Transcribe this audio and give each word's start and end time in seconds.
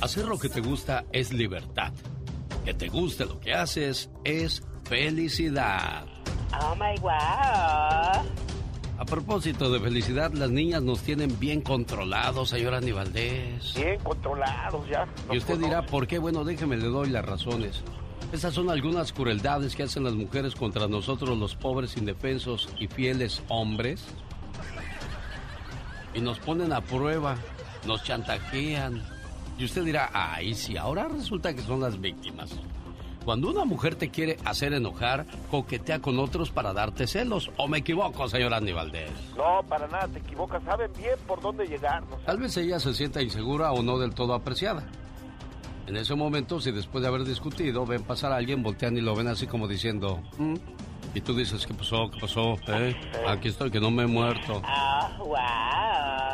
Hacer 0.00 0.24
lo 0.24 0.38
que 0.38 0.48
te 0.48 0.60
gusta 0.60 1.04
es 1.12 1.30
libertad. 1.30 1.92
Que 2.64 2.72
te 2.72 2.88
guste 2.88 3.26
lo 3.26 3.38
que 3.38 3.52
haces 3.52 4.10
es 4.24 4.62
felicidad. 4.84 6.06
Oh 6.62 6.74
my 6.74 6.98
wow. 7.00 7.10
A 8.98 9.04
propósito 9.06 9.70
de 9.70 9.78
felicidad, 9.78 10.32
las 10.32 10.50
niñas 10.50 10.82
nos 10.82 11.00
tienen 11.00 11.38
bien 11.38 11.60
controlados, 11.60 12.48
señora 12.50 12.78
Aníbal 12.78 13.10
Bien 13.12 13.98
controlados 14.02 14.88
ya. 14.88 15.06
Y 15.30 15.36
usted 15.36 15.58
dirá, 15.58 15.84
¿por 15.84 16.06
qué? 16.06 16.18
Bueno, 16.18 16.44
déjeme 16.44 16.76
le 16.78 16.88
doy 16.88 17.10
las 17.10 17.24
razones. 17.24 17.82
Estas 18.32 18.54
son 18.54 18.70
algunas 18.70 19.12
crueldades 19.12 19.74
que 19.76 19.82
hacen 19.82 20.04
las 20.04 20.14
mujeres 20.14 20.54
contra 20.54 20.88
nosotros 20.88 21.36
los 21.36 21.56
pobres, 21.56 21.96
indefensos 21.96 22.68
y 22.78 22.86
fieles 22.86 23.42
hombres. 23.48 24.06
Y 26.14 26.20
nos 26.20 26.38
ponen 26.38 26.72
a 26.72 26.80
prueba, 26.80 27.36
nos 27.86 28.02
chantajean. 28.02 29.19
Y 29.60 29.64
usted 29.66 29.84
dirá, 29.84 30.08
ay, 30.14 30.54
sí, 30.54 30.78
ahora 30.78 31.06
resulta 31.06 31.52
que 31.52 31.60
son 31.60 31.80
las 31.80 32.00
víctimas. 32.00 32.50
Cuando 33.26 33.50
una 33.50 33.66
mujer 33.66 33.94
te 33.94 34.08
quiere 34.08 34.38
hacer 34.46 34.72
enojar, 34.72 35.26
coquetea 35.50 36.00
con 36.00 36.18
otros 36.18 36.50
para 36.50 36.72
darte 36.72 37.06
celos. 37.06 37.50
¿O 37.58 37.68
me 37.68 37.76
equivoco, 37.76 38.26
señor 38.26 38.54
Andy 38.54 38.72
Valdés? 38.72 39.10
No, 39.36 39.62
para 39.68 39.86
nada, 39.86 40.08
te 40.08 40.20
equivocas. 40.20 40.64
Saben 40.64 40.90
bien 40.96 41.14
por 41.26 41.42
dónde 41.42 41.66
llegar. 41.66 42.02
Tal 42.24 42.38
vez 42.38 42.56
ella 42.56 42.80
se 42.80 42.94
sienta 42.94 43.20
insegura 43.20 43.70
o 43.72 43.82
no 43.82 43.98
del 43.98 44.14
todo 44.14 44.32
apreciada. 44.32 44.86
En 45.86 45.98
ese 45.98 46.14
momento, 46.14 46.58
si 46.58 46.72
después 46.72 47.02
de 47.02 47.08
haber 47.08 47.24
discutido, 47.24 47.84
ven 47.84 48.02
pasar 48.02 48.32
a 48.32 48.36
alguien, 48.36 48.62
voltean 48.62 48.96
y 48.96 49.02
lo 49.02 49.14
ven 49.14 49.28
así 49.28 49.46
como 49.46 49.68
diciendo, 49.68 50.22
mm", 50.38 50.54
y 51.14 51.20
tú 51.20 51.34
dices, 51.34 51.66
¿qué 51.66 51.74
pasó? 51.74 52.10
¿Qué 52.10 52.20
pasó? 52.20 52.56
¿Eh? 52.68 52.94
Aquí 53.26 53.48
estoy, 53.48 53.70
que 53.70 53.80
no 53.80 53.90
me 53.90 54.04
he 54.04 54.06
muerto. 54.06 54.62
Oh, 54.64 55.34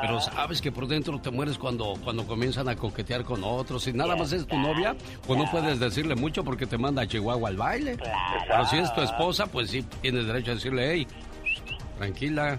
Pero 0.01 0.21
sabes 0.21 0.61
que 0.61 0.71
por 0.71 0.87
dentro 0.87 1.19
te 1.21 1.31
mueres 1.31 1.57
cuando, 1.57 1.95
cuando 2.05 2.27
comienzan 2.27 2.69
a 2.69 2.77
coquetear 2.77 3.25
con 3.25 3.43
otros. 3.43 3.85
Si 3.85 3.93
nada 3.93 4.17
más 4.17 4.33
es 4.33 4.47
tu 4.47 4.59
novia, 4.59 4.95
pues 5.27 5.39
no 5.39 5.51
puedes 5.51 5.81
decirle 5.81 6.15
mucho 6.15 6.45
porque 6.45 6.67
te 6.67 6.77
manda 6.77 7.03
a 7.03 7.07
Chihuahua 7.07 7.49
al 7.49 7.57
baile. 7.57 7.97
Pero 8.47 8.67
si 8.67 8.77
es 8.77 8.93
tu 8.95 9.01
esposa, 9.01 9.47
pues 9.47 9.71
sí 9.71 9.83
tienes 10.03 10.27
derecho 10.27 10.51
a 10.51 10.55
decirle, 10.55 10.93
hey, 10.93 11.07
tranquila, 11.97 12.59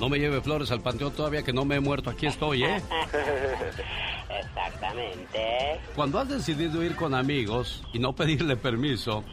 no 0.00 0.08
me 0.08 0.18
lleve 0.18 0.40
flores 0.40 0.70
al 0.72 0.80
panteón 0.80 1.12
todavía 1.12 1.42
que 1.42 1.52
no 1.52 1.64
me 1.64 1.76
he 1.76 1.80
muerto, 1.80 2.10
aquí 2.10 2.26
estoy, 2.26 2.64
¿eh? 2.64 2.82
Exactamente. 4.28 5.80
Cuando 5.94 6.18
has 6.18 6.28
decidido 6.28 6.82
ir 6.82 6.96
con 6.96 7.14
amigos 7.14 7.82
y 7.92 7.98
no 7.98 8.12
pedirle 8.12 8.56
permiso, 8.56 9.24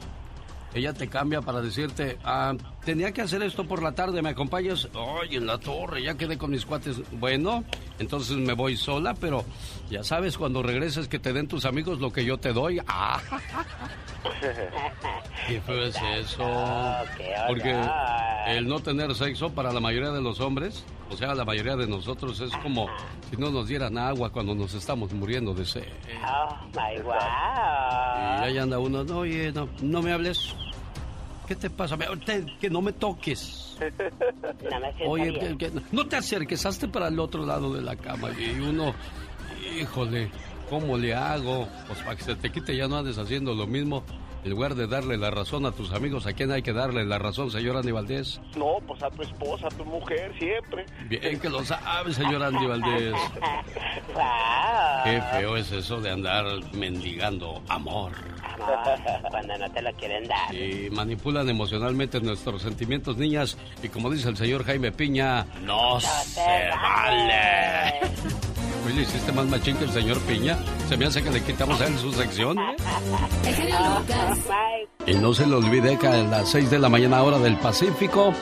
ella 0.73 0.93
te 0.93 1.07
cambia 1.07 1.41
para 1.41 1.61
decirte, 1.61 2.17
ah, 2.23 2.53
tenía 2.86 3.12
que 3.12 3.22
hacer 3.22 3.42
esto 3.44 3.66
por 3.66 3.81
la 3.81 3.94
tarde, 3.94 4.22
¿me 4.22 4.30
acompañas? 4.30 4.88
Ay, 4.94 5.38
en 5.38 5.45
la 5.45 5.58
torre, 5.58 6.03
ya 6.03 6.16
quedé 6.16 6.38
con 6.38 6.52
mis 6.52 6.66
cuates. 6.66 7.02
Bueno, 7.12 7.64
entonces 8.00 8.38
me 8.38 8.53
voy 8.53 8.75
sola, 8.75 9.14
pero 9.14 9.45
ya 9.90 10.03
sabes, 10.03 10.38
cuando 10.38 10.62
regreses 10.64 11.08
que 11.08 11.20
te 11.20 11.34
den 11.34 11.48
tus 11.48 11.66
amigos 11.66 12.00
lo 12.00 12.12
que 12.12 12.25
yo 12.25 12.38
te 12.38 12.53
doy. 12.53 12.80
¡Ah! 12.88 13.22
¿Qué 15.48 15.62
feo 15.62 15.84
es 15.84 15.95
eso? 16.20 16.45
Porque 17.48 17.75
el 18.48 18.67
no 18.67 18.80
tener 18.80 19.14
sexo 19.16 19.52
para 19.52 19.72
la 19.72 19.80
mayoría 19.80 20.12
de 20.12 20.22
los 20.22 20.40
hombres, 20.40 20.86
o 21.09 21.18
sea, 21.18 21.36
la 21.36 21.45
mayoría 21.45 21.75
de 21.75 21.88
nosotros, 21.88 22.40
es 22.40 22.52
como 22.58 22.88
si 23.30 23.38
no 23.38 23.52
nos 23.52 23.68
dieran 23.68 23.97
agua 23.97 24.31
cuando 24.31 24.56
nos 24.56 24.73
estamos 24.73 25.14
muriendo 25.14 25.53
de 25.53 25.66
sed. 25.66 25.88
Oh, 26.25 26.56
my 26.68 27.02
wow. 27.02 27.14
Y 27.14 28.44
ahí 28.45 28.58
anda 28.58 28.80
uno, 28.80 29.02
oye, 29.18 29.52
no, 29.52 29.68
no 29.81 30.02
me 30.02 30.12
hables. 30.12 30.56
¿Qué 31.54 31.59
te 31.59 31.70
pasa? 31.70 31.96
que 32.59 32.70
no 32.70 32.82
me 32.82 32.94
toques. 32.94 33.78
No 34.72 34.80
me 34.80 35.08
Oye, 35.08 35.58
no 35.92 36.08
te 36.08 36.16
acerques, 36.16 36.66
hazte 36.66 36.88
para 36.88 37.09
el 37.09 37.20
otro 37.20 37.46
lado 37.46 37.73
de 37.73 37.82
la 37.82 37.96
cama. 37.96 38.30
Y 38.32 38.59
uno, 38.59 38.94
híjole, 39.78 40.31
¿cómo 40.70 40.98
le 40.98 41.14
hago? 41.14 41.68
Pues 41.88 42.00
para 42.00 42.16
que 42.16 42.24
se 42.24 42.36
te 42.36 42.52
quite 42.52 42.76
ya 42.76 42.88
no 42.88 42.98
andes 42.98 43.18
haciendo 43.18 43.54
lo 43.54 43.68
mismo. 43.68 44.04
En 44.44 44.52
lugar 44.52 44.75
de 44.75 44.88
darle 44.88 45.17
la 45.17 45.31
razón 45.31 45.66
a 45.66 45.72
tus 45.72 45.94
amigos, 45.94 46.27
¿a 46.27 46.33
quién 46.33 46.52
hay 46.52 46.61
que 46.61 46.73
darle 46.73 47.05
la 47.05 47.18
razón, 47.18 47.50
señor 47.50 47.78
Andy 47.78 47.91
Valdés? 47.91 48.41
No, 48.57 48.78
pues 48.85 49.01
a 49.01 49.09
tu 49.09 49.22
esposa, 49.22 49.68
a 49.68 49.69
tu 49.69 49.85
mujer, 49.85 50.34
siempre. 50.38 50.85
Bien 51.07 51.40
que 51.40 51.50
lo 51.50 51.63
sabe, 51.63 52.13
señor 52.13 52.44
Andy 52.44 52.66
Valdés. 52.66 53.13
Qué 55.06 55.22
feo 55.31 55.56
es 55.56 55.72
eso 55.72 56.01
de 56.01 56.12
andar 56.12 56.45
mendigando 56.73 57.62
amor. 57.69 58.12
cuando 59.29 59.57
no 59.57 59.72
te 59.72 59.81
lo 59.81 59.94
quieren 59.94 60.28
dar. 60.28 60.53
Y 60.53 60.89
manipulan 60.89 61.47
emocionalmente 61.50 62.19
nuestros 62.19 62.62
sentimientos, 62.62 63.18
niñas. 63.18 63.57
Y 63.81 63.88
como 63.88 64.09
dice 64.09 64.28
el 64.28 64.35
señor 64.35 64.66
Jaime 64.66 64.91
Piña, 64.91 65.45
no, 65.62 66.00
se 66.01 66.69
vale. 66.69 68.01
Oye, 68.85 68.95
¿le 68.95 69.01
hiciste 69.03 69.31
más 69.31 69.45
machín 69.45 69.78
que 69.78 69.85
el 69.85 69.91
señor 69.91 70.19
Piña? 70.22 70.57
Se 70.89 70.97
me 70.97 71.06
hace 71.06 71.23
que 71.23 71.31
le 71.31 71.41
quitamos 71.41 71.79
a 71.79 71.88
él 71.88 71.97
su 71.97 72.12
sección. 72.12 72.57
¿eh? 73.45 74.32
Y 75.05 75.16
no 75.16 75.33
se 75.33 75.45
le 75.45 75.55
olvide 75.55 75.97
que 75.97 76.07
a 76.07 76.23
las 76.23 76.49
6 76.49 76.69
de 76.69 76.79
la 76.79 76.89
mañana 76.89 77.21
hora 77.23 77.38
del 77.39 77.57
Pacífico, 77.57 78.33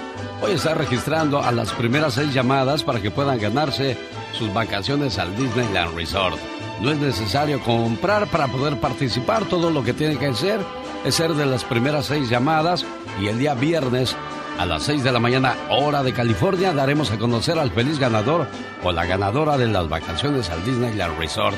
hoy 0.41 0.51
está 0.51 0.73
registrando 0.73 1.41
a 1.41 1.51
las 1.51 1.71
primeras 1.73 2.13
seis 2.13 2.33
llamadas 2.33 2.83
para 2.83 3.01
que 3.01 3.11
puedan 3.11 3.39
ganarse 3.39 3.97
sus 4.33 4.53
vacaciones 4.53 5.17
al 5.17 5.35
Disneyland 5.35 5.95
Resort. 5.95 6.37
No 6.81 6.91
es 6.91 6.97
necesario 6.99 7.59
comprar 7.61 8.27
para 8.27 8.47
poder 8.47 8.79
participar. 8.79 9.45
Todo 9.45 9.69
lo 9.69 9.83
que 9.83 9.93
tiene 9.93 10.17
que 10.17 10.27
hacer 10.27 10.59
es 11.03 11.15
ser 11.15 11.33
de 11.33 11.45
las 11.45 11.63
primeras 11.63 12.05
seis 12.05 12.29
llamadas 12.29 12.85
y 13.19 13.27
el 13.27 13.39
día 13.39 13.53
viernes 13.53 14.15
a 14.59 14.65
las 14.65 14.83
6 14.83 15.03
de 15.03 15.11
la 15.11 15.19
mañana, 15.19 15.55
hora 15.69 16.03
de 16.03 16.13
California, 16.13 16.73
daremos 16.73 17.09
a 17.11 17.17
conocer 17.17 17.57
al 17.57 17.71
feliz 17.71 17.97
ganador 17.97 18.47
o 18.83 18.91
la 18.91 19.05
ganadora 19.05 19.57
de 19.57 19.67
las 19.67 19.89
vacaciones 19.89 20.49
al 20.49 20.63
Disneyland 20.63 21.17
Resort. 21.17 21.57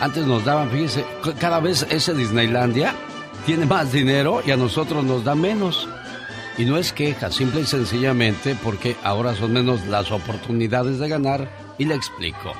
Antes 0.00 0.26
nos 0.26 0.44
daban, 0.44 0.70
fíjese, 0.70 1.04
cada 1.38 1.60
vez 1.60 1.86
ese 1.90 2.14
Disneylandia 2.14 2.94
tiene 3.46 3.66
más 3.66 3.92
dinero 3.92 4.42
y 4.44 4.50
a 4.50 4.56
nosotros 4.56 5.04
nos 5.04 5.24
da 5.24 5.34
menos. 5.34 5.88
Y 6.58 6.64
no 6.64 6.76
es 6.76 6.92
queja, 6.92 7.30
simple 7.30 7.62
y 7.62 7.64
sencillamente 7.64 8.56
porque 8.62 8.96
ahora 9.02 9.34
son 9.34 9.52
menos 9.52 9.86
las 9.86 10.10
oportunidades 10.10 10.98
de 10.98 11.08
ganar. 11.08 11.48
Y 11.78 11.84
le 11.86 11.94
explico. 11.94 12.52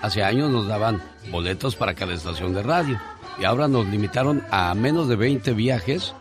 Hace 0.00 0.22
años 0.22 0.50
nos 0.50 0.68
daban 0.68 1.02
boletos 1.30 1.74
para 1.74 1.94
cada 1.94 2.14
estación 2.14 2.54
de 2.54 2.62
radio 2.62 3.00
y 3.38 3.44
ahora 3.44 3.66
nos 3.66 3.86
limitaron 3.86 4.44
a 4.50 4.72
menos 4.74 5.08
de 5.08 5.16
20 5.16 5.52
viajes 5.54 6.14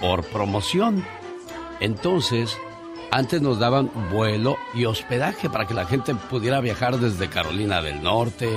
por 0.00 0.24
promoción. 0.24 1.04
Entonces, 1.80 2.56
antes 3.10 3.40
nos 3.40 3.58
daban 3.58 3.90
vuelo 4.10 4.56
y 4.74 4.84
hospedaje 4.84 5.48
para 5.48 5.66
que 5.66 5.74
la 5.74 5.86
gente 5.86 6.14
pudiera 6.14 6.60
viajar 6.60 6.98
desde 6.98 7.28
Carolina 7.28 7.80
del 7.80 8.02
Norte, 8.02 8.50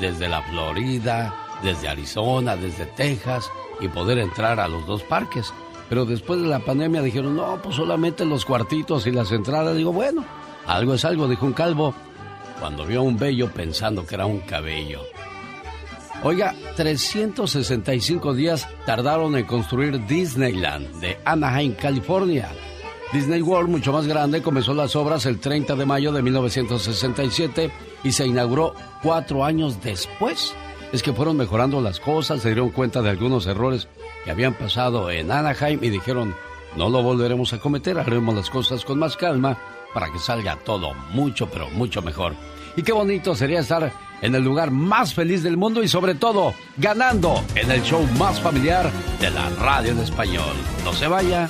desde 0.00 0.28
la 0.28 0.42
Florida, 0.42 1.34
desde 1.62 1.88
Arizona, 1.88 2.56
desde 2.56 2.86
Texas 2.86 3.50
y 3.80 3.88
poder 3.88 4.18
entrar 4.18 4.60
a 4.60 4.68
los 4.68 4.86
dos 4.86 5.02
parques. 5.02 5.52
Pero 5.88 6.04
después 6.04 6.40
de 6.40 6.48
la 6.48 6.60
pandemia 6.60 7.02
dijeron, 7.02 7.36
no, 7.36 7.60
pues 7.62 7.76
solamente 7.76 8.24
los 8.24 8.44
cuartitos 8.44 9.06
y 9.06 9.10
las 9.10 9.32
entradas. 9.32 9.76
Digo, 9.76 9.92
bueno, 9.92 10.24
algo 10.66 10.94
es 10.94 11.04
algo, 11.04 11.26
dijo 11.26 11.46
un 11.46 11.52
calvo, 11.52 11.94
cuando 12.60 12.86
vio 12.86 13.02
un 13.02 13.18
bello 13.18 13.50
pensando 13.52 14.06
que 14.06 14.14
era 14.14 14.26
un 14.26 14.40
cabello. 14.40 15.02
Oiga, 16.22 16.54
365 16.76 18.34
días 18.34 18.68
tardaron 18.84 19.36
en 19.36 19.46
construir 19.46 20.06
Disneyland 20.06 21.00
de 21.00 21.18
Anaheim, 21.24 21.74
California. 21.74 22.50
Disney 23.12 23.42
World, 23.42 23.70
mucho 23.70 23.92
más 23.92 24.06
grande, 24.06 24.42
comenzó 24.42 24.74
las 24.74 24.94
obras 24.94 25.26
el 25.26 25.40
30 25.40 25.74
de 25.74 25.86
mayo 25.86 26.12
de 26.12 26.22
1967 26.22 27.70
y 28.04 28.12
se 28.12 28.26
inauguró 28.26 28.74
cuatro 29.02 29.44
años 29.44 29.82
después. 29.82 30.54
Es 30.92 31.02
que 31.02 31.12
fueron 31.12 31.36
mejorando 31.36 31.80
las 31.80 32.00
cosas, 32.00 32.42
se 32.42 32.48
dieron 32.48 32.70
cuenta 32.70 33.00
de 33.00 33.10
algunos 33.10 33.46
errores 33.46 33.88
que 34.24 34.30
habían 34.30 34.54
pasado 34.54 35.10
en 35.10 35.30
Anaheim 35.30 35.78
y 35.82 35.90
dijeron, 35.90 36.34
no 36.76 36.88
lo 36.88 37.02
volveremos 37.02 37.52
a 37.52 37.58
cometer, 37.58 37.98
haremos 37.98 38.34
las 38.34 38.50
cosas 38.50 38.84
con 38.84 38.98
más 38.98 39.16
calma 39.16 39.56
para 39.94 40.12
que 40.12 40.18
salga 40.18 40.56
todo 40.56 40.94
mucho, 41.12 41.48
pero 41.48 41.68
mucho 41.70 42.02
mejor. 42.02 42.34
Y 42.76 42.82
qué 42.82 42.92
bonito 42.92 43.34
sería 43.34 43.60
estar 43.60 43.92
en 44.22 44.34
el 44.34 44.42
lugar 44.42 44.70
más 44.70 45.14
feliz 45.14 45.42
del 45.42 45.56
mundo 45.56 45.82
y 45.82 45.88
sobre 45.88 46.14
todo 46.14 46.54
ganando 46.76 47.42
en 47.54 47.70
el 47.70 47.82
show 47.82 48.06
más 48.18 48.40
familiar 48.40 48.90
de 49.20 49.30
la 49.30 49.48
radio 49.50 49.92
en 49.92 49.98
español. 50.00 50.54
No 50.84 50.92
se 50.92 51.06
vaya. 51.06 51.48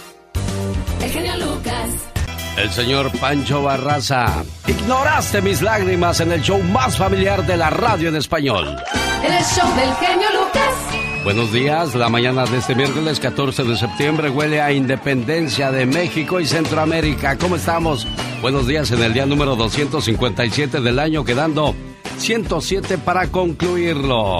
El 1.03 1.11
genio 1.11 1.37
Lucas. 1.37 2.10
El 2.57 2.71
señor 2.71 3.11
Pancho 3.19 3.63
Barraza. 3.63 4.45
Ignoraste 4.67 5.41
mis 5.41 5.63
lágrimas 5.63 6.21
en 6.21 6.33
el 6.33 6.43
show 6.43 6.63
más 6.63 6.99
familiar 6.99 7.47
de 7.47 7.57
la 7.57 7.71
radio 7.71 8.09
en 8.09 8.17
español. 8.17 8.77
En 9.25 9.33
el 9.33 9.45
show 9.45 9.69
del 9.77 9.95
genio 9.95 10.29
Lucas. 10.33 10.75
Buenos 11.25 11.53
días, 11.53 11.95
la 11.95 12.09
mañana 12.09 12.45
de 12.45 12.59
este 12.59 12.75
miércoles 12.75 13.21
14 13.21 13.65
de 13.65 13.77
septiembre 13.77 14.31
huele 14.31 14.61
a 14.61 14.73
independencia 14.73 15.71
de 15.71 15.87
México 15.87 16.41
y 16.41 16.47
Centroamérica. 16.47 17.37
¿Cómo 17.37 17.57
estamos? 17.57 18.07
Buenos 18.43 18.67
días 18.67 18.91
en 18.91 19.03
el 19.03 19.13
día 19.13 19.27
número 19.27 19.55
257 19.55 20.81
del 20.81 20.99
año, 20.99 21.25
quedando 21.25 21.75
107 22.19 22.99
para 22.99 23.29
concluirlo. 23.29 24.39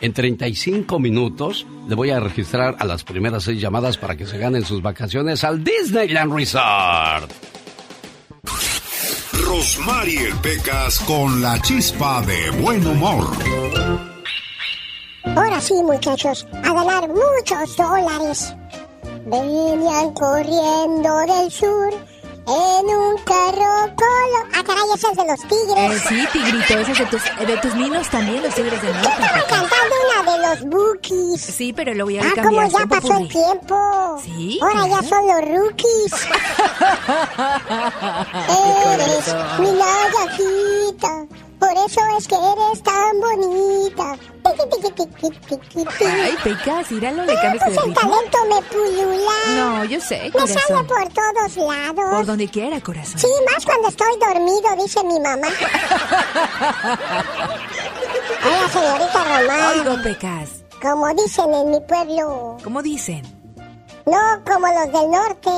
en 0.01 0.13
35 0.13 0.99
minutos 0.99 1.67
le 1.89 1.95
voy 1.95 2.11
a 2.11 2.21
registrar 2.21 2.77
a 2.79 2.85
las 2.85 3.05
primeras 3.05 3.45
seis 3.45 3.61
llamadas 3.61 3.99
para 3.99 4.17
que 4.17 4.27
se 4.27 4.39
ganen 4.39 4.65
sus 4.65 4.83
vacaciones 4.83 5.45
al 5.45 5.63
Disneyland 5.63 6.33
Resort. 6.35 7.31
Rosmarie 9.45 10.33
Pecas 10.43 11.01
con 11.01 11.43
la 11.43 11.61
chispa 11.61 12.23
de 12.23 12.51
buen 12.63 12.87
humor. 12.87 13.27
Ahora 15.25 15.61
sí, 15.61 15.75
muchachos, 15.83 16.47
a 16.53 16.73
ganar 16.73 17.09
muchos 17.09 17.77
dólares. 17.77 18.55
Venían 19.27 20.13
corriendo 20.15 21.19
del 21.27 21.51
sur 21.51 22.10
en 22.47 22.87
un 22.87 23.17
carro 23.25 23.95
colo. 23.97 24.39
Ah, 24.55 24.63
caray, 24.67 24.85
ese 24.95 25.09
es 25.11 25.17
de 25.17 25.25
los 25.27 25.41
tigres. 25.41 25.93
Eh, 25.93 25.99
sí, 26.09 26.27
tigrito, 26.33 26.79
ese 26.79 26.93
es 26.93 26.99
de 26.99 27.07
tus, 27.07 27.23
de 27.47 27.57
tus 27.59 27.75
ninos 27.75 28.09
también, 28.11 28.43
los 28.43 28.55
tigres 28.55 28.81
del 28.83 28.93
norte. 28.95 29.09
Estaba 29.11 29.47
cantando 29.47 29.95
una 30.11 30.23
de 30.33 30.39
los 30.49 30.61
bookies. 30.71 31.41
Sí, 31.41 31.73
pero 31.73 31.95
lo 31.95 32.05
voy 32.05 32.19
a 32.19 32.23
Ah, 32.23 32.33
cambiar. 32.35 32.67
como 32.71 32.79
ya 32.79 32.87
pasó 32.87 33.17
el 33.19 33.29
tiempo. 33.29 34.21
Sí, 34.25 34.59
Ahora 34.63 34.87
ya 34.89 35.03
son 35.09 35.27
los 35.29 35.41
rookies. 35.49 36.13
eres 38.95 39.35
mi 39.59 39.73
layajita. 39.73 41.27
Por 41.61 41.71
eso 41.87 42.01
es 42.19 42.27
que 42.27 42.35
eres 42.37 42.83
tan 42.83 43.21
bonita. 43.21 44.17
Ay, 46.01 46.35
Pecas, 46.43 46.91
íralo, 46.91 47.25
le 47.27 47.35
cambias 47.35 47.65
Pues 47.65 47.77
el 47.77 47.85
ritmo. 47.85 48.01
talento 48.01 48.39
me 48.49 48.63
pulula. 48.63 49.33
No, 49.57 49.85
yo 49.85 50.01
sé, 50.01 50.31
Me 50.35 50.47
sale 50.47 50.55
corazón. 50.73 50.87
por 50.87 51.09
todos 51.13 51.57
lados. 51.57 52.11
Por 52.17 52.27
donde 52.27 52.49
quiera, 52.49 52.81
corazón. 52.81 53.19
Sí, 53.21 53.29
más 53.53 53.65
cuando 53.67 53.89
estoy 53.89 54.19
dormido, 54.19 54.77
dice 54.83 55.05
mi 55.05 55.21
mamá. 55.21 55.49
Hola, 58.45 58.69
señorita 58.73 59.25
Román. 59.25 59.79
Oigo, 59.81 60.03
Pecas. 60.03 60.49
Como 60.81 61.09
dicen 61.15 61.53
en 61.55 61.71
mi 61.73 61.81
pueblo. 61.81 62.57
¿Cómo 62.65 62.83
dicen? 62.83 63.23
No 64.07 64.19
como 64.51 64.67
los 64.67 64.93
del 64.93 65.11
norte, 65.11 65.51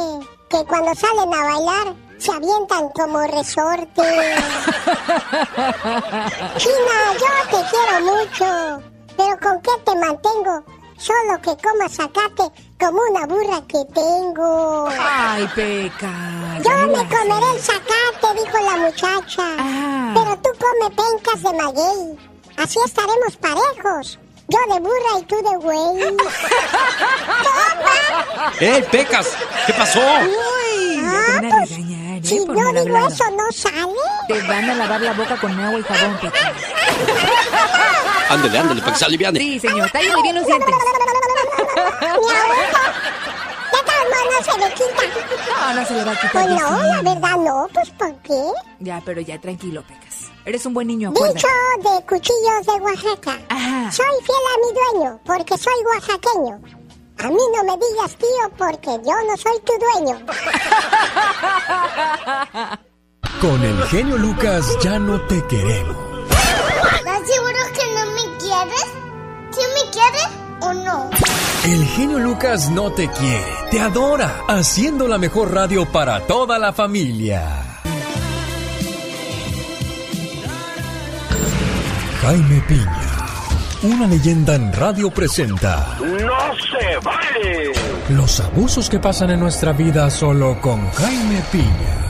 que 0.51 0.65
cuando 0.67 0.93
salen 0.95 1.33
a 1.33 1.45
bailar 1.45 1.95
se 2.23 2.31
avientan 2.33 2.89
como 2.91 3.19
resorte. 3.27 4.03
China, 6.57 6.97
yo 7.19 7.33
te 7.51 7.61
quiero 7.71 8.01
mucho, 8.05 8.83
pero 9.17 9.39
¿con 9.41 9.61
qué 9.63 9.71
te 9.85 9.95
mantengo? 9.97 10.65
Solo 10.99 11.41
que 11.43 11.57
comas 11.61 11.93
zacate 11.97 12.45
como 12.79 13.01
una 13.11 13.27
burra 13.27 13.61
que 13.67 13.85
tengo. 13.93 14.89
Ay, 14.89 15.49
Pecas. 15.55 16.63
Yo 16.63 16.71
me 16.87 17.09
comeré 17.09 17.51
el 17.51 17.59
haces. 17.59 17.65
zacate, 17.67 18.41
dijo 18.45 18.59
la 18.71 18.77
muchacha. 18.77 19.43
Ah. 19.59 20.13
Pero 20.15 20.37
tú 20.39 20.51
come 20.61 20.91
pencas 20.95 21.43
de 21.43 21.53
maguey. 21.61 22.19
Así 22.57 22.79
estaremos 22.87 23.37
parejos. 23.41 24.19
Yo 24.49 24.59
de 24.75 24.81
burra 24.81 25.19
y 25.19 25.23
tú 25.25 25.37
de 25.37 25.57
güey. 25.57 26.17
¡Toma! 27.43 28.53
¡Ey, 28.61 28.83
Pecas! 28.91 29.29
¿Qué 29.67 29.73
pasó? 29.73 29.99
Uy, 30.01 31.01
Ah, 31.05 31.41
pues, 31.41 31.71
¿eh? 32.37 32.41
Si 32.41 32.47
por 32.47 32.57
mal 32.57 32.67
digo 32.75 32.81
hablado. 32.81 33.09
eso, 33.09 33.25
¿no 33.31 33.53
sale? 33.53 33.93
Te 34.29 34.41
van 34.43 34.71
a 34.71 34.75
lavar 34.75 35.01
la 35.01 35.13
boca 35.13 35.37
con 35.41 35.59
agua 35.61 35.79
y 35.81 35.83
jabón, 35.83 36.19
Pecas. 36.21 36.43
Ándale, 38.29 38.59
ándale, 38.59 38.81
para 38.81 38.93
que 38.93 38.99
se 38.99 39.05
aliviane. 39.05 39.39
Sí, 39.39 39.61
señor, 39.61 39.91
tállale 39.91 40.23
bien 40.23 40.35
los 40.37 40.47
dientes. 40.47 40.69
Mi 42.01 42.07
abuelo. 42.07 42.39
De 43.73 43.79
todos 43.85 44.05
modos 44.11 44.27
no 44.31 44.53
se 44.53 44.59
le 44.59 44.75
quita. 44.75 45.03
No, 45.61 45.75
no 45.75 45.87
se 45.87 45.95
le 45.95 46.05
va 46.05 46.13
a 46.13 46.15
quitar. 46.17 46.31
Pues 46.33 46.47
ya 46.47 46.71
no, 46.71 46.81
sí. 46.81 46.87
la 47.05 47.15
verdad 47.15 47.37
no. 47.37 47.69
Pues 47.73 47.91
¿por 47.91 48.15
qué? 48.23 48.43
Ya, 48.81 49.03
pero 49.05 49.21
ya, 49.21 49.39
tranquilo, 49.41 49.83
Pecas. 49.83 50.31
Eres 50.45 50.67
un 50.67 50.75
buen 50.75 50.89
niño, 50.89 51.11
Dicho 51.11 51.25
acuérdate. 51.25 51.95
de 52.01 52.07
cuchillos 52.07 52.67
de 52.67 52.73
Oaxaca. 52.83 53.39
Ajá. 53.49 53.93
Soy 53.93 54.07
fiel 54.25 54.39
a 54.53 54.67
mi 54.67 54.99
dueño 54.99 55.21
porque 55.25 55.57
soy 55.57 55.75
oaxaqueño. 55.95 56.61
A 57.23 57.29
mí 57.29 57.43
no 57.55 57.65
me 57.65 57.79
digas 57.79 58.17
tío 58.17 58.51
porque 58.59 58.91
yo 59.07 59.15
no 59.29 59.37
soy 59.37 59.61
tu 59.65 59.73
dueño. 59.79 60.27
Con 63.41 63.63
el 63.63 63.83
genio 63.85 64.19
Lucas 64.19 64.77
ya 64.83 64.99
no 64.99 65.21
te 65.23 65.45
queremos. 65.47 65.97
¿Estás 66.97 67.21
seguro 67.29 67.59
que 67.75 67.87
no 67.95 68.07
me 68.13 68.39
quieres? 68.39 68.87
¿Sí 69.53 69.61
me 69.75 69.91
quieres 69.91 70.29
o 70.61 70.73
no? 70.73 71.11
El 71.65 71.85
genio 71.87 72.19
Lucas 72.19 72.71
no 72.71 72.91
te 72.93 73.09
quiere, 73.09 73.55
te 73.71 73.81
adora, 73.81 74.43
haciendo 74.49 75.07
la 75.07 75.19
mejor 75.19 75.55
radio 75.55 75.91
para 75.91 76.27
toda 76.27 76.59
la 76.59 76.73
familia. 76.73 77.63
Jaime 82.21 82.61
Piña, 82.69 83.12
una 83.83 84.07
leyenda 84.07 84.55
en 84.55 84.73
radio 84.73 85.11
presenta 85.11 85.99
¡No 86.01 86.55
se 86.57 86.99
vale! 87.03 87.73
los 88.11 88.41
abusos 88.41 88.89
que 88.89 89.01
pasan 89.01 89.31
en 89.31 89.41
nuestra 89.41 89.73
vida 89.73 90.09
solo 90.11 90.61
con 90.61 90.89
Jaime 90.91 91.43
Piña. 91.51 92.03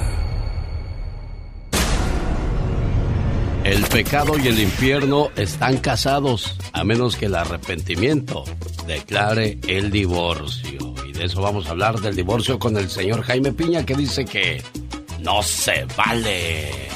El 3.64 3.84
pecado 3.84 4.36
y 4.38 4.48
el 4.48 4.58
infierno 4.58 5.30
están 5.36 5.78
casados, 5.78 6.58
a 6.72 6.82
menos 6.82 7.16
que 7.16 7.26
el 7.26 7.36
arrepentimiento 7.36 8.44
declare 8.86 9.58
el 9.68 9.90
divorcio. 9.90 10.94
Y 11.06 11.12
de 11.12 11.26
eso 11.26 11.40
vamos 11.40 11.68
a 11.68 11.70
hablar 11.70 12.00
del 12.00 12.16
divorcio 12.16 12.58
con 12.58 12.76
el 12.76 12.90
señor 12.90 13.22
Jaime 13.22 13.52
Piña, 13.52 13.86
que 13.86 13.94
dice 13.94 14.24
que 14.24 14.62
no 15.20 15.42
se 15.42 15.86
vale. 15.96 16.88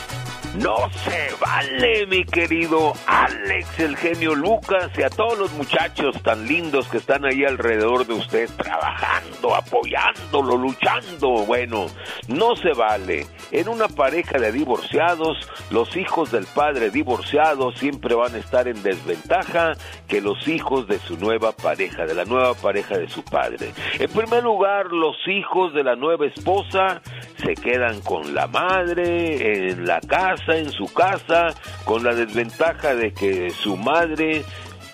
No 0.59 0.89
se 1.05 1.29
vale, 1.39 2.07
mi 2.07 2.25
querido 2.25 2.95
Alex, 3.07 3.79
el 3.79 3.97
genio 3.97 4.35
Lucas, 4.35 4.91
y 4.97 5.03
a 5.03 5.11
todos 5.11 5.39
los 5.39 5.53
muchachos 5.53 6.23
tan 6.23 6.47
lindos 6.47 6.89
que 6.89 6.97
están 6.97 7.27
ahí 7.27 7.45
alrededor 7.45 8.07
de 8.07 8.15
usted, 8.15 8.49
trabajando, 8.57 9.55
apoyándolo, 9.55 10.57
luchando. 10.57 11.45
Bueno, 11.45 11.87
no 12.29 12.57
se 12.57 12.73
vale. 12.73 13.27
En 13.51 13.69
una 13.69 13.89
pareja 13.89 14.39
de 14.39 14.51
divorciados, 14.51 15.37
los 15.71 15.95
hijos 15.97 16.33
del 16.33 16.47
padre 16.47 16.91
divorciado 16.91 17.73
siempre 17.73 18.15
van 18.15 18.35
a 18.35 18.39
estar 18.39 18.67
en 18.67 18.83
desventaja 18.83 19.73
que 20.09 20.21
los 20.21 20.49
hijos 20.49 20.87
de 20.89 20.99
su 21.01 21.19
nueva 21.19 21.53
pareja, 21.53 22.07
de 22.07 22.15
la 22.15 22.25
nueva 22.25 22.55
pareja 22.55 22.97
de 22.97 23.09
su 23.09 23.23
padre. 23.23 23.73
En 23.99 24.11
primer 24.11 24.43
lugar, 24.43 24.87
los 24.87 25.17
hijos 25.27 25.75
de 25.75 25.85
la 25.85 25.97
nueva 25.97 26.27
esposa 26.27 27.03
se 27.43 27.55
quedan 27.55 28.01
con 28.01 28.35
la 28.35 28.47
madre 28.47 29.71
en 29.71 29.87
la 29.87 30.01
casa, 30.01 30.46
en 30.55 30.71
su 30.71 30.93
casa, 30.93 31.55
con 31.85 32.05
la 32.05 32.15
desventaja 32.15 32.95
de 32.95 33.13
que 33.13 33.51
su 33.51 33.77
madre 33.77 34.45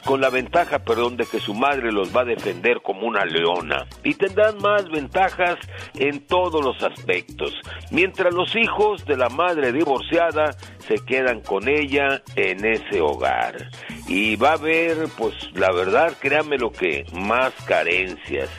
con 0.04 0.21
la 0.21 0.30
ventaja, 0.30 0.80
perdón, 0.80 1.16
de 1.16 1.26
que 1.26 1.38
su 1.38 1.54
madre 1.54 1.92
los 1.92 2.14
va 2.14 2.23
a 2.23 2.25
defender 2.25 2.80
como 2.82 3.06
una 3.06 3.25
leona 3.25 3.87
y 4.02 4.14
tendrán 4.14 4.59
más 4.59 4.88
ventajas 4.90 5.56
en 5.94 6.26
todos 6.26 6.64
los 6.64 6.82
aspectos, 6.82 7.52
mientras 7.90 8.35
los 8.35 8.54
hijos 8.56 9.04
de 9.04 9.16
la 9.16 9.28
madre 9.28 9.73
divorciada 9.73 10.56
se 10.87 10.97
quedan 11.04 11.40
con 11.40 11.68
ella 11.68 12.23
en 12.35 12.64
ese 12.64 13.00
hogar. 13.00 13.71
Y 14.09 14.37
va 14.37 14.50
a 14.50 14.54
haber, 14.54 15.09
pues 15.16 15.35
la 15.54 15.71
verdad, 15.73 16.16
créame 16.18 16.59
lo 16.59 16.73
que, 16.73 17.04
más 17.12 17.52
carencias. 17.66 18.50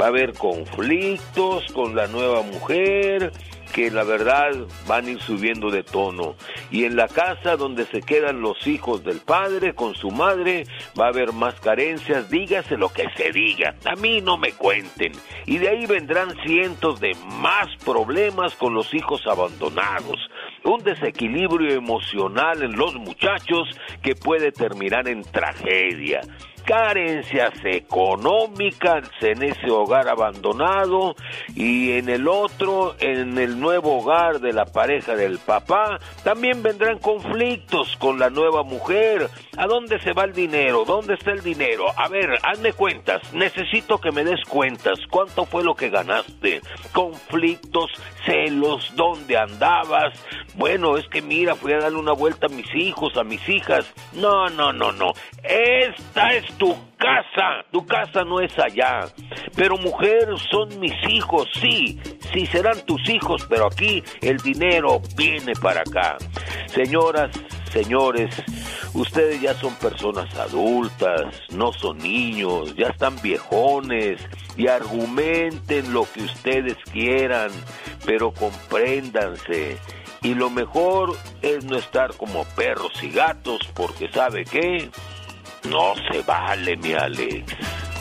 Va 0.00 0.06
a 0.06 0.08
haber 0.08 0.32
conflictos 0.34 1.64
con 1.72 1.94
la 1.94 2.06
nueva 2.06 2.42
mujer, 2.42 3.32
que 3.74 3.90
la 3.90 4.04
verdad 4.04 4.52
van 4.86 5.06
a 5.06 5.10
ir 5.10 5.20
subiendo 5.20 5.68
de 5.68 5.82
tono. 5.82 6.36
Y 6.70 6.84
en 6.84 6.94
la 6.94 7.08
casa 7.08 7.56
donde 7.56 7.84
se 7.86 8.02
quedan 8.02 8.40
los 8.40 8.68
hijos 8.68 9.02
del 9.02 9.18
padre 9.18 9.74
con 9.74 9.96
su 9.96 10.12
madre 10.12 10.64
va 10.98 11.06
a 11.06 11.08
haber 11.08 11.32
más 11.32 11.58
carencias, 11.60 12.30
dígase 12.30 12.76
lo 12.76 12.88
que 12.88 13.04
se 13.16 13.32
diga, 13.32 13.74
a 13.84 13.96
mí 13.96 14.20
no 14.20 14.38
me 14.38 14.52
cuenten. 14.52 15.12
Y 15.44 15.58
de 15.58 15.70
ahí 15.70 15.86
vendrán 15.86 16.32
cientos 16.46 17.00
de 17.00 17.16
más 17.40 17.66
problemas 17.84 18.54
con 18.54 18.74
los 18.74 18.94
hijos 18.94 19.26
abandonados. 19.26 20.20
Un 20.62 20.82
desequilibrio 20.84 21.74
emocional 21.74 22.62
en 22.62 22.76
los 22.76 22.94
muchachos 22.94 23.68
que 24.02 24.14
puede 24.14 24.52
terminar 24.52 25.08
en 25.08 25.22
tragedia 25.22 26.20
carencias 26.64 27.52
económicas 27.64 29.08
en 29.20 29.42
ese 29.42 29.70
hogar 29.70 30.08
abandonado 30.08 31.14
y 31.54 31.92
en 31.92 32.08
el 32.08 32.26
otro, 32.28 32.96
en 32.98 33.38
el 33.38 33.60
nuevo 33.60 33.98
hogar 33.98 34.40
de 34.40 34.52
la 34.52 34.64
pareja 34.64 35.14
del 35.14 35.38
papá, 35.38 35.98
también 36.22 36.62
vendrán 36.62 36.98
conflictos 36.98 37.96
con 37.98 38.18
la 38.18 38.30
nueva 38.30 38.62
mujer. 38.62 39.28
¿A 39.56 39.66
dónde 39.66 40.00
se 40.00 40.12
va 40.12 40.24
el 40.24 40.32
dinero? 40.32 40.84
¿Dónde 40.84 41.14
está 41.14 41.32
el 41.32 41.42
dinero? 41.42 41.86
A 41.96 42.08
ver, 42.08 42.38
hazme 42.42 42.72
cuentas. 42.72 43.32
Necesito 43.32 43.98
que 43.98 44.10
me 44.10 44.24
des 44.24 44.42
cuentas. 44.48 44.98
¿Cuánto 45.10 45.44
fue 45.44 45.62
lo 45.62 45.74
que 45.74 45.90
ganaste? 45.90 46.60
Conflictos, 46.92 47.90
celos, 48.24 48.92
¿dónde 48.96 49.36
andabas? 49.36 50.12
Bueno, 50.56 50.96
es 50.96 51.06
que 51.08 51.20
mira, 51.20 51.54
fui 51.54 51.72
a 51.72 51.78
darle 51.78 51.98
una 51.98 52.12
vuelta 52.12 52.46
a 52.46 52.48
mis 52.48 52.72
hijos, 52.74 53.16
a 53.16 53.24
mis 53.24 53.46
hijas. 53.48 53.92
No, 54.12 54.48
no, 54.50 54.72
no, 54.72 54.92
no. 54.92 55.12
Esta 55.42 56.34
es 56.34 56.46
tu 56.58 56.74
casa, 56.96 57.64
tu 57.70 57.84
casa 57.86 58.24
no 58.24 58.40
es 58.40 58.56
allá. 58.58 59.06
Pero 59.56 59.76
mujer, 59.78 60.28
son 60.50 60.78
mis 60.80 60.94
hijos, 61.08 61.48
sí, 61.60 62.00
sí 62.32 62.46
serán 62.46 62.84
tus 62.86 63.08
hijos, 63.08 63.46
pero 63.48 63.66
aquí 63.66 64.02
el 64.20 64.38
dinero 64.38 65.00
viene 65.16 65.52
para 65.60 65.80
acá. 65.80 66.16
Señoras, 66.66 67.30
señores, 67.74 68.34
ustedes 68.94 69.42
ya 69.42 69.52
son 69.54 69.74
personas 69.74 70.32
adultas, 70.36 71.34
no 71.52 71.72
son 71.72 71.98
niños, 71.98 72.74
ya 72.76 72.86
están 72.86 73.20
viejones 73.20 74.20
y 74.56 74.68
argumenten 74.68 75.92
lo 75.92 76.06
que 76.10 76.22
ustedes 76.22 76.76
quieran, 76.92 77.50
pero 78.06 78.32
compréndanse. 78.32 79.76
Y 80.22 80.34
lo 80.34 80.48
mejor 80.48 81.16
es 81.42 81.64
no 81.64 81.76
estar 81.76 82.16
como 82.16 82.44
perros 82.56 82.92
y 83.02 83.10
gatos, 83.10 83.60
porque 83.74 84.08
¿sabe 84.10 84.44
qué? 84.44 84.88
No 85.68 85.94
se 86.10 86.22
vale, 86.22 86.76
mi 86.76 86.94
Alex. 86.94 87.52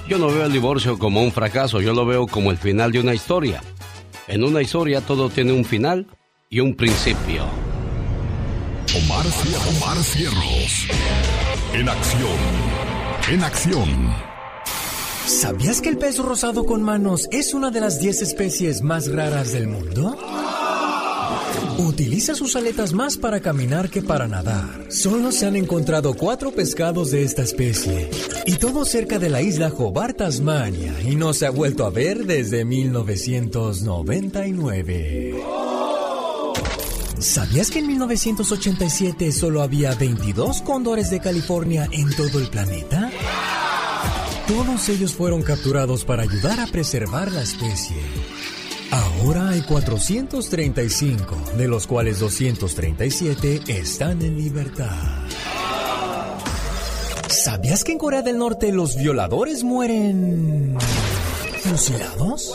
Yo 0.07 0.17
no 0.19 0.27
veo 0.27 0.45
el 0.45 0.51
divorcio 0.51 0.99
como 0.99 1.23
un 1.23 1.31
fracaso, 1.31 1.81
yo 1.81 1.93
lo 1.93 2.05
veo 2.05 2.27
como 2.27 2.51
el 2.51 2.57
final 2.57 2.91
de 2.91 2.99
una 2.99 3.13
historia. 3.13 3.61
En 4.27 4.43
una 4.43 4.61
historia 4.61 5.01
todo 5.01 5.29
tiene 5.29 5.51
un 5.51 5.65
final 5.65 6.05
y 6.49 6.59
un 6.59 6.75
principio. 6.75 7.45
Omar, 8.95 9.25
Omar 9.69 9.97
Cierros. 10.03 10.87
En 11.73 11.89
acción. 11.89 12.37
En 13.31 13.43
acción. 13.43 14.13
¿Sabías 15.25 15.81
que 15.81 15.89
el 15.89 15.97
pez 15.97 16.19
rosado 16.19 16.63
con 16.63 16.83
manos 16.83 17.27
es 17.31 17.55
una 17.55 17.71
de 17.71 17.81
las 17.81 17.99
10 17.99 18.21
especies 18.21 18.83
más 18.83 19.11
raras 19.11 19.51
del 19.51 19.67
mundo? 19.67 20.15
Utiliza 21.79 22.35
sus 22.35 22.55
aletas 22.55 22.93
más 22.93 23.17
para 23.17 23.39
caminar 23.39 23.89
que 23.89 24.03
para 24.03 24.27
nadar. 24.27 24.85
Solo 24.89 25.31
se 25.31 25.47
han 25.47 25.55
encontrado 25.55 26.13
cuatro 26.13 26.51
pescados 26.51 27.09
de 27.09 27.23
esta 27.23 27.41
especie. 27.41 28.11
Y 28.45 28.57
todo 28.57 28.85
cerca 28.85 29.17
de 29.17 29.31
la 29.31 29.41
isla 29.41 29.73
Hobart, 29.75 30.17
Tasmania. 30.17 30.93
Y 31.03 31.15
no 31.15 31.33
se 31.33 31.47
ha 31.47 31.49
vuelto 31.49 31.87
a 31.87 31.89
ver 31.89 32.27
desde 32.27 32.63
1999. 32.63 35.33
¿Sabías 37.23 37.71
que 37.71 37.79
en 37.79 37.87
1987 37.87 39.31
solo 39.31 39.61
había 39.61 39.95
22 39.95 40.61
cóndores 40.61 41.09
de 41.09 41.21
California 41.21 41.87
en 41.89 42.13
todo 42.13 42.37
el 42.37 42.49
planeta? 42.49 43.09
Todos 44.45 44.89
ellos 44.89 45.13
fueron 45.13 45.41
capturados 45.41 46.03
para 46.03 46.23
ayudar 46.23 46.59
a 46.59 46.67
preservar 46.67 47.31
la 47.31 47.41
especie. 47.41 47.95
Ahora 48.91 49.49
hay 49.49 49.61
435, 49.61 51.53
de 51.57 51.67
los 51.69 51.87
cuales 51.87 52.19
237 52.19 53.61
están 53.67 54.21
en 54.21 54.37
libertad. 54.37 54.91
¿Sabías 57.29 57.85
que 57.85 57.93
en 57.93 57.99
Corea 57.99 58.21
del 58.21 58.37
Norte 58.37 58.73
los 58.73 58.97
violadores 58.97 59.63
mueren 59.63 60.77
fusilados? 61.63 62.53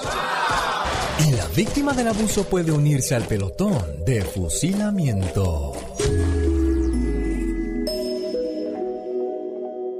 Y 1.26 1.32
la 1.32 1.46
víctima 1.48 1.92
del 1.92 2.08
abuso 2.08 2.44
puede 2.44 2.70
unirse 2.70 3.14
al 3.14 3.24
pelotón 3.24 3.76
de 4.04 4.22
fusilamiento. 4.22 5.72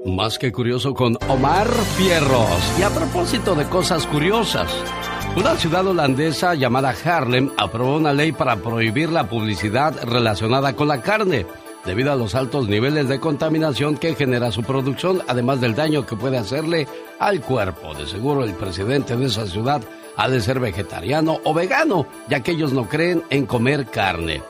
Más 0.06 0.38
que 0.38 0.52
curioso 0.52 0.94
con 0.94 1.18
Omar 1.28 1.68
Fierros. 1.96 2.78
Y 2.78 2.82
a 2.82 2.90
propósito 2.90 3.54
de 3.54 3.64
cosas 3.64 4.06
curiosas, 4.06 4.72
una 5.36 5.56
ciudad 5.56 5.86
holandesa 5.86 6.54
llamada 6.54 6.94
Haarlem 7.04 7.50
aprobó 7.56 7.96
una 7.96 8.12
ley 8.12 8.32
para 8.32 8.56
prohibir 8.56 9.10
la 9.10 9.28
publicidad 9.28 10.02
relacionada 10.04 10.74
con 10.74 10.88
la 10.88 11.02
carne, 11.02 11.46
debido 11.84 12.12
a 12.12 12.16
los 12.16 12.34
altos 12.34 12.68
niveles 12.68 13.08
de 13.08 13.20
contaminación 13.20 13.96
que 13.96 14.14
genera 14.14 14.52
su 14.52 14.62
producción, 14.62 15.22
además 15.26 15.60
del 15.60 15.74
daño 15.74 16.06
que 16.06 16.16
puede 16.16 16.38
hacerle 16.38 16.86
al 17.18 17.40
cuerpo. 17.40 17.92
De 17.94 18.06
seguro 18.06 18.44
el 18.44 18.54
presidente 18.54 19.16
de 19.16 19.26
esa 19.26 19.46
ciudad 19.46 19.82
ha 20.18 20.28
de 20.28 20.42
ser 20.42 20.60
vegetariano 20.60 21.40
o 21.44 21.54
vegano, 21.54 22.06
ya 22.28 22.40
que 22.40 22.50
ellos 22.50 22.74
no 22.74 22.86
creen 22.86 23.22
en 23.30 23.46
comer 23.46 23.86
carne. 23.86 24.42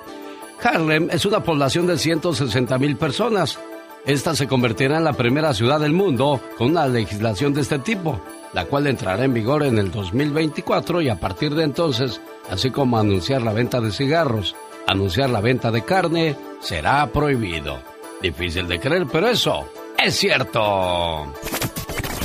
Haarlem 0.60 1.08
es 1.12 1.24
una 1.24 1.44
población 1.44 1.86
de 1.86 1.96
160 1.96 2.76
mil 2.78 2.96
personas. 2.96 3.60
Esta 4.04 4.34
se 4.34 4.48
convertirá 4.48 4.96
en 4.96 5.04
la 5.04 5.12
primera 5.12 5.54
ciudad 5.54 5.78
del 5.78 5.92
mundo 5.92 6.40
con 6.56 6.70
una 6.70 6.88
legislación 6.88 7.54
de 7.54 7.60
este 7.60 7.78
tipo 7.78 8.20
la 8.52 8.64
cual 8.66 8.86
entrará 8.86 9.24
en 9.24 9.34
vigor 9.34 9.62
en 9.62 9.78
el 9.78 9.90
2024 9.90 11.02
y 11.02 11.08
a 11.08 11.16
partir 11.16 11.54
de 11.54 11.64
entonces, 11.64 12.20
así 12.50 12.70
como 12.70 12.98
anunciar 12.98 13.42
la 13.42 13.52
venta 13.52 13.80
de 13.80 13.92
cigarros, 13.92 14.56
anunciar 14.86 15.30
la 15.30 15.40
venta 15.40 15.70
de 15.70 15.82
carne, 15.82 16.36
será 16.60 17.06
prohibido. 17.08 17.78
Difícil 18.22 18.66
de 18.66 18.80
creer, 18.80 19.06
pero 19.10 19.28
eso 19.28 19.68
es 19.96 20.16
cierto. 20.16 21.32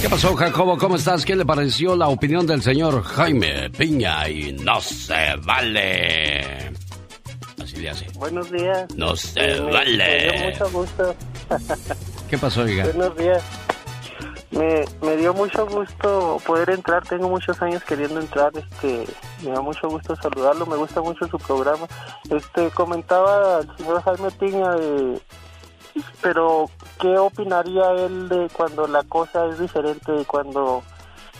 ¿Qué 0.03 0.09
pasó, 0.09 0.35
Jacobo? 0.35 0.77
¿Cómo 0.77 0.97
estás? 0.97 1.23
¿Qué 1.23 1.33
le 1.33 1.45
pareció 1.45 1.95
la 1.95 2.09
opinión 2.09 2.45
del 2.45 2.61
señor 2.61 3.01
Jaime 3.03 3.69
Piña? 3.69 4.27
Y 4.27 4.51
no 4.51 4.81
se 4.81 5.37
vale. 5.45 6.73
Así 7.63 7.77
le 7.77 7.89
hace. 7.89 8.07
Buenos 8.15 8.51
días. 8.51 8.85
No 8.97 9.15
se 9.15 9.61
vale. 9.61 10.51
mucho 10.51 10.69
gusto. 10.71 11.15
¿Qué 12.29 12.37
pasó, 12.37 12.63
oiga? 12.63 12.83
Buenos 12.83 13.15
días. 13.15 13.41
Me, 14.51 14.83
me 15.01 15.15
dio 15.15 15.33
mucho 15.33 15.65
gusto 15.67 16.37
poder 16.45 16.71
entrar, 16.71 17.07
tengo 17.07 17.29
muchos 17.29 17.61
años 17.61 17.81
queriendo 17.85 18.19
entrar, 18.19 18.51
este, 18.57 19.05
me 19.41 19.51
da 19.51 19.61
mucho 19.61 19.87
gusto 19.87 20.17
saludarlo, 20.17 20.65
me 20.65 20.75
gusta 20.75 21.01
mucho 21.01 21.29
su 21.29 21.37
programa. 21.37 21.87
Este, 22.29 22.69
comentaba 22.71 23.61
el 23.61 23.77
señor 23.77 24.03
Jaime 24.03 24.31
Piña 24.31 24.69
de, 24.75 25.21
pero 26.21 26.69
¿qué 26.99 27.17
opinaría 27.17 27.91
él 27.91 28.29
de 28.29 28.47
cuando 28.53 28.87
la 28.87 29.03
cosa 29.03 29.45
es 29.47 29.59
diferente, 29.59 30.11
cuando 30.25 30.83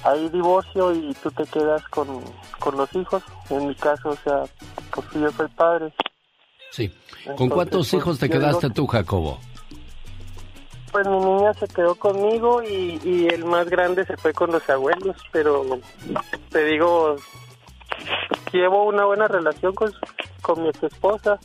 hay 0.03 0.29
divorcio 0.29 0.93
y 0.93 1.13
tú 1.21 1.31
te 1.31 1.45
quedas 1.45 1.83
con, 1.87 2.21
con 2.59 2.77
los 2.77 2.93
hijos? 2.95 3.23
En 3.49 3.67
mi 3.67 3.75
caso, 3.75 4.09
o 4.09 4.15
sea, 4.17 4.43
pues 4.93 5.07
yo 5.13 5.31
soy 5.31 5.47
padre. 5.49 5.93
Sí. 6.71 6.91
¿Con 7.37 7.49
cuántos 7.49 7.89
pues, 7.89 7.93
hijos 7.93 8.19
te 8.19 8.29
quedaste 8.29 8.69
tú, 8.69 8.87
Jacobo? 8.87 9.39
Pues 10.91 11.07
mi 11.07 11.17
niña 11.17 11.53
se 11.55 11.67
quedó 11.67 11.95
conmigo 11.95 12.61
y, 12.61 13.27
el 13.27 13.45
más 13.45 13.67
grande 13.67 14.05
se 14.05 14.15
fue 14.17 14.33
con 14.33 14.51
los 14.51 14.69
abuelos, 14.69 15.15
pero 15.31 15.65
te 16.49 16.65
digo, 16.65 17.15
llevo 18.51 18.85
una 18.85 19.05
buena 19.05 19.27
relación 19.27 19.73
con, 19.73 19.91
con 20.41 20.61
mi 20.61 20.69
ex 20.69 20.83
esposa 20.83 21.39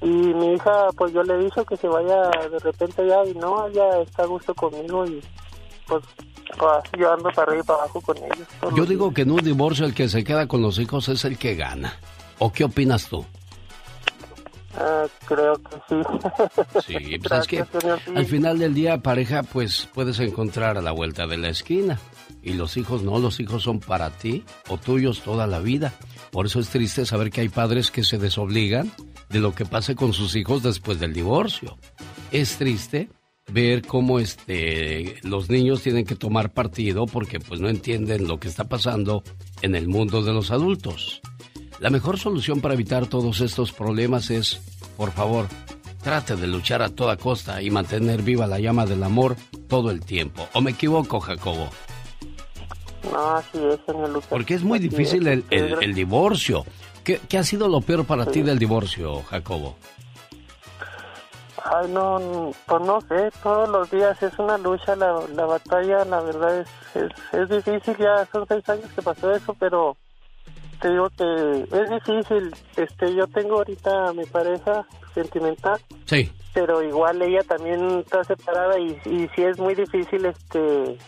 y 0.00 0.06
mi 0.06 0.54
hija, 0.54 0.88
pues 0.96 1.12
yo 1.12 1.22
le 1.22 1.38
dije 1.38 1.64
que 1.68 1.76
se 1.76 1.88
vaya 1.88 2.30
de 2.50 2.58
repente 2.58 3.06
ya 3.06 3.24
y 3.24 3.34
no, 3.34 3.66
ella 3.66 4.00
está 4.00 4.22
a 4.22 4.26
gusto 4.26 4.54
conmigo 4.54 5.04
y 5.06 5.20
pues 5.86 6.04
yo 6.98 7.12
ando 7.12 7.30
para 7.30 7.42
arriba 7.42 7.62
y 7.62 7.66
para 7.66 7.78
abajo 7.80 8.00
con 8.00 8.16
ellos. 8.18 8.48
Yo 8.74 8.86
digo 8.86 9.12
que 9.12 9.22
en 9.22 9.32
un 9.32 9.42
divorcio 9.42 9.86
el 9.86 9.94
que 9.94 10.08
se 10.08 10.24
queda 10.24 10.46
con 10.46 10.62
los 10.62 10.78
hijos 10.78 11.08
es 11.08 11.24
el 11.24 11.36
que 11.36 11.54
gana. 11.56 11.98
¿O 12.38 12.52
qué 12.52 12.64
opinas 12.64 13.08
tú? 13.08 13.24
Ah, 14.76 15.06
creo 15.26 15.54
que 15.54 15.76
sí. 15.88 16.86
Sí, 16.86 17.18
pues 17.18 17.40
es 17.40 17.46
que 17.48 17.64
al 18.14 18.26
final 18.26 18.58
del 18.58 18.74
día, 18.74 18.98
pareja, 18.98 19.42
pues 19.42 19.88
puedes 19.92 20.20
encontrar 20.20 20.78
a 20.78 20.82
la 20.82 20.92
vuelta 20.92 21.26
de 21.26 21.36
la 21.36 21.48
esquina. 21.48 21.98
Y 22.42 22.52
los 22.52 22.76
hijos 22.76 23.02
no, 23.02 23.18
los 23.18 23.40
hijos 23.40 23.64
son 23.64 23.80
para 23.80 24.10
ti 24.10 24.44
o 24.68 24.78
tuyos 24.78 25.22
toda 25.22 25.46
la 25.46 25.58
vida. 25.58 25.92
Por 26.30 26.46
eso 26.46 26.60
es 26.60 26.68
triste 26.68 27.04
saber 27.04 27.30
que 27.30 27.40
hay 27.40 27.48
padres 27.48 27.90
que 27.90 28.04
se 28.04 28.18
desobligan 28.18 28.92
de 29.28 29.40
lo 29.40 29.54
que 29.54 29.64
pase 29.64 29.94
con 29.94 30.12
sus 30.12 30.36
hijos 30.36 30.62
después 30.62 31.00
del 31.00 31.12
divorcio. 31.12 31.78
Es 32.30 32.56
triste 32.56 33.08
ver 33.52 33.86
cómo 33.86 34.18
este 34.18 35.16
los 35.22 35.48
niños 35.48 35.82
tienen 35.82 36.04
que 36.04 36.14
tomar 36.14 36.52
partido 36.52 37.06
porque 37.06 37.40
pues 37.40 37.60
no 37.60 37.68
entienden 37.68 38.28
lo 38.28 38.38
que 38.38 38.48
está 38.48 38.64
pasando 38.64 39.22
en 39.62 39.74
el 39.74 39.88
mundo 39.88 40.22
de 40.22 40.32
los 40.32 40.50
adultos. 40.50 41.20
La 41.80 41.90
mejor 41.90 42.18
solución 42.18 42.60
para 42.60 42.74
evitar 42.74 43.06
todos 43.06 43.40
estos 43.40 43.72
problemas 43.72 44.30
es, 44.30 44.60
por 44.96 45.12
favor, 45.12 45.46
trate 46.02 46.34
de 46.36 46.46
luchar 46.48 46.82
a 46.82 46.88
toda 46.88 47.16
costa 47.16 47.62
y 47.62 47.70
mantener 47.70 48.22
viva 48.22 48.46
la 48.46 48.58
llama 48.58 48.84
del 48.84 49.02
amor 49.02 49.36
todo 49.68 49.90
el 49.90 50.00
tiempo. 50.00 50.48
¿O 50.54 50.60
me 50.60 50.72
equivoco, 50.72 51.20
Jacobo? 51.20 51.68
No, 53.12 53.36
así 53.36 53.58
es, 53.58 53.78
señor 53.86 54.10
Lucas. 54.10 54.28
Porque 54.28 54.54
es 54.54 54.62
muy 54.62 54.78
difícil 54.78 55.26
el, 55.28 55.44
el, 55.50 55.94
divorcio. 55.94 56.64
¿Qué, 57.08 57.18
¿Qué, 57.26 57.38
ha 57.38 57.42
sido 57.42 57.68
lo 57.68 57.80
peor 57.80 58.04
para 58.04 58.26
ti 58.26 58.42
del 58.42 58.58
divorcio, 58.58 59.22
Jacobo? 59.22 59.76
Ay, 61.64 61.88
no, 61.88 62.52
pues 62.66 62.82
no 62.82 63.00
sé, 63.00 63.30
todos 63.42 63.66
los 63.70 63.90
días 63.90 64.22
es 64.22 64.38
una 64.38 64.58
lucha, 64.58 64.94
la, 64.94 65.18
la 65.34 65.46
batalla, 65.46 66.04
la 66.04 66.20
verdad 66.20 66.60
es, 66.60 66.68
es, 66.94 67.10
es 67.32 67.48
difícil, 67.48 67.96
ya 67.96 68.26
son 68.30 68.44
seis 68.46 68.68
años 68.68 68.92
que 68.94 69.00
pasó 69.00 69.34
eso, 69.34 69.56
pero 69.58 69.96
te 70.82 70.90
digo 70.90 71.08
que 71.16 71.62
es 71.62 71.88
difícil. 71.88 72.54
Este, 72.76 73.14
yo 73.14 73.26
tengo 73.28 73.56
ahorita 73.56 74.10
a 74.10 74.12
mi 74.12 74.26
pareja 74.26 74.86
sentimental. 75.14 75.80
Sí. 76.04 76.30
Pero 76.52 76.82
igual 76.82 77.22
ella 77.22 77.40
también 77.48 78.00
está 78.00 78.22
separada 78.22 78.78
y, 78.78 79.00
y 79.06 79.30
sí 79.34 79.44
es 79.44 79.58
muy 79.58 79.74
difícil, 79.74 80.26
este, 80.26 80.98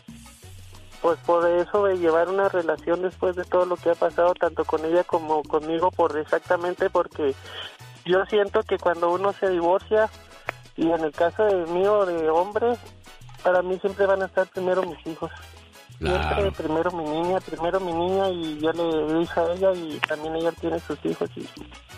pues 1.01 1.19
por 1.21 1.49
eso 1.49 1.85
de 1.85 1.99
llevar 1.99 2.29
una 2.29 2.49
relación 2.49 3.03
después 3.03 3.37
de 3.37 3.45
todo 3.45 3.65
lo 3.65 3.77
que 3.77 3.91
ha 3.91 3.95
pasado 3.95 4.35
tanto 4.35 4.65
con 4.65 4.85
ella 4.85 5.05
como 5.05 5.43
conmigo, 5.43 5.91
por 5.91 6.17
exactamente 6.19 6.91
porque 6.91 7.35
yo 8.05 8.25
siento 8.29 8.63
que 8.63 8.79
cuando 8.79 9.11
uno 9.11 9.33
se 9.33 9.49
divorcia 9.49 10.09
y 10.77 10.91
en 10.91 11.01
el 11.01 11.13
caso 11.13 11.45
de 11.45 11.67
mío 11.73 12.05
de 12.07 12.29
hombre, 12.31 12.77
para 13.43 13.63
mí 13.63 13.79
siempre 13.81 14.07
van 14.07 14.23
a 14.23 14.27
estar 14.27 14.47
primero 14.49 14.83
mis 14.83 15.07
hijos. 15.07 15.31
Siempre 15.99 16.51
primero 16.53 16.91
mi 16.93 17.05
niña, 17.05 17.41
primero 17.41 17.79
mi 17.79 17.93
niña 17.93 18.31
y 18.31 18.59
yo 18.59 18.73
le 18.73 19.19
dije 19.19 19.41
a 19.41 19.53
ella 19.53 19.73
y 19.75 19.99
también 20.09 20.37
ella 20.37 20.53
tiene 20.53 20.79
sus 20.81 20.99
hijos. 21.05 21.29
Y, 21.37 21.47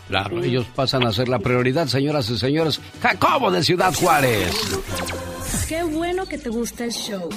claro, 0.09 0.43
ellos 0.43 0.67
pasan 0.75 1.07
a 1.07 1.13
ser 1.13 1.29
la 1.29 1.39
prioridad, 1.39 1.87
señoras 1.87 2.29
y 2.31 2.37
señores. 2.37 2.81
Jacobo 3.01 3.53
de 3.53 3.63
Ciudad 3.63 3.95
Juárez. 3.95 4.53
Qué 5.69 5.85
bueno 5.85 6.27
que 6.27 6.39
te 6.39 6.51
gusta 6.51 6.85
el 6.85 6.91
show 6.91 7.29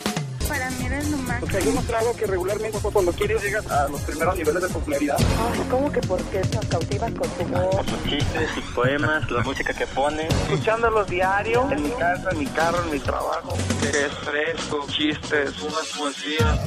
para 0.48 0.70
mí 0.72 0.86
eres 0.86 1.10
lo 1.10 1.18
más. 1.18 1.44
O 1.44 1.48
sea, 1.48 1.60
yo 1.60 1.72
he 1.72 2.18
que 2.18 2.26
regularmente 2.26 2.78
cuando 2.82 3.12
quieres 3.14 3.42
llegas 3.44 3.66
a 3.68 3.88
los 3.88 4.02
primeros 4.02 4.36
niveles 4.36 4.64
de 4.64 4.70
popularidad. 4.70 5.18
Ay, 5.20 5.62
¿cómo 5.70 5.92
que 5.92 6.02
por 6.02 6.22
qué 6.24 6.42
nos 6.54 6.66
cautivas 6.66 7.12
con 7.14 7.30
tu 7.30 7.44
voz? 7.46 7.86
Sus 7.86 8.04
chistes, 8.04 8.50
sus 8.52 8.64
poemas, 8.74 9.32
la 9.32 9.44
música 9.44 9.74
que 9.74 9.88
pone. 9.88 10.28
Escuchándolos 10.28 11.08
diario, 11.08 11.70
en 11.72 11.84
mi 11.84 11.92
casa, 11.92 12.30
en 12.32 12.40
mi 12.40 12.46
carro, 12.48 12.84
en 12.84 12.92
mi 12.92 13.00
trabajo. 13.00 13.58
Es 13.82 14.14
fresco, 14.24 14.86
chistes, 14.88 15.62
unas 15.62 15.88
poesías. 15.98 16.60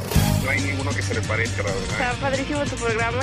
No 0.44 0.50
hay 0.50 0.60
ninguno 0.60 0.90
que 0.90 1.02
se 1.02 1.14
le 1.14 1.20
parezca, 1.22 1.62
la 1.62 1.70
verdad. 1.70 1.90
Está 1.90 2.12
padrísimo 2.20 2.64
tu 2.64 2.76
programa. 2.76 3.18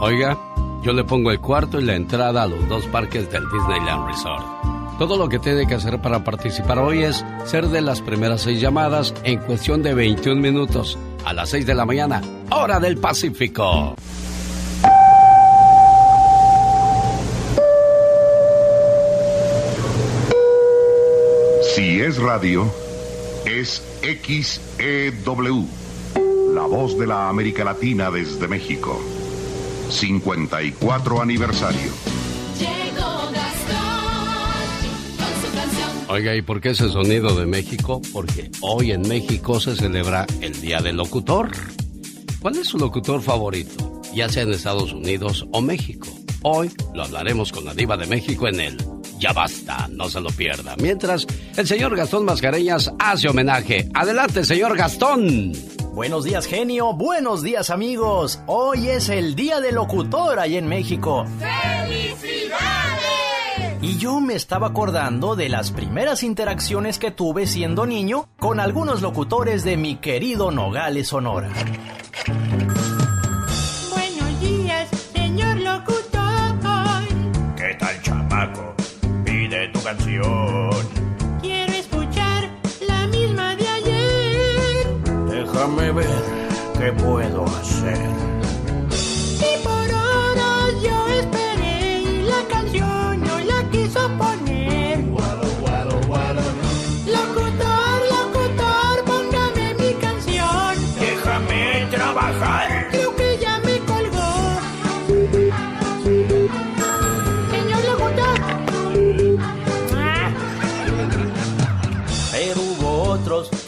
Oiga, 0.00 0.38
yo 0.82 0.92
le 0.92 1.04
pongo 1.04 1.30
el 1.30 1.40
cuarto 1.40 1.80
y 1.80 1.84
la 1.84 1.94
entrada 1.94 2.42
a 2.42 2.46
los 2.46 2.68
dos 2.68 2.86
parques 2.88 3.30
del 3.30 3.42
Disneyland 3.50 4.06
Resort. 4.06 4.64
Todo 4.98 5.16
lo 5.16 5.28
que 5.28 5.40
tiene 5.40 5.66
que 5.66 5.74
hacer 5.74 6.00
para 6.00 6.22
participar 6.22 6.78
hoy 6.78 7.02
es 7.02 7.24
ser 7.46 7.66
de 7.66 7.80
las 7.80 8.00
primeras 8.00 8.42
seis 8.42 8.60
llamadas 8.60 9.12
en 9.24 9.40
cuestión 9.40 9.82
de 9.82 9.92
21 9.92 10.40
minutos 10.40 10.96
a 11.24 11.32
las 11.32 11.50
6 11.50 11.66
de 11.66 11.74
la 11.74 11.84
mañana, 11.84 12.22
hora 12.50 12.78
del 12.78 12.98
Pacífico. 12.98 13.96
Si 21.74 22.00
es 22.00 22.18
radio, 22.18 22.72
es 23.46 23.82
XEW, 24.02 25.66
la 26.54 26.66
voz 26.66 26.96
de 26.96 27.06
la 27.08 27.28
América 27.28 27.64
Latina 27.64 28.12
desde 28.12 28.46
México. 28.46 29.00
54 29.90 31.20
aniversario. 31.20 31.90
Oiga, 36.14 36.36
¿y 36.36 36.42
por 36.42 36.60
qué 36.60 36.70
ese 36.70 36.88
sonido 36.90 37.34
de 37.34 37.44
México? 37.44 38.00
Porque 38.12 38.48
hoy 38.60 38.92
en 38.92 39.02
México 39.02 39.58
se 39.58 39.74
celebra 39.74 40.28
el 40.40 40.60
Día 40.60 40.80
del 40.80 40.98
Locutor. 40.98 41.50
¿Cuál 42.40 42.56
es 42.56 42.68
su 42.68 42.78
locutor 42.78 43.20
favorito? 43.20 44.00
Ya 44.14 44.28
sea 44.28 44.44
en 44.44 44.52
Estados 44.52 44.92
Unidos 44.92 45.44
o 45.50 45.60
México. 45.60 46.06
Hoy 46.42 46.70
lo 46.94 47.02
hablaremos 47.02 47.50
con 47.50 47.64
la 47.64 47.74
diva 47.74 47.96
de 47.96 48.06
México 48.06 48.46
en 48.46 48.60
el 48.60 48.76
Ya 49.18 49.32
Basta, 49.32 49.88
no 49.90 50.08
se 50.08 50.20
lo 50.20 50.30
pierda. 50.30 50.76
Mientras, 50.80 51.26
el 51.56 51.66
señor 51.66 51.96
Gastón 51.96 52.24
Mascareñas 52.24 52.92
hace 53.00 53.28
homenaje. 53.28 53.88
Adelante, 53.92 54.44
señor 54.44 54.76
Gastón. 54.76 55.50
Buenos 55.94 56.22
días, 56.22 56.46
genio. 56.46 56.92
Buenos 56.92 57.42
días, 57.42 57.70
amigos. 57.70 58.38
Hoy 58.46 58.86
es 58.86 59.08
el 59.08 59.34
Día 59.34 59.60
del 59.60 59.74
Locutor 59.74 60.38
ahí 60.38 60.54
en 60.58 60.68
México. 60.68 61.26
¡Felicidades! 61.40 63.03
Y 63.84 63.98
yo 63.98 64.18
me 64.18 64.32
estaba 64.32 64.68
acordando 64.68 65.36
de 65.36 65.50
las 65.50 65.70
primeras 65.70 66.22
interacciones 66.22 66.98
que 66.98 67.10
tuve 67.10 67.46
siendo 67.46 67.84
niño 67.84 68.30
con 68.38 68.58
algunos 68.58 69.02
locutores 69.02 69.62
de 69.62 69.76
mi 69.76 69.96
querido 69.96 70.50
Nogales, 70.50 71.08
Sonora. 71.08 71.50
Buenos 73.90 74.40
días, 74.40 74.88
señor 75.12 75.58
locutor. 75.58 77.04
¿Qué 77.58 77.76
tal, 77.78 78.00
chamaco? 78.00 78.74
Pide 79.22 79.68
tu 79.68 79.82
canción. 79.82 80.70
Quiero 81.42 81.72
escuchar 81.74 82.48
la 82.88 83.06
misma 83.08 83.54
de 83.54 83.68
ayer. 83.68 84.86
Déjame 85.28 85.92
ver 85.92 86.24
qué 86.78 86.90
puedo 86.90 87.44
hacer. 87.44 88.33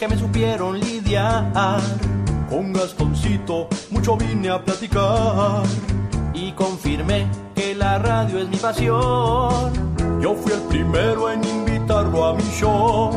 Me 0.07 0.17
supieron 0.17 0.79
lidiar. 0.79 1.79
Con 2.49 2.73
Gastoncito 2.73 3.67
mucho 3.91 4.17
vine 4.17 4.49
a 4.49 4.63
platicar. 4.63 5.63
Y 6.33 6.51
confirmé 6.51 7.27
que 7.55 7.75
la 7.75 7.97
radio 7.99 8.39
es 8.39 8.49
mi 8.49 8.57
pasión. 8.57 9.71
Yo 10.21 10.35
fui 10.35 10.51
el 10.51 10.61
primero 10.61 11.31
en 11.31 11.43
invitarlo 11.43 12.25
a 12.25 12.33
mi 12.33 12.43
show. 12.59 13.11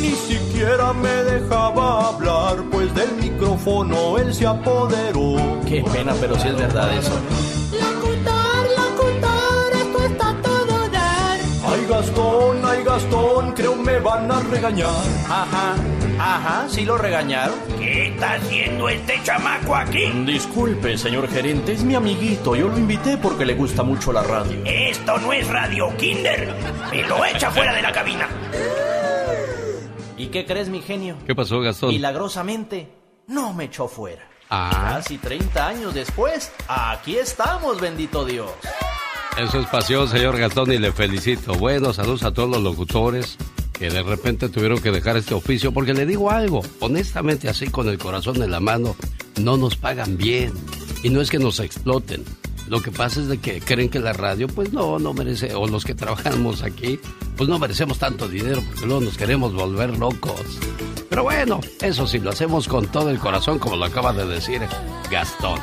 Ni 0.00 0.10
siquiera 0.10 0.92
me 0.92 1.08
dejaba 1.08 2.08
hablar, 2.08 2.56
pues 2.70 2.94
del 2.94 3.12
micrófono 3.20 4.18
él 4.18 4.34
se 4.34 4.46
apoderó. 4.46 5.36
Qué 5.66 5.84
pena, 5.92 6.12
pero 6.20 6.38
si 6.38 6.48
es 6.48 6.56
verdad 6.56 6.92
eso. 6.96 7.12
Gastón, 12.12 12.62
ay 12.62 12.84
Gastón, 12.84 13.52
creo 13.52 13.74
me 13.74 13.98
van 13.98 14.30
a 14.30 14.40
regañar. 14.40 14.90
Ajá, 15.30 15.76
ajá, 16.18 16.68
sí 16.68 16.84
lo 16.84 16.98
regañaron. 16.98 17.54
¿Qué 17.78 18.08
está 18.08 18.34
haciendo 18.34 18.86
este 18.90 19.18
chamaco 19.22 19.74
aquí? 19.74 20.10
Disculpe, 20.26 20.98
señor 20.98 21.26
gerente, 21.28 21.72
es 21.72 21.82
mi 21.82 21.94
amiguito. 21.94 22.54
Yo 22.54 22.68
lo 22.68 22.76
invité 22.76 23.16
porque 23.16 23.46
le 23.46 23.54
gusta 23.54 23.82
mucho 23.82 24.12
la 24.12 24.22
radio. 24.22 24.60
Esto 24.66 25.16
no 25.20 25.32
es 25.32 25.48
Radio 25.48 25.96
Kinder. 25.96 26.54
Me 26.90 27.02
lo 27.04 27.24
echa 27.24 27.50
fuera 27.50 27.72
de 27.72 27.80
la 27.80 27.92
cabina. 27.92 28.28
¿Y 30.18 30.26
qué 30.26 30.44
crees, 30.44 30.68
mi 30.68 30.82
genio? 30.82 31.16
¿Qué 31.26 31.34
pasó, 31.34 31.60
Gastón? 31.60 31.88
Milagrosamente, 31.88 32.92
no 33.28 33.54
me 33.54 33.64
echó 33.64 33.88
fuera. 33.88 34.28
Ah. 34.50 34.96
Casi 34.96 35.16
30 35.16 35.66
años 35.66 35.94
después, 35.94 36.52
aquí 36.68 37.16
estamos, 37.16 37.80
bendito 37.80 38.26
Dios. 38.26 38.50
Eso 39.38 39.60
es 39.60 39.66
pasión, 39.66 40.08
señor 40.08 40.38
Gastón, 40.38 40.72
y 40.72 40.78
le 40.78 40.92
felicito. 40.92 41.54
Bueno, 41.54 41.92
saludos 41.92 42.22
a 42.22 42.32
todos 42.32 42.50
los 42.50 42.62
locutores 42.62 43.38
que 43.72 43.88
de 43.88 44.02
repente 44.02 44.48
tuvieron 44.48 44.78
que 44.78 44.92
dejar 44.92 45.16
este 45.16 45.34
oficio, 45.34 45.72
porque 45.72 45.94
le 45.94 46.06
digo 46.06 46.30
algo, 46.30 46.62
honestamente 46.80 47.48
así 47.48 47.66
con 47.66 47.88
el 47.88 47.98
corazón 47.98 48.42
en 48.42 48.50
la 48.50 48.60
mano, 48.60 48.94
no 49.40 49.56
nos 49.56 49.76
pagan 49.76 50.16
bien. 50.16 50.52
Y 51.02 51.08
no 51.10 51.20
es 51.20 51.30
que 51.30 51.38
nos 51.38 51.58
exploten, 51.60 52.24
Lo 52.68 52.80
que 52.80 52.92
pasa 52.92 53.20
es 53.20 53.26
de 53.26 53.38
que 53.38 53.60
creen 53.60 53.88
que 53.88 53.98
la 53.98 54.12
radio, 54.12 54.46
pues 54.46 54.72
no, 54.72 54.98
no 54.98 55.12
merece, 55.12 55.54
o 55.54 55.66
los 55.66 55.84
que 55.84 55.94
trabajamos 55.94 56.62
aquí, 56.62 57.00
pues 57.36 57.48
no 57.48 57.58
merecemos 57.58 57.98
tanto 57.98 58.28
dinero 58.28 58.62
porque 58.64 58.86
luego 58.86 59.00
nos 59.00 59.16
queremos 59.16 59.52
volver 59.52 59.98
locos. 59.98 60.60
Pero 61.10 61.24
bueno, 61.24 61.60
eso 61.80 62.06
sí, 62.06 62.20
lo 62.20 62.30
hacemos 62.30 62.68
con 62.68 62.86
todo 62.86 63.10
el 63.10 63.18
corazón, 63.18 63.58
como 63.58 63.76
lo 63.76 63.86
acaba 63.86 64.12
de 64.12 64.26
decir 64.26 64.60
Gastón. 65.10 65.58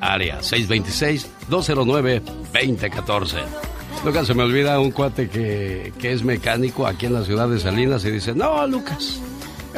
Área 0.00 0.40
626-209-2014. 0.40 3.36
Lucas, 4.04 4.26
se 4.26 4.34
me 4.34 4.42
olvida 4.44 4.80
un 4.80 4.90
cuate 4.90 5.28
que, 5.28 5.92
que 5.98 6.12
es 6.12 6.24
mecánico 6.24 6.86
aquí 6.86 7.04
en 7.06 7.12
la 7.12 7.22
ciudad 7.22 7.48
de 7.48 7.60
Salinas 7.60 8.02
y 8.06 8.10
dice, 8.10 8.34
no, 8.34 8.66
Lucas, 8.66 9.20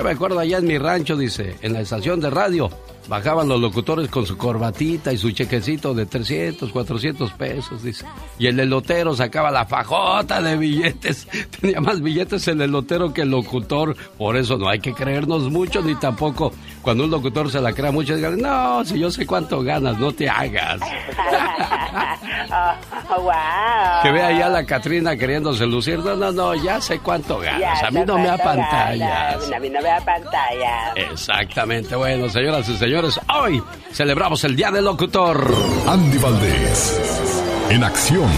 me 0.00 0.10
acuerdo 0.10 0.38
allá 0.38 0.58
en 0.58 0.66
mi 0.66 0.78
rancho, 0.78 1.16
dice, 1.16 1.56
en 1.60 1.72
la 1.72 1.80
estación 1.80 2.20
de 2.20 2.30
radio, 2.30 2.70
Bajaban 3.08 3.48
los 3.48 3.60
locutores 3.60 4.08
con 4.08 4.24
su 4.24 4.36
corbatita 4.36 5.12
y 5.12 5.18
su 5.18 5.30
chequecito 5.30 5.92
de 5.92 6.06
300, 6.06 6.70
400 6.70 7.32
pesos, 7.32 7.82
dice. 7.82 8.06
Y 8.38 8.46
el 8.46 8.58
elotero 8.58 9.14
sacaba 9.14 9.50
la 9.50 9.66
fajota 9.66 10.40
de 10.40 10.56
billetes. 10.56 11.28
Tenía 11.60 11.80
más 11.80 12.00
billetes 12.00 12.48
el 12.48 12.60
elotero 12.62 13.12
que 13.12 13.22
el 13.22 13.30
locutor. 13.30 13.96
Por 14.16 14.36
eso 14.36 14.56
no 14.56 14.68
hay 14.68 14.80
que 14.80 14.94
creernos 14.94 15.50
mucho, 15.50 15.82
ni 15.82 15.94
tampoco 15.96 16.52
cuando 16.82 17.04
un 17.04 17.10
locutor 17.10 17.50
se 17.50 17.60
la 17.60 17.72
crea 17.72 17.90
mucho, 17.90 18.14
digan, 18.16 18.38
no, 18.38 18.84
si 18.84 18.98
yo 18.98 19.10
sé 19.10 19.26
cuánto 19.26 19.62
ganas, 19.62 19.98
no 19.98 20.12
te 20.12 20.28
hagas. 20.28 20.80
wow. 23.16 24.02
Que 24.02 24.12
vea 24.12 24.38
ya 24.38 24.48
la 24.48 24.64
Catrina 24.64 25.16
queriéndose 25.16 25.66
lucir. 25.66 25.98
No, 25.98 26.14
no, 26.16 26.30
no, 26.30 26.54
ya 26.54 26.80
sé 26.80 26.98
cuánto 26.98 27.38
ganas. 27.38 27.82
a 27.82 27.90
mí 27.90 28.00
no 28.06 28.18
me 28.18 28.26
da 28.26 28.38
pantallas. 28.38 29.50
A 29.50 29.60
mí 29.60 29.70
no 29.70 29.80
me 29.80 29.88
da 29.88 30.00
pantallas. 30.00 30.96
Exactamente. 30.96 31.96
Bueno, 31.96 32.28
señoras 32.28 32.68
y 32.68 32.76
señores, 32.76 32.93
hoy 32.96 33.62
celebramos 33.92 34.44
el 34.44 34.54
Día 34.54 34.70
del 34.70 34.84
Locutor. 34.84 35.52
Andy 35.86 36.18
Valdés, 36.18 37.42
en 37.68 37.82
acción. 37.82 38.30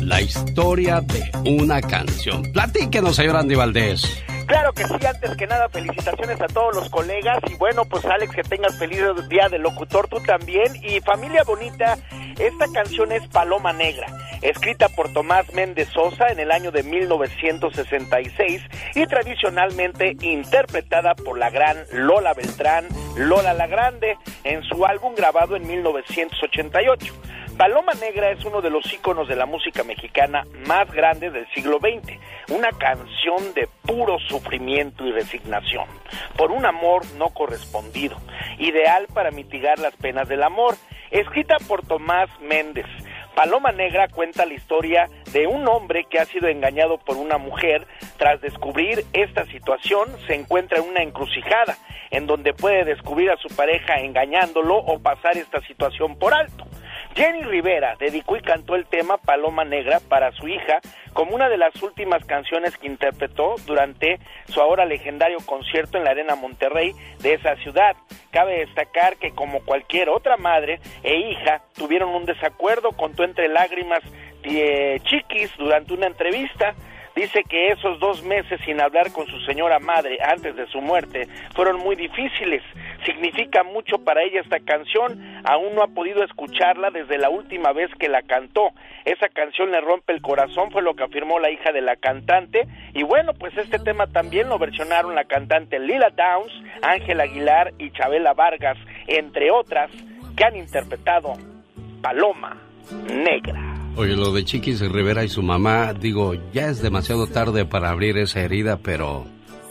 La 0.00 0.22
historia 0.22 1.02
de 1.02 1.30
una 1.44 1.82
canción. 1.82 2.50
Platíquenos, 2.52 3.16
señor 3.16 3.36
Andy 3.36 3.56
Valdés. 3.56 4.22
Claro 4.48 4.72
que 4.72 4.84
sí, 4.84 5.06
antes 5.06 5.36
que 5.36 5.46
nada, 5.46 5.68
felicitaciones 5.68 6.40
a 6.40 6.46
todos 6.46 6.74
los 6.74 6.88
colegas 6.88 7.38
y 7.50 7.54
bueno, 7.56 7.84
pues 7.84 8.02
Alex, 8.06 8.34
que 8.34 8.42
tengas 8.42 8.78
feliz 8.78 9.02
día 9.28 9.46
del 9.50 9.60
locutor 9.60 10.08
tú 10.08 10.20
también 10.22 10.74
y 10.82 11.00
familia 11.00 11.42
bonita, 11.44 11.98
esta 12.38 12.64
canción 12.72 13.12
es 13.12 13.28
Paloma 13.28 13.74
Negra, 13.74 14.06
escrita 14.40 14.88
por 14.88 15.12
Tomás 15.12 15.52
Méndez 15.52 15.90
Sosa 15.90 16.28
en 16.28 16.40
el 16.40 16.50
año 16.50 16.70
de 16.70 16.82
1966 16.82 18.62
y 18.94 19.06
tradicionalmente 19.06 20.16
interpretada 20.22 21.14
por 21.14 21.38
la 21.38 21.50
gran 21.50 21.76
Lola 21.92 22.32
Beltrán, 22.32 22.88
Lola 23.16 23.52
la 23.52 23.66
Grande, 23.66 24.16
en 24.44 24.62
su 24.62 24.86
álbum 24.86 25.14
grabado 25.14 25.56
en 25.56 25.66
1988. 25.66 27.14
Paloma 27.58 27.92
Negra 27.94 28.30
es 28.30 28.44
uno 28.44 28.60
de 28.60 28.70
los 28.70 28.90
íconos 28.92 29.26
de 29.26 29.34
la 29.34 29.44
música 29.44 29.82
mexicana 29.82 30.44
más 30.68 30.88
grandes 30.92 31.32
del 31.32 31.44
siglo 31.52 31.80
XX, 31.80 32.16
una 32.50 32.70
canción 32.70 33.52
de 33.52 33.68
puro 33.84 34.20
sufrimiento 34.20 35.04
y 35.04 35.10
resignación, 35.10 35.86
por 36.36 36.52
un 36.52 36.64
amor 36.64 37.02
no 37.16 37.30
correspondido, 37.30 38.16
ideal 38.60 39.08
para 39.12 39.32
mitigar 39.32 39.80
las 39.80 39.96
penas 39.96 40.28
del 40.28 40.44
amor, 40.44 40.76
escrita 41.10 41.56
por 41.66 41.84
Tomás 41.84 42.30
Méndez. 42.40 42.86
Paloma 43.34 43.72
Negra 43.72 44.06
cuenta 44.06 44.46
la 44.46 44.54
historia 44.54 45.08
de 45.32 45.48
un 45.48 45.66
hombre 45.66 46.06
que 46.08 46.20
ha 46.20 46.26
sido 46.26 46.46
engañado 46.46 46.98
por 46.98 47.16
una 47.16 47.38
mujer. 47.38 47.88
Tras 48.18 48.40
descubrir 48.40 49.04
esta 49.12 49.44
situación, 49.46 50.08
se 50.28 50.34
encuentra 50.34 50.78
en 50.78 50.88
una 50.88 51.02
encrucijada, 51.02 51.76
en 52.12 52.28
donde 52.28 52.54
puede 52.54 52.84
descubrir 52.84 53.32
a 53.32 53.36
su 53.36 53.48
pareja 53.48 53.96
engañándolo 53.96 54.76
o 54.76 55.00
pasar 55.00 55.36
esta 55.36 55.60
situación 55.62 56.16
por 56.18 56.34
alto. 56.34 56.68
Jenny 57.18 57.42
Rivera 57.42 57.96
dedicó 57.98 58.36
y 58.36 58.42
cantó 58.42 58.76
el 58.76 58.86
tema 58.86 59.16
Paloma 59.16 59.64
Negra 59.64 59.98
para 60.08 60.30
su 60.30 60.46
hija 60.46 60.78
como 61.14 61.34
una 61.34 61.48
de 61.48 61.56
las 61.56 61.74
últimas 61.82 62.24
canciones 62.24 62.76
que 62.76 62.86
interpretó 62.86 63.56
durante 63.66 64.20
su 64.46 64.60
ahora 64.60 64.84
legendario 64.84 65.38
concierto 65.44 65.98
en 65.98 66.04
la 66.04 66.10
Arena 66.10 66.36
Monterrey 66.36 66.92
de 67.18 67.34
esa 67.34 67.56
ciudad. 67.56 67.96
Cabe 68.30 68.60
destacar 68.64 69.16
que 69.16 69.32
como 69.32 69.64
cualquier 69.64 70.10
otra 70.10 70.36
madre 70.36 70.78
e 71.02 71.16
hija 71.16 71.62
tuvieron 71.74 72.10
un 72.10 72.24
desacuerdo, 72.24 72.92
contó 72.92 73.24
entre 73.24 73.48
lágrimas 73.48 73.98
de 74.42 75.00
Chiquis 75.02 75.50
durante 75.58 75.94
una 75.94 76.06
entrevista. 76.06 76.76
Dice 77.18 77.42
que 77.42 77.70
esos 77.70 77.98
dos 77.98 78.22
meses 78.22 78.60
sin 78.64 78.80
hablar 78.80 79.10
con 79.10 79.26
su 79.26 79.40
señora 79.40 79.80
madre 79.80 80.18
antes 80.22 80.54
de 80.54 80.68
su 80.68 80.80
muerte 80.80 81.26
fueron 81.52 81.80
muy 81.80 81.96
difíciles. 81.96 82.62
Significa 83.04 83.64
mucho 83.64 83.98
para 83.98 84.22
ella 84.22 84.40
esta 84.40 84.60
canción. 84.60 85.20
Aún 85.42 85.74
no 85.74 85.82
ha 85.82 85.88
podido 85.88 86.22
escucharla 86.22 86.90
desde 86.92 87.18
la 87.18 87.28
última 87.28 87.72
vez 87.72 87.90
que 87.98 88.08
la 88.08 88.22
cantó. 88.22 88.70
Esa 89.04 89.28
canción 89.30 89.72
le 89.72 89.80
rompe 89.80 90.12
el 90.12 90.22
corazón, 90.22 90.70
fue 90.70 90.80
lo 90.80 90.94
que 90.94 91.02
afirmó 91.02 91.40
la 91.40 91.50
hija 91.50 91.72
de 91.72 91.80
la 91.80 91.96
cantante. 91.96 92.68
Y 92.94 93.02
bueno, 93.02 93.32
pues 93.34 93.52
este 93.58 93.80
tema 93.80 94.06
también 94.06 94.48
lo 94.48 94.56
versionaron 94.60 95.16
la 95.16 95.24
cantante 95.24 95.80
Lila 95.80 96.10
Downs, 96.10 96.52
Ángel 96.82 97.20
Aguilar 97.20 97.72
y 97.78 97.90
Chabela 97.90 98.32
Vargas, 98.32 98.78
entre 99.08 99.50
otras, 99.50 99.90
que 100.36 100.44
han 100.44 100.54
interpretado 100.54 101.32
Paloma 102.00 102.62
Negra. 103.12 103.67
Oye, 103.98 104.14
lo 104.14 104.30
de 104.30 104.44
Chiquis 104.44 104.80
Rivera 104.80 105.24
y 105.24 105.28
su 105.28 105.42
mamá, 105.42 105.92
digo, 105.92 106.32
ya 106.52 106.68
es 106.68 106.80
demasiado 106.80 107.26
tarde 107.26 107.64
para 107.64 107.90
abrir 107.90 108.16
esa 108.16 108.40
herida, 108.40 108.78
pero 108.80 109.24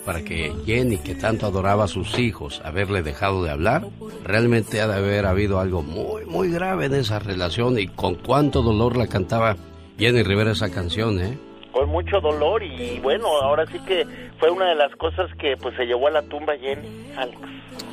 para 0.06 0.22
que 0.22 0.52
Jenny, 0.66 0.98
que 0.98 1.16
tanto 1.16 1.46
adoraba 1.46 1.86
a 1.86 1.88
sus 1.88 2.20
hijos, 2.20 2.62
haberle 2.66 3.04
dejado 3.04 3.42
de 3.42 3.52
hablar, 3.52 3.88
realmente 4.26 4.82
ha 4.82 4.88
de 4.90 4.96
haber 4.96 5.26
habido 5.26 5.62
algo 5.62 5.82
muy, 5.82 6.26
muy 6.26 6.52
grave 6.52 6.88
en 6.88 6.96
esa 6.96 7.20
relación 7.20 7.80
y 7.80 7.88
con 7.88 8.16
cuánto 8.16 8.62
dolor 8.64 8.98
la 8.98 9.08
cantaba 9.08 9.56
Jenny 9.98 10.24
Rivera 10.24 10.52
esa 10.52 10.70
canción, 10.70 11.22
¿eh? 11.22 11.38
Con 11.72 11.88
mucho 11.88 12.20
dolor 12.20 12.62
y 12.64 13.00
bueno, 13.00 13.28
ahora 13.42 13.66
sí 13.68 13.80
que 13.88 14.06
fue 14.40 14.52
una 14.52 14.66
de 14.66 14.76
las 14.76 14.94
cosas 14.98 15.34
que 15.40 15.56
pues 15.56 15.74
se 15.78 15.86
llevó 15.86 16.08
a 16.08 16.12
la 16.12 16.22
tumba 16.24 16.58
Jenny, 16.58 17.14
Alex. 17.16 17.40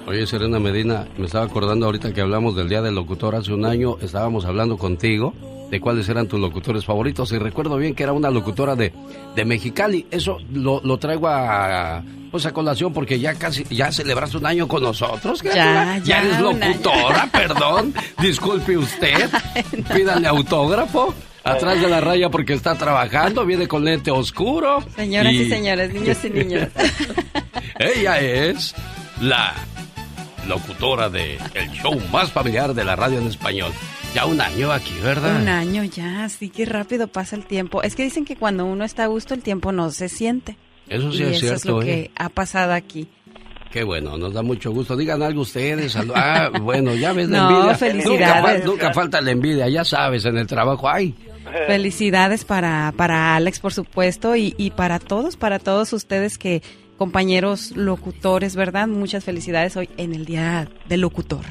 Oye, 0.09 0.27
Serena 0.27 0.59
Medina, 0.59 1.07
me 1.17 1.27
estaba 1.27 1.45
acordando 1.45 1.87
ahorita 1.87 2.13
que 2.13 2.23
hablamos 2.23 2.57
del 2.57 2.69
Día 2.69 2.83
del 2.83 2.97
Locutor 2.97 3.37
hace 3.37 3.53
un 3.53 3.65
año, 3.65 3.99
estábamos 4.01 4.45
hablando 4.47 4.79
contigo 4.79 5.33
de 5.71 5.81
cuáles 5.81 6.09
eran 6.09 6.29
tus 6.29 6.41
locutores 6.41 6.85
favoritos 6.85 7.33
y 7.33 7.39
recuerdo 7.39 7.77
bien 7.77 7.95
que 7.95 8.03
era 8.03 8.13
una 8.13 8.31
locutora 8.31 8.77
de, 8.77 8.93
de 9.35 9.45
Mexicali. 9.45 10.07
Eso 10.11 10.39
lo, 10.53 10.81
lo 10.85 10.99
traigo 10.99 11.29
a, 11.29 12.03
pues 12.31 12.47
a 12.47 12.53
colación 12.53 12.93
porque 12.93 13.19
ya 13.21 13.35
casi, 13.35 13.65
ya 13.71 13.93
celebraste 13.93 14.37
un 14.39 14.47
año 14.47 14.67
con 14.67 14.83
nosotros. 14.83 15.43
Ya, 15.43 16.01
ya, 16.05 16.21
eres 16.21 16.41
locutora, 16.41 17.29
perdón. 17.33 17.95
Disculpe 18.21 18.77
usted. 18.77 19.31
Pídale 19.95 20.29
autógrafo. 20.29 21.15
Atrás 21.45 21.81
de 21.81 21.89
la 21.89 22.01
raya 22.01 22.31
porque 22.31 22.55
está 22.55 22.75
trabajando, 22.75 23.45
viene 23.45 23.69
con 23.69 23.85
lente 23.85 24.11
oscuro. 24.11 24.83
Señoras 24.97 25.35
y, 25.35 25.47
señores, 25.49 25.93
niños 25.93 26.25
y 26.25 26.31
niñas. 26.31 26.71
Ella 27.79 28.19
es 28.19 28.75
la 29.21 29.53
locutora 30.49 31.11
de 31.11 31.39
el 31.55 31.71
show 31.73 32.01
más 32.11 32.33
familiar 32.33 32.73
de 32.73 32.85
la 32.85 32.97
radio 32.97 33.19
en 33.19 33.27
español. 33.27 33.73
Ya 34.15 34.27
un 34.27 34.41
año 34.41 34.71
aquí, 34.71 34.95
¿verdad? 35.03 35.41
Un 35.43 35.49
año 35.49 35.83
ya, 35.85 36.29
sí, 36.29 36.49
qué 36.49 36.67
rápido 36.67 37.09
pasa 37.09 37.35
el 37.37 37.45
tiempo. 37.45 37.83
Es 37.83 37.97
que 37.97 38.05
dicen 38.05 38.25
que 38.25 38.37
cuando 38.37 38.65
uno 38.65 38.85
está 38.85 39.05
a 39.05 39.07
gusto 39.09 39.35
el 39.35 39.43
tiempo 39.43 39.73
no 39.73 39.91
se 39.91 40.09
siente. 40.09 40.57
Eso 40.89 41.11
sí 41.13 41.19
y 41.19 41.23
es 41.23 41.29
eso 41.31 41.39
cierto. 41.41 41.55
es 41.57 41.65
lo 41.65 41.83
¿eh? 41.83 41.85
que 41.87 42.11
ha 42.17 42.29
pasado 42.29 42.73
aquí. 42.75 43.09
Qué 43.73 43.83
bueno, 43.83 44.17
nos 44.17 44.33
da 44.33 44.43
mucho 44.43 44.71
gusto. 44.71 44.97
Digan 44.97 45.21
algo 45.23 45.41
ustedes. 45.43 45.97
Ah, 46.15 46.49
bueno, 46.63 46.95
ya 46.95 47.13
ves 47.13 47.29
la 47.29 47.39
No, 47.39 47.51
envidia. 47.57 47.75
felicidades. 47.77 48.65
Nunca, 48.65 48.85
nunca, 48.85 48.95
falta 48.95 49.21
la 49.21 49.33
envidia, 49.33 49.69
ya 49.69 49.85
sabes, 49.85 50.25
en 50.27 50.39
el 50.39 50.47
trabajo. 50.47 50.89
Ay. 50.89 51.13
Felicidades 51.67 52.45
para, 52.45 52.93
para 52.97 53.35
Alex, 53.35 53.59
por 53.59 53.73
supuesto, 53.73 54.37
y, 54.37 54.55
y 54.59 54.71
para 54.71 54.99
todos, 55.01 55.37
para 55.37 55.59
todos 55.59 55.93
ustedes 55.93 56.39
que, 56.39 56.63
compañeros 56.97 57.73
locutores, 57.77 58.57
¿verdad? 58.57 58.87
Muchas 58.89 59.25
felicidades 59.25 59.77
hoy 59.77 59.89
en 59.97 60.15
el 60.15 60.25
Día 60.25 60.69
del 60.89 61.01
Locutor. 61.01 61.45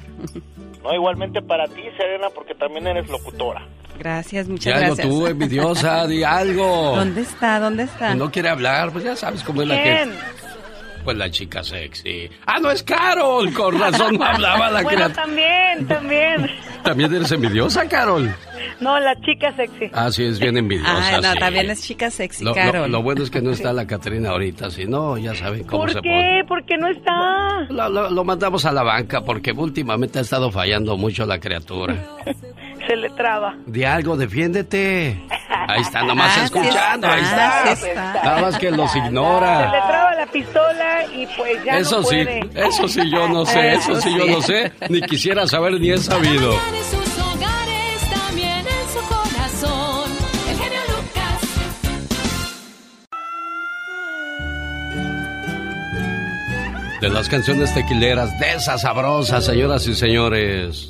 No, 0.84 0.94
igualmente 0.94 1.42
para 1.42 1.66
ti, 1.68 1.82
Serena, 1.98 2.28
porque 2.34 2.56
también 2.56 2.88
eres 2.88 3.10
locutora. 3.10 3.66
Gracias, 4.00 4.48
Di 4.48 4.52
muchas 4.54 4.74
algo 4.76 4.96
gracias. 4.96 5.08
tú, 5.08 5.28
envidiosa, 5.28 6.08
di 6.08 6.24
algo. 6.24 6.96
¿Dónde 6.96 7.22
está? 7.22 7.60
¿Dónde 7.60 7.84
está? 7.84 8.16
No 8.16 8.32
quiere 8.32 8.50
hablar, 8.50 8.92
pues 8.92 9.04
ya 9.04 9.16
sabes 9.16 9.44
cómo 9.44 9.62
es 9.62 9.68
la 9.68 9.82
¿Quién? 9.82 10.12
Pues 11.04 11.18
la 11.18 11.30
chica 11.30 11.64
sexy. 11.64 12.30
Ah, 12.46 12.60
no 12.62 12.72
es 12.72 12.82
Carol. 12.84 13.52
Con 13.54 13.80
razón 13.80 14.16
no 14.18 14.24
hablaba 14.26 14.72
la 14.72 14.82
Bueno, 14.84 14.90
criatura. 14.90 15.24
también, 15.24 15.88
también. 15.88 16.50
También 16.84 17.14
eres 17.14 17.32
envidiosa, 17.32 17.88
Carol. 17.88 18.34
No, 18.80 19.00
la 19.00 19.16
chica 19.22 19.54
sexy. 19.56 19.90
Ah, 19.94 20.10
sí, 20.12 20.24
es 20.24 20.40
bien 20.40 20.58
envidiosa. 20.58 21.16
Ay, 21.16 21.22
no, 21.22 21.34
sí. 21.34 21.40
también 21.40 21.70
es 21.70 21.82
chica 21.82 22.10
sexy, 22.10 22.44
Lo, 22.44 22.54
Carol. 22.54 22.90
lo 22.92 23.02
bueno 23.02 23.24
es 23.24 23.30
que 23.30 23.42
no 23.42 23.52
está 23.52 23.74
la 23.74 23.86
Catrina 23.88 24.30
ahorita, 24.30 24.70
si 24.72 24.86
no, 24.86 25.18
ya 25.18 25.36
saben 25.36 25.64
cómo 25.66 25.88
se 25.88 25.96
¿Por 25.96 26.04
pone. 26.04 26.10
qué? 26.42 26.48
¿Por 26.48 26.66
qué 26.66 26.78
no 26.78 26.88
está? 26.88 27.62
Lo, 27.70 27.90
lo- 27.90 28.10
lo 28.10 28.24
mandamos 28.24 28.66
a 28.66 28.72
la 28.72 28.84
banca 28.84 29.22
porque 29.22 29.52
últimamente 29.52 30.20
ha 30.20 30.22
estado 30.22 30.52
fallando 30.52 30.98
mucho 30.98 31.26
la 31.26 31.40
criatura. 31.40 31.96
Se 32.88 32.96
le 32.96 33.10
traba. 33.12 33.56
De 33.66 33.86
algo, 33.88 34.18
defiéndete. 34.18 35.22
Ahí 35.68 35.82
está, 35.82 36.04
nomás 36.04 36.32
Ah, 36.32 36.40
sí 36.40 36.46
escuchando, 36.46 37.08
ahí 37.08 37.22
está, 37.22 37.76
sí. 37.78 37.88
Nada 37.96 38.42
más 38.42 38.58
que 38.58 38.72
los 38.72 38.92
Se 38.92 39.00
le 39.00 39.06
ignora. 39.06 39.72
traba 39.88 40.16
la 40.16 40.26
pistola 40.28 41.06
y 41.16 41.26
pues 41.38 41.64
ya 41.64 41.78
Eso 41.78 42.02
no 42.02 42.04
sí, 42.04 42.24
puede. 42.24 42.68
eso 42.68 42.88
sí 42.90 43.10
yo 43.10 43.28
no 43.30 43.46
sé, 43.46 43.74
eso 43.74 44.02
sí 44.02 44.14
yo 44.18 44.26
no 44.26 44.42
sé, 44.42 44.72
ni 44.90 45.02
quisiera 45.02 45.48
saber 45.48 45.74
ni 45.80 45.92
he 45.92 45.98
sabido. 45.98 46.54
De 57.02 57.10
las 57.10 57.28
canciones 57.28 57.74
tequileras, 57.74 58.38
de 58.40 58.54
esas 58.54 58.82
sabrosas, 58.82 59.46
señoras 59.46 59.86
y 59.88 59.94
señores. 59.94 60.90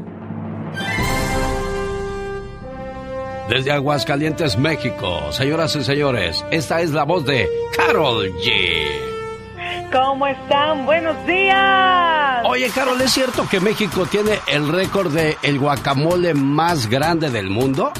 Desde 3.54 3.72
Aguascalientes, 3.72 4.58
México, 4.58 5.32
señoras 5.32 5.76
y 5.76 5.84
señores, 5.84 6.44
esta 6.50 6.82
es 6.82 6.90
la 6.90 7.04
voz 7.04 7.24
de 7.24 7.48
Carol 7.78 8.34
G. 8.40 9.92
¿Cómo 9.92 10.26
están? 10.26 10.88
Buenos 10.88 11.24
días. 11.28 12.44
Oye, 12.46 12.68
Carol, 12.74 13.00
¿es 13.00 13.12
cierto 13.12 13.48
que 13.48 13.60
México 13.60 14.08
tiene 14.08 14.40
el 14.48 14.70
récord 14.70 15.14
de 15.14 15.38
el 15.44 15.60
guacamole 15.60 16.34
más 16.34 16.90
grande 16.90 17.30
del 17.30 17.52
mundo? 17.52 17.94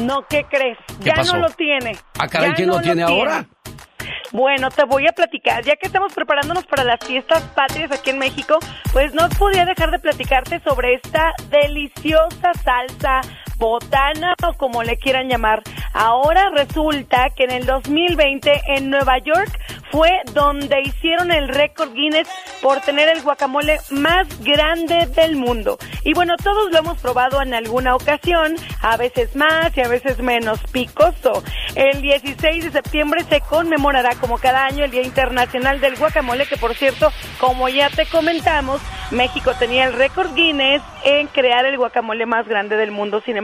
No, 0.00 0.26
¿qué 0.30 0.46
crees? 0.48 0.78
¿Qué 0.98 1.10
ya 1.10 1.16
pasó? 1.16 1.34
no 1.36 1.42
lo 1.42 1.50
tiene. 1.50 1.98
Ah, 2.18 2.26
caray, 2.26 2.54
¿quién 2.54 2.70
lo 2.70 2.80
tiene 2.80 3.02
ahora? 3.02 3.44
Bueno, 4.32 4.70
te 4.70 4.84
voy 4.84 5.06
a 5.06 5.12
platicar. 5.12 5.62
Ya 5.62 5.76
que 5.76 5.88
estamos 5.88 6.14
preparándonos 6.14 6.64
para 6.64 6.84
las 6.84 7.00
fiestas 7.00 7.42
patrias 7.54 7.92
aquí 7.92 8.08
en 8.08 8.18
México, 8.18 8.58
pues 8.94 9.12
no 9.12 9.28
podía 9.38 9.66
dejar 9.66 9.90
de 9.90 9.98
platicarte 9.98 10.58
sobre 10.60 10.94
esta 10.94 11.34
deliciosa 11.50 12.54
salsa 12.64 13.20
botana 13.58 14.34
o 14.46 14.54
como 14.54 14.82
le 14.82 14.96
quieran 14.96 15.28
llamar. 15.28 15.62
Ahora 15.92 16.50
resulta 16.54 17.30
que 17.30 17.44
en 17.44 17.50
el 17.52 17.66
2020 17.66 18.62
en 18.76 18.90
Nueva 18.90 19.18
York 19.18 19.58
fue 19.90 20.10
donde 20.32 20.82
hicieron 20.82 21.30
el 21.30 21.48
récord 21.48 21.92
Guinness 21.92 22.28
por 22.60 22.80
tener 22.80 23.08
el 23.08 23.22
guacamole 23.22 23.78
más 23.90 24.26
grande 24.42 25.06
del 25.14 25.36
mundo. 25.36 25.78
Y 26.04 26.12
bueno, 26.12 26.36
todos 26.36 26.70
lo 26.70 26.78
hemos 26.78 26.98
probado 26.98 27.40
en 27.40 27.54
alguna 27.54 27.94
ocasión, 27.94 28.56
a 28.82 28.96
veces 28.96 29.34
más 29.36 29.76
y 29.76 29.80
a 29.80 29.88
veces 29.88 30.18
menos 30.18 30.60
picoso. 30.72 31.42
El 31.74 32.02
16 32.02 32.64
de 32.64 32.70
septiembre 32.70 33.24
se 33.24 33.40
conmemorará 33.40 34.16
como 34.16 34.38
cada 34.38 34.64
año 34.64 34.84
el 34.84 34.90
Día 34.90 35.02
Internacional 35.02 35.80
del 35.80 35.96
Guacamole, 35.96 36.46
que 36.46 36.56
por 36.56 36.74
cierto, 36.74 37.10
como 37.38 37.68
ya 37.68 37.88
te 37.90 38.06
comentamos, 38.06 38.80
México 39.10 39.52
tenía 39.58 39.84
el 39.84 39.92
récord 39.92 40.34
Guinness 40.34 40.82
en 41.04 41.28
crear 41.28 41.64
el 41.64 41.76
guacamole 41.76 42.26
más 42.26 42.48
grande 42.48 42.76
del 42.76 42.90
mundo. 42.90 43.20
Sin 43.24 43.36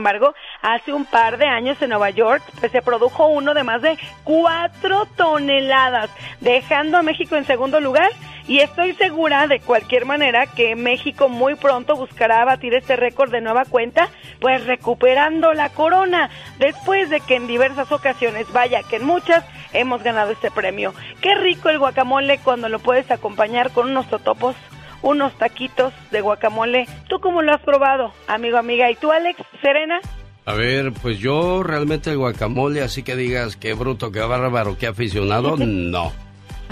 hace 0.61 0.93
un 0.93 1.05
par 1.05 1.37
de 1.37 1.45
años 1.45 1.81
en 1.81 1.89
Nueva 1.89 2.09
York 2.09 2.43
pues, 2.59 2.71
se 2.71 2.81
produjo 2.81 3.27
uno 3.27 3.53
de 3.53 3.63
más 3.63 3.81
de 3.81 3.97
4 4.23 5.05
toneladas, 5.15 6.09
dejando 6.39 6.97
a 6.97 7.03
México 7.03 7.35
en 7.35 7.45
segundo 7.45 7.79
lugar. 7.79 8.11
Y 8.45 8.59
estoy 8.59 8.93
segura 8.93 9.47
de 9.47 9.61
cualquier 9.61 10.05
manera 10.05 10.47
que 10.47 10.75
México 10.75 11.29
muy 11.29 11.55
pronto 11.55 11.95
buscará 11.95 12.43
batir 12.43 12.73
este 12.73 12.97
récord 12.97 13.31
de 13.31 13.39
nueva 13.39 13.63
cuenta, 13.63 14.09
pues 14.41 14.65
recuperando 14.65 15.53
la 15.53 15.69
corona, 15.69 16.29
después 16.59 17.09
de 17.09 17.21
que 17.21 17.35
en 17.35 17.47
diversas 17.47 17.89
ocasiones, 17.93 18.51
vaya 18.51 18.83
que 18.83 18.97
en 18.97 19.05
muchas, 19.05 19.45
hemos 19.71 20.03
ganado 20.03 20.31
este 20.31 20.51
premio. 20.51 20.93
Qué 21.21 21.35
rico 21.35 21.69
el 21.69 21.79
guacamole 21.79 22.37
cuando 22.39 22.67
lo 22.67 22.79
puedes 22.79 23.09
acompañar 23.11 23.71
con 23.71 23.89
unos 23.89 24.09
totopos 24.09 24.57
unos 25.03 25.37
taquitos 25.37 25.93
de 26.09 26.21
guacamole. 26.21 26.87
¿Tú 27.07 27.19
cómo 27.19 27.43
lo 27.43 27.53
has 27.53 27.61
probado, 27.61 28.11
amigo, 28.27 28.57
amiga? 28.57 28.89
¿Y 28.89 28.95
tú, 28.95 29.11
Alex, 29.11 29.39
Serena? 29.61 29.99
A 30.45 30.53
ver, 30.53 30.91
pues 30.91 31.19
yo 31.19 31.61
realmente 31.63 32.09
el 32.09 32.17
guacamole, 32.17 32.81
así 32.81 33.03
que 33.03 33.15
digas 33.15 33.55
qué 33.55 33.73
bruto, 33.73 34.11
qué 34.11 34.19
bárbaro, 34.21 34.77
qué 34.77 34.87
aficionado, 34.87 35.55
no. 35.59 36.11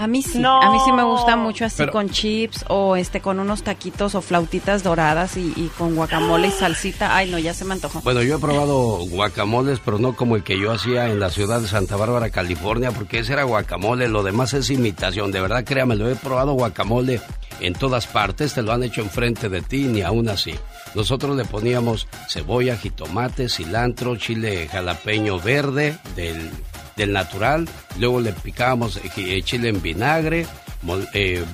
A 0.02 0.06
mí 0.08 0.22
sí, 0.22 0.38
No. 0.40 0.60
a 0.60 0.70
mí 0.72 0.78
sí 0.84 0.92
me 0.92 1.02
gusta 1.04 1.36
mucho 1.36 1.64
así 1.64 1.76
Pero- 1.78 1.92
con 1.92 2.10
chips 2.10 2.64
o 2.68 2.96
este 2.96 3.20
con 3.20 3.38
unos 3.38 3.62
taquitos 3.62 4.14
o 4.14 4.20
flautitas 4.22 4.82
doradas 4.82 5.36
y, 5.36 5.52
y 5.56 5.70
con 5.78 5.94
guacamole 5.94 6.48
y 6.48 6.50
salsita. 6.50 7.16
Ay, 7.16 7.30
no, 7.30 7.38
ya 7.38 7.54
se 7.54 7.64
me 7.64 7.74
antojó. 7.74 8.00
Bueno, 8.02 8.22
yo 8.22 8.36
he 8.36 8.38
probado 8.38 8.98
guacamoles, 9.08 9.78
pero 9.84 9.98
no 9.98 10.14
como 10.16 10.36
el 10.36 10.42
que 10.42 10.58
yo 10.58 10.72
hacía 10.72 11.08
en 11.08 11.20
la 11.20 11.30
ciudad 11.30 11.60
de 11.60 11.68
Santa 11.68 11.96
Bárbara, 11.96 12.30
California, 12.30 12.90
porque 12.90 13.20
ese 13.20 13.32
era 13.34 13.44
guacamole, 13.44 14.08
lo 14.08 14.22
demás 14.22 14.54
es 14.54 14.70
imitación. 14.70 15.30
De 15.32 15.40
verdad, 15.40 15.64
créame, 15.64 15.96
lo 15.96 16.10
he 16.10 16.16
probado 16.16 16.54
guacamole 16.54 17.20
en 17.60 17.74
todas 17.74 18.06
partes, 18.06 18.54
te 18.54 18.62
lo 18.62 18.72
han 18.72 18.82
hecho 18.82 19.02
enfrente 19.02 19.48
de 19.48 19.62
ti, 19.62 19.84
ni 19.84 20.02
aún 20.02 20.28
así. 20.28 20.54
Nosotros 20.94 21.36
le 21.36 21.44
poníamos 21.44 22.08
cebolla, 22.28 22.76
jitomate, 22.76 23.48
cilantro, 23.48 24.16
chile 24.16 24.68
jalapeño 24.70 25.38
verde 25.38 25.96
del, 26.16 26.50
del 26.96 27.12
natural, 27.12 27.68
luego 27.98 28.20
le 28.20 28.32
picábamos 28.32 28.96
eh, 28.98 29.08
ji- 29.14 29.42
chile 29.42 29.68
en 29.70 29.80
vinagre, 29.82 30.46
eh, 31.14 31.44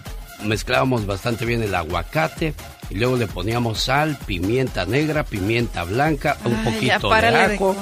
mezclábamos 0.44 1.06
bastante 1.06 1.44
bien 1.44 1.62
el 1.62 1.74
aguacate 1.74 2.54
y 2.90 2.94
luego 2.94 3.16
le 3.16 3.26
poníamos 3.26 3.82
sal, 3.82 4.16
pimienta 4.24 4.86
negra, 4.86 5.22
pimienta 5.24 5.84
blanca, 5.84 6.38
un 6.44 6.54
Ay, 6.54 6.64
poquito 6.64 7.10
de 7.10 7.26
ajo 7.54 7.76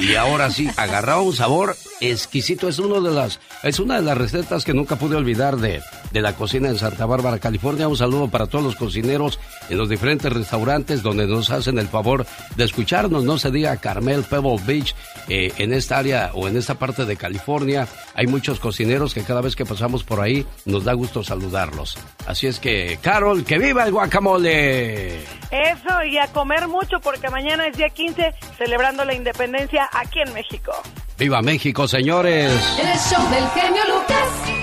y 0.00 0.14
ahora 0.14 0.50
sí 0.50 0.70
agarraba 0.76 1.20
un 1.20 1.34
sabor 1.34 1.76
exquisito. 2.00 2.68
Es 2.68 2.78
uno 2.78 3.00
de 3.00 3.10
las 3.10 3.40
es 3.64 3.80
una 3.80 3.96
de 3.96 4.02
las 4.02 4.16
recetas 4.16 4.64
que 4.64 4.72
nunca 4.72 4.94
pude 4.96 5.16
olvidar 5.16 5.56
de, 5.56 5.82
de 6.12 6.20
la 6.20 6.34
cocina 6.34 6.68
en 6.68 6.78
Santa 6.78 7.06
Bárbara, 7.06 7.40
California. 7.40 7.88
Un 7.88 7.96
saludo 7.96 8.28
para 8.28 8.46
todos 8.46 8.64
los 8.64 8.76
cocineros 8.76 9.40
en 9.68 9.78
los 9.78 9.88
diferentes 9.88 10.32
restaurantes 10.32 11.02
donde 11.02 11.26
nos 11.26 11.50
hacen 11.50 11.78
el 11.78 11.88
favor 11.88 12.24
de 12.54 12.64
escucharnos. 12.64 13.24
No 13.24 13.38
se 13.38 13.50
diga 13.50 13.76
Carmel, 13.78 14.22
Pebble 14.22 14.60
Beach, 14.64 14.94
eh, 15.28 15.52
en 15.58 15.72
esta 15.72 15.98
área 15.98 16.30
o 16.34 16.48
en 16.48 16.56
esta 16.56 16.74
parte 16.74 17.04
de 17.04 17.16
California 17.16 17.86
hay 18.14 18.26
muchos 18.26 18.60
cocineros 18.60 19.14
que 19.14 19.22
cada 19.22 19.40
vez 19.40 19.56
que 19.56 19.64
pasamos 19.64 20.04
por 20.04 20.20
ahí 20.20 20.46
nos 20.64 20.84
da 20.84 20.92
gusto 20.92 21.22
saludarlos. 21.22 21.98
Así 22.26 22.46
es 22.46 22.58
que, 22.60 22.98
Carol, 23.00 23.44
que 23.44 23.58
viva 23.58 23.84
el 23.84 23.92
guacamole. 23.92 25.20
Eso, 25.50 26.04
y 26.10 26.18
a 26.18 26.28
comer 26.28 26.68
mucho 26.68 27.00
porque 27.00 27.28
mañana 27.30 27.66
es 27.66 27.76
día 27.76 27.90
15 27.90 28.34
celebrando 28.58 29.04
la 29.04 29.14
independencia 29.14 29.88
aquí 29.92 30.20
en 30.20 30.32
México. 30.34 30.72
Viva 31.18 31.42
México, 31.42 31.86
señores. 31.86 32.52
El 32.78 32.98
show 32.98 33.30
del 33.30 33.48
genio 33.50 33.82
Lucas. 33.86 34.61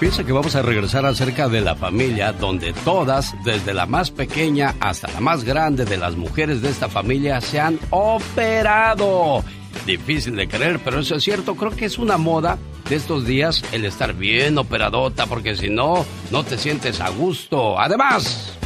Piensa 0.00 0.24
que 0.24 0.32
vamos 0.32 0.56
a 0.56 0.62
regresar 0.62 1.04
acerca 1.04 1.46
de 1.50 1.60
la 1.60 1.76
familia 1.76 2.32
donde 2.32 2.72
todas, 2.72 3.34
desde 3.44 3.74
la 3.74 3.84
más 3.84 4.10
pequeña 4.10 4.74
hasta 4.80 5.08
la 5.08 5.20
más 5.20 5.44
grande 5.44 5.84
de 5.84 5.98
las 5.98 6.16
mujeres 6.16 6.62
de 6.62 6.70
esta 6.70 6.88
familia, 6.88 7.42
se 7.42 7.60
han 7.60 7.78
operado. 7.90 9.44
Difícil 9.84 10.36
de 10.36 10.48
creer, 10.48 10.80
pero 10.82 11.00
eso 11.00 11.16
es 11.16 11.22
cierto. 11.22 11.54
Creo 11.54 11.72
que 11.76 11.84
es 11.84 11.98
una 11.98 12.16
moda 12.16 12.56
de 12.88 12.96
estos 12.96 13.26
días 13.26 13.62
el 13.72 13.84
estar 13.84 14.14
bien 14.14 14.56
operadota, 14.56 15.26
porque 15.26 15.54
si 15.54 15.68
no, 15.68 16.06
no 16.30 16.44
te 16.44 16.56
sientes 16.56 16.98
a 17.02 17.10
gusto. 17.10 17.78
Además, 17.78 18.56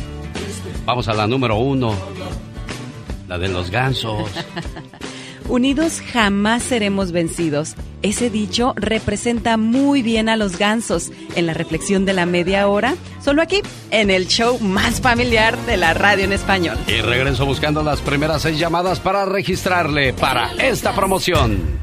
vamos 0.86 1.08
a 1.08 1.14
la 1.14 1.26
número 1.26 1.56
uno, 1.56 1.96
la 3.26 3.38
de 3.38 3.48
los 3.48 3.70
gansos. 3.72 4.30
Unidos 5.48 6.00
jamás 6.00 6.62
seremos 6.62 7.12
vencidos. 7.12 7.74
Ese 8.02 8.30
dicho 8.30 8.74
representa 8.76 9.56
muy 9.56 10.02
bien 10.02 10.28
a 10.28 10.36
los 10.36 10.58
gansos 10.58 11.10
en 11.36 11.46
la 11.46 11.54
reflexión 11.54 12.04
de 12.04 12.12
la 12.12 12.26
media 12.26 12.68
hora, 12.68 12.94
solo 13.22 13.42
aquí, 13.42 13.60
en 13.90 14.10
el 14.10 14.26
show 14.26 14.58
más 14.60 15.00
familiar 15.00 15.56
de 15.66 15.76
la 15.76 15.94
radio 15.94 16.24
en 16.24 16.32
español. 16.32 16.76
Y 16.86 17.00
regreso 17.00 17.46
buscando 17.46 17.82
las 17.82 18.00
primeras 18.00 18.42
seis 18.42 18.58
llamadas 18.58 19.00
para 19.00 19.24
registrarle 19.24 20.12
para 20.12 20.52
esta 20.54 20.94
promoción. 20.94 21.80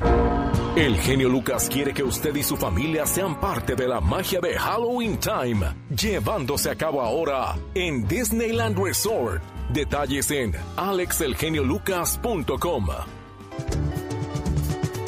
El 0.75 0.97
genio 0.97 1.27
Lucas 1.27 1.67
quiere 1.69 1.93
que 1.93 2.03
usted 2.03 2.33
y 2.33 2.43
su 2.43 2.55
familia 2.55 3.05
sean 3.05 3.41
parte 3.41 3.75
de 3.75 3.89
la 3.89 3.99
magia 3.99 4.39
de 4.39 4.57
Halloween 4.57 5.19
Time, 5.19 5.65
llevándose 5.89 6.69
a 6.69 6.75
cabo 6.75 7.01
ahora 7.01 7.57
en 7.75 8.07
Disneyland 8.07 8.81
Resort. 8.81 9.43
Detalles 9.69 10.31
en 10.31 10.53
alexelgeniolucas.com. 10.77 12.87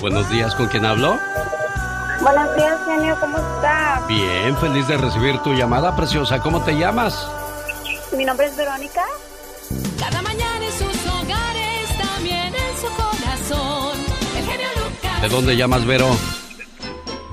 Buenos 0.01 0.29
días, 0.29 0.53
¿con 0.55 0.67
quién 0.67 0.85
hablo? 0.85 1.17
Buenos 2.21 2.55
días, 2.55 2.79
genio, 2.85 3.17
¿cómo 3.19 3.37
está? 3.37 4.03
Bien, 4.07 4.57
feliz 4.57 4.87
de 4.87 4.97
recibir 4.97 5.37
tu 5.39 5.53
llamada, 5.53 5.95
preciosa. 5.95 6.39
¿Cómo 6.39 6.61
te 6.63 6.73
llamas? 6.77 7.27
Mi 8.15 8.25
nombre 8.25 8.47
es 8.47 8.55
Verónica. 8.55 9.03
Cada 9.99 10.21
mañana 10.21 10.65
en 10.65 10.71
sus 10.71 11.05
hogares, 11.07 11.97
también 11.97 12.53
en 12.53 12.77
su 12.77 12.87
corazón. 12.95 13.97
El 14.37 14.45
genio 14.45 14.67
Lucas. 14.77 15.21
¿De 15.21 15.29
dónde 15.29 15.55
llamas, 15.55 15.85
Vero? 15.85 16.15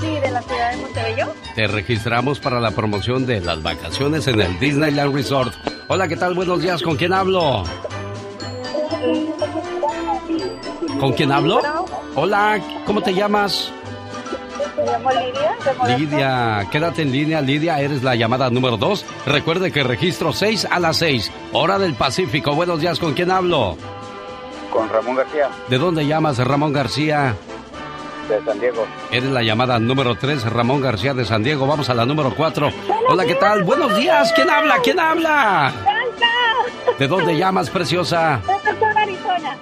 Sí, 0.01 0.07
de 0.07 0.31
la 0.31 0.43
ciudad 0.43 0.71
de 0.71 0.77
Montebello. 0.79 1.27
Te 1.55 1.67
registramos 1.67 2.41
para 2.41 2.61
la 2.61 2.71
promoción 2.71 3.27
de 3.27 3.41
las 3.41 3.63
vacaciones 3.63 4.27
en 4.29 4.41
el 4.41 4.59
Disneyland 4.59 5.15
Resort. 5.15 5.53
Hola, 5.89 6.09
¿qué 6.09 6.17
tal? 6.17 6.35
Buenos 6.35 6.63
días, 6.63 6.83
¿con 6.83 6.97
quién 6.97 7.13
hablo? 7.13 7.65
¿Con 11.01 11.13
quién 11.15 11.33
hablo? 11.33 11.61
Hola, 12.15 12.61
¿cómo 12.85 13.01
te 13.01 13.15
llamas? 13.15 13.73
Me 14.77 14.85
llamo 14.85 15.11
Lidia. 15.11 15.97
Lidia, 15.97 16.69
quédate 16.71 17.03
en 17.03 17.13
línea, 17.13 17.41
Lidia, 17.41 17.81
eres 17.81 18.03
la 18.03 18.15
llamada 18.15 18.51
número 18.51 18.77
2. 18.77 19.05
Recuerde 19.27 19.73
que 19.73 19.83
registro 19.83 20.33
6 20.33 20.69
a 20.71 20.79
las 20.79 20.99
6, 20.99 21.31
hora 21.53 21.79
del 21.79 21.95
Pacífico. 21.95 22.55
Buenos 22.55 22.81
días, 22.81 22.99
¿con 22.99 23.15
quién 23.15 23.31
hablo? 23.31 23.77
Con 24.73 24.89
Ramón 24.89 25.17
García, 25.17 25.49
¿De 25.69 25.79
dónde 25.79 26.07
llamas, 26.07 26.39
Ramón 26.39 26.73
García? 26.73 27.35
de 28.29 28.45
San 28.45 28.61
Diego. 28.61 28.87
Eres 29.11 29.31
la 29.31 29.43
llamada 29.43 29.79
número 29.81 30.15
3, 30.15 30.45
Ramón 30.53 30.81
García 30.81 31.15
de 31.15 31.25
San 31.25 31.43
Diego. 31.43 31.67
Vamos 31.67 31.91
a 31.91 31.95
la 31.95 32.07
número 32.07 32.33
4. 32.37 32.71
Hola, 33.09 33.25
¿qué 33.25 33.35
tal? 33.35 33.65
Buenos 33.65 33.97
días, 33.97 34.33
¿quién 34.35 34.49
habla? 34.49 34.77
¿Quién 34.85 35.01
habla? 35.01 35.73
¿De 36.97 37.09
dónde 37.09 37.37
llamas, 37.37 37.69
preciosa? 37.71 38.41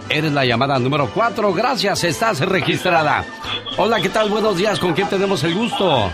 Eres 0.09 0.33
la 0.33 0.45
llamada 0.45 0.79
número 0.79 1.11
4. 1.13 1.53
Gracias, 1.53 2.05
estás 2.05 2.41
registrada. 2.41 3.25
Hola, 3.77 4.01
¿qué 4.01 4.09
tal? 4.09 4.29
Buenos 4.31 4.57
días, 4.57 4.79
¿con 4.79 4.95
quién 4.95 5.09
tenemos 5.09 5.45
el 5.45 5.55
gusto? 5.55 6.11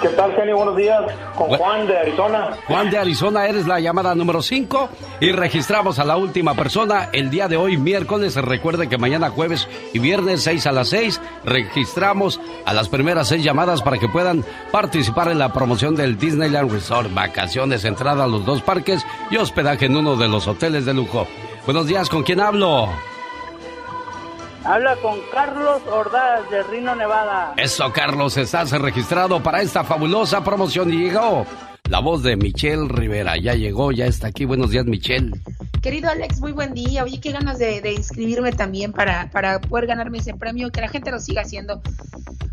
¿Qué 0.00 0.08
tal, 0.08 0.34
genio? 0.34 0.56
Buenos 0.56 0.76
días. 0.76 1.00
Con 1.34 1.48
Juan 1.48 1.86
de 1.86 1.98
Arizona. 1.98 2.50
Juan 2.66 2.90
de 2.90 2.98
Arizona, 2.98 3.46
eres 3.46 3.66
la 3.66 3.80
llamada 3.80 4.14
número 4.14 4.42
5 4.42 4.88
y 5.20 5.32
registramos 5.32 5.98
a 5.98 6.04
la 6.04 6.16
última 6.16 6.54
persona 6.54 7.08
el 7.12 7.30
día 7.30 7.48
de 7.48 7.56
hoy, 7.56 7.76
miércoles. 7.76 8.34
Recuerde 8.36 8.88
que 8.88 8.98
mañana 8.98 9.30
jueves 9.30 9.68
y 9.94 9.98
viernes 9.98 10.42
6 10.42 10.66
a 10.66 10.72
las 10.72 10.88
6 10.88 11.20
registramos 11.44 12.40
a 12.64 12.72
las 12.74 12.88
primeras 12.88 13.28
seis 13.28 13.42
llamadas 13.42 13.82
para 13.82 13.98
que 13.98 14.08
puedan 14.08 14.44
participar 14.70 15.28
en 15.28 15.38
la 15.38 15.52
promoción 15.52 15.96
del 15.96 16.18
Disneyland 16.18 16.70
Resort. 16.70 17.12
Vacaciones, 17.14 17.84
entrada 17.84 18.24
a 18.24 18.28
los 18.28 18.44
dos 18.44 18.62
parques 18.62 19.04
y 19.30 19.36
hospedaje 19.36 19.86
en 19.86 19.96
uno 19.96 20.16
de 20.16 20.28
los 20.28 20.46
hoteles 20.46 20.84
de 20.84 20.94
lujo. 20.94 21.26
Buenos 21.64 21.86
días, 21.86 22.08
¿con 22.08 22.22
quién 22.22 22.40
hablo? 22.40 22.88
Habla 24.66 24.96
con 24.96 25.20
Carlos 25.32 25.80
Ordaz 25.90 26.50
de 26.50 26.62
Rino, 26.64 26.96
Nevada. 26.96 27.54
Eso, 27.56 27.92
Carlos, 27.92 28.36
estás 28.36 28.72
registrado 28.72 29.40
para 29.40 29.62
esta 29.62 29.84
fabulosa 29.84 30.42
promoción 30.42 30.92
y 30.92 31.04
llegó 31.04 31.46
la 31.88 32.00
voz 32.00 32.22
de 32.22 32.36
Michelle 32.36 32.88
Rivera. 32.88 33.36
Ya 33.36 33.54
llegó, 33.54 33.92
ya 33.92 34.06
está 34.06 34.28
aquí. 34.28 34.44
Buenos 34.44 34.70
días, 34.70 34.86
Michelle. 34.86 35.32
Querido 35.82 36.10
Alex, 36.10 36.40
muy 36.40 36.52
buen 36.52 36.74
día. 36.74 37.04
Oye, 37.04 37.20
qué 37.20 37.30
ganas 37.32 37.58
de, 37.58 37.80
de 37.80 37.92
inscribirme 37.92 38.52
también 38.52 38.92
para, 38.92 39.30
para 39.30 39.60
poder 39.60 39.86
ganarme 39.86 40.18
ese 40.18 40.34
premio, 40.34 40.70
que 40.70 40.80
la 40.80 40.88
gente 40.88 41.10
lo 41.10 41.20
siga 41.20 41.42
haciendo. 41.42 41.80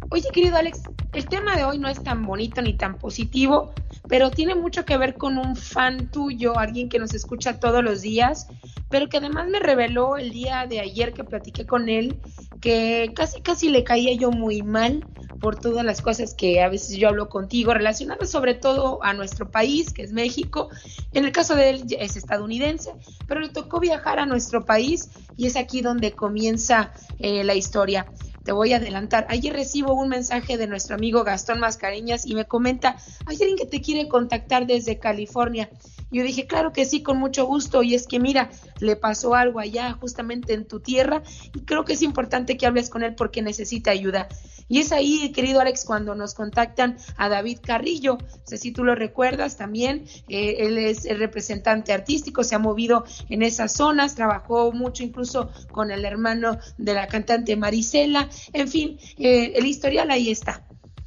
Oye, 0.10 0.28
querido 0.32 0.58
Alex, 0.58 0.82
el 1.14 1.26
tema 1.26 1.56
de 1.56 1.64
hoy 1.64 1.80
no 1.80 1.88
es 1.88 2.04
tan 2.04 2.24
bonito 2.24 2.62
ni 2.62 2.76
tan 2.76 3.00
positivo, 3.00 3.74
pero 4.08 4.30
tiene 4.30 4.54
mucho 4.54 4.86
que 4.86 4.98
ver 4.98 5.16
con 5.16 5.40
un 5.40 5.56
fan 5.56 6.12
tuyo, 6.12 6.60
alguien 6.60 6.88
que 6.88 7.00
nos 7.00 7.16
escucha 7.16 7.60
todos 7.60 7.84
los 7.84 8.02
días, 8.02 8.48
pero 8.90 9.10
que 9.10 9.18
además 9.18 9.48
me 9.48 9.60
reveló 9.60 10.18
el 10.18 10.32
día 10.32 10.68
de 10.68 10.80
ayer 10.80 11.14
que 11.14 11.24
platiqué 11.24 11.66
con 11.66 11.90
él 11.90 12.20
que 12.64 13.12
casi 13.14 13.42
casi 13.42 13.68
le 13.68 13.84
caía 13.84 14.14
yo 14.14 14.32
muy 14.32 14.62
mal 14.62 15.06
por 15.42 15.60
todas 15.60 15.84
las 15.84 16.02
cosas 16.02 16.34
que 16.34 16.62
a 16.62 16.70
veces 16.70 16.96
yo 16.96 17.10
hablo 17.10 17.28
contigo, 17.28 17.74
relacionadas 17.74 18.30
sobre 18.30 18.54
todo 18.54 19.04
a 19.04 19.14
nuestro 19.24 19.50
país, 19.50 19.94
que 19.94 20.04
es 20.04 20.12
México. 20.12 20.70
En 21.14 21.24
el 21.24 21.32
caso 21.32 21.56
de 21.56 21.70
él 21.70 21.86
es 21.98 22.18
estadounidense, 22.18 22.92
pero 23.26 23.40
le 23.40 23.50
tocó 23.50 23.80
viajar 23.80 24.20
a 24.20 24.26
nuestro 24.26 24.66
país 24.66 25.10
y 25.38 25.48
es 25.48 25.56
aquí 25.56 25.82
donde 25.82 26.12
comienza 26.12 26.92
eh, 27.20 27.44
la 27.46 27.56
historia. 27.56 28.06
Te 28.44 28.52
voy 28.52 28.74
a 28.74 28.78
adelantar. 28.78 29.26
Ayer 29.30 29.54
recibo 29.54 29.94
un 29.94 30.10
mensaje 30.10 30.58
de 30.58 30.68
nuestro 30.68 30.96
amigo 30.96 31.24
Gastón 31.24 31.62
Mascareñas 31.62 32.26
y 32.26 32.36
me 32.36 32.46
comenta, 32.46 32.98
hay 33.26 33.38
alguien 33.40 33.58
que 33.58 33.66
te 33.66 33.80
quiere 33.80 34.10
contactar 34.10 34.68
desde 34.68 35.00
California. 35.00 35.70
Yo 36.14 36.24
dije, 36.24 36.48
claro 36.48 36.72
que 36.72 36.86
sí, 36.86 37.02
con 37.04 37.18
mucho 37.18 37.46
gusto. 37.46 37.84
Y 37.84 37.96
es 37.96 38.08
que 38.08 38.20
mira, 38.20 38.50
le 38.80 38.96
pasó 38.96 39.36
algo 39.36 39.60
allá 39.60 39.94
justamente 39.94 40.54
en 40.54 40.66
tu 40.66 40.80
tierra 40.80 41.24
y 41.54 41.62
creo 41.62 41.84
que 41.84 41.94
es 41.94 42.02
importante 42.02 42.56
que 42.56 42.68
hables 42.68 42.90
con 42.90 43.04
él 43.04 43.16
porque 43.16 43.42
necesita 43.42 43.92
ayuda. 43.92 44.30
Y 44.70 44.80
es 44.80 44.92
ahí, 44.92 45.32
querido 45.34 45.60
Alex, 45.60 45.86
cuando 45.86 46.16
nos 46.16 46.34
contactan 46.34 46.98
a 47.18 47.30
David 47.30 47.60
Carrillo. 47.62 48.18
No 48.20 48.42
sé 48.46 48.58
si 48.58 48.72
tú 48.72 48.84
lo 48.84 48.96
recuerdas 48.96 49.58
también. 49.58 50.06
eh, 50.30 50.56
él 50.60 50.78
es 50.78 51.06
el 51.06 51.20
representante 51.20 51.94
artístico, 51.94 52.44
se 52.44 52.56
ha 52.56 52.60
movido 52.60 53.04
en 53.30 53.44
esas 53.44 53.74
zonas, 53.74 54.16
trabajó 54.16 54.72
mucho 54.72 55.04
incluso 55.04 55.50
con 55.72 55.92
el 55.92 56.06
hermano 56.06 56.58
de 56.78 56.94
la 56.94 57.08
cantante 57.08 57.56
Marisela. 57.56 58.30
En 58.54 58.68
fin, 58.68 58.98
eh, 59.18 59.54
el 59.56 59.66
historial 59.66 60.12
ahí 60.12 60.30
está. 60.30 60.66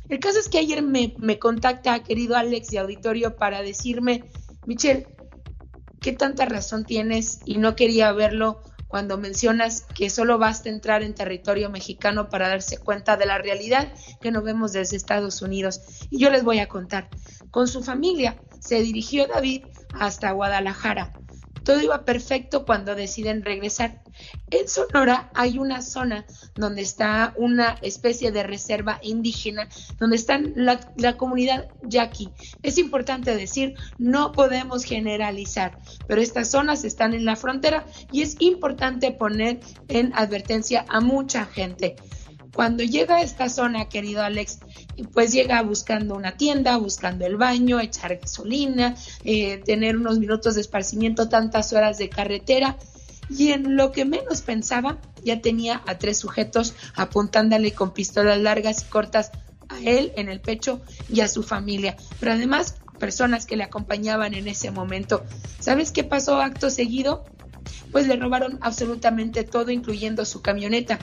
El 0.08 0.20
caso 0.20 0.38
es 0.38 0.48
que 0.48 0.58
ayer 0.58 0.82
me, 0.82 1.14
me 1.18 1.38
contacta, 1.38 2.02
querido 2.02 2.36
Alex 2.36 2.68
de 2.68 2.78
Auditorio, 2.78 3.36
para 3.36 3.62
decirme, 3.62 4.24
Michelle, 4.66 5.06
¿qué 6.00 6.12
tanta 6.12 6.44
razón 6.44 6.84
tienes? 6.84 7.40
Y 7.44 7.58
no 7.58 7.76
quería 7.76 8.12
verlo 8.12 8.62
cuando 8.88 9.18
mencionas 9.18 9.82
que 9.94 10.10
solo 10.10 10.38
basta 10.38 10.68
entrar 10.68 11.02
en 11.02 11.14
territorio 11.14 11.70
mexicano 11.70 12.28
para 12.28 12.48
darse 12.48 12.78
cuenta 12.78 13.16
de 13.16 13.26
la 13.26 13.38
realidad 13.38 13.92
que 14.20 14.30
no 14.30 14.42
vemos 14.42 14.72
desde 14.72 14.96
Estados 14.96 15.42
Unidos. 15.42 15.80
Y 16.10 16.18
yo 16.18 16.30
les 16.30 16.44
voy 16.44 16.58
a 16.58 16.68
contar. 16.68 17.08
Con 17.50 17.68
su 17.68 17.82
familia 17.82 18.40
se 18.60 18.80
dirigió 18.82 19.26
David 19.26 19.64
hasta 19.94 20.32
Guadalajara. 20.32 21.12
Todo 21.66 21.80
iba 21.80 22.04
perfecto 22.04 22.64
cuando 22.64 22.94
deciden 22.94 23.44
regresar. 23.44 24.00
En 24.52 24.68
Sonora 24.68 25.30
hay 25.34 25.58
una 25.58 25.82
zona 25.82 26.24
donde 26.54 26.82
está 26.82 27.34
una 27.36 27.76
especie 27.82 28.30
de 28.30 28.44
reserva 28.44 29.00
indígena, 29.02 29.68
donde 29.98 30.14
está 30.14 30.38
la, 30.54 31.16
comunidad 31.16 31.66
yaqui. 31.82 32.30
Es 32.62 32.78
importante 32.78 33.34
decir, 33.34 33.74
no 33.98 34.30
podemos 34.30 34.84
generalizar, 34.84 35.76
pero 36.06 36.22
estas 36.22 36.52
zonas 36.52 36.84
están 36.84 37.14
en 37.14 37.24
la 37.24 37.34
frontera 37.34 37.84
y 38.12 38.22
es 38.22 38.36
importante 38.38 39.10
poner 39.10 39.58
en 39.88 40.12
advertencia 40.14 40.84
a 40.88 41.00
mucha 41.00 41.46
gente. 41.46 41.96
Cuando 42.54 42.82
llega 42.82 43.16
a 43.16 43.22
esta 43.22 43.48
zona, 43.48 43.88
querido 43.88 44.22
Alex, 44.22 44.58
pues 45.12 45.32
llega 45.32 45.60
buscando 45.62 46.14
una 46.14 46.36
tienda, 46.36 46.76
buscando 46.76 47.26
el 47.26 47.36
baño, 47.36 47.80
echar 47.80 48.16
gasolina, 48.16 48.96
eh, 49.24 49.58
tener 49.64 49.96
unos 49.96 50.18
minutos 50.18 50.54
de 50.54 50.62
esparcimiento, 50.62 51.28
tantas 51.28 51.72
horas 51.72 51.98
de 51.98 52.08
carretera. 52.08 52.76
Y 53.28 53.50
en 53.50 53.76
lo 53.76 53.92
que 53.92 54.04
menos 54.04 54.42
pensaba, 54.42 54.98
ya 55.24 55.40
tenía 55.40 55.82
a 55.86 55.98
tres 55.98 56.18
sujetos 56.18 56.74
apuntándole 56.94 57.72
con 57.72 57.92
pistolas 57.92 58.38
largas 58.38 58.82
y 58.82 58.84
cortas 58.86 59.32
a 59.68 59.80
él 59.80 60.12
en 60.16 60.28
el 60.28 60.40
pecho 60.40 60.80
y 61.12 61.20
a 61.20 61.28
su 61.28 61.42
familia. 61.42 61.96
Pero 62.20 62.32
además, 62.32 62.76
personas 62.96 63.46
que 63.46 63.56
le 63.56 63.64
acompañaban 63.64 64.34
en 64.34 64.48
ese 64.48 64.70
momento. 64.70 65.24
¿Sabes 65.60 65.92
qué 65.92 66.04
pasó 66.04 66.40
acto 66.40 66.70
seguido? 66.70 67.24
Pues 67.92 68.06
le 68.06 68.16
robaron 68.16 68.58
absolutamente 68.62 69.44
todo, 69.44 69.70
incluyendo 69.70 70.24
su 70.24 70.42
camioneta. 70.42 70.98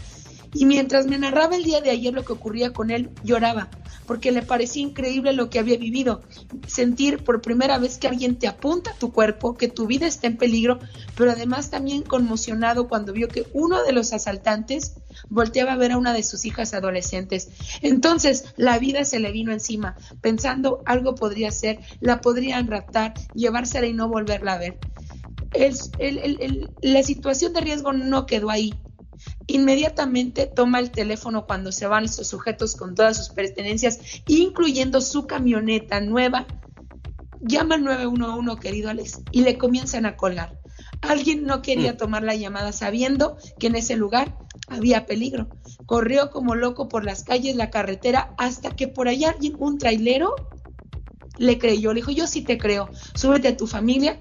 Y 0.53 0.65
mientras 0.65 1.07
me 1.07 1.17
narraba 1.17 1.55
el 1.55 1.63
día 1.63 1.81
de 1.81 1.89
ayer 1.89 2.13
lo 2.13 2.23
que 2.23 2.33
ocurría 2.33 2.73
con 2.73 2.91
él, 2.91 3.09
lloraba, 3.23 3.69
porque 4.05 4.31
le 4.31 4.41
parecía 4.41 4.83
increíble 4.83 5.33
lo 5.33 5.49
que 5.49 5.59
había 5.59 5.77
vivido. 5.77 6.21
Sentir 6.67 7.23
por 7.23 7.41
primera 7.41 7.77
vez 7.79 7.97
que 7.97 8.07
alguien 8.07 8.37
te 8.37 8.47
apunta 8.47 8.91
a 8.91 8.95
tu 8.95 9.11
cuerpo, 9.11 9.55
que 9.55 9.67
tu 9.67 9.87
vida 9.87 10.05
está 10.05 10.27
en 10.27 10.37
peligro, 10.37 10.79
pero 11.15 11.31
además 11.31 11.69
también 11.69 12.03
conmocionado 12.03 12.87
cuando 12.87 13.13
vio 13.13 13.27
que 13.27 13.47
uno 13.53 13.83
de 13.83 13.93
los 13.93 14.13
asaltantes 14.13 14.93
volteaba 15.29 15.73
a 15.73 15.77
ver 15.77 15.91
a 15.91 15.97
una 15.97 16.13
de 16.13 16.23
sus 16.23 16.45
hijas 16.45 16.73
adolescentes. 16.73 17.49
Entonces 17.81 18.45
la 18.55 18.77
vida 18.79 19.05
se 19.05 19.19
le 19.19 19.31
vino 19.31 19.51
encima, 19.51 19.95
pensando 20.21 20.81
algo 20.85 21.15
podría 21.15 21.51
ser, 21.51 21.79
la 21.99 22.21
podrían 22.21 22.67
raptar, 22.67 23.13
llevársela 23.33 23.87
y 23.87 23.93
no 23.93 24.07
volverla 24.07 24.53
a 24.53 24.57
ver. 24.59 24.77
La 26.81 27.03
situación 27.03 27.53
de 27.53 27.61
riesgo 27.61 27.93
no 27.93 28.25
quedó 28.25 28.49
ahí. 28.49 28.73
Inmediatamente 29.47 30.47
toma 30.47 30.79
el 30.79 30.91
teléfono 30.91 31.45
cuando 31.45 31.71
se 31.71 31.87
van 31.87 32.05
estos 32.05 32.27
sujetos 32.27 32.75
con 32.75 32.95
todas 32.95 33.17
sus 33.17 33.29
pertenencias, 33.29 33.99
incluyendo 34.27 35.01
su 35.01 35.27
camioneta 35.27 35.99
nueva. 35.99 36.47
Llama 37.41 37.75
al 37.75 37.83
911, 37.83 38.59
querido 38.61 38.89
Alex, 38.89 39.21
y 39.31 39.41
le 39.41 39.57
comienzan 39.57 40.05
a 40.05 40.15
colgar. 40.15 40.59
Alguien 41.01 41.43
no 41.43 41.61
quería 41.61 41.97
tomar 41.97 42.23
la 42.23 42.35
llamada 42.35 42.71
sabiendo 42.71 43.37
que 43.59 43.67
en 43.67 43.75
ese 43.75 43.97
lugar 43.97 44.37
había 44.69 45.05
peligro. 45.05 45.49
Corrió 45.85 46.29
como 46.29 46.55
loco 46.55 46.87
por 46.87 47.03
las 47.03 47.25
calles, 47.25 47.57
la 47.57 47.69
carretera, 47.69 48.33
hasta 48.37 48.69
que 48.71 48.87
por 48.87 49.09
allá 49.09 49.31
alguien, 49.31 49.55
un 49.59 49.77
trailero, 49.77 50.35
le 51.37 51.59
creyó. 51.59 51.93
Le 51.93 51.99
dijo, 51.99 52.11
yo 52.11 52.27
sí 52.27 52.41
te 52.41 52.57
creo, 52.57 52.89
súbete 53.15 53.49
a 53.49 53.57
tu 53.57 53.67
familia. 53.67 54.19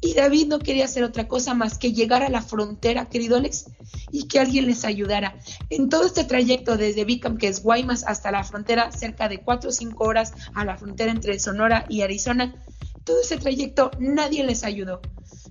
Y 0.00 0.14
David 0.14 0.48
no 0.48 0.58
quería 0.58 0.84
hacer 0.84 1.04
otra 1.04 1.26
cosa 1.26 1.54
más 1.54 1.78
que 1.78 1.92
llegar 1.92 2.22
a 2.22 2.28
la 2.28 2.42
frontera, 2.42 3.08
querido 3.08 3.36
Alex, 3.36 3.66
y 4.10 4.28
que 4.28 4.38
alguien 4.40 4.66
les 4.66 4.84
ayudara. 4.84 5.38
En 5.70 5.88
todo 5.88 6.06
este 6.06 6.24
trayecto 6.24 6.76
desde 6.76 7.04
Bicam, 7.04 7.38
que 7.38 7.48
es 7.48 7.62
Guaymas, 7.62 8.04
hasta 8.06 8.30
la 8.30 8.44
frontera, 8.44 8.92
cerca 8.92 9.28
de 9.28 9.42
cuatro 9.42 9.70
o 9.70 9.72
cinco 9.72 10.04
horas 10.04 10.34
a 10.54 10.64
la 10.64 10.76
frontera 10.76 11.10
entre 11.10 11.38
Sonora 11.38 11.86
y 11.88 12.02
Arizona, 12.02 12.54
todo 13.06 13.20
ese 13.22 13.38
trayecto 13.38 13.92
nadie 14.00 14.44
les 14.44 14.64
ayudó. 14.64 15.00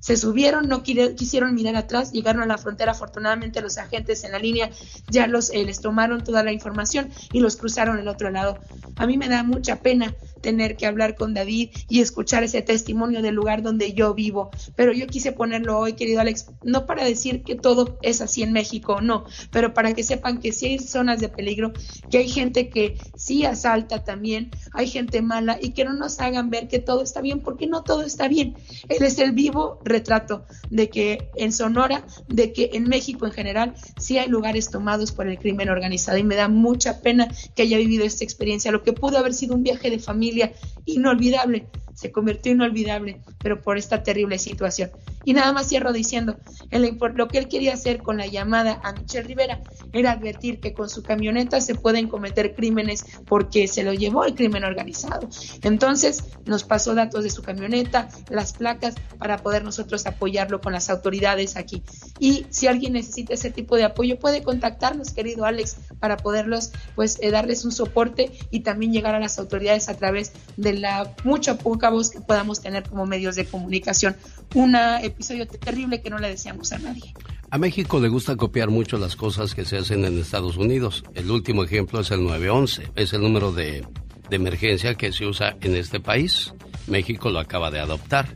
Se 0.01 0.18
subieron, 0.18 0.68
no 0.68 0.84
quisieron 0.84 1.56
mirar 1.56 1.76
atrás, 1.78 2.12
llegaron 2.12 2.43
a 2.43 2.45
la 2.45 2.60
frontera. 2.60 2.91
Afortunadamente, 2.91 3.60
los 3.62 3.80
agentes 3.80 4.24
en 4.24 4.34
la 4.34 4.39
línea 4.39 4.70
ya 5.10 5.26
los, 5.26 5.49
eh, 5.49 5.64
les 5.66 5.80
tomaron 5.82 6.24
toda 6.24 6.43
la 6.43 6.51
información 6.51 7.10
y 7.32 7.39
los 7.39 7.56
cruzaron 7.56 7.97
al 7.97 8.08
otro 8.08 8.30
lado. 8.30 8.60
A 8.97 9.08
mí 9.08 9.18
me 9.18 9.30
da 9.30 9.41
mucha 9.41 9.78
pena 9.78 10.14
tener 10.41 10.78
que 10.78 10.86
hablar 10.86 11.16
con 11.16 11.34
David 11.34 11.72
y 11.89 12.01
escuchar 12.01 12.43
ese 12.43 12.62
testimonio 12.62 13.24
del 13.24 13.34
lugar 13.34 13.64
donde 13.64 13.93
yo 13.93 14.14
vivo. 14.14 14.51
Pero 14.76 14.93
yo 14.93 15.08
quise 15.08 15.32
ponerlo 15.32 15.80
hoy, 15.80 15.93
querido 15.93 16.22
Alex, 16.22 16.51
no 16.62 16.86
para 16.86 17.03
decir 17.03 17.41
que 17.41 17.56
todo 17.56 17.97
es 18.03 18.22
así 18.22 18.43
en 18.43 18.53
México, 18.53 19.01
no, 19.01 19.26
pero 19.51 19.74
para 19.74 19.95
que 19.95 20.03
sepan 20.03 20.39
que 20.39 20.51
sí 20.51 20.68
hay 20.68 20.78
zonas 20.78 21.20
de 21.20 21.30
peligro, 21.30 21.74
que 22.12 22.20
hay 22.20 22.30
gente 22.30 22.70
que 22.70 22.95
sí 23.16 23.43
asalta 23.43 24.03
también, 24.03 24.51
hay 24.72 24.88
gente 24.88 25.24
mala 25.24 25.58
y 25.60 25.72
que 25.72 25.84
no 25.84 25.93
nos 25.93 26.20
hagan 26.20 26.51
ver 26.51 26.68
que 26.68 26.78
todo 26.78 27.01
está 27.01 27.22
bien, 27.22 27.39
porque 27.45 27.67
no 27.67 27.83
todo 27.83 28.01
está 28.01 28.27
bien. 28.27 28.55
Él 28.89 29.03
es 29.03 29.17
el 29.19 29.31
vivo 29.31 29.79
retrato 29.85 30.45
de 30.69 30.89
que 30.89 31.29
en 31.35 31.53
Sonora, 31.53 32.05
de 32.27 32.51
que 32.51 32.71
en 32.73 32.89
México 32.89 33.25
en 33.25 33.31
general, 33.31 33.75
sí 33.97 34.17
hay 34.17 34.27
lugares 34.27 34.69
tomados 34.69 35.11
por 35.11 35.27
el 35.27 35.39
crimen 35.39 35.69
organizado 35.69 36.17
y 36.17 36.23
me 36.23 36.35
da 36.35 36.49
mucha 36.49 37.01
pena 37.01 37.27
que 37.55 37.61
haya 37.61 37.77
vivido 37.77 38.03
esta 38.03 38.23
experiencia, 38.23 38.71
lo 38.71 38.83
que 38.83 38.93
pudo 38.93 39.17
haber 39.17 39.33
sido 39.33 39.55
un 39.55 39.63
viaje 39.63 39.89
de 39.89 39.99
familia 39.99 40.51
inolvidable, 40.85 41.67
se 41.95 42.11
convirtió 42.11 42.51
inolvidable, 42.51 43.21
pero 43.41 43.61
por 43.61 43.77
esta 43.77 44.03
terrible 44.03 44.37
situación. 44.37 44.91
Y 45.23 45.33
nada 45.33 45.51
más 45.53 45.69
cierro 45.69 45.91
diciendo, 45.91 46.37
impor- 46.69 47.15
lo 47.15 47.27
que 47.27 47.39
él 47.39 47.47
quería 47.47 47.73
hacer 47.73 48.03
con 48.03 48.17
la 48.17 48.27
llamada 48.27 48.79
a 48.83 48.93
Michelle 48.93 49.27
Rivera 49.27 49.61
era 49.91 50.11
advertir 50.11 50.59
que 50.59 50.73
con 50.73 50.87
su 50.87 51.01
camioneta 51.01 51.61
se 51.61 51.73
pueden 51.73 52.07
cometer 52.07 52.53
crímenes 52.53 53.05
porque 53.25 53.67
se 53.67 53.83
lo 53.83 53.93
llevó 53.93 54.25
el 54.25 54.35
crimen 54.35 54.63
organizado. 54.63 55.27
Entonces 55.63 56.23
nos 56.45 56.63
pasó 56.63 56.93
datos 56.93 57.23
de 57.23 57.31
su 57.31 57.41
camioneta, 57.41 58.09
las 58.29 58.53
placas, 58.53 58.95
para 59.17 59.37
poder 59.37 59.63
nosotros 59.63 60.05
apoyarlo 60.05 60.61
con 60.61 60.73
las 60.73 60.89
autoridades 60.91 61.55
aquí. 61.55 61.81
Y 62.19 62.45
si 62.49 62.67
alguien 62.67 62.93
necesita 62.93 63.33
ese 63.33 63.49
tipo 63.49 63.77
de 63.77 63.85
apoyo, 63.85 64.19
puede 64.19 64.43
contactarnos, 64.43 65.11
querido 65.11 65.45
Alex, 65.45 65.77
para 65.99 66.17
poderlos, 66.17 66.71
pues, 66.93 67.17
eh, 67.21 67.31
darles 67.31 67.65
un 67.65 67.71
soporte 67.71 68.31
y 68.51 68.59
también 68.59 68.91
llegar 68.91 69.15
a 69.15 69.19
las 69.19 69.39
autoridades 69.39 69.89
a 69.89 69.95
través 69.95 70.33
de 70.57 70.73
la 70.73 71.15
mucha 71.23 71.57
poca 71.57 71.84
que 72.11 72.21
podamos 72.21 72.61
tener 72.61 72.83
como 72.83 73.05
medios 73.05 73.36
de 73.36 73.45
comunicación. 73.45 74.15
Un 74.53 74.75
episodio 74.75 75.47
terrible 75.47 76.01
que 76.01 76.09
no 76.09 76.17
le 76.19 76.29
deseamos 76.29 76.71
a 76.71 76.79
nadie. 76.79 77.13
A 77.49 77.57
México 77.57 77.99
le 77.99 78.09
gusta 78.09 78.36
copiar 78.36 78.69
mucho 78.69 78.97
las 78.97 79.15
cosas 79.15 79.53
que 79.53 79.65
se 79.65 79.77
hacen 79.77 80.03
en 80.03 80.19
Estados 80.19 80.57
Unidos. 80.57 81.03
El 81.13 81.29
último 81.29 81.63
ejemplo 81.63 81.99
es 81.99 82.11
el 82.11 82.23
911, 82.23 82.91
es 82.95 83.13
el 83.13 83.21
número 83.21 83.51
de, 83.51 83.86
de 84.29 84.36
emergencia 84.36 84.95
que 84.95 85.11
se 85.11 85.25
usa 85.25 85.55
en 85.61 85.75
este 85.75 85.99
país. 85.99 86.53
México 86.88 87.29
lo 87.29 87.39
acaba 87.39 87.71
de 87.71 87.79
adoptar. 87.79 88.36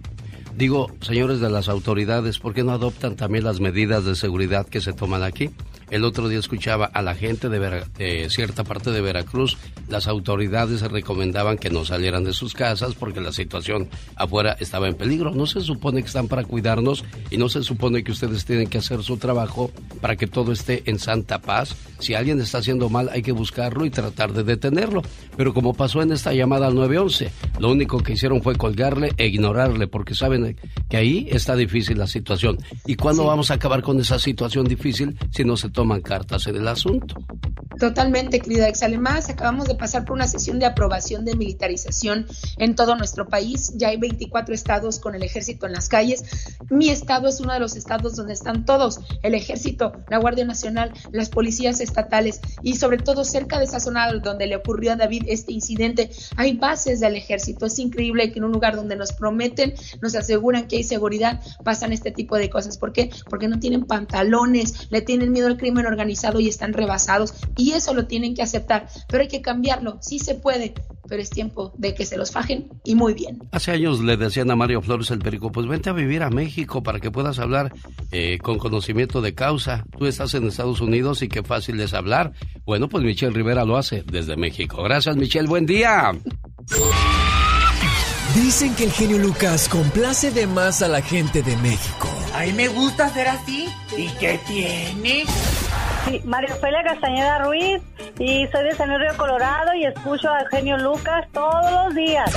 Digo, 0.55 0.91
señores 1.01 1.39
de 1.39 1.49
las 1.49 1.69
autoridades, 1.69 2.39
¿por 2.39 2.53
qué 2.53 2.63
no 2.63 2.71
adoptan 2.71 3.15
también 3.15 3.45
las 3.45 3.59
medidas 3.59 4.05
de 4.05 4.15
seguridad 4.15 4.67
que 4.67 4.81
se 4.81 4.93
toman 4.93 5.23
aquí? 5.23 5.51
El 5.89 6.03
otro 6.03 6.27
día 6.29 6.39
escuchaba 6.39 6.85
a 6.85 7.01
la 7.01 7.15
gente 7.15 7.49
de, 7.49 7.59
Vera- 7.59 7.85
de 7.97 8.29
cierta 8.29 8.63
parte 8.63 8.91
de 8.91 9.01
Veracruz, 9.01 9.57
las 9.87 10.07
autoridades 10.07 10.81
recomendaban 10.81 11.57
que 11.57 11.69
no 11.71 11.83
salieran 11.85 12.23
de 12.23 12.33
sus 12.33 12.53
casas 12.53 12.93
porque 12.95 13.21
la 13.21 13.31
situación 13.31 13.89
afuera 14.15 14.55
estaba 14.59 14.87
en 14.87 14.95
peligro. 14.95 15.31
No 15.31 15.47
se 15.47 15.61
supone 15.61 16.01
que 16.01 16.07
están 16.07 16.27
para 16.27 16.43
cuidarnos 16.43 17.03
y 17.31 17.37
no 17.37 17.49
se 17.49 17.63
supone 17.63 18.03
que 18.03 18.11
ustedes 18.11 18.45
tienen 18.45 18.67
que 18.67 18.77
hacer 18.77 19.01
su 19.03 19.17
trabajo 19.17 19.71
para 20.01 20.15
que 20.15 20.27
todo 20.27 20.51
esté 20.51 20.83
en 20.85 20.99
santa 20.99 21.39
paz. 21.39 21.75
Si 21.99 22.13
alguien 22.13 22.39
está 22.39 22.59
haciendo 22.59 22.89
mal 22.89 23.09
hay 23.09 23.21
que 23.23 23.31
buscarlo 23.31 23.85
y 23.85 23.89
tratar 23.89 24.31
de 24.33 24.43
detenerlo. 24.43 25.01
Pero 25.35 25.53
como 25.53 25.73
pasó 25.73 26.01
en 26.01 26.11
esta 26.11 26.33
llamada 26.33 26.67
al 26.67 26.75
911, 26.75 27.31
lo 27.59 27.71
único 27.71 27.97
que 27.99 28.13
hicieron 28.13 28.41
fue 28.43 28.55
colgarle 28.55 29.11
e 29.17 29.27
ignorarle 29.27 29.87
porque 29.87 30.13
saben 30.13 30.55
que 30.89 30.97
ahí 30.97 31.27
está 31.31 31.55
difícil 31.55 31.97
la 31.97 32.07
situación. 32.07 32.57
¿Y 32.85 32.95
cuándo 32.95 33.25
vamos 33.25 33.49
a 33.51 33.55
acabar 33.55 33.81
con 33.81 33.99
esa 33.99 34.19
situación 34.19 34.65
difícil 34.67 35.17
si 35.31 35.43
no 35.43 35.57
se 35.57 35.69
toman 35.79 36.01
cartas 36.01 36.45
en 36.47 36.57
el 36.57 36.67
asunto? 36.67 37.15
Totalmente, 37.79 38.41
querida 38.41 38.67
Ex. 38.67 38.83
Acabamos 38.83 39.67
de 39.67 39.75
pasar 39.75 40.03
por 40.03 40.15
una 40.15 40.27
sesión 40.27 40.59
de 40.59 40.65
aprobación 40.65 41.23
de 41.23 41.35
militarización 41.35 42.27
en 42.57 42.75
todo 42.75 42.97
nuestro 42.97 43.27
país. 43.29 43.71
Ya 43.75 43.87
hay 43.87 43.97
24 43.97 44.53
estados 44.53 44.99
con 44.99 45.15
el 45.15 45.23
ejército 45.23 45.65
en 45.65 45.71
las 45.71 45.87
calles. 45.87 46.23
Mi 46.69 46.89
estado 46.89 47.29
es 47.29 47.39
uno 47.39 47.53
de 47.53 47.59
los 47.59 47.77
estados 47.77 48.17
donde 48.17 48.33
están 48.33 48.65
todos, 48.65 48.99
el 49.23 49.33
ejército, 49.33 49.93
la 50.09 50.17
Guardia 50.17 50.43
Nacional, 50.43 50.91
las 51.11 51.29
policías 51.29 51.79
estatales 51.79 52.41
y 52.63 52.75
sobre 52.75 52.97
todo 52.97 53.23
cerca 53.23 53.59
de 53.59 53.65
esa 53.65 53.79
zona 53.79 54.11
donde 54.11 54.47
le 54.47 54.57
ocurrió 54.57 54.91
a 54.91 54.95
David 54.97 55.23
este 55.27 55.53
incidente, 55.53 56.09
hay 56.35 56.57
bases 56.57 56.99
del 56.99 57.15
ejército. 57.15 57.65
Es 57.65 57.79
increíble 57.79 58.31
que 58.31 58.39
en 58.39 58.45
un 58.45 58.51
lugar 58.51 58.75
donde 58.75 58.97
nos 58.97 59.13
prometen, 59.13 59.73
nos 60.01 60.15
aseguran 60.15 60.67
que 60.67 60.77
hay 60.77 60.83
seguridad, 60.83 61.39
pasan 61.63 61.93
este 61.93 62.11
tipo 62.11 62.35
de 62.35 62.49
cosas. 62.49 62.77
¿Por 62.77 62.91
qué? 62.91 63.09
Porque 63.29 63.47
no 63.47 63.59
tienen 63.59 63.85
pantalones, 63.85 64.91
le 64.91 65.01
tienen 65.01 65.31
miedo 65.31 65.47
al 65.47 65.57
crimen 65.57 65.85
organizado 65.85 66.41
y 66.41 66.49
están 66.49 66.73
rebasados. 66.73 67.33
Y 67.55 67.68
eso 67.73 67.93
lo 67.93 68.05
tienen 68.05 68.35
que 68.35 68.41
aceptar. 68.41 68.87
Pero 69.07 69.23
hay 69.23 69.27
que 69.27 69.41
cambiarlo. 69.41 69.97
Sí 70.01 70.19
se 70.19 70.35
puede, 70.35 70.73
pero 71.07 71.21
es 71.21 71.29
tiempo 71.29 71.73
de 71.77 71.93
que 71.93 72.05
se 72.05 72.17
los 72.17 72.31
fajen 72.31 72.69
y 72.83 72.95
muy 72.95 73.13
bien. 73.13 73.39
Hace 73.51 73.71
años 73.71 74.01
le 74.01 74.17
decían 74.17 74.51
a 74.51 74.55
Mario 74.55 74.81
Flores 74.81 75.11
el 75.11 75.19
Perico, 75.19 75.51
pues 75.51 75.67
vente 75.67 75.89
a 75.89 75.93
vivir 75.93 76.23
a 76.23 76.29
México 76.29 76.83
para 76.83 76.99
que 76.99 77.11
puedas 77.11 77.39
hablar 77.39 77.73
eh, 78.11 78.37
con 78.41 78.57
conocimiento 78.57 79.21
de 79.21 79.33
causa. 79.33 79.85
Tú 79.97 80.05
estás 80.05 80.33
en 80.33 80.47
Estados 80.47 80.81
Unidos 80.81 81.21
y 81.21 81.27
qué 81.27 81.43
fácil 81.43 81.79
es 81.79 81.93
hablar. 81.93 82.33
Bueno, 82.65 82.89
pues 82.89 83.03
Michelle 83.03 83.33
Rivera 83.33 83.65
lo 83.65 83.77
hace 83.77 84.03
desde 84.03 84.35
México. 84.37 84.83
Gracias, 84.83 85.17
Michelle. 85.17 85.47
Buen 85.47 85.65
día. 85.65 86.11
Dicen 88.35 88.75
que 88.75 88.85
el 88.85 88.91
genio 88.91 89.17
Lucas 89.17 89.67
complace 89.67 90.31
de 90.31 90.45
más 90.45 90.81
a 90.81 90.87
la 90.87 91.01
gente 91.01 91.41
de 91.41 91.57
México. 91.57 92.07
A 92.33 92.43
mí 92.43 92.53
me 92.53 92.67
gusta 92.67 93.09
ser 93.09 93.27
así. 93.27 93.67
¿Y 93.97 94.07
qué 94.19 94.39
tiene? 94.47 95.25
Sí, 96.05 96.21
María 96.25 96.53
Ofelia 96.55 96.83
Castañeda 96.83 97.39
Ruiz 97.39 97.81
y 98.19 98.47
soy 98.47 98.63
de 98.63 98.75
San 98.75 98.89
Río 98.89 99.15
Colorado 99.17 99.73
y 99.75 99.85
escucho 99.85 100.29
a 100.29 100.39
Genio 100.49 100.77
Lucas 100.77 101.27
todos 101.33 101.71
los 101.71 101.95
días. 101.95 102.29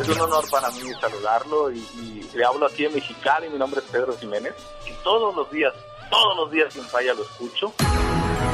Es 0.00 0.08
un 0.08 0.20
honor 0.20 0.44
para 0.50 0.70
mí 0.70 0.80
saludarlo 1.00 1.70
y, 1.72 1.78
y 1.78 2.30
le 2.34 2.44
hablo 2.44 2.66
aquí 2.66 2.86
en 2.86 2.94
Mexicali. 2.94 3.48
Mi 3.50 3.58
nombre 3.58 3.80
es 3.80 3.86
Pedro 3.90 4.16
Jiménez 4.18 4.54
y 4.86 4.92
todos 5.04 5.34
los 5.34 5.50
días, 5.50 5.72
todos 6.10 6.36
los 6.36 6.50
días 6.50 6.72
sin 6.72 6.84
falla 6.84 7.12
lo 7.14 7.22
escucho. 7.22 7.74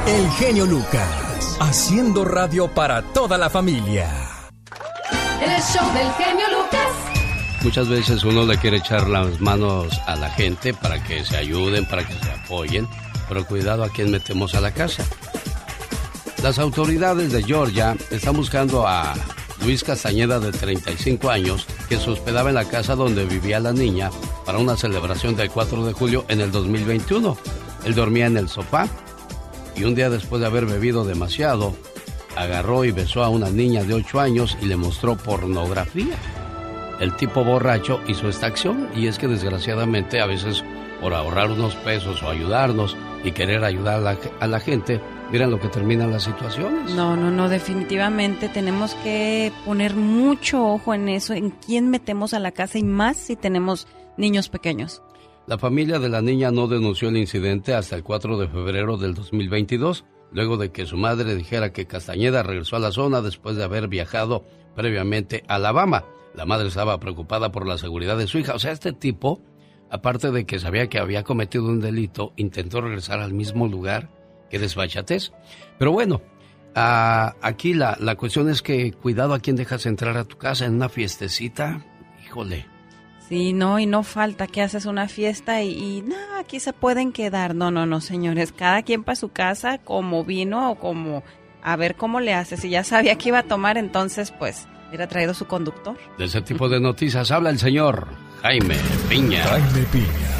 El 0.07 0.29
genio 0.31 0.65
Lucas, 0.65 1.57
haciendo 1.59 2.25
radio 2.25 2.73
para 2.73 3.01
toda 3.01 3.37
la 3.37 3.49
familia. 3.49 4.09
El 5.41 5.61
show 5.61 5.93
del 5.93 6.11
genio 6.13 6.47
Lucas. 6.49 7.26
Muchas 7.63 7.89
veces 7.89 8.23
uno 8.23 8.45
le 8.45 8.57
quiere 8.57 8.77
echar 8.77 9.09
las 9.09 9.41
manos 9.41 9.99
a 10.05 10.15
la 10.15 10.29
gente 10.29 10.73
para 10.73 11.03
que 11.03 11.25
se 11.25 11.37
ayuden, 11.37 11.85
para 11.85 12.07
que 12.07 12.13
se 12.13 12.31
apoyen, 12.31 12.87
pero 13.27 13.45
cuidado 13.45 13.83
a 13.83 13.89
quién 13.89 14.11
metemos 14.11 14.55
a 14.55 14.61
la 14.61 14.71
casa. 14.71 15.03
Las 16.43 16.59
autoridades 16.59 17.31
de 17.31 17.43
Georgia 17.43 17.97
están 18.11 18.37
buscando 18.37 18.87
a 18.87 19.15
Luis 19.63 19.83
Castañeda 19.83 20.39
de 20.39 20.51
35 20.51 21.29
años 21.29 21.65
que 21.89 21.97
se 21.97 22.11
hospedaba 22.11 22.49
en 22.49 22.55
la 22.55 22.65
casa 22.65 22.95
donde 22.95 23.25
vivía 23.25 23.59
la 23.59 23.73
niña 23.73 24.11
para 24.45 24.59
una 24.59 24.77
celebración 24.77 25.35
del 25.35 25.49
4 25.49 25.85
de 25.85 25.93
julio 25.93 26.25
en 26.29 26.41
el 26.41 26.51
2021. 26.51 27.37
Él 27.85 27.95
dormía 27.95 28.27
en 28.27 28.37
el 28.37 28.49
sofá 28.49 28.87
y 29.75 29.83
un 29.83 29.95
día 29.95 30.09
después 30.09 30.41
de 30.41 30.47
haber 30.47 30.65
bebido 30.65 31.05
demasiado, 31.05 31.75
agarró 32.35 32.85
y 32.85 32.91
besó 32.91 33.23
a 33.23 33.29
una 33.29 33.49
niña 33.49 33.83
de 33.83 33.95
8 33.95 34.19
años 34.19 34.57
y 34.61 34.65
le 34.65 34.77
mostró 34.77 35.17
pornografía. 35.17 36.15
El 36.99 37.15
tipo 37.15 37.43
borracho 37.43 38.01
hizo 38.07 38.27
esta 38.27 38.47
acción 38.47 38.89
y 38.95 39.07
es 39.07 39.19
que 39.19 39.27
desgraciadamente 39.27 40.19
a 40.19 40.25
veces 40.25 40.63
por 40.99 41.13
ahorrar 41.13 41.51
unos 41.51 41.75
pesos 41.75 42.23
o 42.23 42.29
ayudarnos 42.29 42.97
y 43.23 43.31
querer 43.31 43.63
ayudar 43.63 43.97
a 43.97 44.01
la, 44.01 44.17
a 44.39 44.47
la 44.47 44.59
gente, 44.59 44.99
miren 45.31 45.51
lo 45.51 45.59
que 45.59 45.67
terminan 45.67 46.11
las 46.11 46.23
situaciones. 46.23 46.93
No, 46.95 47.15
no, 47.15 47.29
no, 47.29 47.49
definitivamente 47.49 48.49
tenemos 48.49 48.95
que 48.95 49.51
poner 49.65 49.95
mucho 49.95 50.65
ojo 50.65 50.93
en 50.93 51.09
eso, 51.09 51.33
en 51.33 51.51
quién 51.51 51.89
metemos 51.89 52.33
a 52.33 52.39
la 52.39 52.51
casa 52.51 52.79
y 52.79 52.83
más 52.83 53.17
si 53.17 53.35
tenemos 53.35 53.87
niños 54.17 54.49
pequeños. 54.49 55.01
La 55.45 55.57
familia 55.57 55.99
de 55.99 56.09
la 56.09 56.21
niña 56.21 56.51
no 56.51 56.67
denunció 56.67 57.09
el 57.09 57.17
incidente 57.17 57.73
hasta 57.73 57.95
el 57.95 58.03
4 58.03 58.37
de 58.37 58.47
febrero 58.47 58.97
del 58.97 59.13
2022, 59.13 60.03
luego 60.31 60.57
de 60.57 60.71
que 60.71 60.85
su 60.85 60.97
madre 60.97 61.35
dijera 61.35 61.71
que 61.71 61.85
Castañeda 61.85 62.43
regresó 62.43 62.75
a 62.75 62.79
la 62.79 62.91
zona 62.91 63.21
después 63.21 63.55
de 63.55 63.63
haber 63.63 63.87
viajado 63.87 64.43
previamente 64.75 65.43
a 65.47 65.55
Alabama. 65.55 66.03
La 66.37 66.45
madre 66.45 66.67
estaba 66.67 66.99
preocupada 66.99 67.51
por 67.51 67.67
la 67.67 67.79
seguridad 67.79 68.15
de 68.15 68.27
su 68.27 68.37
hija. 68.37 68.53
O 68.53 68.59
sea, 68.59 68.71
este 68.71 68.93
tipo, 68.93 69.41
aparte 69.89 70.29
de 70.29 70.45
que 70.45 70.59
sabía 70.59 70.87
que 70.87 70.99
había 70.99 71.23
cometido 71.23 71.65
un 71.65 71.81
delito, 71.81 72.31
intentó 72.35 72.79
regresar 72.79 73.21
al 73.21 73.33
mismo 73.33 73.67
lugar. 73.67 74.09
Qué 74.51 74.59
desbachatez. 74.59 75.33
Pero 75.79 75.91
bueno, 75.91 76.21
ah, 76.75 77.35
aquí 77.41 77.73
la, 77.73 77.97
la 77.99 78.15
cuestión 78.15 78.49
es 78.49 78.61
que 78.61 78.91
cuidado 78.93 79.33
a 79.33 79.39
quien 79.39 79.55
dejas 79.55 79.87
entrar 79.87 80.15
a 80.15 80.25
tu 80.25 80.37
casa 80.37 80.65
en 80.65 80.75
una 80.75 80.89
fiestecita. 80.89 81.83
Híjole. 82.23 82.67
Sí, 83.27 83.51
no, 83.51 83.79
y 83.79 83.87
no 83.87 84.03
falta 84.03 84.45
que 84.45 84.61
haces 84.61 84.85
una 84.85 85.07
fiesta 85.07 85.63
y, 85.63 85.71
y 85.71 86.05
aquí 86.39 86.59
se 86.59 86.71
pueden 86.71 87.13
quedar. 87.13 87.55
No, 87.55 87.71
no, 87.71 87.87
no, 87.87 87.99
señores. 87.99 88.51
Cada 88.51 88.83
quien 88.83 89.03
para 89.03 89.15
su 89.15 89.29
casa, 89.29 89.79
como 89.79 90.23
vino 90.23 90.71
o 90.71 90.75
como 90.75 91.23
a 91.63 91.75
ver 91.77 91.95
cómo 91.95 92.19
le 92.19 92.35
hace. 92.35 92.57
Si 92.57 92.69
ya 92.69 92.83
sabía 92.83 93.17
que 93.17 93.29
iba 93.29 93.39
a 93.39 93.43
tomar, 93.43 93.79
entonces, 93.79 94.31
pues, 94.31 94.67
hubiera 94.87 95.07
traído 95.07 95.33
su 95.33 95.45
conductor. 95.45 95.97
De 96.17 96.25
ese 96.25 96.41
tipo 96.41 96.69
de 96.69 96.79
noticias 96.79 97.31
habla 97.31 97.49
el 97.49 97.59
señor 97.59 98.07
Jaime 98.41 98.77
Piña. 99.09 99.43
Jaime 99.45 99.83
Piña, 99.91 100.31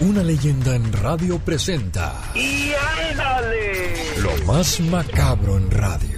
una 0.00 0.22
leyenda 0.22 0.74
en 0.74 0.92
radio 0.92 1.38
presenta 1.38 2.14
¡Y 2.34 2.72
ándale! 3.10 3.94
lo 4.20 4.44
más 4.46 4.80
macabro 4.80 5.56
en 5.58 5.70
radio. 5.70 6.16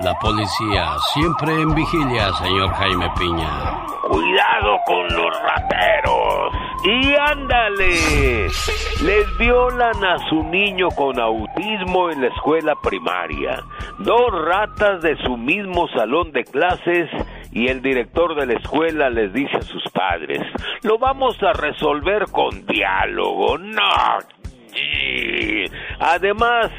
La 0.00 0.12
policía 0.18 0.94
siempre 1.14 1.50
en 1.52 1.74
vigilia, 1.74 2.30
señor 2.34 2.70
Jaime 2.74 3.08
Piña. 3.18 3.86
Cuidado 4.02 4.76
con 4.84 5.06
los 5.08 5.42
rateros. 5.42 6.52
Y 6.84 7.14
ándale. 7.14 8.46
Les 9.02 9.38
violan 9.38 10.04
a 10.04 10.18
su 10.28 10.42
niño 10.44 10.88
con 10.90 11.18
autismo 11.18 12.10
en 12.10 12.20
la 12.20 12.28
escuela 12.28 12.74
primaria. 12.82 13.64
Dos 13.98 14.30
ratas 14.44 15.00
de 15.00 15.16
su 15.24 15.38
mismo 15.38 15.88
salón 15.88 16.30
de 16.30 16.44
clases 16.44 17.08
y 17.52 17.68
el 17.68 17.80
director 17.80 18.34
de 18.38 18.46
la 18.46 18.58
escuela 18.58 19.08
les 19.08 19.32
dice 19.32 19.56
a 19.56 19.62
sus 19.62 19.82
padres, 19.94 20.42
lo 20.82 20.98
vamos 20.98 21.42
a 21.42 21.54
resolver 21.54 22.26
con 22.30 22.66
diálogo. 22.66 23.56
No. 23.56 23.82
Además, 26.00 26.70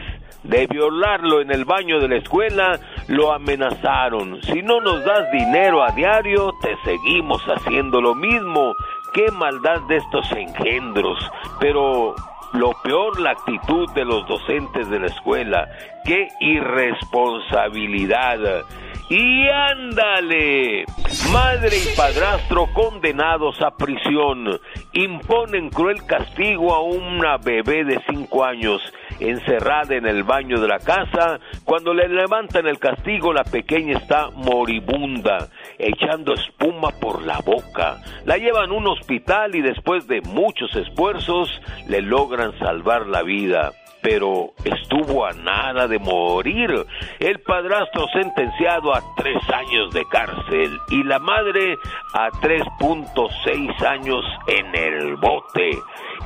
de 0.47 0.67
violarlo 0.67 1.41
en 1.41 1.51
el 1.51 1.65
baño 1.65 1.99
de 1.99 2.07
la 2.07 2.17
escuela, 2.17 2.79
lo 3.07 3.33
amenazaron. 3.33 4.39
Si 4.43 4.61
no 4.61 4.79
nos 4.81 5.03
das 5.03 5.31
dinero 5.31 5.81
a 5.83 5.89
diario, 5.91 6.53
te 6.61 6.77
seguimos 6.83 7.41
haciendo 7.43 7.99
lo 8.01 8.13
mismo. 8.15 8.75
Qué 9.13 9.31
maldad 9.31 9.81
de 9.87 9.97
estos 9.97 10.31
engendros. 10.31 11.19
Pero 11.59 12.15
lo 12.53 12.71
peor, 12.83 13.19
la 13.19 13.31
actitud 13.31 13.91
de 13.93 14.05
los 14.05 14.25
docentes 14.27 14.89
de 14.89 14.99
la 14.99 15.07
escuela. 15.07 15.67
Qué 16.05 16.29
irresponsabilidad. 16.39 18.63
Y 19.09 19.47
ándale, 19.47 20.85
madre 21.31 21.77
y 21.77 21.95
padrastro 21.95 22.67
condenados 22.73 23.61
a 23.61 23.71
prisión 23.71 24.59
imponen 24.91 25.69
cruel 25.69 26.05
castigo 26.05 26.75
a 26.75 26.81
una 26.81 27.37
bebé 27.37 27.85
de 27.85 28.01
cinco 28.09 28.43
años 28.43 28.81
encerrada 29.20 29.95
en 29.95 30.05
el 30.05 30.24
baño 30.24 30.59
de 30.59 30.68
la 30.68 30.80
casa. 30.80 31.39
Cuando 31.63 31.93
le 31.93 32.07
levantan 32.07 32.68
el 32.68 32.80
castigo, 32.80 33.34
la 33.34 33.43
pequeña 33.43 33.97
está 33.97 34.30
moribunda, 34.32 35.49
echando 35.78 36.34
espuma 36.34 36.89
por 36.99 37.24
la 37.24 37.39
boca. 37.39 37.97
La 38.26 38.38
llevan 38.38 38.72
a 38.72 38.74
un 38.74 38.88
hospital 38.88 39.55
y 39.55 39.61
después 39.61 40.07
de 40.07 40.22
muchos 40.22 40.76
esfuerzos 40.76 41.49
le 41.88 42.01
logran 42.01 42.57
salvar 42.59 43.07
la 43.07 43.24
vida 43.24 43.74
pero 44.09 44.53
estuvo 44.63 45.25
a 45.25 45.33
nada 45.33 45.85
de 45.85 45.99
morir. 45.99 46.71
El 47.19 47.41
padrastro 47.41 48.07
sentenciado 48.13 48.95
a 48.95 49.01
tres 49.17 49.37
años 49.49 49.93
de 49.93 50.05
cárcel 50.05 50.79
y 50.91 51.03
la 51.03 51.19
madre 51.19 51.75
a 52.13 52.29
3.6 52.29 53.85
años 53.85 54.23
en 54.47 54.73
el 54.75 55.17
bote. 55.17 55.71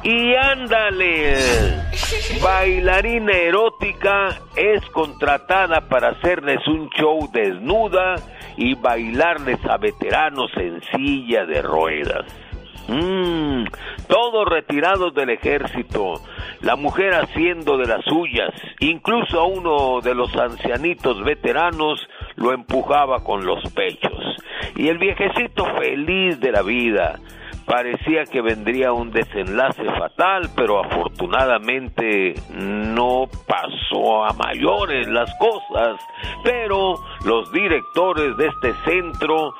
Y 0.03 0.35
ándale, 0.35 1.37
bailarina 2.43 3.33
erótica 3.33 4.27
es 4.55 4.85
contratada 4.91 5.81
para 5.81 6.09
hacerles 6.09 6.59
un 6.67 6.87
show 6.91 7.27
desnuda 7.33 8.13
y 8.57 8.75
bailarles 8.75 9.57
a 9.65 9.77
veteranos 9.77 10.51
en 10.55 10.81
silla 10.83 11.45
de 11.47 11.63
ruedas. 11.63 12.40
Mm, 12.87 13.65
todos 14.07 14.47
retirados 14.47 15.13
del 15.13 15.29
ejército, 15.29 16.21
la 16.61 16.75
mujer 16.75 17.13
haciendo 17.13 17.77
de 17.77 17.87
las 17.87 18.03
suyas, 18.05 18.51
incluso 18.79 19.39
a 19.39 19.45
uno 19.45 20.01
de 20.01 20.15
los 20.15 20.35
ancianitos 20.35 21.23
veteranos 21.23 22.07
lo 22.35 22.53
empujaba 22.53 23.23
con 23.23 23.45
los 23.45 23.63
pechos. 23.73 24.37
Y 24.75 24.87
el 24.87 24.97
viejecito 24.97 25.65
feliz 25.77 26.39
de 26.39 26.51
la 26.51 26.61
vida, 26.61 27.19
parecía 27.65 28.25
que 28.25 28.41
vendría 28.41 28.91
un 28.91 29.11
desenlace 29.11 29.83
fatal, 29.85 30.49
pero 30.57 30.83
afortunadamente 30.83 32.35
no 32.49 33.29
pasó 33.47 34.25
a 34.25 34.33
mayores 34.33 35.07
las 35.07 35.33
cosas. 35.37 35.99
Pero 36.43 36.95
los 37.25 37.51
directores 37.53 38.35
de 38.35 38.47
este 38.47 38.73
centro 38.83 39.53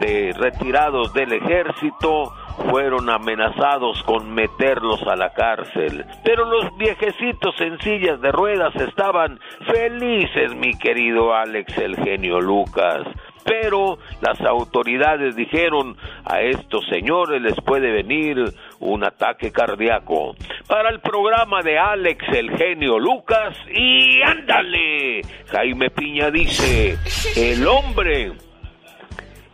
de 0.00 0.32
retirados 0.38 1.12
del 1.12 1.32
ejército 1.32 2.32
fueron 2.70 3.08
amenazados 3.08 4.02
con 4.02 4.32
meterlos 4.34 5.02
a 5.06 5.16
la 5.16 5.30
cárcel. 5.30 6.04
Pero 6.24 6.44
los 6.44 6.76
viejecitos 6.76 7.60
en 7.60 7.78
sillas 7.80 8.20
de 8.20 8.32
ruedas 8.32 8.74
estaban 8.76 9.38
felices, 9.66 10.54
mi 10.54 10.76
querido 10.76 11.34
Alex 11.34 11.76
el 11.78 11.96
genio 11.96 12.40
Lucas. 12.40 13.06
Pero 13.44 13.98
las 14.20 14.38
autoridades 14.42 15.34
dijeron 15.34 15.96
a 16.24 16.42
estos 16.42 16.84
señores 16.86 17.40
les 17.40 17.58
puede 17.62 17.90
venir 17.90 18.44
un 18.80 19.04
ataque 19.04 19.50
cardíaco. 19.50 20.34
Para 20.66 20.90
el 20.90 21.00
programa 21.00 21.62
de 21.62 21.78
Alex 21.78 22.24
el 22.28 22.50
genio 22.58 22.98
Lucas 22.98 23.56
y 23.74 24.20
ándale, 24.22 25.22
Jaime 25.46 25.88
Piña 25.90 26.30
dice, 26.30 26.98
el 27.36 27.66
hombre 27.66 28.32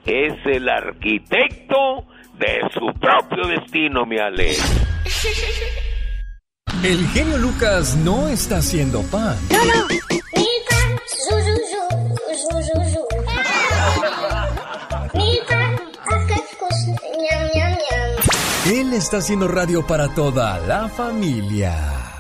es 0.07 0.34
el 0.44 0.68
arquitecto 0.68 2.05
de 2.39 2.61
su 2.72 2.87
propio 2.99 3.47
destino, 3.47 4.05
mi 4.07 4.18
Alex. 4.18 4.61
El 6.82 7.07
genio 7.09 7.39
Lucas 7.39 7.97
no 7.97 8.28
está 8.28 8.59
haciendo 8.59 9.03
pan. 9.05 9.37
Él 18.66 18.93
está 18.95 19.18
haciendo 19.18 19.47
radio 19.49 19.87
para 19.87 20.09
toda 20.14 20.59
la 20.61 20.89
familia. 20.89 22.13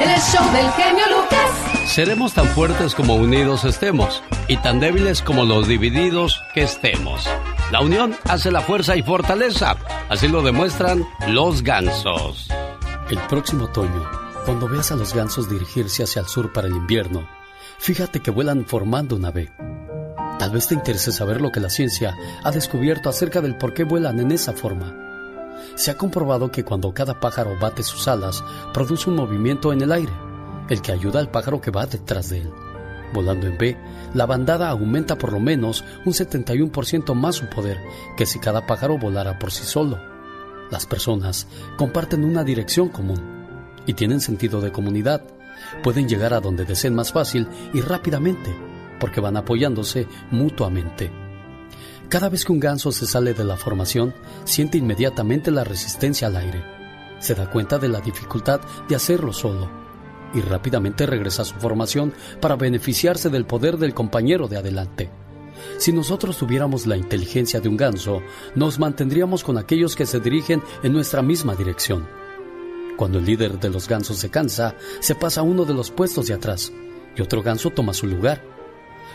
El 0.00 0.18
show 0.18 0.52
del 0.52 0.70
genio 0.72 1.04
Lucas. 1.10 1.90
Seremos 1.90 2.32
tan 2.32 2.46
fuertes 2.46 2.94
como 2.94 3.16
unidos 3.16 3.66
estemos 3.66 4.22
y 4.48 4.56
tan 4.56 4.80
débiles 4.80 5.20
como 5.20 5.44
los 5.44 5.68
divididos 5.68 6.42
que 6.54 6.62
estemos. 6.62 7.28
La 7.70 7.82
unión 7.82 8.16
hace 8.24 8.50
la 8.50 8.62
fuerza 8.62 8.96
y 8.96 9.02
fortaleza. 9.02 9.76
Así 10.08 10.26
lo 10.26 10.40
demuestran 10.40 11.06
los 11.28 11.62
gansos. 11.62 12.48
El 13.10 13.18
próximo 13.28 13.64
otoño, 13.64 14.10
cuando 14.46 14.68
veas 14.68 14.90
a 14.90 14.96
los 14.96 15.12
gansos 15.12 15.50
dirigirse 15.50 16.02
hacia 16.02 16.20
el 16.20 16.28
sur 16.28 16.50
para 16.50 16.68
el 16.68 16.76
invierno, 16.76 17.28
fíjate 17.78 18.20
que 18.20 18.30
vuelan 18.30 18.64
formando 18.64 19.16
una 19.16 19.28
V. 19.28 19.52
Tal 20.38 20.50
vez 20.50 20.68
te 20.68 20.74
interese 20.74 21.12
saber 21.12 21.42
lo 21.42 21.52
que 21.52 21.60
la 21.60 21.68
ciencia 21.68 22.16
ha 22.42 22.50
descubierto 22.50 23.10
acerca 23.10 23.42
del 23.42 23.58
por 23.58 23.74
qué 23.74 23.84
vuelan 23.84 24.18
en 24.18 24.32
esa 24.32 24.54
forma. 24.54 25.09
Se 25.74 25.90
ha 25.90 25.96
comprobado 25.96 26.50
que 26.50 26.64
cuando 26.64 26.92
cada 26.92 27.20
pájaro 27.20 27.56
bate 27.60 27.82
sus 27.82 28.08
alas, 28.08 28.44
produce 28.72 29.10
un 29.10 29.16
movimiento 29.16 29.72
en 29.72 29.82
el 29.82 29.92
aire, 29.92 30.12
el 30.68 30.82
que 30.82 30.92
ayuda 30.92 31.20
al 31.20 31.30
pájaro 31.30 31.60
que 31.60 31.70
va 31.70 31.86
detrás 31.86 32.30
de 32.30 32.38
él. 32.42 32.50
Volando 33.12 33.46
en 33.46 33.58
B, 33.58 33.76
la 34.14 34.26
bandada 34.26 34.68
aumenta 34.68 35.18
por 35.18 35.32
lo 35.32 35.40
menos 35.40 35.84
un 36.04 36.12
71% 36.12 37.14
más 37.14 37.36
su 37.36 37.46
poder 37.46 37.78
que 38.16 38.26
si 38.26 38.38
cada 38.38 38.66
pájaro 38.66 38.98
volara 38.98 39.38
por 39.38 39.50
sí 39.50 39.64
solo. 39.64 39.98
Las 40.70 40.86
personas 40.86 41.48
comparten 41.76 42.24
una 42.24 42.44
dirección 42.44 42.88
común 42.88 43.20
y 43.86 43.94
tienen 43.94 44.20
sentido 44.20 44.60
de 44.60 44.70
comunidad. 44.70 45.22
Pueden 45.82 46.08
llegar 46.08 46.32
a 46.34 46.40
donde 46.40 46.64
deseen 46.64 46.94
más 46.94 47.12
fácil 47.12 47.48
y 47.74 47.80
rápidamente 47.80 48.54
porque 49.00 49.20
van 49.20 49.36
apoyándose 49.36 50.06
mutuamente. 50.30 51.10
Cada 52.10 52.28
vez 52.28 52.44
que 52.44 52.50
un 52.50 52.58
ganso 52.58 52.90
se 52.90 53.06
sale 53.06 53.34
de 53.34 53.44
la 53.44 53.56
formación, 53.56 54.12
siente 54.42 54.76
inmediatamente 54.76 55.52
la 55.52 55.62
resistencia 55.62 56.26
al 56.26 56.36
aire. 56.36 56.64
Se 57.20 57.36
da 57.36 57.48
cuenta 57.48 57.78
de 57.78 57.88
la 57.88 58.00
dificultad 58.00 58.60
de 58.88 58.96
hacerlo 58.96 59.32
solo 59.32 59.70
y 60.34 60.40
rápidamente 60.40 61.06
regresa 61.06 61.42
a 61.42 61.44
su 61.44 61.54
formación 61.54 62.12
para 62.40 62.56
beneficiarse 62.56 63.30
del 63.30 63.46
poder 63.46 63.78
del 63.78 63.94
compañero 63.94 64.48
de 64.48 64.56
adelante. 64.56 65.08
Si 65.78 65.92
nosotros 65.92 66.36
tuviéramos 66.36 66.84
la 66.84 66.96
inteligencia 66.96 67.60
de 67.60 67.68
un 67.68 67.76
ganso, 67.76 68.22
nos 68.56 68.80
mantendríamos 68.80 69.44
con 69.44 69.56
aquellos 69.56 69.94
que 69.94 70.06
se 70.06 70.18
dirigen 70.18 70.64
en 70.82 70.92
nuestra 70.92 71.22
misma 71.22 71.54
dirección. 71.54 72.08
Cuando 72.96 73.20
el 73.20 73.24
líder 73.24 73.60
de 73.60 73.70
los 73.70 73.86
gansos 73.86 74.16
se 74.16 74.30
cansa, 74.30 74.74
se 74.98 75.14
pasa 75.14 75.42
a 75.42 75.44
uno 75.44 75.64
de 75.64 75.74
los 75.74 75.92
puestos 75.92 76.26
de 76.26 76.34
atrás 76.34 76.72
y 77.16 77.22
otro 77.22 77.40
ganso 77.40 77.70
toma 77.70 77.94
su 77.94 78.08
lugar. 78.08 78.49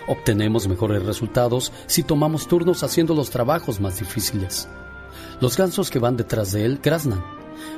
Obtenemos 0.07 0.67
mejores 0.67 1.03
resultados 1.03 1.71
si 1.87 2.03
tomamos 2.03 2.47
turnos 2.47 2.83
haciendo 2.83 3.15
los 3.15 3.29
trabajos 3.29 3.79
más 3.79 3.99
difíciles. 3.99 4.67
Los 5.41 5.57
gansos 5.57 5.89
que 5.89 5.99
van 5.99 6.17
detrás 6.17 6.51
de 6.51 6.65
él 6.65 6.79
graznan 6.81 7.23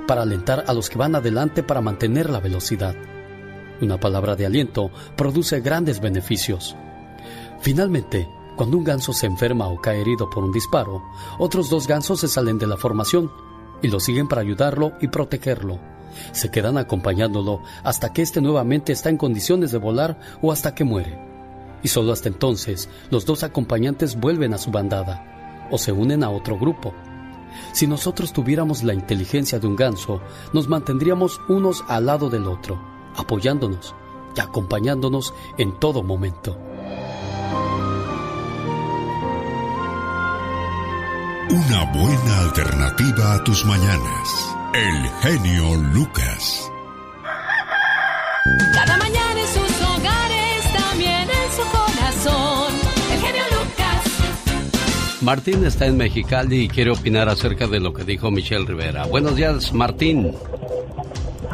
para 0.07 0.23
alentar 0.23 0.65
a 0.67 0.73
los 0.73 0.89
que 0.89 0.97
van 0.97 1.15
adelante 1.15 1.63
para 1.63 1.82
mantener 1.82 2.30
la 2.30 2.39
velocidad. 2.39 2.95
Una 3.82 3.99
palabra 3.99 4.36
de 4.36 4.45
aliento 4.45 4.91
produce 5.15 5.61
grandes 5.61 5.99
beneficios. 5.99 6.75
Finalmente, 7.61 8.28
cuando 8.55 8.78
un 8.78 8.84
ganso 8.84 9.13
se 9.13 9.28
enferma 9.28 9.67
o 9.67 9.80
cae 9.80 10.01
herido 10.01 10.30
por 10.30 10.43
un 10.43 10.51
disparo, 10.51 11.03
otros 11.38 11.69
dos 11.69 11.88
gansos 11.88 12.19
se 12.19 12.28
salen 12.28 12.57
de 12.57 12.67
la 12.67 12.78
formación 12.78 13.32
y 13.82 13.88
lo 13.88 13.99
siguen 13.99 14.28
para 14.28 14.41
ayudarlo 14.41 14.93
y 14.99 15.07
protegerlo. 15.07 15.80
Se 16.32 16.49
quedan 16.49 16.78
acompañándolo 16.78 17.61
hasta 17.84 18.11
que 18.11 18.23
éste 18.23 18.41
nuevamente 18.41 18.91
está 18.91 19.09
en 19.09 19.17
condiciones 19.17 19.71
de 19.71 19.78
volar 19.78 20.19
o 20.41 20.51
hasta 20.51 20.73
que 20.73 20.84
muere. 20.84 21.26
Y 21.84 21.88
solo 21.88 22.11
hasta 22.11 22.30
entonces 22.30 22.89
los 23.09 23.25
dos 23.25 23.43
acompañantes 23.43 24.19
vuelven 24.19 24.53
a 24.53 24.57
su 24.57 24.71
bandada 24.71 25.67
o 25.71 25.78
se 25.78 25.91
unen 25.91 26.23
a 26.23 26.30
otro 26.30 26.57
grupo. 26.57 26.93
Si 27.71 27.88
nosotros 27.88 28.34
tuviéramos 28.34 28.84
la 28.84 28.93
inteligencia 28.93 29.59
de 29.59 29.67
un 29.67 29.75
ganso, 29.75 30.21
nos 30.53 30.67
mantendríamos 30.67 31.39
unos 31.47 31.84
al 31.88 32.05
lado 32.05 32.30
del 32.30 32.47
otro, 32.47 32.80
apoyándonos 33.15 33.95
y 34.36 34.39
acompañándonos 34.39 35.34
en 35.57 35.80
todo 35.80 36.03
momento. 36.03 36.57
Una 41.49 41.84
buena 41.93 42.39
alternativa 42.41 43.36
a 43.36 43.43
tus 43.43 43.65
mañanas. 43.65 44.55
El 44.73 45.07
genio 45.21 45.75
Lucas. 45.93 46.69
Martín 55.28 55.65
está 55.65 55.86
en 55.86 55.97
Mexicali 55.97 56.63
y 56.63 56.67
quiere 56.69 56.89
opinar 56.91 57.28
acerca 57.28 57.67
de 57.67 57.82
lo 57.82 57.91
que 57.91 58.05
dijo 58.05 58.32
Michelle 58.32 58.65
Rivera. 58.65 59.05
Buenos 59.07 59.36
días, 59.36 59.73
Martín. 59.73 60.34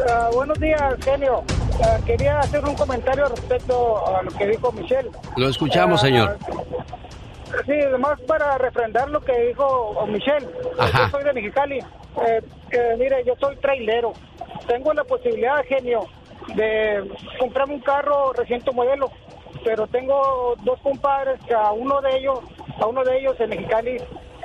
Ah, 0.07 0.30
buenos 0.32 0.59
días, 0.59 0.80
genio. 1.03 1.43
Ah, 1.84 1.97
quería 2.05 2.38
hacer 2.38 2.63
un 2.63 2.76
comentario 2.76 3.26
respecto 3.30 4.15
a 4.15 4.21
lo 4.21 4.30
que 4.30 4.45
dijo 4.45 4.71
Michelle. 4.74 5.09
Lo 5.38 5.49
escuchamos, 5.49 6.03
Ah, 6.03 6.05
señor. 6.05 6.38
Sí, 7.65 7.71
además 7.71 8.21
para 8.28 8.59
refrendar 8.59 9.09
lo 9.09 9.19
que 9.21 9.47
dijo 9.47 10.05
Michelle. 10.07 10.47
Ajá. 10.78 11.05
Yo 11.05 11.09
soy 11.09 11.24
de 11.24 11.34
Mexicali. 11.34 11.80
Eh, 11.80 12.41
eh, 12.74 12.95
mire, 12.99 13.24
yo 13.26 13.34
soy 13.39 13.55
trailero. 13.55 14.13
Tengo 14.67 14.93
la 14.93 15.03
posibilidad, 15.03 15.65
genio, 15.67 16.05
de 16.55 17.09
comprarme 17.39 17.74
un 17.74 17.82
carro 17.82 18.34
reciente 18.34 18.71
modelo. 18.71 19.09
Pero 19.65 19.88
tengo 19.88 20.55
dos 20.63 20.80
compadres 20.82 21.39
que 21.47 21.55
a 21.55 21.71
uno 21.71 22.01
de 22.01 22.17
ellos, 22.17 22.39
a 22.80 22.86
uno 22.86 23.03
de 23.03 23.19
ellos 23.19 23.39
en 23.39 23.49
Mexicali, 23.49 23.97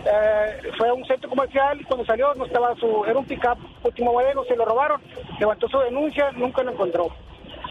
eh, 0.05 0.61
fue 0.77 0.89
a 0.89 0.93
un 0.95 1.05
centro 1.07 1.29
comercial 1.29 1.81
y 1.81 1.85
cuando 1.85 2.05
salió 2.07 2.35
no 2.35 2.45
estaba 2.47 2.75
su, 2.77 3.05
era 3.05 3.19
un 3.19 3.25
pickup 3.25 3.59
último 3.83 4.13
modelo, 4.13 4.45
se 4.45 4.57
lo 4.57 4.65
robaron, 4.65 5.01
levantó 5.39 5.69
su 5.69 5.79
denuncia, 5.81 6.31
nunca 6.33 6.63
lo 6.63 6.73
encontró. 6.73 7.09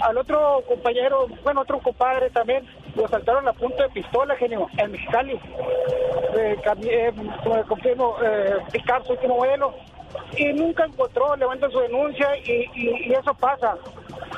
Al 0.02 0.18
otro 0.18 0.62
compañero, 0.68 1.28
bueno, 1.44 1.62
otro 1.62 1.80
compadre 1.80 2.30
también, 2.30 2.66
lo 2.96 3.08
saltaron 3.08 3.48
a 3.48 3.54
punta 3.54 3.84
de 3.84 3.90
pistola, 3.90 4.36
genio, 4.36 4.68
en 4.78 4.92
Mexicali. 4.92 5.40
Eh, 6.38 6.56
eh, 6.84 7.14
confirmo, 7.68 8.16
eh, 8.24 8.58
pick-up, 8.72 9.06
su 9.06 9.14
último 9.14 9.38
modelo. 9.38 9.74
Y 10.38 10.54
nunca 10.54 10.86
encontró, 10.86 11.36
levantan 11.36 11.72
su 11.72 11.80
denuncia 11.80 12.38
y- 12.38 12.70
y 12.76 13.14
eso 13.14 13.34
pasa. 13.36 13.76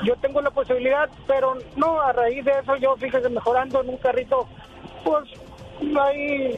Yo 0.04 0.16
tengo 0.16 0.40
la 0.40 0.50
posibilidad, 0.50 1.08
pero 1.26 1.56
no, 1.76 2.00
a 2.00 2.12
raíz 2.12 2.44
de 2.44 2.52
eso 2.52 2.76
yo, 2.76 2.96
fíjese, 2.96 3.28
mejorando 3.28 3.82
en 3.82 3.90
un 3.90 3.96
carrito, 3.98 4.46
pues 5.04 5.24
ahí 6.02 6.56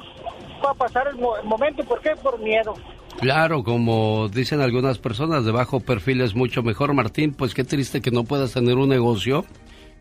va 0.65 0.71
a 0.71 0.75
pasar 0.75 1.09
el, 1.09 1.17
mo- 1.17 1.37
el 1.37 1.45
momento. 1.47 1.83
¿Por 1.85 2.01
qué? 2.01 2.11
Por 2.23 2.39
miedo. 2.41 2.75
Claro, 3.21 3.63
como 3.63 4.29
dicen 4.29 4.61
algunas 4.61 4.99
personas, 4.99 5.45
de 5.45 5.53
bajo 5.53 5.81
perfil 5.81 6.21
es 6.23 6.35
mucho 6.35 6.63
mejor, 6.63 6.95
Martín. 6.95 7.35
Pues 7.35 7.55
qué 7.55 7.63
triste 7.65 8.01
que 8.01 8.11
no 8.11 8.25
puedas 8.25 8.53
tener 8.53 8.77
un 8.77 8.89
negocio, 8.89 9.45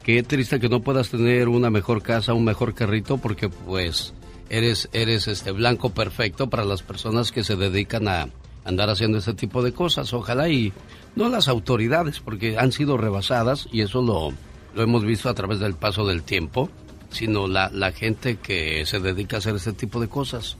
qué 0.04 0.24
triste 0.24 0.60
que 0.60 0.70
no 0.70 0.82
puedas 0.82 1.10
tener 1.10 1.48
una 1.50 1.70
mejor 1.70 2.02
casa, 2.02 2.34
un 2.34 2.46
mejor 2.46 2.74
carrito, 2.74 3.18
porque 3.18 3.50
pues 3.50 4.14
eres 4.50 4.90
eres 4.94 5.28
este 5.28 5.52
blanco 5.52 5.90
perfecto 5.92 6.50
para 6.50 6.66
las 6.66 6.82
personas 6.84 7.32
que 7.32 7.44
se 7.44 7.56
dedican 7.56 8.08
a 8.08 8.28
andar 8.64 8.90
haciendo 8.90 9.18
este 9.18 9.34
tipo 9.34 9.62
de 9.62 9.74
cosas. 9.74 10.14
Ojalá 10.14 10.48
y 10.50 10.72
no 11.16 11.28
las 11.30 11.48
autoridades, 11.48 12.20
porque 12.22 12.58
han 12.58 12.72
sido 12.72 12.98
rebasadas 12.98 13.68
y 13.72 13.82
eso 13.82 14.02
lo 14.02 14.32
lo 14.74 14.84
hemos 14.84 15.04
visto 15.04 15.28
a 15.28 15.34
través 15.34 15.60
del 15.60 15.74
paso 15.76 16.08
del 16.08 16.24
tiempo, 16.24 16.70
sino 17.12 17.48
la 17.48 17.70
la 17.74 17.92
gente 17.92 18.38
que 18.38 18.86
se 18.86 19.00
dedica 19.00 19.36
a 19.38 19.40
hacer 19.40 19.56
este 19.56 19.74
tipo 19.74 20.00
de 20.00 20.08
cosas 20.08 20.58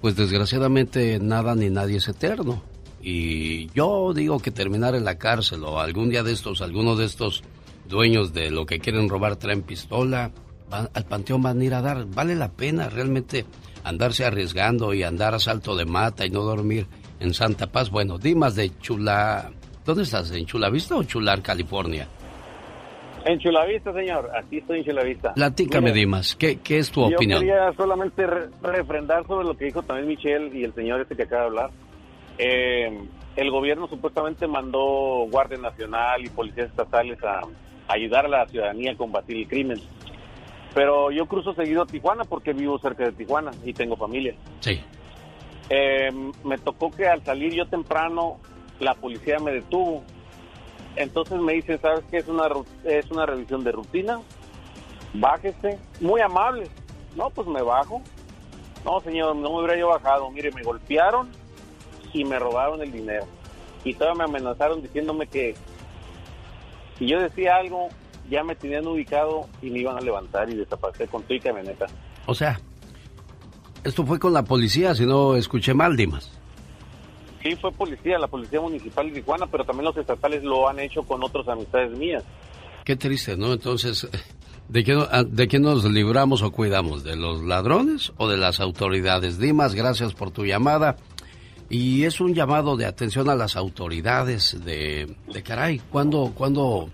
pues 0.00 0.16
desgraciadamente 0.16 1.18
nada 1.18 1.54
ni 1.54 1.70
nadie 1.70 1.96
es 1.96 2.08
eterno. 2.08 2.62
Y 3.02 3.68
yo 3.74 4.12
digo 4.14 4.38
que 4.38 4.50
terminar 4.50 4.94
en 4.94 5.04
la 5.04 5.16
cárcel 5.16 5.64
o 5.64 5.80
algún 5.80 6.10
día 6.10 6.22
de 6.22 6.32
estos, 6.32 6.60
alguno 6.60 6.94
de 6.96 7.06
estos 7.06 7.42
dueños 7.88 8.32
de 8.34 8.50
lo 8.50 8.66
que 8.66 8.80
quieren 8.80 9.08
robar 9.08 9.36
traen 9.36 9.62
pistola, 9.62 10.30
van- 10.70 10.90
al 10.92 11.04
panteón 11.06 11.42
van 11.42 11.60
a 11.60 11.64
ir 11.64 11.72
a 11.74 11.80
dar. 11.82 12.04
Vale 12.06 12.34
la 12.34 12.50
pena 12.52 12.88
realmente 12.90 13.46
andarse 13.82 14.24
arriesgando 14.26 14.92
y 14.94 15.02
andar 15.02 15.34
a 15.34 15.38
salto 15.38 15.74
de 15.76 15.84
mata 15.86 16.26
y 16.26 16.30
no 16.30 16.42
dormir 16.42 16.86
en 17.20 17.32
Santa 17.32 17.66
Paz. 17.72 17.88
Bueno, 17.90 18.18
Dimas 18.18 18.54
de 18.56 18.76
Chula... 18.80 19.50
¿Dónde 19.86 20.02
estás? 20.04 20.30
¿En 20.32 20.44
Chula 20.46 20.68
Vista 20.70 20.96
o 20.96 21.02
Chular, 21.04 21.40
California? 21.42 22.08
En 23.24 23.38
Chulavista, 23.38 23.92
señor. 23.92 24.30
Aquí 24.36 24.58
estoy 24.58 24.80
en 24.80 24.84
Chulavista. 24.84 25.32
Platícame, 25.34 25.92
Dimas. 25.92 26.34
¿Qué, 26.36 26.60
qué 26.60 26.78
es 26.78 26.90
tu 26.90 27.08
Yo 27.08 27.16
opinión? 27.16 27.40
quería 27.40 27.72
solamente 27.76 28.26
re- 28.26 28.48
refrendar 28.62 29.26
sobre 29.26 29.46
lo 29.46 29.56
que 29.56 29.64
dijo 29.66 29.82
también 29.82 30.08
Michelle 30.08 30.50
y 30.58 30.64
el 30.64 30.74
señor 30.74 31.00
este 31.00 31.16
que 31.16 31.22
acaba 31.22 31.42
de 31.42 31.46
hablar. 31.48 31.70
Eh, 32.38 32.98
el 33.36 33.50
gobierno 33.50 33.88
supuestamente 33.88 34.46
mandó 34.46 35.26
Guardia 35.30 35.58
Nacional 35.58 36.24
y 36.24 36.28
policías 36.28 36.68
estatales 36.68 37.22
a, 37.24 37.40
a 37.40 37.46
ayudar 37.94 38.26
a 38.26 38.28
la 38.28 38.46
ciudadanía 38.46 38.92
a 38.92 38.96
combatir 38.96 39.36
el 39.38 39.48
crimen. 39.48 39.80
Pero 40.74 41.10
yo 41.10 41.26
cruzo 41.26 41.54
seguido 41.54 41.82
a 41.82 41.86
Tijuana 41.86 42.24
porque 42.24 42.52
vivo 42.52 42.78
cerca 42.78 43.04
de 43.04 43.12
Tijuana 43.12 43.52
y 43.64 43.72
tengo 43.72 43.96
familia. 43.96 44.34
Sí. 44.60 44.80
Eh, 45.70 46.10
me 46.44 46.58
tocó 46.58 46.90
que 46.90 47.06
al 47.06 47.24
salir 47.24 47.54
yo 47.54 47.64
temprano 47.66 48.38
la 48.80 48.94
policía 48.94 49.38
me 49.38 49.52
detuvo. 49.52 50.04
Entonces 50.96 51.40
me 51.40 51.54
dicen, 51.54 51.80
¿sabes 51.80 52.04
qué? 52.10 52.18
Es 52.18 52.28
una, 52.28 52.48
es 52.84 53.10
una 53.10 53.26
revisión 53.26 53.64
de 53.64 53.72
rutina. 53.72 54.20
Bájese. 55.14 55.78
Muy 56.00 56.20
amable. 56.20 56.68
No, 57.16 57.30
pues 57.30 57.46
me 57.48 57.62
bajo. 57.62 58.02
No, 58.84 59.00
señor, 59.00 59.36
no 59.36 59.50
me 59.50 59.58
hubiera 59.58 59.76
yo 59.78 59.88
bajado. 59.88 60.30
Mire, 60.30 60.50
me 60.52 60.62
golpearon 60.62 61.28
y 62.12 62.24
me 62.24 62.38
robaron 62.38 62.80
el 62.82 62.92
dinero. 62.92 63.26
Y 63.84 63.94
todavía 63.94 64.24
me 64.24 64.30
amenazaron 64.30 64.82
diciéndome 64.82 65.26
que 65.26 65.54
si 66.98 67.06
yo 67.06 67.20
decía 67.20 67.56
algo, 67.56 67.88
ya 68.30 68.42
me 68.42 68.54
tenían 68.54 68.86
ubicado 68.86 69.48
y 69.60 69.70
me 69.70 69.80
iban 69.80 69.96
a 69.96 70.00
levantar 70.00 70.48
y 70.48 70.54
desaparecer 70.54 71.08
con 71.08 71.22
tu 71.24 71.34
camioneta. 71.40 71.86
O 72.26 72.34
sea, 72.34 72.60
esto 73.82 74.06
fue 74.06 74.18
con 74.18 74.32
la 74.32 74.44
policía, 74.44 74.94
si 74.94 75.04
no 75.04 75.36
escuché 75.36 75.74
mal, 75.74 75.96
Dimas. 75.96 76.32
Sí, 77.44 77.54
fue 77.56 77.70
policía, 77.72 78.18
la 78.18 78.26
policía 78.26 78.58
municipal 78.58 79.06
de 79.06 79.20
Tijuana, 79.20 79.46
pero 79.46 79.64
también 79.64 79.84
los 79.84 79.96
estatales 79.98 80.42
lo 80.42 80.66
han 80.66 80.80
hecho 80.80 81.02
con 81.02 81.22
otras 81.22 81.46
amistades 81.46 81.90
mías. 81.98 82.24
Qué 82.86 82.96
triste, 82.96 83.36
¿no? 83.36 83.52
Entonces, 83.52 84.08
¿de 84.70 84.82
qué, 84.82 85.06
ah, 85.10 85.24
¿de 85.24 85.46
qué 85.46 85.58
nos 85.58 85.84
libramos 85.84 86.40
o 86.40 86.50
cuidamos? 86.50 87.04
¿De 87.04 87.16
los 87.16 87.42
ladrones 87.42 88.14
o 88.16 88.28
de 88.28 88.38
las 88.38 88.60
autoridades? 88.60 89.38
Dimas, 89.38 89.74
gracias 89.74 90.14
por 90.14 90.30
tu 90.30 90.46
llamada. 90.46 90.96
Y 91.68 92.04
es 92.04 92.18
un 92.22 92.32
llamado 92.32 92.78
de 92.78 92.86
atención 92.86 93.28
a 93.28 93.34
las 93.34 93.56
autoridades 93.56 94.64
de, 94.64 95.14
de 95.30 95.42
caray, 95.42 95.82
cuando, 95.90 96.32
cuando 96.34 96.88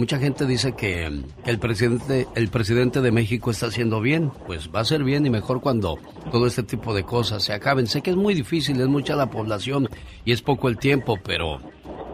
mucha 0.00 0.18
gente 0.18 0.46
dice 0.46 0.72
que, 0.72 1.22
que 1.44 1.50
el 1.50 1.58
presidente, 1.58 2.26
el 2.34 2.48
presidente 2.48 3.00
de 3.02 3.12
México 3.12 3.50
está 3.50 3.66
haciendo 3.66 4.00
bien, 4.00 4.30
pues 4.46 4.70
va 4.74 4.80
a 4.80 4.84
ser 4.84 5.04
bien 5.04 5.26
y 5.26 5.30
mejor 5.30 5.60
cuando 5.60 5.98
todo 6.32 6.46
este 6.46 6.62
tipo 6.62 6.94
de 6.94 7.04
cosas 7.04 7.42
se 7.44 7.52
acaben. 7.52 7.86
Sé 7.86 8.00
que 8.00 8.10
es 8.10 8.16
muy 8.16 8.32
difícil, 8.34 8.80
es 8.80 8.88
mucha 8.88 9.14
la 9.14 9.26
población 9.26 9.88
y 10.24 10.32
es 10.32 10.40
poco 10.42 10.68
el 10.68 10.78
tiempo, 10.78 11.18
pero 11.22 11.60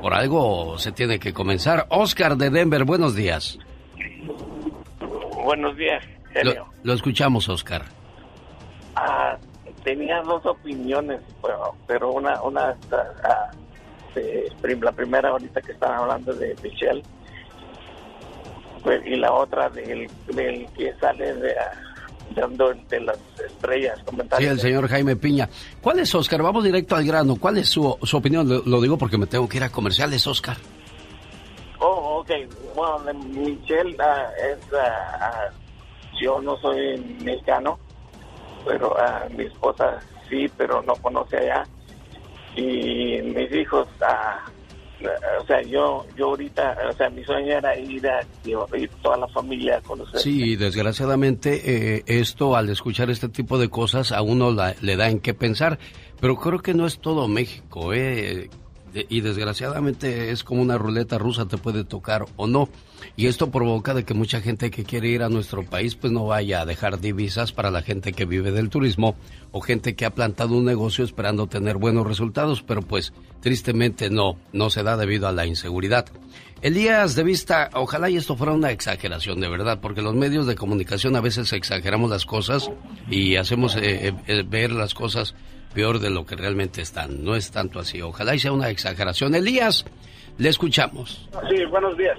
por 0.03 0.13
algo 0.15 0.77
se 0.79 0.91
tiene 0.93 1.19
que 1.21 1.33
comenzar. 1.33 1.87
Oscar 1.91 2.37
de 2.37 2.51
Denver, 2.51 2.85
buenos 2.85 3.15
días. 3.15 3.59
Buenos 5.45 5.77
días, 5.77 6.03
Lo, 6.43 6.67
lo 6.83 6.93
escuchamos, 6.93 7.49
Oscar. 7.49 7.83
Ah, 8.97 9.37
tenía 9.85 10.21
dos 10.23 10.45
opiniones, 10.45 11.21
pero, 11.41 11.75
pero 11.87 12.13
una, 12.13 12.43
una 12.43 12.73
está, 12.73 13.15
ah, 13.23 13.51
de- 14.15 14.51
prim- 14.61 14.83
la 14.83 14.91
primera 14.93 15.29
ahorita 15.29 15.61
que 15.63 15.71
están 15.73 15.93
hablando 15.95 16.35
de 16.35 16.57
Michelle, 16.65 17.03
pues, 18.87 19.05
y 19.05 19.17
la 19.17 19.33
otra 19.33 19.69
del, 19.69 20.09
del 20.29 20.65
que 20.77 20.95
sale 21.01 21.35
de, 21.35 21.53
dando 22.37 22.73
de 22.89 23.01
las 23.01 23.19
estrellas, 23.45 23.99
Sí, 23.99 24.05
comentarios. 24.05 24.53
el 24.53 24.61
señor 24.61 24.87
Jaime 24.89 25.17
Piña. 25.17 25.49
¿Cuál 25.83 25.99
es, 25.99 26.15
Oscar? 26.15 26.41
Vamos 26.41 26.63
directo 26.63 26.95
al 26.95 27.05
grano. 27.05 27.35
¿Cuál 27.35 27.59
es 27.59 27.69
su, 27.69 27.99
su 28.01 28.17
opinión? 28.17 28.49
Lo, 28.49 28.63
lo 28.65 28.81
digo 28.81 28.97
porque 28.97 29.19
me 29.19 29.27
tengo 29.27 29.49
que 29.49 29.57
ir 29.57 29.65
a 29.65 29.71
comerciales, 29.71 30.25
Oscar. 30.29 30.57
Oh, 31.81 32.21
ok. 32.21 32.31
Bueno, 32.77 33.13
Michelle 33.25 33.97
ah, 33.99 34.29
es... 34.39 34.59
ah, 34.73 35.49
yo 36.21 36.41
no 36.41 36.57
soy 36.61 36.97
mexicano, 37.25 37.79
pero 38.65 38.95
mi 39.37 39.45
esposa 39.47 39.99
sí, 40.31 40.49
pero 40.57 40.81
no 40.83 40.95
conoce 40.95 41.37
allá. 41.39 41.65
Y 42.55 43.21
mis 43.23 43.53
hijos, 43.53 43.89
o 45.43 45.47
sea, 45.47 45.63
yo 45.63 46.07
yo 46.17 46.27
ahorita, 46.27 46.77
o 46.91 46.93
sea, 46.95 47.11
mi 47.11 47.23
sueño 47.25 47.53
era 47.59 47.77
ir 47.79 48.07
a 48.09 48.21
ir 48.45 48.89
toda 49.03 49.17
la 49.19 49.29
familia 49.29 49.79
a 49.79 49.81
conocer. 49.83 50.21
Sí, 50.21 50.57
desgraciadamente 50.57 51.97
eh, 51.97 52.03
esto, 52.07 52.57
al 52.57 52.69
escuchar 52.71 53.11
este 53.11 53.29
tipo 53.29 53.59
de 53.59 53.69
cosas, 53.69 54.13
a 54.13 54.23
uno 54.23 54.51
la- 54.51 54.75
le 54.81 54.97
da 54.97 55.09
en 55.09 55.21
qué 55.21 55.35
pensar. 55.35 55.79
Pero 56.21 56.37
creo 56.37 56.61
que 56.61 56.73
no 56.73 56.87
es 56.87 56.99
todo 56.99 57.29
México, 57.29 57.93
¿eh? 57.93 58.49
Y 59.09 59.21
desgraciadamente 59.21 60.31
es 60.31 60.45
como 60.45 60.63
una 60.63 60.79
ruleta 60.79 61.19
rusa, 61.19 61.47
te 61.47 61.59
puede 61.59 61.85
tocar 61.85 62.25
o 62.37 62.47
no. 62.47 62.69
Y 63.17 63.27
esto 63.27 63.51
provoca 63.51 63.95
de 63.95 64.05
que 64.05 64.15
mucha 64.15 64.41
gente 64.41 64.71
que 64.71 64.85
quiere 64.85 65.09
ir 65.09 65.23
a 65.23 65.29
nuestro 65.29 65.65
país 65.65 65.97
pues 65.97 66.13
no 66.13 66.27
vaya 66.27 66.61
a 66.61 66.67
dejar 66.67 67.01
divisas 67.01 67.53
para 67.53 67.71
la 67.71 67.83
gente 67.83 68.13
que 68.13 68.25
vive 68.25 68.53
del 68.53 68.71
turismo 68.71 69.17
o 69.53 69.61
gente 69.61 69.95
que 69.95 70.05
ha 70.05 70.15
plantado 70.15 70.57
un 70.57 70.65
negocio 70.65 71.05
esperando 71.05 71.47
tener 71.47 71.77
buenos 71.77 72.07
resultados, 72.07 72.63
pero 72.63 72.83
pues 72.83 73.13
tristemente 73.41 74.11
no, 74.11 74.39
no 74.53 74.71
se 74.71 74.83
da 74.83 74.97
debido 74.97 75.29
a 75.29 75.33
la 75.33 75.47
inseguridad. 75.47 76.07
Elías, 76.63 77.15
de 77.15 77.23
vista, 77.23 77.71
ojalá 77.75 78.09
y 78.09 78.17
esto 78.17 78.37
fuera 78.37 78.53
una 78.53 78.71
exageración 78.71 79.41
de 79.41 79.49
verdad, 79.49 79.79
porque 79.81 80.01
los 80.01 80.15
medios 80.15 80.47
de 80.47 80.57
comunicación 80.57 81.15
a 81.15 81.21
veces 81.21 81.53
exageramos 81.53 82.11
las 82.11 82.25
cosas 82.25 82.71
y 83.11 83.37
hacemos 83.37 83.77
eh, 83.77 84.09
eh, 84.09 84.15
eh, 84.27 84.43
ver 84.47 84.73
las 84.73 84.95
cosas 84.95 85.35
peor 85.75 85.99
de 85.99 86.11
lo 86.11 86.25
que 86.25 86.37
realmente 86.37 86.83
están. 86.83 87.25
No 87.25 87.35
es 87.35 87.51
tanto 87.51 87.79
así. 87.79 88.01
Ojalá 88.03 88.35
y 88.35 88.39
sea 88.39 88.53
una 88.53 88.71
exageración. 88.71 89.35
Elías, 89.35 89.85
le 90.39 90.49
escuchamos. 90.49 91.29
Sí, 91.51 91.65
buenos 91.67 91.97
días. 91.97 92.19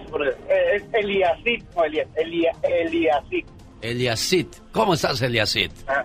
Eh, 0.49 0.75
es 0.75 0.83
Eliasit, 0.93 1.63
no 1.75 1.83
Elías, 1.83 2.07
Elia, 2.15 2.51
Eliasit. 2.63 3.47
Eliasit, 3.81 4.55
¿cómo 4.71 4.95
estás, 4.95 5.21
Eliasit? 5.21 5.71
Ah, 5.87 6.03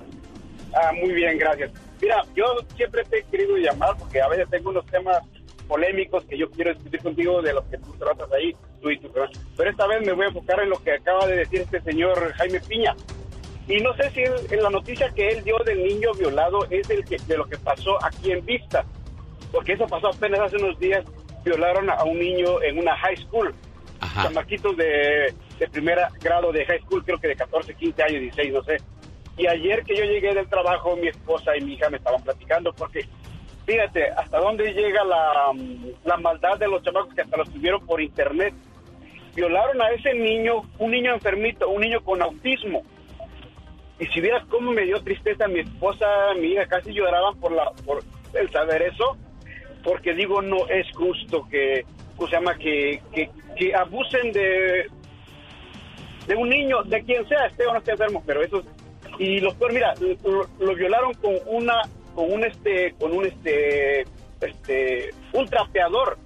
ah, 0.75 0.93
muy 0.93 1.13
bien, 1.13 1.39
gracias. 1.39 1.73
Mira, 2.01 2.21
yo 2.35 2.45
siempre 2.77 3.03
te 3.05 3.21
he 3.21 3.23
querido 3.25 3.57
llamar 3.57 3.97
porque 3.99 4.21
a 4.21 4.29
veces 4.29 4.49
tengo 4.51 4.71
unos 4.71 4.85
temas 4.87 5.23
polémicos 5.69 6.25
que 6.25 6.37
yo 6.37 6.51
quiero 6.51 6.75
discutir 6.75 7.01
contigo 7.01 7.41
de 7.41 7.55
los 7.55 7.65
que 7.65 7.79
tú 7.79 7.93
tratas 7.99 8.31
ahí, 8.33 8.55
tú 8.83 8.91
y 8.91 8.99
tu. 8.99 9.09
Pero 9.11 9.71
esta 9.71 9.87
vez 9.87 10.05
me 10.05 10.13
voy 10.13 10.25
a 10.27 10.29
enfocar 10.29 10.61
en 10.61 10.71
lo 10.71 10.83
que 10.83 10.93
acaba 10.93 11.27
de 11.27 11.37
decir 11.37 11.61
este 11.61 11.81
señor 11.81 12.33
Jaime 12.35 12.61
Piña. 12.61 12.95
Y 13.69 13.81
no 13.81 13.95
sé 13.95 14.11
si 14.11 14.21
él- 14.21 14.33
en 14.51 14.63
la 14.63 14.71
noticia 14.71 15.09
que 15.15 15.29
él 15.29 15.45
dio 15.45 15.57
del 15.65 15.83
niño 15.85 16.13
violado 16.19 16.65
es 16.71 16.89
el 16.91 17.05
que, 17.05 17.17
de 17.27 17.37
lo 17.37 17.45
que 17.47 17.57
pasó 17.59 17.97
aquí 18.05 18.33
en 18.33 18.45
Vista. 18.45 18.85
Porque 19.53 19.73
eso 19.75 19.87
pasó 19.87 20.09
apenas 20.09 20.41
hace 20.41 20.57
unos 20.57 20.79
días. 20.79 21.05
Violaron 21.45 21.91
a 21.91 22.03
un 22.05 22.19
niño 22.19 22.61
en 22.63 22.79
una 22.79 22.97
high 22.97 23.17
school. 23.17 23.55
Chamaquitos 24.25 24.77
de, 24.77 25.33
de 25.59 25.69
primer 25.69 25.99
grado 26.21 26.51
de 26.53 26.65
high 26.67 26.81
school, 26.81 27.05
creo 27.05 27.19
que 27.19 27.29
de 27.29 27.37
14, 27.37 27.75
15 27.75 28.03
años, 28.03 28.21
16, 28.21 28.53
no 28.53 28.63
sé. 28.65 28.79
Y 29.39 29.47
ayer 29.47 29.83
que 29.85 29.97
yo 29.97 30.05
llegué 30.05 30.35
del 30.35 30.49
trabajo, 30.49 30.97
mi 30.97 31.09
esposa 31.09 31.57
y 31.57 31.61
mi 31.63 31.75
hija 31.75 31.89
me 31.89 31.97
estaban 31.99 32.21
platicando 32.23 32.73
porque, 32.75 33.07
fíjate, 33.65 34.11
hasta 34.11 34.39
dónde 34.39 34.73
llega 34.73 35.05
la, 35.05 35.53
la 36.05 36.17
maldad 36.19 36.59
de 36.59 36.69
los 36.69 36.83
chamacos 36.83 37.15
que 37.15 37.23
hasta 37.23 37.37
los 37.37 37.49
tuvieron 37.51 37.85
por 37.87 38.01
internet. 38.03 38.53
Violaron 39.35 39.81
a 39.81 39.91
ese 39.93 40.13
niño, 40.15 40.63
un 40.79 40.91
niño 40.91 41.15
enfermito, 41.15 41.69
un 41.69 41.81
niño 41.81 42.03
con 42.05 42.21
autismo. 42.21 42.83
Y 44.03 44.07
si 44.09 44.21
vieras 44.21 44.43
cómo 44.51 44.73
me 44.73 44.83
dio 44.83 45.01
tristeza 45.01 45.47
mi 45.47 45.61
esposa, 45.61 46.07
mi 46.41 46.49
hija, 46.49 46.67
casi 46.67 46.93
lloraban 46.93 47.39
por, 47.39 47.53
la, 47.53 47.71
por 47.87 48.03
el 48.35 48.51
saber 48.51 48.83
eso, 48.83 49.17
porque 49.85 50.13
digo, 50.13 50.43
no 50.43 50.67
es 50.69 50.87
justo 50.93 51.47
que, 51.49 51.85
¿cómo 52.17 52.29
se 52.29 52.35
llama? 52.35 52.57
Que, 52.57 53.01
que, 53.15 53.31
que 53.57 53.73
abusen 53.75 54.33
de, 54.33 54.87
de 56.27 56.35
un 56.35 56.49
niño, 56.49 56.83
de 56.83 57.01
quien 57.05 57.29
sea, 57.29 57.47
esté 57.47 57.65
o 57.67 57.73
no 57.73 57.79
esté 57.79 57.93
enfermo, 57.93 58.25
pero 58.27 58.43
eso 58.43 58.59
es- 58.59 58.67
y 59.21 59.39
los 59.39 59.55
peor, 59.55 59.73
mira, 59.73 59.95
lo, 60.25 60.49
lo 60.59 60.75
violaron 60.75 61.13
con 61.15 61.35
una, 61.47 61.83
con 62.17 62.33
un 62.33 62.43
este, 62.45 62.95
con 62.99 63.13
un 63.13 63.27
este, 63.27 64.05
este, 64.41 65.11
un 65.33 65.47
trapeador, 65.47 66.17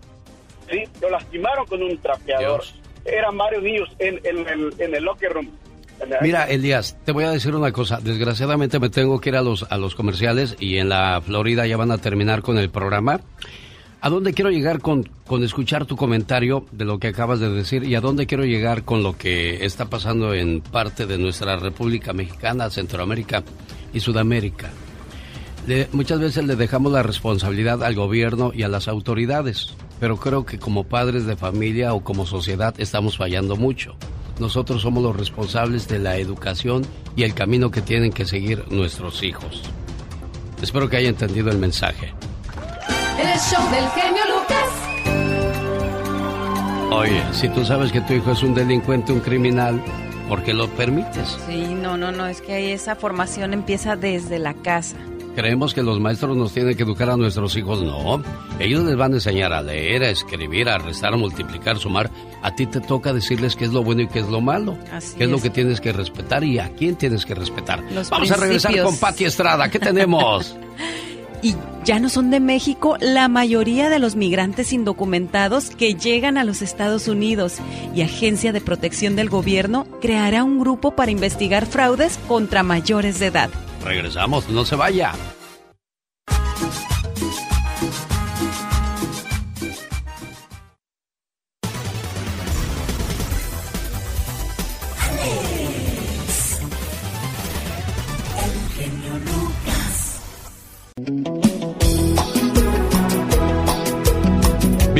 sí, 0.71 0.85
lo 1.03 1.11
lastimaron 1.11 1.67
con 1.67 1.83
un 1.83 1.99
trapeador. 1.99 2.63
Eran 3.05 3.37
varios 3.37 3.63
niños 3.63 3.89
en, 3.99 4.19
en 4.25 4.49
el, 4.49 4.73
en 4.79 4.95
el 4.95 5.05
locker 5.05 5.33
room. 5.33 5.51
Mira, 6.21 6.45
Elías, 6.45 6.97
te 7.05 7.13
voy 7.13 7.25
a 7.25 7.31
decir 7.31 7.55
una 7.55 7.73
cosa. 7.73 8.01
Desgraciadamente 8.03 8.79
me 8.79 8.91
tengo 8.91 9.21
que 9.21 9.31
ir 9.31 9.37
a 9.37 9.43
los, 9.43 9.67
a 9.71 9.77
los 9.77 9.95
comerciales 9.95 10.57
y 10.61 10.77
en 10.77 10.89
la 10.89 11.21
Florida 11.25 11.67
ya 11.67 11.77
van 11.77 11.91
a 11.91 11.99
terminar 11.99 12.43
con 12.43 12.59
el 12.59 12.71
programa. 12.71 13.21
¿A 14.01 14.11
dónde 14.11 14.35
quiero 14.35 14.51
llegar 14.51 14.81
con, 14.81 15.09
con 15.27 15.43
escuchar 15.43 15.87
tu 15.87 15.97
comentario 15.97 16.67
de 16.71 16.85
lo 16.85 16.99
que 16.99 17.09
acabas 17.09 17.41
de 17.41 17.51
decir 17.51 17.83
y 17.83 17.95
a 17.95 18.01
dónde 18.01 18.27
quiero 18.27 18.45
llegar 18.45 18.85
con 18.85 19.03
lo 19.03 19.17
que 19.17 19.65
está 19.65 19.87
pasando 19.87 20.35
en 20.35 20.61
parte 20.61 21.07
de 21.07 21.19
nuestra 21.19 21.57
República 21.57 22.13
Mexicana, 22.13 22.71
Centroamérica 22.71 23.43
y 23.93 24.01
Sudamérica? 24.01 24.71
Muchas 25.91 26.21
veces 26.21 26.45
le 26.45 26.55
dejamos 26.55 26.93
la 26.93 27.03
responsabilidad 27.03 27.83
al 27.83 27.97
gobierno 27.97 28.53
y 28.55 28.63
a 28.63 28.69
las 28.69 28.87
autoridades, 28.87 29.75
pero 29.99 30.17
creo 30.17 30.47
que 30.47 30.61
como 30.61 30.85
padres 30.85 31.27
de 31.27 31.35
familia 31.35 31.93
o 31.93 32.05
como 32.05 32.25
sociedad 32.25 32.75
estamos 32.79 33.17
fallando 33.17 33.57
mucho. 33.57 33.97
Nosotros 34.39 34.83
somos 34.83 35.03
los 35.03 35.17
responsables 35.17 35.89
de 35.89 35.99
la 35.99 36.17
educación 36.17 36.87
y 37.17 37.23
el 37.23 37.35
camino 37.35 37.71
que 37.71 37.81
tienen 37.81 38.13
que 38.13 38.27
seguir 38.27 38.65
nuestros 38.71 39.23
hijos. 39.23 39.63
Espero 40.61 40.89
que 40.89 40.99
haya 40.99 41.09
entendido 41.09 41.51
el 41.51 41.59
mensaje. 41.59 42.13
El 43.19 43.39
show 43.39 43.63
del 43.71 43.89
genio 43.91 44.23
Lucas. 44.35 44.87
Oye, 46.91 47.23
si 47.33 47.49
tú 47.49 47.65
sabes 47.65 47.91
que 47.93 48.01
tu 48.03 48.13
hijo 48.13 48.33
es 48.33 48.43
un 48.43 48.55
delincuente, 48.55 49.13
un 49.13 49.21
criminal, 49.21 49.83
¿por 50.29 50.43
qué 50.43 50.55
lo 50.55 50.69
permites? 50.69 51.37
Sí, 51.47 51.75
no, 51.75 51.97
no, 51.97 52.13
no, 52.13 52.27
es 52.27 52.41
que 52.41 52.55
ahí 52.55 52.71
esa 52.73 52.95
formación 52.95 53.55
empieza 53.55 53.97
desde 53.97 54.39
la 54.39 54.55
casa. 54.55 54.97
Creemos 55.35 55.75
que 55.75 55.83
los 55.83 56.01
maestros 56.01 56.35
nos 56.35 56.53
tienen 56.53 56.75
que 56.77 56.85
educar 56.85 57.11
a 57.11 57.17
nuestros 57.17 57.57
hijos. 57.57 57.83
No, 57.83 58.23
ellos 58.59 58.85
les 58.85 58.97
van 58.97 59.13
a 59.13 59.17
enseñar 59.17 59.53
a 59.53 59.61
leer, 59.61 60.03
a 60.05 60.09
escribir, 60.09 60.69
a 60.71 60.79
restar, 60.79 61.13
a 61.13 61.17
multiplicar, 61.19 61.77
sumar. 61.79 62.11
A 62.47 62.55
ti 62.55 62.65
te 62.65 62.81
toca 62.81 63.13
decirles 63.13 63.57
qué 63.57 63.65
es 63.65 63.73
lo 63.73 63.83
bueno 63.83 64.03
y 64.03 64.07
qué 64.07 64.21
es 64.21 64.29
lo 64.29 64.41
malo. 64.41 64.79
Así 64.93 65.17
qué 65.19 65.25
es, 65.25 65.31
lo 65.31 65.43
que 65.43 65.51
tienes 65.51 65.81
que 65.81 65.93
respetar 65.93 66.45
y 66.45 66.61
a 66.61 66.69
quién 66.69 66.95
tienes 66.95 67.27
que 67.27 67.35
respetar. 67.35 67.83
Los 67.91 68.09
Vamos 68.09 68.31
a 68.31 68.37
regresar 68.37 68.81
con 68.85 68.97
Pati 68.99 69.25
Estrada. 69.25 69.69
¿Qué 69.69 69.81
tenemos? 69.81 70.57
Y 71.43 71.55
ya 71.85 72.01
no 72.01 72.09
son 72.09 72.31
de 72.31 72.41
México 72.41 72.97
la 72.99 73.29
mayoría 73.29 73.91
de 73.91 73.99
los 73.99 74.17
migrantes 74.17 74.73
indocumentados 74.73 75.69
que 75.69 75.95
llegan 75.95 76.39
a 76.39 76.45
los 76.45 76.63
Estados 76.63 77.09
Unidos 77.09 77.59
y 77.95 78.01
Agencia 78.01 78.53
de 78.53 78.63
Protección 78.63 79.17
del 79.17 79.29
Gobierno 79.29 79.87
creará 80.01 80.43
un 80.43 80.59
grupo 80.59 80.97
para 80.97 81.11
investigar 81.11 81.67
fraudes 81.67 82.19
contra 82.27 82.63
mayores 82.63 83.19
de 83.21 83.27
edad. 83.27 83.51
Regresamos, 83.85 84.49
no 84.49 84.65
se 84.65 84.77
vaya. 84.77 85.13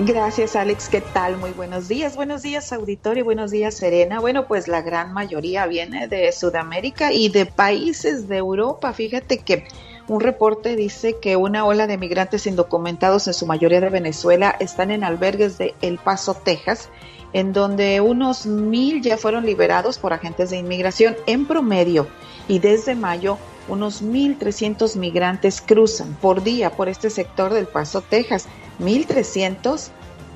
Gracias, 0.00 0.54
Alex. 0.54 0.88
¿Qué 0.88 1.00
tal? 1.00 1.38
Muy 1.38 1.50
buenos 1.50 1.88
días. 1.88 2.14
Buenos 2.14 2.42
días, 2.42 2.72
auditorio. 2.72 3.24
Buenos 3.24 3.50
días, 3.50 3.74
Serena. 3.74 4.20
Bueno, 4.20 4.46
pues 4.46 4.68
la 4.68 4.80
gran 4.80 5.12
mayoría 5.12 5.66
viene 5.66 6.06
de 6.06 6.30
Sudamérica 6.30 7.12
y 7.12 7.30
de 7.30 7.46
países 7.46 8.28
de 8.28 8.36
Europa. 8.36 8.92
Fíjate 8.92 9.38
que 9.38 9.66
un 10.06 10.20
reporte 10.20 10.76
dice 10.76 11.16
que 11.20 11.34
una 11.34 11.64
ola 11.64 11.88
de 11.88 11.98
migrantes 11.98 12.46
indocumentados, 12.46 13.26
en 13.26 13.34
su 13.34 13.44
mayoría 13.44 13.80
de 13.80 13.88
Venezuela, 13.88 14.54
están 14.60 14.92
en 14.92 15.02
albergues 15.02 15.58
de 15.58 15.74
El 15.82 15.98
Paso, 15.98 16.34
Texas, 16.34 16.90
en 17.32 17.52
donde 17.52 18.00
unos 18.00 18.46
mil 18.46 19.02
ya 19.02 19.16
fueron 19.16 19.46
liberados 19.46 19.98
por 19.98 20.12
agentes 20.12 20.50
de 20.50 20.58
inmigración 20.58 21.16
en 21.26 21.44
promedio. 21.44 22.06
Y 22.46 22.60
desde 22.60 22.94
mayo 22.94 23.36
unos 23.66 24.02
1.300 24.04 24.94
migrantes 24.94 25.60
cruzan 25.60 26.14
por 26.22 26.44
día 26.44 26.70
por 26.70 26.88
este 26.88 27.10
sector 27.10 27.52
del 27.52 27.66
Paso, 27.66 28.00
Texas. 28.00 28.46
1.300 28.80 29.90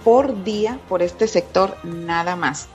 por 0.04 0.44
día 0.44 0.78
por 0.88 1.02
este 1.02 1.28
sector 1.28 1.76
nada 1.84 2.36
más. 2.36 2.68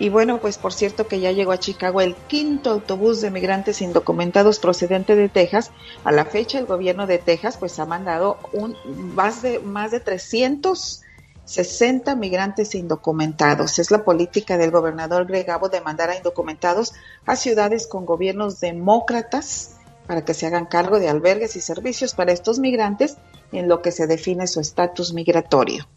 Y 0.00 0.08
bueno, 0.08 0.38
pues 0.38 0.56
por 0.56 0.72
cierto 0.72 1.06
que 1.06 1.20
ya 1.20 1.30
llegó 1.30 1.52
a 1.52 1.60
Chicago 1.60 2.00
el 2.00 2.16
quinto 2.16 2.70
autobús 2.70 3.20
de 3.20 3.30
migrantes 3.30 3.82
indocumentados 3.82 4.58
procedente 4.58 5.14
de 5.14 5.28
Texas. 5.28 5.72
A 6.04 6.10
la 6.10 6.24
fecha 6.24 6.58
el 6.58 6.64
gobierno 6.64 7.06
de 7.06 7.18
Texas 7.18 7.58
pues 7.58 7.78
ha 7.78 7.84
mandado 7.84 8.38
un 8.54 8.74
más 9.14 9.42
de 9.42 9.58
más 9.58 9.90
de 9.90 10.00
360 10.00 12.16
migrantes 12.16 12.74
indocumentados. 12.74 13.78
Es 13.78 13.90
la 13.90 14.02
política 14.02 14.56
del 14.56 14.70
gobernador 14.70 15.26
Greg 15.26 15.50
Abbott 15.50 15.72
de 15.72 15.82
mandar 15.82 16.08
a 16.08 16.16
indocumentados 16.16 16.94
a 17.26 17.36
ciudades 17.36 17.86
con 17.86 18.06
gobiernos 18.06 18.58
demócratas 18.58 19.76
para 20.06 20.24
que 20.24 20.32
se 20.32 20.46
hagan 20.46 20.64
cargo 20.64 20.98
de 20.98 21.10
albergues 21.10 21.56
y 21.56 21.60
servicios 21.60 22.14
para 22.14 22.32
estos 22.32 22.58
migrantes 22.58 23.18
en 23.52 23.68
lo 23.68 23.82
que 23.82 23.92
se 23.92 24.06
define 24.06 24.46
su 24.46 24.60
estatus 24.60 25.12
migratorio. 25.12 25.88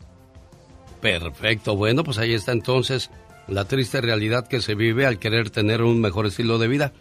Perfecto, 1.01 1.75
bueno, 1.75 2.03
pues 2.03 2.17
ahí 2.17 2.33
está 2.33 2.51
entonces 2.51 3.09
la 3.47 3.65
triste 3.65 3.99
realidad 4.01 4.47
que 4.47 4.61
se 4.61 4.75
vive 4.75 5.05
al 5.05 5.19
querer 5.19 5.49
tener 5.49 5.81
un 5.81 5.99
mejor 5.99 6.27
estilo 6.27 6.57
de 6.57 6.67
vida. 6.67 6.93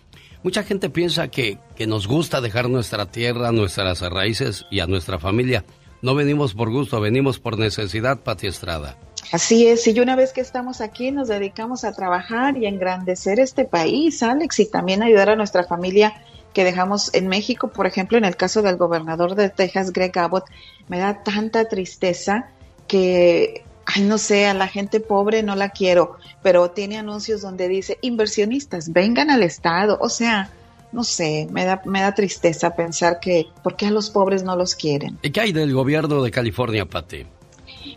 Mucha 0.43 0.65
gente 0.65 0.91
piensa 0.91 1.29
que, 1.29 1.59
que 1.77 1.87
nos 1.87 2.09
gusta 2.09 2.41
dejar 2.41 2.69
nuestra 2.69 3.07
tierra, 3.07 3.53
nuestras 3.53 4.01
raíces 4.01 4.67
y 4.71 4.81
a 4.81 4.89
nuestra 4.89 5.21
familia. 5.21 5.65
No 6.03 6.17
venimos 6.17 6.53
por 6.55 6.71
gusto, 6.71 7.01
venimos 7.01 7.39
por 7.39 7.59
necesidad, 7.59 8.19
Pati 8.19 8.49
Estrada. 8.49 8.99
Así 9.31 9.69
es, 9.69 9.87
y 9.87 9.99
una 10.01 10.17
vez 10.17 10.33
que 10.33 10.41
estamos 10.41 10.81
aquí 10.81 11.13
nos 11.13 11.29
dedicamos 11.29 11.85
a 11.85 11.93
trabajar 11.93 12.59
y 12.59 12.67
a 12.67 12.69
engrandecer 12.69 13.39
este 13.39 13.65
país, 13.65 14.23
Alex, 14.23 14.59
y 14.59 14.67
también 14.67 15.03
ayudar 15.03 15.31
a 15.31 15.37
nuestra 15.37 15.63
familia 15.63 16.13
que 16.53 16.65
dejamos 16.65 17.13
en 17.15 17.29
México, 17.29 17.69
por 17.69 17.87
ejemplo, 17.87 18.19
en 18.19 18.25
el 18.25 18.37
caso 18.37 18.63
del 18.63 18.77
gobernador 18.77 19.35
de 19.35 19.49
Texas, 19.49 19.93
Greg 19.93 20.17
Abbott, 20.19 20.45
me 20.89 20.99
da 20.99 21.23
tanta 21.23 21.69
tristeza 21.69 22.49
que, 22.87 23.65
ay, 23.87 24.03
no 24.03 24.19
sé, 24.19 24.47
a 24.47 24.55
la 24.55 24.69
gente 24.69 25.01
pobre 25.01 25.43
no 25.43 25.57
la 25.57 25.71
quiero, 25.71 26.17
pero 26.43 26.71
tiene 26.71 26.99
anuncios 26.99 27.41
donde 27.41 27.69
dice, 27.69 27.99
inversionistas, 28.03 28.93
vengan 28.93 29.31
al 29.31 29.43
Estado, 29.43 29.99
o 30.01 30.09
sea, 30.09 30.51
no 30.93 31.05
sé, 31.05 31.49
me 31.51 31.65
da, 31.65 31.83
me 31.87 32.03
da 32.03 32.15
tristeza 32.15 32.77
pensar 32.77 33.19
que, 33.19 33.47
¿por 33.63 33.77
qué 33.77 33.87
a 33.87 33.91
los 33.91 34.11
pobres 34.11 34.43
no 34.43 34.57
los 34.57 34.75
quieren? 34.75 35.19
¿Y 35.23 35.31
qué 35.31 35.41
hay 35.41 35.53
del 35.53 35.73
gobierno 35.73 36.23
de 36.23 36.31
California, 36.31 36.85
Pati? 36.85 37.27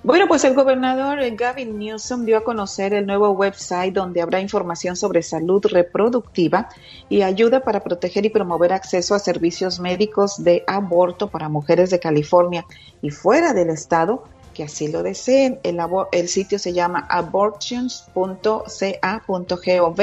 Bueno, 0.03 0.27
pues 0.27 0.43
el 0.43 0.53
gobernador 0.53 1.19
Gavin 1.35 1.77
Newsom 1.77 2.25
dio 2.25 2.37
a 2.37 2.43
conocer 2.43 2.93
el 2.93 3.05
nuevo 3.05 3.31
website 3.31 3.93
donde 3.93 4.21
habrá 4.21 4.39
información 4.39 4.95
sobre 4.95 5.23
salud 5.23 5.65
reproductiva 5.65 6.69
y 7.09 7.21
ayuda 7.21 7.61
para 7.61 7.83
proteger 7.83 8.25
y 8.25 8.29
promover 8.29 8.73
acceso 8.73 9.15
a 9.15 9.19
servicios 9.19 9.79
médicos 9.79 10.43
de 10.43 10.63
aborto 10.67 11.29
para 11.29 11.49
mujeres 11.49 11.89
de 11.89 11.99
California 11.99 12.65
y 13.01 13.09
fuera 13.09 13.53
del 13.53 13.69
estado 13.69 14.23
que 14.53 14.63
así 14.63 14.87
lo 14.87 15.03
deseen. 15.03 15.59
El, 15.63 15.79
el 16.11 16.29
sitio 16.29 16.57
se 16.57 16.73
llama 16.73 17.05
abortions.ca.gov 17.09 20.01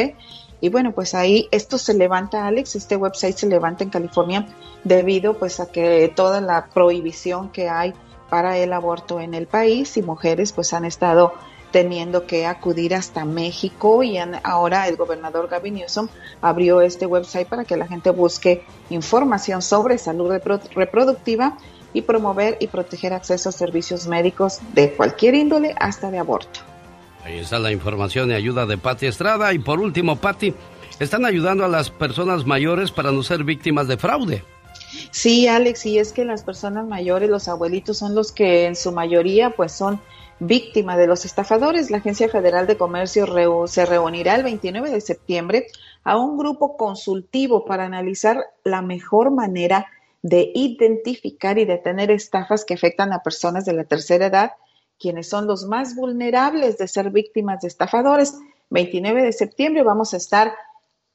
y 0.60 0.68
bueno, 0.68 0.92
pues 0.92 1.14
ahí 1.14 1.48
esto 1.50 1.76
se 1.76 1.92
levanta, 1.92 2.46
Alex, 2.46 2.76
este 2.76 2.94
website 2.94 3.36
se 3.36 3.48
levanta 3.48 3.82
en 3.82 3.90
California 3.90 4.46
debido 4.84 5.36
pues 5.36 5.58
a 5.58 5.72
que 5.72 6.12
toda 6.14 6.40
la 6.40 6.68
prohibición 6.72 7.50
que 7.50 7.68
hay 7.68 7.92
para 8.32 8.56
el 8.56 8.72
aborto 8.72 9.20
en 9.20 9.34
el 9.34 9.46
país 9.46 9.98
y 9.98 10.02
mujeres 10.02 10.52
pues 10.52 10.72
han 10.72 10.86
estado 10.86 11.34
teniendo 11.70 12.26
que 12.26 12.46
acudir 12.46 12.94
hasta 12.94 13.26
México 13.26 14.02
y 14.02 14.16
ahora 14.42 14.88
el 14.88 14.96
gobernador 14.96 15.48
Gavin 15.50 15.74
Newsom 15.74 16.08
abrió 16.40 16.80
este 16.80 17.04
website 17.04 17.46
para 17.46 17.66
que 17.66 17.76
la 17.76 17.86
gente 17.86 18.08
busque 18.08 18.64
información 18.88 19.60
sobre 19.60 19.98
salud 19.98 20.32
reproductiva 20.74 21.58
y 21.92 22.00
promover 22.00 22.56
y 22.58 22.68
proteger 22.68 23.12
acceso 23.12 23.50
a 23.50 23.52
servicios 23.52 24.06
médicos 24.06 24.60
de 24.72 24.92
cualquier 24.92 25.34
índole 25.34 25.74
hasta 25.78 26.10
de 26.10 26.18
aborto. 26.18 26.60
Ahí 27.26 27.38
está 27.38 27.58
la 27.58 27.70
información 27.70 28.30
y 28.30 28.32
ayuda 28.32 28.64
de 28.64 28.78
Patti 28.78 29.04
Estrada. 29.04 29.52
Y 29.52 29.58
por 29.58 29.78
último, 29.78 30.16
Patti, 30.16 30.54
están 31.00 31.26
ayudando 31.26 31.66
a 31.66 31.68
las 31.68 31.90
personas 31.90 32.46
mayores 32.46 32.92
para 32.92 33.12
no 33.12 33.22
ser 33.22 33.44
víctimas 33.44 33.88
de 33.88 33.98
fraude. 33.98 34.42
Sí, 35.10 35.48
Alex, 35.48 35.86
y 35.86 35.98
es 35.98 36.12
que 36.12 36.24
las 36.24 36.42
personas 36.42 36.86
mayores, 36.86 37.30
los 37.30 37.48
abuelitos, 37.48 37.98
son 37.98 38.14
los 38.14 38.32
que 38.32 38.66
en 38.66 38.76
su 38.76 38.92
mayoría 38.92 39.50
pues 39.50 39.72
son 39.72 40.00
víctimas 40.38 40.98
de 40.98 41.06
los 41.06 41.24
estafadores. 41.24 41.90
La 41.90 41.98
Agencia 41.98 42.28
Federal 42.28 42.66
de 42.66 42.76
Comercio 42.76 43.26
se 43.66 43.86
reunirá 43.86 44.34
el 44.34 44.42
29 44.42 44.90
de 44.90 45.00
septiembre 45.00 45.66
a 46.04 46.16
un 46.16 46.36
grupo 46.36 46.76
consultivo 46.76 47.64
para 47.64 47.84
analizar 47.84 48.44
la 48.64 48.82
mejor 48.82 49.30
manera 49.30 49.86
de 50.22 50.52
identificar 50.54 51.58
y 51.58 51.64
detener 51.64 52.10
estafas 52.10 52.64
que 52.64 52.74
afectan 52.74 53.12
a 53.12 53.22
personas 53.22 53.64
de 53.64 53.72
la 53.72 53.84
tercera 53.84 54.26
edad, 54.26 54.52
quienes 54.98 55.28
son 55.28 55.46
los 55.46 55.64
más 55.64 55.96
vulnerables 55.96 56.78
de 56.78 56.88
ser 56.88 57.10
víctimas 57.10 57.60
de 57.60 57.68
estafadores. 57.68 58.36
29 58.70 59.22
de 59.22 59.32
septiembre 59.32 59.82
vamos 59.82 60.14
a 60.14 60.16
estar 60.16 60.52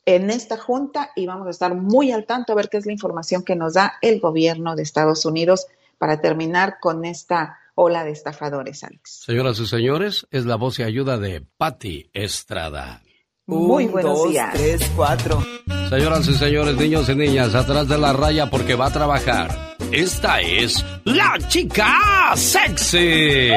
en 0.07 0.29
esta 0.29 0.57
junta 0.57 1.11
y 1.17 1.25
vamos 1.25 1.47
a 1.47 1.49
estar 1.49 1.75
muy 1.75 2.13
al 2.13 2.25
tanto 2.25 2.53
a 2.53 2.55
ver 2.55 2.69
qué 2.69 2.77
es 2.77 2.85
la 2.85 2.93
información 2.93 3.43
que 3.43 3.57
nos 3.57 3.73
da 3.73 3.95
el 4.01 4.21
gobierno 4.21 4.75
de 4.75 4.81
Estados 4.81 5.25
Unidos 5.25 5.67
para 5.97 6.21
terminar 6.21 6.77
con 6.79 7.03
esta 7.03 7.59
ola 7.75 8.05
de 8.05 8.11
estafadores, 8.11 8.85
Alex. 8.85 9.23
Señoras 9.25 9.59
y 9.59 9.67
señores, 9.67 10.25
es 10.31 10.45
la 10.45 10.55
voz 10.55 10.79
y 10.79 10.83
ayuda 10.83 11.17
de 11.17 11.45
Patti 11.57 12.09
Estrada. 12.13 13.03
Muy 13.47 13.87
buenos 13.87 14.17
dos, 14.17 14.29
días. 14.29 14.53
Tres, 14.53 14.91
cuatro. 14.95 15.43
Señoras 15.89 16.25
y 16.27 16.33
señores, 16.35 16.77
niños 16.77 17.09
y 17.09 17.15
niñas, 17.15 17.53
atrás 17.53 17.89
de 17.89 17.97
la 17.97 18.13
raya 18.13 18.49
porque 18.49 18.75
va 18.75 18.87
a 18.87 18.91
trabajar. 18.91 19.75
Esta 19.91 20.39
es 20.39 20.85
la 21.03 21.37
chica 21.49 22.33
sexy. 22.35 23.49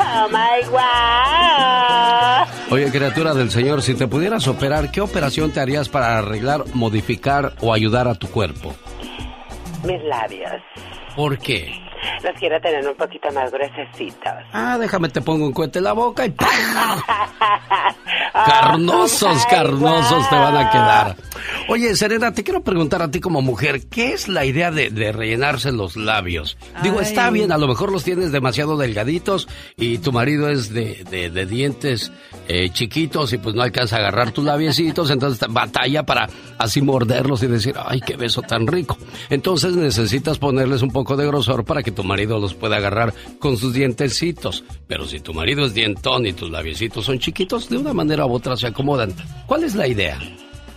Oh 0.00 0.28
my 0.30 0.66
God. 0.70 1.37
Oye, 2.70 2.90
criatura 2.90 3.32
del 3.32 3.50
Señor, 3.50 3.80
si 3.80 3.94
te 3.94 4.06
pudieras 4.06 4.46
operar, 4.46 4.90
¿qué 4.90 5.00
operación 5.00 5.52
te 5.52 5.60
harías 5.60 5.88
para 5.88 6.18
arreglar, 6.18 6.64
modificar 6.74 7.54
o 7.62 7.72
ayudar 7.72 8.08
a 8.08 8.14
tu 8.14 8.28
cuerpo? 8.28 8.74
Mis 9.84 10.02
labios. 10.04 10.52
¿Por 11.16 11.38
qué? 11.38 11.87
Los 12.22 12.34
quiero 12.38 12.60
tener 12.60 12.86
un 12.86 12.96
poquito 12.96 13.30
más 13.32 13.50
gruesecitos. 13.50 14.32
Ah, 14.52 14.76
déjame 14.78 15.08
te 15.08 15.20
pongo 15.20 15.46
un 15.46 15.52
cohete 15.52 15.78
en 15.78 15.84
la 15.84 15.92
boca 15.92 16.26
y 16.26 16.32
Carnosos, 18.32 19.46
carnosos 19.46 20.28
te 20.28 20.36
van 20.36 20.56
a 20.56 20.70
quedar. 20.70 21.16
Oye, 21.68 21.94
Serena, 21.96 22.32
te 22.32 22.44
quiero 22.44 22.62
preguntar 22.62 23.02
a 23.02 23.10
ti 23.10 23.20
como 23.20 23.42
mujer, 23.42 23.86
¿qué 23.88 24.12
es 24.12 24.28
la 24.28 24.44
idea 24.44 24.70
de, 24.70 24.88
rellenarse 25.12 25.72
los 25.72 25.96
labios? 25.96 26.56
Digo, 26.82 27.00
está 27.00 27.30
bien, 27.30 27.52
a 27.52 27.58
lo 27.58 27.66
mejor 27.68 27.92
los 27.92 28.04
tienes 28.04 28.32
demasiado 28.32 28.76
delgaditos 28.76 29.48
y 29.76 29.98
tu 29.98 30.12
marido 30.12 30.48
es 30.48 30.72
de, 30.72 31.04
de, 31.04 31.46
dientes 31.46 32.12
eh, 32.48 32.70
chiquitos 32.70 33.32
y 33.32 33.38
pues 33.38 33.54
no 33.54 33.62
alcanza 33.62 33.96
a 33.96 33.98
agarrar 34.00 34.32
tus 34.32 34.44
labiecitos, 34.44 35.10
entonces 35.10 35.46
batalla 35.48 36.04
para 36.04 36.28
así 36.58 36.80
morderlos 36.80 37.42
y 37.42 37.48
decir, 37.48 37.74
ay, 37.84 38.00
qué 38.00 38.16
beso 38.16 38.42
tan 38.42 38.66
rico. 38.66 38.96
Entonces 39.28 39.76
necesitas 39.76 40.38
ponerles 40.38 40.82
un 40.82 40.90
poco 40.90 41.16
de 41.16 41.26
grosor 41.26 41.64
para 41.64 41.82
que 41.82 41.87
tu 41.90 42.04
marido 42.04 42.38
los 42.38 42.54
pueda 42.54 42.76
agarrar 42.76 43.14
con 43.38 43.56
sus 43.56 43.72
dientecitos. 43.74 44.64
Pero 44.86 45.06
si 45.06 45.20
tu 45.20 45.34
marido 45.34 45.64
es 45.66 45.74
dientón 45.74 46.26
y 46.26 46.32
tus 46.32 46.50
labiecitos 46.50 47.04
son 47.04 47.18
chiquitos, 47.18 47.68
de 47.68 47.78
una 47.78 47.92
manera 47.92 48.26
u 48.26 48.32
otra 48.32 48.56
se 48.56 48.66
acomodan. 48.66 49.14
¿Cuál 49.46 49.64
es 49.64 49.74
la 49.74 49.86
idea? 49.86 50.18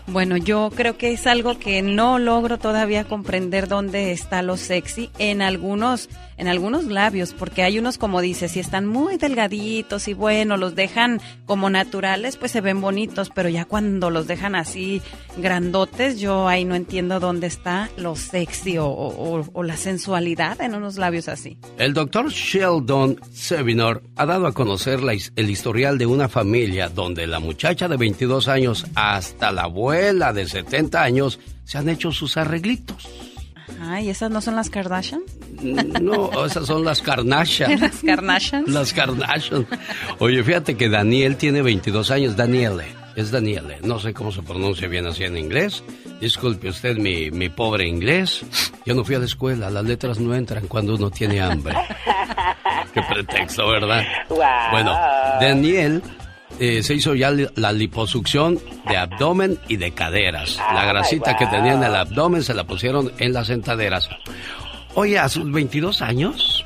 Bueno, 0.07 0.35
yo 0.35 0.71
creo 0.75 0.97
que 0.97 1.13
es 1.13 1.25
algo 1.25 1.57
que 1.57 1.81
no 1.81 2.19
logro 2.19 2.57
todavía 2.57 3.05
comprender 3.05 3.67
dónde 3.67 4.11
está 4.11 4.41
lo 4.41 4.57
sexy 4.57 5.09
en 5.19 5.41
algunos 5.41 6.09
en 6.41 6.47
algunos 6.47 6.85
labios, 6.85 7.35
porque 7.37 7.61
hay 7.61 7.77
unos 7.77 7.99
como 7.99 8.19
dices, 8.19 8.53
si 8.53 8.59
están 8.59 8.87
muy 8.87 9.17
delgaditos 9.17 10.07
y 10.07 10.15
bueno, 10.15 10.57
los 10.57 10.73
dejan 10.73 11.21
como 11.45 11.69
naturales, 11.69 12.35
pues 12.35 12.51
se 12.51 12.61
ven 12.61 12.81
bonitos, 12.81 13.29
pero 13.29 13.47
ya 13.47 13.65
cuando 13.65 14.09
los 14.09 14.25
dejan 14.25 14.55
así 14.55 15.03
grandotes, 15.37 16.19
yo 16.19 16.47
ahí 16.47 16.65
no 16.65 16.73
entiendo 16.73 17.19
dónde 17.19 17.45
está 17.45 17.91
lo 17.95 18.15
sexy 18.15 18.77
o, 18.79 19.43
la 19.63 19.77
sensualidad 19.77 20.59
en 20.61 20.73
unos 20.73 20.97
labios 20.97 21.27
así. 21.27 21.59
El 21.77 21.93
doctor 21.93 22.31
Sheldon 22.31 23.19
Sevinor 23.31 24.01
ha 24.15 24.25
dado 24.25 24.47
a 24.47 24.53
conocer 24.53 25.03
la 25.03 25.11
el 25.11 25.49
historial 25.49 25.99
de 25.99 26.07
una 26.07 26.27
familia 26.27 26.89
donde 26.89 27.27
la 27.27 27.39
muchacha 27.39 27.87
de 27.87 27.97
22 27.97 28.47
años 28.47 28.87
hasta 28.95 29.51
la 29.51 29.63
abuela 29.63 30.33
de 30.33 30.47
70 30.47 31.03
años 31.03 31.39
se 31.65 31.77
han 31.77 31.87
hecho 31.87 32.11
sus 32.11 32.35
arreglitos. 32.37 33.30
Ay, 33.83 34.09
¿esas 34.09 34.29
no 34.29 34.41
son 34.41 34.55
las 34.55 34.69
Kardashian? 34.69 35.21
No, 36.01 36.45
esas 36.45 36.67
son 36.67 36.85
las 36.85 37.01
Kardashian. 37.01 37.79
Las 37.79 38.01
Kardashian. 38.01 38.65
Las 38.67 38.93
Kardashian. 38.93 39.65
Oye, 40.19 40.43
fíjate 40.43 40.77
que 40.77 40.87
Daniel 40.87 41.35
tiene 41.35 41.61
22 41.63 42.11
años. 42.11 42.35
Daniele. 42.35 42.85
Es 43.15 43.31
Daniele. 43.31 43.79
No 43.83 43.99
sé 43.99 44.13
cómo 44.13 44.31
se 44.31 44.43
pronuncia 44.43 44.87
bien 44.87 45.07
así 45.07 45.23
en 45.23 45.35
inglés. 45.35 45.83
Disculpe 46.19 46.69
usted 46.69 46.97
mi, 46.97 47.31
mi 47.31 47.49
pobre 47.49 47.87
inglés. 47.87 48.45
Yo 48.85 48.93
no 48.93 49.03
fui 49.03 49.15
a 49.15 49.19
la 49.19 49.25
escuela. 49.25 49.69
Las 49.69 49.83
letras 49.83 50.19
no 50.19 50.33
entran 50.35 50.67
cuando 50.67 50.95
uno 50.95 51.09
tiene 51.09 51.41
hambre. 51.41 51.75
Qué 52.93 53.01
pretexto, 53.01 53.67
¿verdad? 53.67 54.03
Guau. 54.29 54.71
Bueno, 54.71 54.93
Daniel 55.39 56.01
eh, 56.59 56.83
se 56.83 56.93
hizo 56.95 57.15
ya 57.15 57.31
li- 57.31 57.47
la 57.55 57.71
liposucción 57.71 58.59
de 58.87 58.97
abdomen 58.97 59.57
y 59.67 59.77
de 59.77 59.91
caderas. 59.91 60.57
La 60.57 60.81
Ah, 60.81 60.85
grasita 60.85 61.35
que 61.37 61.45
tenía 61.47 61.73
en 61.73 61.83
el 61.83 61.95
abdomen 61.95 62.43
se 62.43 62.53
la 62.53 62.63
pusieron 62.65 63.11
en 63.19 63.33
las 63.33 63.47
sentaderas. 63.47 64.09
Oye, 64.95 65.17
a 65.19 65.29
sus 65.29 65.49
22 65.51 66.01
años. 66.01 66.63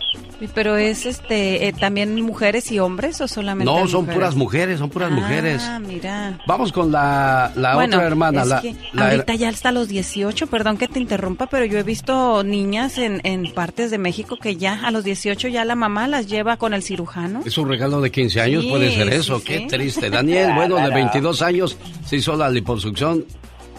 Pero 0.54 0.76
es 0.78 1.06
este 1.06 1.68
eh, 1.68 1.74
también 1.74 2.22
mujeres 2.22 2.72
y 2.72 2.80
hombres 2.80 3.22
o 3.22 3.28
solamente 3.28 3.72
No, 3.72 3.88
son 3.88 4.02
mujeres? 4.02 4.16
puras 4.16 4.36
mujeres, 4.36 4.80
son 4.80 4.90
puras 4.90 5.12
mujeres. 5.12 5.62
Ah, 5.64 5.80
mira. 5.80 6.40
Vamos 6.46 6.72
con 6.72 6.92
la, 6.92 7.52
la 7.56 7.76
bueno, 7.76 7.96
otra 7.98 8.08
hermana. 8.08 8.42
es 8.44 8.48
la, 8.50 8.62
que 8.62 8.76
la- 8.94 9.12
ahorita 9.12 9.36
ya 9.36 9.50
hasta 9.50 9.72
los 9.72 9.88
18, 9.88 10.48
perdón 10.48 10.78
que 10.78 10.88
te 10.88 11.00
interrumpa, 11.00 11.48
pero 11.48 11.64
yo 11.66 11.80
he 11.80 11.84
visto 11.84 12.44
niñas 12.44 12.98
en, 12.98 13.22
en 13.24 13.54
partes 13.54 13.92
de 13.92 13.98
México 13.98 14.36
que 14.38 14.58
ya 14.58 14.86
a 14.86 14.92
los 14.92 15.04
18 15.06 15.48
ya 15.48 15.64
la 15.64 15.76
mamá 15.76 16.08
las 16.08 16.28
lleva 16.28 16.58
con 16.58 16.74
el 16.74 16.84
cirujano. 16.84 17.42
Es 17.46 17.58
un 17.58 17.70
regalo 17.70 18.02
de 18.02 18.12
15 18.12 18.42
años, 18.42 18.64
Sí, 18.64 18.70
puede 18.70 18.94
ser 18.94 19.14
eso. 19.14 19.40
sí. 19.40 19.46
Qué 19.46 19.60
triste. 19.70 20.10
Daniel, 20.10 20.52
bueno, 20.56 20.76
de 20.76 20.82
Claro. 20.82 20.96
22 20.96 21.42
años, 21.42 21.78
se 22.06 22.18
hizo 22.18 22.36
la 22.36 22.50
liposucción 22.50 23.26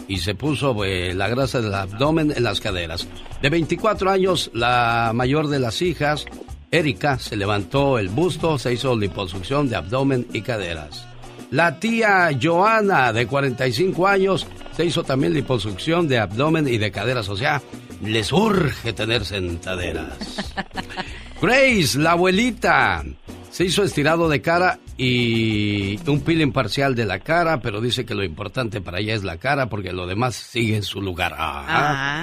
y 0.07 0.17
se 0.19 0.35
puso 0.35 0.83
eh, 0.85 1.13
la 1.13 1.27
grasa 1.27 1.61
del 1.61 1.73
abdomen 1.73 2.33
en 2.35 2.43
las 2.43 2.61
caderas. 2.61 3.07
De 3.41 3.49
24 3.49 4.09
años, 4.09 4.49
la 4.53 5.11
mayor 5.13 5.47
de 5.49 5.59
las 5.59 5.81
hijas, 5.81 6.25
Erika, 6.71 7.17
se 7.17 7.35
levantó 7.35 7.97
el 7.99 8.09
busto, 8.09 8.57
se 8.59 8.73
hizo 8.73 8.95
liposucción 8.95 9.69
de 9.69 9.75
abdomen 9.77 10.27
y 10.33 10.41
caderas. 10.41 11.07
La 11.49 11.79
tía 11.79 12.29
Joana, 12.41 13.13
de 13.13 13.25
45 13.25 14.05
años, 14.07 14.45
se 14.75 14.83
hizo 14.85 15.03
también 15.03 15.33
liposucción 15.33 16.07
de 16.07 16.19
abdomen 16.19 16.67
y 16.67 16.77
de 16.77 16.91
caderas. 16.91 17.29
O 17.29 17.37
sea, 17.37 17.61
les 18.01 18.33
urge 18.33 18.91
tener 18.91 19.23
sentaderas. 19.23 20.53
Grace, 21.41 21.97
la 21.99 22.11
abuelita, 22.11 23.03
se 23.49 23.63
hizo 23.63 23.83
estirado 23.83 24.27
de 24.27 24.41
cara 24.41 24.79
y 24.97 25.97
un 26.09 26.19
peeling 26.21 26.51
parcial 26.51 26.95
de 26.95 27.05
la 27.05 27.19
cara, 27.19 27.61
pero 27.61 27.79
dice 27.79 28.05
que 28.05 28.15
lo 28.15 28.23
importante 28.23 28.81
para 28.81 28.99
ella 28.99 29.15
es 29.15 29.23
la 29.23 29.37
cara 29.37 29.67
porque 29.69 29.93
lo 29.93 30.05
demás 30.05 30.35
sigue 30.35 30.75
en 30.75 30.83
su 30.83 31.01
lugar. 31.01 31.33
Ah, 31.37 31.65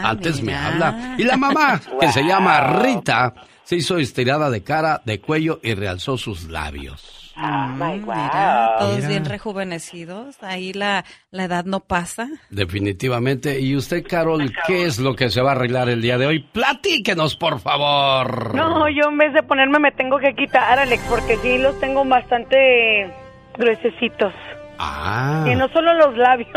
Ah, 0.04 0.10
antes 0.10 0.42
me 0.42 0.54
habla. 0.54 1.14
Y 1.16 1.22
la 1.22 1.36
mamá, 1.38 1.80
que 2.00 2.12
se 2.12 2.24
llama 2.24 2.60
Rita, 2.82 3.32
se 3.64 3.76
hizo 3.76 3.98
estirada 3.98 4.50
de 4.50 4.62
cara, 4.62 5.02
de 5.04 5.20
cuello 5.20 5.60
y 5.62 5.74
realzó 5.74 6.16
sus 6.16 6.44
labios. 6.44 7.32
Mm, 7.36 7.82
mira, 8.06 8.76
todos 8.78 8.96
Mira. 8.96 9.08
bien 9.08 9.24
rejuvenecidos, 9.24 10.40
ahí 10.42 10.72
la, 10.72 11.04
la 11.32 11.44
edad 11.44 11.64
no 11.64 11.80
pasa. 11.80 12.28
Definitivamente. 12.50 13.58
¿Y 13.60 13.74
usted, 13.74 14.04
Carol, 14.06 14.52
qué 14.66 14.84
es 14.84 15.00
lo 15.00 15.16
que 15.16 15.30
se 15.30 15.40
va 15.40 15.50
a 15.50 15.54
arreglar 15.56 15.88
el 15.88 16.00
día 16.00 16.16
de 16.16 16.26
hoy? 16.26 16.40
Platíquenos, 16.40 17.34
por 17.34 17.58
favor. 17.58 18.54
No, 18.54 18.88
yo 18.88 19.08
en 19.08 19.18
vez 19.18 19.32
de 19.32 19.42
ponerme 19.42 19.80
me 19.80 19.90
tengo 19.90 20.18
que 20.18 20.34
quitar, 20.34 20.78
Alex, 20.78 21.02
porque 21.08 21.36
sí 21.38 21.58
los 21.58 21.78
tengo 21.80 22.04
bastante 22.04 23.10
gruesecitos. 23.58 24.32
Ah, 24.78 25.46
Y 25.50 25.54
no 25.54 25.68
solo 25.68 25.94
los 25.94 26.16
labios. 26.16 26.50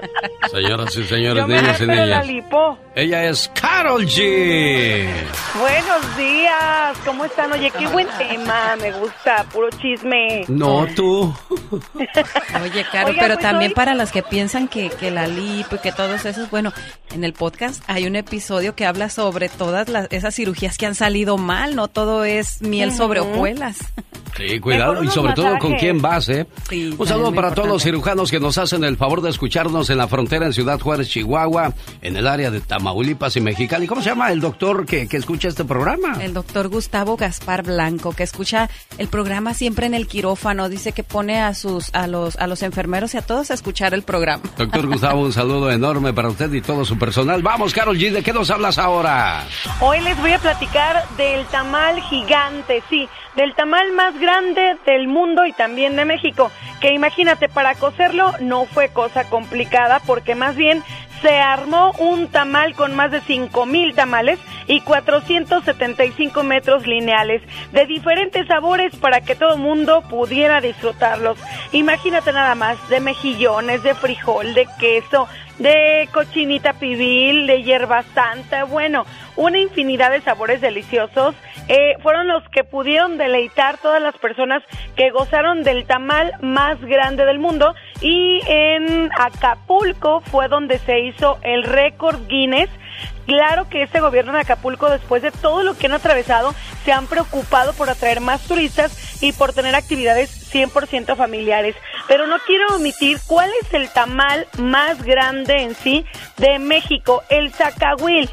señoras 0.50 0.96
y 0.96 1.04
señores, 1.04 1.42
yo 1.42 1.48
me 1.48 1.60
niños 1.62 1.80
y 1.80 1.86
niñas. 1.86 2.26
lipo. 2.26 2.78
Ella 2.94 3.24
es 3.28 3.50
Carol 3.60 4.04
G. 4.06 5.08
Buenos 5.58 6.16
días, 6.16 6.98
¿cómo 7.04 7.24
están? 7.24 7.52
Oye, 7.52 7.70
qué 7.70 7.86
buen 7.88 8.08
tema, 8.18 8.76
me 8.80 8.90
gusta, 8.92 9.44
puro 9.52 9.68
chisme. 9.70 10.44
No, 10.48 10.86
tú. 10.96 11.32
Oye, 11.94 12.84
Caro, 12.90 13.08
Oiga, 13.08 13.20
pero 13.22 13.34
pues, 13.34 13.38
también 13.46 13.70
hoy- 13.70 13.74
para 13.74 13.94
las 13.94 14.10
que 14.10 14.22
piensan 14.22 14.66
que, 14.68 14.90
que 14.90 15.10
la 15.10 15.26
lipo 15.26 15.76
y 15.76 15.78
que 15.78 15.92
todos 15.92 16.24
esos, 16.24 16.50
bueno, 16.50 16.72
en 17.14 17.22
el 17.24 17.32
podcast 17.32 17.82
hay 17.86 18.06
un 18.06 18.16
episodio 18.16 18.74
que 18.74 18.86
habla 18.86 19.08
sobre 19.08 19.48
todas 19.48 19.88
las, 19.88 20.08
esas 20.10 20.34
cirugías 20.34 20.76
que 20.76 20.86
han 20.86 20.94
salido 20.94 21.36
mal, 21.38 21.76
no 21.76 21.88
todo 21.88 22.24
es 22.24 22.60
miel 22.62 22.92
sobre 22.92 23.20
hojuelas. 23.20 23.78
Sí, 24.36 24.58
cuidado. 24.60 25.02
Y 25.04 25.08
sobre 25.08 25.32
todo 25.34 25.58
con 25.58 25.74
quién 25.74 26.00
vas, 26.00 26.28
¿eh? 26.28 26.46
Sí, 26.68 26.94
Un 26.98 27.06
saludo 27.06 27.32
para 27.34 27.48
muy 27.48 27.56
todos 27.60 27.72
los 27.74 27.82
cirujanos 27.82 28.30
que 28.30 28.40
nos 28.40 28.56
hacen 28.56 28.84
el 28.84 28.96
favor 28.96 29.20
de 29.20 29.28
escucharnos 29.28 29.90
en 29.90 29.98
la 29.98 30.08
frontera 30.08 30.46
en 30.46 30.54
Ciudad 30.54 30.80
Juárez, 30.80 31.10
Chihuahua, 31.10 31.74
en 32.00 32.16
el 32.16 32.26
área 32.26 32.50
de 32.50 32.62
Tamaulipas 32.62 33.36
y 33.36 33.42
Mexicali. 33.42 33.86
¿Cómo 33.86 34.00
se 34.00 34.08
llama 34.08 34.32
el 34.32 34.40
doctor 34.40 34.86
que, 34.86 35.06
que 35.06 35.18
escucha 35.18 35.48
este 35.48 35.66
programa? 35.66 36.16
El 36.22 36.32
doctor 36.32 36.68
Gustavo 36.68 37.18
Gaspar 37.18 37.62
Blanco, 37.62 38.14
que 38.14 38.22
escucha 38.22 38.70
el 38.96 39.08
programa 39.08 39.52
siempre 39.52 39.84
en 39.84 39.92
el 39.92 40.06
quirófano, 40.06 40.70
dice 40.70 40.92
que 40.92 41.04
pone 41.04 41.42
a 41.42 41.52
sus, 41.52 41.90
a 41.92 42.06
los, 42.06 42.36
a 42.36 42.46
los 42.46 42.62
enfermeros 42.62 43.12
y 43.12 43.18
a 43.18 43.22
todos 43.22 43.50
a 43.50 43.54
escuchar 43.54 43.92
el 43.92 44.04
programa. 44.04 44.42
Doctor 44.56 44.86
Gustavo, 44.86 45.20
un 45.20 45.32
saludo 45.34 45.70
enorme 45.70 46.14
para 46.14 46.30
usted 46.30 46.50
y 46.54 46.62
todo 46.62 46.86
su 46.86 46.96
personal. 46.96 47.42
Vamos, 47.42 47.74
Carol 47.74 47.98
G, 47.98 48.10
¿de 48.10 48.22
qué 48.22 48.32
nos 48.32 48.50
hablas 48.50 48.78
ahora? 48.78 49.44
Hoy 49.80 50.00
les 50.00 50.18
voy 50.18 50.32
a 50.32 50.38
platicar 50.38 51.04
del 51.18 51.44
tamal 51.48 52.00
gigante, 52.04 52.82
sí, 52.88 53.06
del 53.36 53.54
tamal 53.54 53.92
más 53.92 54.18
grande 54.18 54.76
del 54.86 55.08
mundo 55.08 55.46
y 55.46 55.52
también 55.52 55.96
de 55.96 56.04
México, 56.04 56.50
que 56.80 56.92
imagínate, 56.92 57.48
para 57.48 57.74
cocerlo 57.74 58.32
no 58.40 58.64
fue 58.66 58.88
cosa 58.88 59.28
complicada 59.28 60.00
porque 60.06 60.34
más 60.34 60.56
bien 60.56 60.82
se 61.22 61.36
armó 61.38 61.92
un 61.98 62.28
tamal 62.28 62.74
con 62.74 62.94
más 62.94 63.10
de 63.10 63.20
5 63.20 63.66
mil 63.66 63.94
tamales 63.94 64.38
y 64.66 64.80
475 64.80 66.42
metros 66.42 66.86
lineales 66.86 67.42
de 67.72 67.86
diferentes 67.86 68.46
sabores 68.46 68.94
para 68.96 69.20
que 69.20 69.34
todo 69.34 69.54
el 69.54 69.60
mundo 69.60 70.02
pudiera 70.08 70.60
disfrutarlos. 70.60 71.38
Imagínate 71.72 72.32
nada 72.32 72.54
más 72.54 72.76
de 72.88 73.00
mejillones, 73.00 73.82
de 73.82 73.94
frijol, 73.94 74.54
de 74.54 74.66
queso, 74.78 75.28
de 75.58 76.08
cochinita 76.12 76.72
pibil, 76.74 77.46
de 77.46 77.62
hierba 77.62 78.02
santa, 78.14 78.64
bueno, 78.64 79.04
una 79.40 79.58
infinidad 79.58 80.10
de 80.10 80.20
sabores 80.20 80.60
deliciosos. 80.60 81.34
Eh, 81.66 81.94
fueron 82.02 82.28
los 82.28 82.46
que 82.50 82.62
pudieron 82.62 83.16
deleitar 83.16 83.78
todas 83.78 84.02
las 84.02 84.16
personas 84.18 84.62
que 84.96 85.10
gozaron 85.10 85.62
del 85.62 85.86
tamal 85.86 86.32
más 86.42 86.78
grande 86.82 87.24
del 87.24 87.38
mundo 87.38 87.74
y 88.02 88.40
en 88.46 89.10
Acapulco 89.18 90.20
fue 90.20 90.48
donde 90.48 90.78
se 90.78 91.00
hizo 91.00 91.38
el 91.42 91.62
récord 91.64 92.26
Guinness 92.28 92.68
Claro 93.26 93.68
que 93.68 93.82
este 93.82 94.00
gobierno 94.00 94.32
de 94.32 94.40
Acapulco, 94.40 94.90
después 94.90 95.22
de 95.22 95.30
todo 95.30 95.62
lo 95.62 95.78
que 95.78 95.86
han 95.86 95.92
atravesado, 95.92 96.52
se 96.84 96.92
han 96.92 97.06
preocupado 97.06 97.72
por 97.74 97.88
atraer 97.88 98.20
más 98.20 98.42
turistas 98.42 99.22
y 99.22 99.32
por 99.32 99.52
tener 99.52 99.76
actividades 99.76 100.52
100% 100.52 101.14
familiares. 101.16 101.76
Pero 102.08 102.26
no 102.26 102.38
quiero 102.44 102.74
omitir 102.74 103.18
cuál 103.28 103.48
es 103.62 103.72
el 103.72 103.88
tamal 103.90 104.48
más 104.58 105.00
grande 105.04 105.62
en 105.62 105.76
sí 105.76 106.04
de 106.38 106.58
México, 106.58 107.22
el 107.28 107.52
zacahuil. 107.52 108.28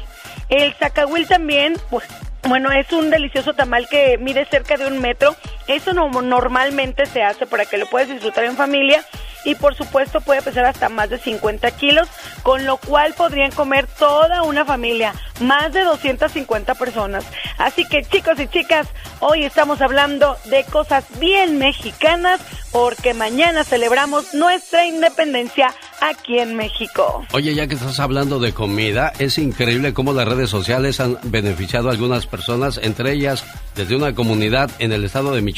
El 0.48 0.72
zacahuil 0.74 1.26
también, 1.26 1.74
pues, 1.90 2.06
bueno, 2.48 2.70
es 2.72 2.90
un 2.92 3.10
delicioso 3.10 3.54
tamal 3.54 3.88
que 3.88 4.16
mide 4.18 4.46
cerca 4.46 4.76
de 4.76 4.86
un 4.86 5.00
metro. 5.00 5.36
Eso 5.68 5.92
no, 5.92 6.08
normalmente 6.22 7.06
se 7.06 7.22
hace 7.22 7.46
para 7.46 7.66
que 7.66 7.78
lo 7.78 7.86
puedas 7.86 8.08
disfrutar 8.08 8.44
en 8.44 8.56
familia 8.56 9.04
y 9.44 9.54
por 9.54 9.74
supuesto 9.74 10.20
puede 10.20 10.42
pesar 10.42 10.64
hasta 10.64 10.88
más 10.88 11.10
de 11.10 11.18
50 11.18 11.70
kilos, 11.72 12.08
con 12.42 12.64
lo 12.64 12.76
cual 12.76 13.14
podrían 13.14 13.50
comer 13.50 13.86
toda 13.86 14.42
una 14.42 14.64
familia, 14.64 15.14
más 15.40 15.72
de 15.72 15.84
250 15.84 16.74
personas. 16.74 17.24
Así 17.56 17.84
que 17.86 18.02
chicos 18.02 18.38
y 18.40 18.48
chicas, 18.48 18.88
hoy 19.20 19.44
estamos 19.44 19.80
hablando 19.80 20.36
de 20.46 20.64
cosas 20.64 21.04
bien 21.18 21.58
mexicanas 21.58 22.40
porque 22.72 23.14
mañana 23.14 23.64
celebramos 23.64 24.34
nuestra 24.34 24.84
independencia 24.86 25.74
aquí 26.00 26.38
en 26.38 26.54
México. 26.54 27.24
Oye, 27.32 27.54
ya 27.54 27.66
que 27.66 27.74
estás 27.74 27.98
hablando 28.00 28.38
de 28.38 28.52
comida, 28.52 29.12
es 29.18 29.38
increíble 29.38 29.94
cómo 29.94 30.12
las 30.12 30.28
redes 30.28 30.50
sociales 30.50 31.00
han 31.00 31.18
beneficiado 31.22 31.88
a 31.88 31.92
algunas 31.92 32.26
personas, 32.26 32.78
entre 32.82 33.12
ellas 33.12 33.44
desde 33.74 33.96
una 33.96 34.14
comunidad 34.14 34.70
en 34.78 34.92
el 34.92 35.04
estado 35.04 35.32
de 35.32 35.40
Michoacán, 35.40 35.57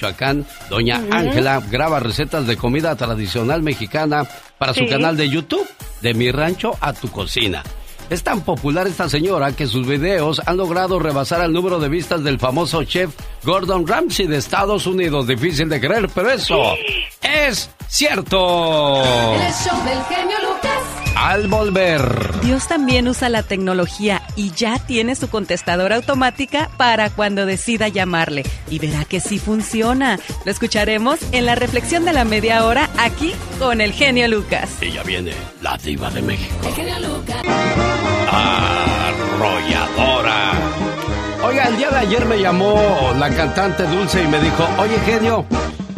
doña 0.68 0.98
Ujú. 0.98 1.14
Ángela 1.14 1.61
graba 1.70 2.01
recetas 2.01 2.46
de 2.46 2.57
comida 2.57 2.94
tradicional 2.96 3.62
mexicana 3.62 4.26
para 4.59 4.74
su 4.74 4.86
canal 4.86 5.16
de 5.16 5.28
YouTube. 5.28 5.68
de 6.03 6.14
mi 6.14 6.30
rancho 6.30 6.72
a 6.80 6.92
tu 6.94 7.11
cocina. 7.11 7.62
Es 8.11 8.24
tan 8.24 8.40
popular 8.40 8.88
esta 8.88 9.08
señora 9.08 9.52
que 9.52 9.68
sus 9.68 9.86
videos 9.86 10.42
han 10.44 10.56
logrado 10.56 10.98
rebasar 10.98 11.42
el 11.44 11.52
número 11.52 11.78
de 11.78 11.88
vistas 11.88 12.24
del 12.24 12.40
famoso 12.40 12.82
chef 12.82 13.14
Gordon 13.44 13.86
Ramsay 13.86 14.26
de 14.26 14.36
Estados 14.36 14.88
Unidos. 14.88 15.28
Difícil 15.28 15.68
de 15.68 15.80
creer, 15.80 16.11
pero 16.12 16.28
eso 16.28 16.61
es 17.22 17.70
cierto. 17.86 19.04
El 19.04 19.52
show 19.52 19.84
del 19.84 20.02
genio 20.04 20.36
Lucas. 20.42 21.00
Al 21.14 21.46
volver. 21.46 22.40
Dios 22.42 22.66
también 22.66 23.06
usa 23.06 23.28
la 23.28 23.44
tecnología 23.44 24.22
y 24.34 24.50
ya 24.52 24.78
tiene 24.78 25.14
su 25.14 25.28
contestadora 25.28 25.96
automática 25.96 26.68
para 26.78 27.11
cuando 27.11 27.46
decida 27.46 27.86
llamarle. 27.86 28.42
Y 28.70 28.80
verá 28.80 29.04
que 29.04 29.20
sí 29.20 29.38
funciona. 29.38 30.18
Lo 30.44 30.50
escucharemos 30.50 31.20
en 31.30 31.46
la 31.46 31.54
reflexión 31.54 32.04
de 32.04 32.12
la 32.12 32.24
media 32.24 32.64
hora 32.64 32.90
aquí 32.98 33.34
con 33.61 33.80
el 33.80 33.92
genio 33.92 34.26
Lucas. 34.26 34.68
Y 34.80 34.90
ya 34.90 35.04
viene 35.04 35.32
la 35.62 35.76
diva 35.76 36.11
de 36.11 36.22
México. 36.22 36.54
El 36.66 36.74
genio 36.74 36.98
Lucas. 37.00 37.99
Arrolladora. 39.11 40.53
Oiga, 41.45 41.68
el 41.68 41.76
día 41.76 41.91
de 41.91 41.97
ayer 41.97 42.24
me 42.26 42.41
llamó 42.41 43.12
la 43.18 43.31
cantante 43.35 43.85
Dulce 43.87 44.22
y 44.22 44.28
me 44.28 44.41
dijo, 44.41 44.68
oye 44.78 44.99
genio, 45.01 45.45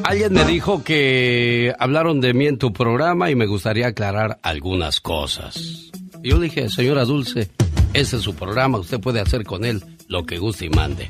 alguien 0.05 0.33
me 0.33 0.45
dijo 0.45 0.83
que 0.83 1.75
hablaron 1.79 2.21
de 2.21 2.35
mí 2.35 2.47
en 2.47 2.59
tu 2.59 2.73
programa 2.73 3.31
y 3.31 3.35
me 3.35 3.47
gustaría 3.47 3.89
aclarar 3.89 4.39
algunas 4.43 5.01
cosas. 5.01 5.91
Yo 6.23 6.39
dije, 6.39 6.69
señora 6.69 7.05
Dulce, 7.05 7.51
ese 7.93 8.17
es 8.17 8.23
su 8.23 8.35
programa, 8.35 8.79
usted 8.79 9.01
puede 9.01 9.21
hacer 9.21 9.45
con 9.45 9.65
él 9.65 9.83
lo 10.09 10.25
que 10.25 10.39
guste 10.39 10.67
y 10.67 10.71
mande. 10.71 11.09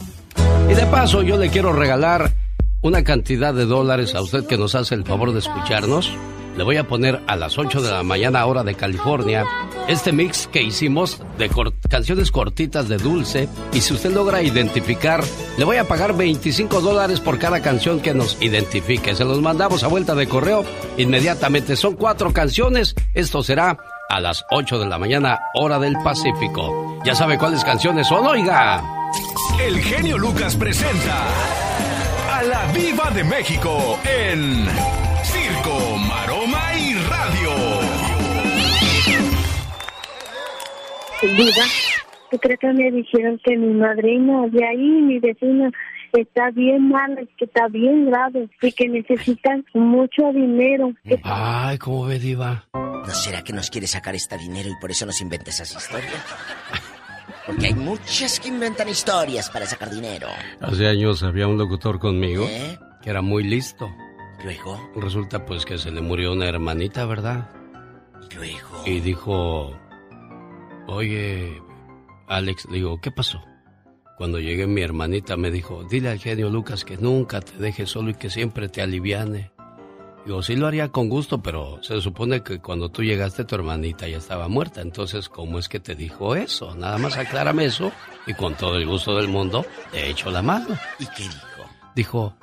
Y 0.71 0.75
de 0.75 0.87
paso, 0.87 1.23
yo 1.23 1.37
le 1.37 1.51
quiero 1.51 1.73
regalar 1.73 2.33
una 2.81 3.05
cantidad 3.05 3.55
de 3.55 3.67
dólares 3.67 4.15
a 4.15 4.23
usted 4.23 4.47
que 4.47 4.59
nos 4.59 4.75
hace 4.75 4.95
el 4.95 5.05
favor 5.05 5.33
de 5.33 5.39
escucharnos. 5.39 6.11
Le 6.57 6.65
voy 6.65 6.77
a 6.77 6.87
poner 6.87 7.21
a 7.27 7.37
las 7.37 7.59
8 7.59 7.81
de 7.81 7.91
la 7.91 8.03
mañana 8.03 8.45
hora 8.47 8.63
de 8.63 8.75
California 8.75 9.45
este 9.89 10.13
mix 10.13 10.47
que 10.47 10.63
hicimos 10.63 11.21
de 11.39 11.51
canciones 11.89 12.31
cortitas 12.31 12.89
de 12.89 12.99
Dulce 12.99 13.49
y 13.73 13.81
si 13.81 13.95
usted 13.95 14.13
logra 14.13 14.43
identificar, 14.43 15.25
le 15.57 15.65
voy 15.65 15.79
a 15.79 15.89
pagar 15.89 16.17
25 16.17 16.81
dólares 16.81 17.21
por 17.21 17.39
cada 17.39 17.61
canción 17.63 18.01
que 18.01 18.15
nos 18.15 18.41
identifique. 18.41 19.15
Se 19.15 19.25
los 19.25 19.41
mandamos 19.41 19.83
a 19.83 19.89
vuelta 19.89 20.15
de 20.15 20.29
correo 20.29 20.65
inmediatamente. 20.99 21.77
Son 21.77 21.95
cuatro 21.95 22.33
canciones. 22.33 22.95
Esto 23.15 23.43
será 23.43 23.77
a 24.09 24.21
las 24.21 24.45
8 24.51 24.79
de 24.79 24.87
la 24.87 24.99
mañana 24.99 25.41
hora 25.55 25.79
del 25.79 25.97
Pacífico. 26.05 26.99
Ya 27.05 27.15
sabe 27.15 27.39
cuáles 27.39 27.65
canciones 27.65 28.07
son, 28.07 28.27
oiga. 28.27 28.83
El 29.61 29.81
genio 29.81 30.19
Lucas 30.19 30.55
presenta 30.57 31.27
a 32.31 32.43
la 32.43 32.73
Viva 32.73 33.11
de 33.11 33.25
México 33.25 33.99
en 34.05 34.67
Circo, 35.25 35.92
Diva, 41.23 41.65
¿tú 42.31 42.39
crees 42.39 42.59
que 42.59 42.73
me 42.73 42.91
dijeron 42.91 43.41
que 43.45 43.57
mi 43.57 43.75
madrina 43.75 44.47
de 44.49 44.67
ahí, 44.67 44.79
mi 45.03 45.19
vecina, 45.19 45.71
está 46.13 46.51
bien 46.51 46.89
mala, 46.89 47.23
que 47.39 47.45
está 47.45 47.69
bien 47.69 48.11
grave 48.11 48.49
y 48.61 48.73
que 48.73 48.89
necesitan 48.89 49.65
mucho 49.75 50.33
dinero? 50.33 50.93
Ay, 51.23 51.79
¿cómo 51.79 52.07
ve, 52.07 52.19
Diva? 52.19 52.65
¿No 52.73 53.07
será 53.07 53.43
que 53.43 53.53
nos 53.53 53.71
quiere 53.71 53.87
sacar 53.87 54.15
este 54.15 54.37
dinero 54.39 54.69
y 54.69 54.81
por 54.81 54.91
eso 54.91 55.07
nos 55.07 55.21
inventa 55.21 55.51
esas 55.51 55.75
historias? 55.75 56.25
Porque 57.47 57.67
hay 57.67 57.75
muchas 57.75 58.39
que 58.39 58.49
inventan 58.49 58.89
historias 58.89 59.51
para 59.51 59.67
sacar 59.67 59.91
dinero. 59.91 60.29
Hace 60.61 60.87
años 60.87 61.23
había 61.23 61.49
un 61.49 61.59
locutor 61.59 61.99
conmigo 61.99 62.45
¿Eh? 62.49 62.79
que 63.03 63.11
era 63.11 63.23
muy 63.23 63.43
listo. 63.43 63.93
Luego, 64.45 64.91
Resulta 64.97 65.45
pues 65.45 65.65
que 65.65 65.79
se 65.79 65.91
le 65.91 66.01
murió 66.01 66.33
una 66.33 66.49
hermanita, 66.49 67.05
¿verdad? 67.07 67.49
luego. 68.35 68.83
Y 68.87 69.01
dijo, 69.01 69.77
oye, 70.87 71.61
Alex, 72.29 72.69
digo, 72.71 73.01
¿qué 73.01 73.11
pasó? 73.11 73.43
Cuando 74.17 74.39
llegué 74.39 74.67
mi 74.67 74.83
hermanita 74.83 75.37
me 75.37 75.51
dijo, 75.51 75.85
dile 75.85 76.11
al 76.11 76.19
genio 76.19 76.49
Lucas 76.49 76.85
que 76.85 76.97
nunca 76.97 77.41
te 77.41 77.57
deje 77.57 77.87
solo 77.87 78.11
y 78.11 78.15
que 78.15 78.31
siempre 78.31 78.69
te 78.69 78.83
aliviane. 78.83 79.51
Digo, 80.25 80.43
sí 80.43 80.55
lo 80.55 80.69
haría 80.69 80.89
con 80.89 81.09
gusto, 81.09 81.43
pero 81.43 81.83
se 81.83 82.01
supone 82.01 82.45
que 82.45 82.61
cuando 82.61 82.91
tú 82.91 83.03
llegaste 83.03 83.45
tu 83.45 83.57
hermanita 83.57 84.07
ya 84.07 84.19
estaba 84.19 84.47
muerta. 84.47 84.81
Entonces, 84.81 85.29
¿cómo 85.29 85.59
es 85.59 85.69
que 85.69 85.81
te 85.81 85.97
dijo 85.97 86.37
eso? 86.37 86.77
Nada 86.77 86.97
más 86.99 87.17
aclárame 87.17 87.65
eso 87.65 87.91
y 88.27 88.35
con 88.35 88.55
todo 88.55 88.77
el 88.77 88.87
gusto 88.87 89.17
del 89.17 89.27
mundo 89.27 89.67
te 89.91 90.09
echo 90.09 90.31
la 90.31 90.43
mano. 90.43 90.79
¿Y 91.01 91.07
qué 91.07 91.25
dijo? 91.25 91.65
Dijo, 91.97 92.37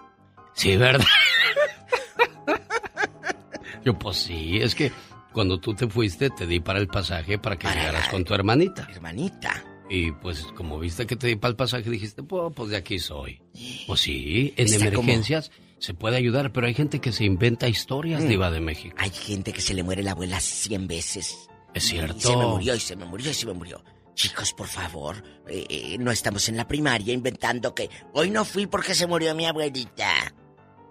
sí, 0.54 0.76
¿verdad? 0.76 1.06
Yo, 3.86 3.98
pues 3.98 4.18
sí, 4.18 4.60
es 4.62 4.76
que 4.76 4.92
cuando 5.40 5.58
tú 5.62 5.74
te 5.74 5.88
fuiste 5.88 6.30
te 6.32 6.46
di 6.46 6.60
para 6.60 6.80
el 6.80 6.90
pasaje 6.90 7.38
para 7.40 7.58
que 7.58 7.66
llegaras 7.70 8.10
con 8.10 8.26
tu 8.26 8.34
hermanita. 8.34 8.90
Hermanita. 8.92 9.64
Y 9.90 10.12
pues 10.12 10.44
como 10.58 10.78
viste 10.78 11.08
que 11.08 11.16
te 11.16 11.28
di 11.28 11.38
para 11.38 11.52
el 11.52 11.56
pasaje 11.56 11.90
dijiste, 11.90 12.24
pues, 12.24 12.52
pues 12.54 12.70
de 12.72 12.76
aquí 12.76 13.00
soy. 13.00 13.42
Pues 13.88 14.02
sí, 14.02 14.54
en 14.58 14.66
Está 14.68 14.92
como- 14.92 15.04
emergencias 15.04 15.50
se 15.78 15.94
puede 15.94 16.18
ayudar, 16.18 16.52
pero 16.52 16.68
hay 16.68 16.74
gente 16.74 17.00
que 17.00 17.14
se 17.14 17.24
inventa 17.24 17.70
historias, 17.70 18.22
Mm. 18.22 18.28
diva 18.28 18.52
de 18.52 18.60
México. 18.60 18.98
Hay 19.00 19.12
gente 19.12 19.54
que 19.54 19.62
se 19.62 19.74
le 19.74 19.82
muere 19.82 20.04
la 20.04 20.12
abuela 20.12 20.42
cien 20.42 20.88
veces. 20.88 21.48
Es 21.74 21.86
Y 21.86 21.92
cierto. 21.92 22.20
se 22.20 22.36
me 22.36 22.46
murió 22.46 22.76
y 22.76 22.80
se 22.82 22.98
me 22.98 23.06
murió 23.06 23.32
y 23.32 23.34
se 23.34 23.46
me 23.46 23.54
murió. 23.54 23.82
Chicos, 24.16 24.52
por 24.52 24.68
favor, 24.68 25.24
eh, 25.48 25.66
eh, 25.70 25.98
no 26.00 26.12
estamos 26.12 26.50
en 26.50 26.58
la 26.58 26.68
primaria 26.68 27.14
inventando 27.14 27.74
que 27.74 27.90
hoy 28.14 28.30
no 28.30 28.44
fui 28.44 28.68
porque 28.68 28.94
se 28.94 29.08
murió 29.08 29.34
mi 29.36 29.46
abuelita. 29.46 30.34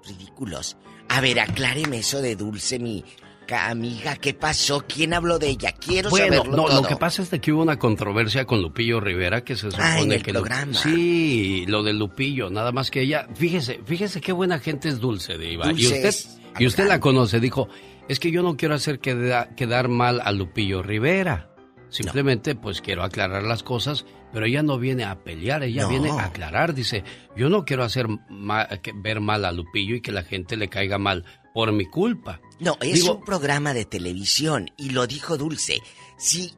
Ridículos. 0.07 0.79
A 1.11 1.21
ver, 1.21 1.39
acláreme 1.41 1.99
eso 1.99 2.23
de 2.23 2.35
Dulce, 2.37 2.79
mi 2.79 3.05
amiga. 3.53 4.17
¿Qué 4.17 4.35
pasó? 4.35 4.85
¿Quién 4.87 5.15
habló 5.15 5.39
de 5.39 5.49
ella? 5.49 5.73
Quiero 5.73 6.11
Bueno, 6.11 6.37
saberlo 6.37 6.57
no, 6.57 6.65
todo. 6.67 6.83
lo 6.83 6.89
que 6.89 6.97
pasa 6.97 7.23
es 7.23 7.31
de 7.31 7.41
que 7.41 7.53
hubo 7.53 7.63
una 7.63 7.79
controversia 7.79 8.45
con 8.45 8.61
Lupillo 8.63 9.01
Rivera 9.01 9.43
que 9.45 9.57
se 9.57 9.71
supone 9.71 9.85
Ah, 9.89 10.01
en 10.01 10.13
el 10.13 10.23
que 10.23 10.33
programa. 10.33 10.75
sí, 10.75 11.65
lo 11.67 11.83
de 11.83 11.93
Lupillo, 11.95 12.51
nada 12.51 12.73
más 12.73 12.91
que 12.91 13.03
ella, 13.03 13.27
fíjese, 13.35 13.81
fíjese 13.85 14.21
qué 14.21 14.33
buena 14.33 14.59
gente 14.59 14.89
es 14.89 15.01
Dulce 15.01 15.39
de 15.39 15.53
Iba. 15.53 15.67
Y 15.67 15.69
Dulce 15.71 15.87
usted 15.87 16.05
es 16.05 16.41
y 16.59 16.67
usted 16.67 16.87
la 16.89 17.01
conoce, 17.01 17.41
dijo, 17.41 17.69
es 18.09 18.19
que 18.21 18.31
yo 18.31 18.43
no 18.43 18.57
quiero 18.57 18.75
hacer 18.75 19.01
queda- 19.01 19.55
quedar 19.55 19.89
mal 19.89 20.21
a 20.25 20.33
Lupillo 20.33 20.83
Rivera. 20.83 21.51
Simplemente 21.91 22.55
pues 22.55 22.83
quiero 22.83 23.03
aclarar 23.03 23.45
las 23.45 23.63
cosas, 23.63 24.05
pero 24.31 24.45
ella 24.45 24.63
no 24.63 24.79
viene 24.79 25.05
a 25.05 25.25
pelear, 25.25 25.63
ella 25.63 25.85
No. 25.85 25.89
viene 25.89 26.11
a 26.11 26.27
aclarar, 26.27 26.75
dice, 26.75 27.03
yo 27.35 27.49
no 27.49 27.65
quiero 27.65 27.83
hacer 27.83 28.09
ma- 28.29 28.69
ver 28.97 29.21
mal 29.21 29.47
a 29.47 29.53
Lupillo 29.53 29.95
y 29.97 30.03
que 30.03 30.13
la 30.13 30.23
gente 30.23 30.59
le 30.59 30.69
caiga 30.69 30.99
mal 30.99 31.25
por 31.55 31.73
mi 31.73 31.87
culpa. 31.87 32.41
No, 32.61 32.77
es 32.81 32.95
Digo, 32.95 33.17
un 33.17 33.25
programa 33.25 33.73
de 33.75 33.85
televisión 33.85 34.71
y 34.77 34.91
lo 34.91 35.07
dijo 35.07 35.37
Dulce. 35.37 35.81
Si 36.17 36.55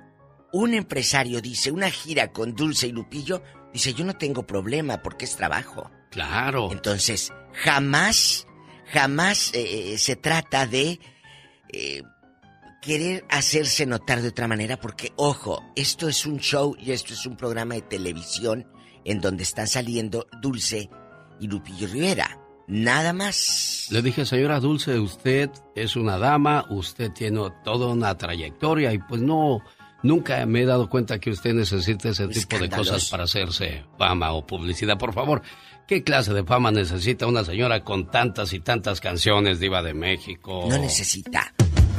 un 0.52 0.74
empresario 0.74 1.40
dice 1.40 1.70
una 1.70 1.90
gira 1.90 2.32
con 2.32 2.54
Dulce 2.54 2.88
y 2.88 2.92
Lupillo, 2.92 3.42
dice 3.72 3.94
yo 3.94 4.04
no 4.04 4.16
tengo 4.16 4.46
problema 4.46 5.02
porque 5.02 5.26
es 5.26 5.36
trabajo. 5.36 5.90
Claro. 6.10 6.72
Entonces, 6.72 7.32
jamás, 7.52 8.46
jamás 8.92 9.52
eh, 9.54 9.96
se 9.98 10.16
trata 10.16 10.66
de 10.66 10.98
eh, 11.68 12.02
querer 12.80 13.24
hacerse 13.28 13.86
notar 13.86 14.22
de 14.22 14.28
otra 14.28 14.48
manera 14.48 14.78
porque, 14.78 15.12
ojo, 15.16 15.62
esto 15.76 16.08
es 16.08 16.26
un 16.26 16.38
show 16.38 16.74
y 16.78 16.92
esto 16.92 17.12
es 17.12 17.26
un 17.26 17.36
programa 17.36 17.74
de 17.74 17.82
televisión 17.82 18.66
en 19.04 19.20
donde 19.20 19.42
están 19.42 19.68
saliendo 19.68 20.26
Dulce 20.40 20.88
y 21.38 21.46
Lupillo 21.46 21.86
Rivera. 21.88 22.38
Nada 22.70 23.12
más. 23.12 23.88
Le 23.90 24.00
dije, 24.00 24.24
señora 24.24 24.60
Dulce, 24.60 24.96
usted 25.00 25.50
es 25.74 25.96
una 25.96 26.18
dama, 26.18 26.66
usted 26.70 27.10
tiene 27.10 27.40
toda 27.64 27.88
una 27.88 28.16
trayectoria 28.16 28.92
y 28.92 28.98
pues 28.98 29.20
no, 29.20 29.60
nunca 30.04 30.46
me 30.46 30.62
he 30.62 30.66
dado 30.66 30.88
cuenta 30.88 31.18
que 31.18 31.30
usted 31.30 31.52
necesita 31.52 32.10
ese 32.10 32.28
tipo 32.28 32.58
de 32.58 32.70
cosas 32.70 33.10
para 33.10 33.24
hacerse 33.24 33.84
fama 33.98 34.30
o 34.32 34.46
publicidad. 34.46 34.96
Por 34.96 35.12
favor, 35.12 35.42
¿qué 35.88 36.04
clase 36.04 36.32
de 36.32 36.44
fama 36.44 36.70
necesita 36.70 37.26
una 37.26 37.44
señora 37.44 37.82
con 37.82 38.08
tantas 38.08 38.52
y 38.52 38.60
tantas 38.60 39.00
canciones, 39.00 39.58
diva 39.58 39.82
de 39.82 39.92
México? 39.92 40.66
No 40.68 40.78
necesita. 40.78 41.52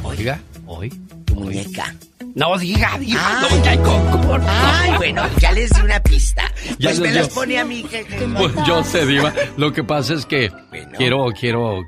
Oiga, 0.04 0.40
hoy. 0.66 0.88
Tu 1.26 1.34
muñeca. 1.34 1.94
No 2.34 2.56
diga, 2.58 2.96
diva, 2.98 3.20
Ay. 3.42 3.46
no, 3.58 3.64
ya 3.64 3.70
hay 3.72 3.78
concurso. 3.78 4.46
Ay, 4.48 4.92
bueno, 4.96 5.22
ya 5.38 5.52
les 5.52 5.70
di 5.70 5.80
una 5.82 6.00
pista. 6.02 6.42
Ya 6.78 6.88
pues 6.90 7.00
me 7.00 7.10
las 7.12 7.28
pone 7.28 7.58
a 7.58 7.64
mí. 7.64 7.82
que- 7.82 8.04
que- 8.04 8.16
Pues 8.36 8.52
yo 8.66 8.82
sé, 8.84 9.04
Diva. 9.06 9.32
Lo 9.56 9.72
que 9.72 9.84
pasa 9.84 10.14
es 10.14 10.24
que 10.26 10.50
quiero, 10.96 11.26
quiero 11.38 11.82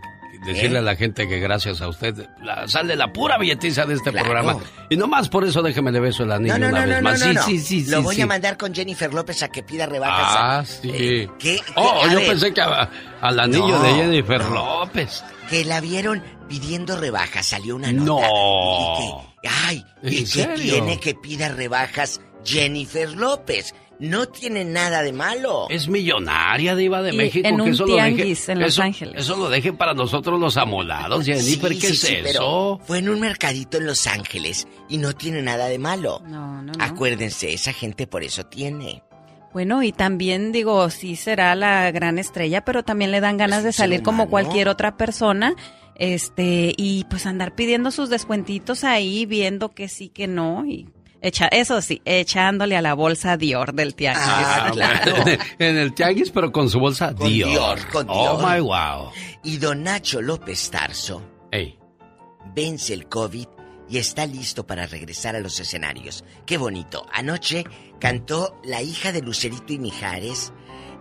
decirle 0.47 0.77
¿Eh? 0.77 0.81
a 0.81 0.83
la 0.83 0.97
gente 0.97 1.27
que 1.27 1.39
gracias 1.41 1.81
a 1.81 1.89
usted 1.89 2.29
la, 2.43 2.69
sale 2.69 2.97
la 2.97 3.11
pura 3.11 3.39
billetiza 3.39 3.87
de 3.87 3.95
este 3.95 4.11
Claro. 4.11 4.27
programa. 4.27 4.57
Y 4.91 4.97
nomás 4.99 5.31
por 5.31 5.45
eso 5.45 5.63
déjeme 5.63 5.91
le 5.91 6.01
beso 6.01 6.25
el 6.25 6.33
anillo 6.33 6.59
No, 6.59 6.67
no, 6.67 6.69
una 6.69 6.81
no, 6.83 6.87
vez 6.89 6.97
no, 7.03 7.03
más. 7.11 7.21
no, 7.21 7.27
sí, 7.27 7.33
no. 7.35 7.43
sí, 7.45 7.59
sí, 7.61 7.85
Lo 7.91 7.99
sí, 7.99 8.05
voy 8.05 8.17
sí. 8.17 8.21
a 8.23 8.27
mandar 8.27 8.59
con 8.59 8.75
Jennifer 8.75 9.15
López 9.15 9.43
a 9.43 9.49
que 9.49 9.63
pida 9.63 9.87
rebajas. 9.87 10.37
Ah, 10.39 10.63
sí. 10.67 10.91
Eh, 10.93 11.29
¿qué- 11.39 11.61
oh, 11.77 12.01
qué- 12.05 12.11
yo 12.13 12.19
ver. 12.19 12.29
pensé 12.29 12.53
que 12.53 12.61
a- 12.61 12.91
al 13.23 13.41
anillo 13.41 13.69
No, 13.79 13.83
de 13.83 13.95
Jennifer 13.95 14.41
no. 14.45 14.81
López. 14.81 15.25
Que 15.49 15.65
la 15.65 15.81
vieron 15.81 16.23
pidiendo 16.49 16.97
rebajas. 16.99 17.47
Salió 17.47 17.77
una 17.77 17.91
No. 17.93 18.05
nota. 18.21 18.27
Y 18.27 18.99
que, 18.99 19.34
ay, 19.49 19.85
¿En 20.03 20.13
¿y 20.13 20.17
qué 20.19 20.27
serio? 20.27 20.57
tiene 20.75 20.99
que 21.01 21.15
pida 21.15 21.49
rebajas 21.49 22.21
Jennifer 22.45 23.11
López? 23.17 23.75
no 24.01 24.27
tiene 24.27 24.65
nada 24.65 25.03
de 25.05 25.13
malo. 25.13 25.67
Es 25.71 25.87
millonaria, 25.87 26.75
diva 26.75 27.01
de 27.01 27.15
Y 27.15 27.17
México. 27.17 27.49
en 27.49 27.57
que 27.57 27.63
un 27.63 27.69
eso 27.69 27.87
lo 27.87 27.95
deje- 27.95 28.15
tianguis 28.17 28.49
en 28.49 28.59
Los 28.61 28.73
eso- 28.73 28.83
Ángeles. 28.83 29.15
Eso 29.19 29.37
lo 29.37 29.49
dejen 29.49 29.77
para 29.77 29.95
nosotros 29.95 30.39
los 30.41 30.57
amolados, 30.57 31.25
Jennifer. 31.25 31.73
Sí, 31.73 31.79
¿Qué 31.79 31.87
sí, 31.87 31.93
es 31.93 32.01
sí, 32.01 32.15
eso? 32.17 32.25
pero 32.25 32.81
fue 32.85 32.99
en 32.99 33.09
un 33.09 33.21
mercadito 33.21 33.79
en 33.79 33.87
Los 33.87 34.09
Ángeles 34.09 34.67
y 34.89 34.99
no 34.99 35.13
tiene 35.13 35.43
nada 35.43 35.67
de 35.69 35.79
malo. 35.79 36.21
No, 36.27 36.61
no, 36.61 36.73
no. 36.77 36.85
Acuérdense, 36.85 37.53
esa 37.55 37.73
gente 37.73 38.09
por 38.09 38.25
eso 38.25 38.45
tiene. 38.45 39.05
Bueno, 39.55 39.85
y 39.85 39.93
también 39.93 40.51
digo, 40.51 40.91
sí 40.91 41.15
será 41.15 41.55
la 41.55 41.93
gran 41.93 42.19
estrella, 42.19 42.65
pero 42.65 42.83
también 42.83 43.13
le 43.13 43.21
dan 43.21 43.37
ganas 43.37 43.63
de 43.63 43.73
salir 43.73 44.03
como 44.03 44.29
cualquier 44.29 44.69
otra 44.69 44.97
persona, 44.97 45.55
este, 45.95 46.75
y 46.77 47.05
pues 47.09 47.25
andar 47.25 47.55
pidiendo 47.55 47.93
sus 47.93 48.11
descuentitos 48.11 48.83
ahí, 48.83 49.27
viendo 49.27 49.69
que 49.69 49.89
sí, 49.89 50.09
que 50.09 50.27
no, 50.27 50.67
y 50.67 50.89
echa, 51.23 51.47
eso 51.47 51.81
sí, 51.83 52.03
echándole 52.05 52.77
a 52.77 52.83
la 52.83 52.95
bolsa 52.95 53.37
Dior 53.37 53.75
del 53.75 53.95
tianguis. 53.95 54.27
Ah, 54.27 54.71
claro. 54.73 55.15
en 55.61 55.77
el 55.79 55.95
tianguis, 55.95 56.33
pero 56.33 56.51
con 56.51 56.69
su 56.69 56.81
bolsa 56.81 57.15
Con 57.15 57.29
Dior. 57.33 57.49
Dior, 57.51 57.89
con 57.93 58.07
Oh 58.11 58.39
Dior. 58.39 58.55
my 58.57 58.61
wow. 58.61 59.13
Y 59.45 59.59
don 59.59 59.85
Nacho 59.85 60.21
López 60.21 60.69
Tarso 60.69 61.23
Ey, 61.53 61.79
vence 62.57 62.93
el 62.93 63.07
COVID 63.07 63.47
y 63.89 63.99
está 63.99 64.27
listo 64.27 64.67
para 64.67 64.87
regresar 64.87 65.37
a 65.37 65.41
los 65.41 65.59
escenarios. 65.61 66.25
Qué 66.47 66.57
bonito. 66.57 67.07
Anoche 67.13 67.65
cantó 68.01 68.61
la 68.65 68.83
hija 68.83 69.13
de 69.13 69.23
Lucerito 69.23 69.73
y 69.73 69.79
Mijares 69.79 70.53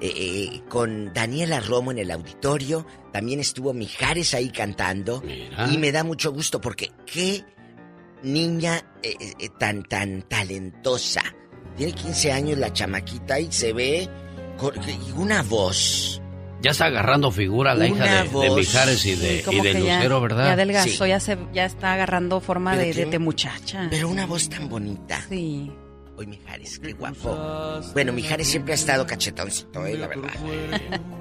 eh, 0.01 0.14
eh, 0.15 0.61
con 0.69 1.14
Daniela 1.14 1.60
Romo 1.60 1.91
en 1.91 1.99
el 1.99 2.11
auditorio. 2.11 2.85
También 3.11 3.39
estuvo 3.39 3.73
Mijares 3.73 4.34
ahí 4.34 4.49
cantando. 4.49 5.23
Y 5.72 5.77
me 5.77 5.91
da 5.91 6.03
mucho 6.03 6.31
gusto 6.31 6.60
porque 6.60 6.91
qué 7.05 7.43
niña 8.22 8.84
eh, 9.01 9.15
tan, 9.60 9.84
tan 9.84 10.23
talentosa. 10.23 11.23
Tiene 11.77 11.93
15 11.93 12.31
años 12.31 12.57
la 12.57 12.72
chamaquita 12.72 13.39
y 13.39 13.51
se 13.51 13.73
ve 13.73 14.10
con 14.57 14.73
una 15.15 15.41
voz. 15.43 16.23
Ya 16.64 16.72
está 16.72 16.85
agarrando 16.85 17.30
figura 17.30 17.76
la 17.76 17.88
hija 17.88 18.23
de. 18.23 18.49
Mijares 18.56 19.06
y 19.06 19.15
de, 19.15 19.38
Sí, 19.40 19.44
como 19.44 19.57
y 19.60 19.61
de 19.61 19.73
que 19.73 19.84
ya- 19.84 19.95
Lucero, 19.98 20.22
¿verdad? 20.22 20.45
Ya 20.45 20.53
adelgazó, 20.53 21.06
ya 21.06 21.19
se, 21.19 21.38
ya 21.53 21.65
está 21.65 21.94
agarrando 21.94 22.40
forma 22.40 22.76
de, 22.76 22.94
de, 23.06 23.19
muchacha. 23.19 23.88
Pero 23.91 24.10
una 24.10 24.26
voz 24.26 24.49
tan 24.49 24.69
bonita. 24.69 25.22
Sí. 25.30 25.72
Hoy 26.15 26.27
Mijares, 26.27 26.77
qué 26.80 26.94
guapo. 26.94 27.81
Bueno, 27.94 28.14
Mijares 28.14 28.48
siempre 28.48 28.73
ha 28.73 28.76
estado 28.76 29.06
cachetoncito, 29.07 29.84
eh, 29.85 29.98
la 29.98 30.07
verdad. 30.07 30.30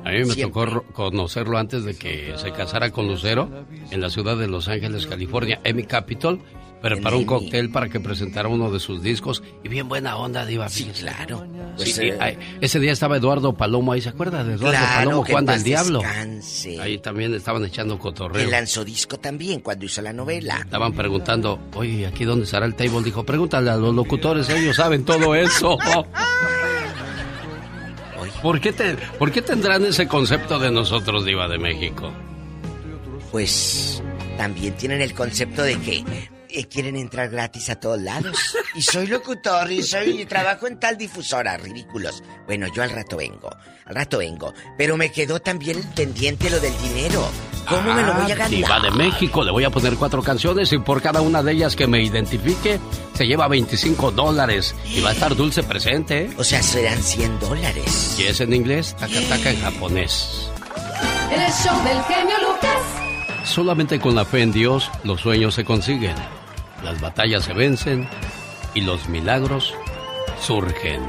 A 0.05 0.11
mí 0.11 0.19
me 0.19 0.25
Siempre. 0.27 0.65
tocó 0.65 0.85
conocerlo 0.93 1.57
antes 1.59 1.85
de 1.85 1.95
que 1.95 2.35
se 2.37 2.53
casara 2.53 2.91
con 2.91 3.09
Lucero 3.09 3.67
en 3.91 4.01
la 4.03 4.11
ciudad 4.11 4.37
de 4.37 4.49
Los 4.49 4.69
Ángeles, 4.69 5.07
California. 5.07 5.61
Emmy 5.65 5.85
Capitol 5.85 6.43
preparó 6.83 7.19
un 7.19 7.25
cóctel 7.25 7.71
para 7.71 7.89
que 7.89 8.01
presentara 8.01 8.49
uno 8.49 8.71
de 8.71 8.81
sus 8.81 9.03
discos 9.03 9.43
y 9.63 9.69
bien 9.69 9.89
buena 9.89 10.17
onda, 10.17 10.45
Diva. 10.45 10.69
Sí, 10.69 10.91
claro. 10.99 11.47
Pues, 11.77 11.99
eh, 11.99 12.39
ese 12.61 12.81
día 12.81 12.93
estaba 12.93 13.17
Eduardo 13.17 13.55
Palomo 13.55 13.93
ahí, 13.93 14.01
¿se 14.01 14.09
acuerda 14.11 14.45
de 14.45 14.55
Eduardo 14.55 14.79
Claro, 14.79 15.11
Palomo, 15.11 15.25
Juan 15.25 15.47
del 15.47 15.63
Diablo? 15.63 16.01
descanse. 16.01 16.81
Ahí 16.81 16.99
también 16.99 17.33
estaban 17.35 17.65
echando 17.65 17.99
cotorreo. 17.99 18.45
Que 18.45 18.51
lanzó 18.51 18.85
disco 18.85 19.19
también 19.19 19.61
cuando 19.61 19.85
hizo 19.87 20.03
la 20.03 20.13
novela. 20.13 20.59
Estaban 20.65 20.93
preguntando, 20.93 21.59
oye, 21.75 22.07
¿aquí 22.07 22.25
dónde 22.25 22.45
estará 22.45 22.67
el 22.67 22.75
table? 22.75 23.03
Dijo, 23.03 23.25
pregúntale 23.25 23.71
a 23.71 23.77
los 23.77 23.95
locutores, 23.95 24.49
ellos 24.51 24.77
saben 24.77 25.05
todo 25.05 25.35
eso. 25.35 25.79
¿Por 28.43 28.61
qué, 28.61 28.73
te, 28.73 28.97
¿Por 29.19 29.31
qué 29.31 29.41
tendrán 29.41 29.85
ese 29.85 30.09
concepto 30.09 30.59
de 30.59 30.71
nosotros, 30.73 31.25
Diva 31.25 31.47
de 31.47 31.59
México? 31.59 32.11
Pues 33.31 34.03
también 34.37 34.75
tienen 34.75 35.01
el 35.01 35.15
concepto 35.15 35.63
de 35.63 35.79
que 35.79 36.05
eh, 36.53 36.69
quieren 36.69 36.97
entrar 36.97 37.29
gratis 37.31 37.71
a 37.71 37.77
todos 37.81 38.01
lados. 38.01 38.37
Y 38.75 38.83
soy 38.83 39.07
locutor 39.07 39.71
y 39.71 39.83
soy 39.83 40.23
y 40.23 40.25
trabajo 40.27 40.67
en 40.67 40.79
tal 40.81 40.97
difusora, 40.97 41.57
ridículos. 41.57 42.23
Bueno, 42.47 42.67
yo 42.75 42.83
al 42.83 42.91
rato 42.91 43.17
vengo, 43.17 43.51
al 43.85 43.95
rato 43.95 44.19
vengo. 44.19 44.55
Pero 44.79 44.97
me 44.97 45.13
quedó 45.13 45.41
también 45.41 45.83
pendiente 45.95 46.49
lo 46.51 46.59
del 46.61 46.77
dinero. 46.83 47.29
¿Cómo 47.69 47.95
me 47.95 48.03
lo 48.03 48.15
voy 48.15 48.25
a 48.25 48.35
ganar? 48.35 48.47
Ah, 48.47 48.49
Diva 48.49 48.81
de 48.81 48.91
México, 48.91 49.45
le 49.45 49.51
voy 49.53 49.65
a 49.65 49.71
poner 49.71 49.95
cuatro 49.95 50.23
canciones 50.23 50.73
y 50.73 50.79
por 50.79 51.01
cada 51.01 51.21
una 51.21 51.43
de 51.43 51.53
ellas 51.53 51.77
que 51.77 51.87
me 51.87 52.03
identifique 52.03 52.81
se 53.15 53.27
lleva 53.27 53.47
25 53.49 54.11
dólares. 54.11 54.75
Y 54.87 55.01
va 55.01 55.11
a 55.11 55.13
estar 55.13 55.37
dulce 55.37 55.63
presente. 55.63 56.25
¿eh? 56.25 56.31
O 56.39 56.45
sea, 56.45 56.63
serán 56.63 57.03
100 57.03 57.41
dólares. 57.41 58.17
Y 58.19 58.25
es 58.25 58.41
en 58.41 58.53
inglés, 58.53 58.97
taca 58.99 59.21
taca 59.29 59.51
en 59.51 59.61
japonés. 59.61 60.49
El 61.31 61.41
show 61.53 61.77
del 61.85 62.03
genio 62.05 62.37
Lucas. 62.49 63.03
Solamente 63.45 63.99
con 64.01 64.15
la 64.15 64.25
fe 64.25 64.43
en 64.43 64.53
Dios 64.53 64.91
los 65.05 65.21
sueños 65.21 65.55
se 65.55 65.65
consiguen, 65.65 66.15
las 66.85 67.01
batallas 67.01 67.45
se 67.45 67.53
vencen 67.53 68.09
y 68.75 68.81
los 68.81 69.09
milagros 69.09 69.75
surgen. 70.41 71.03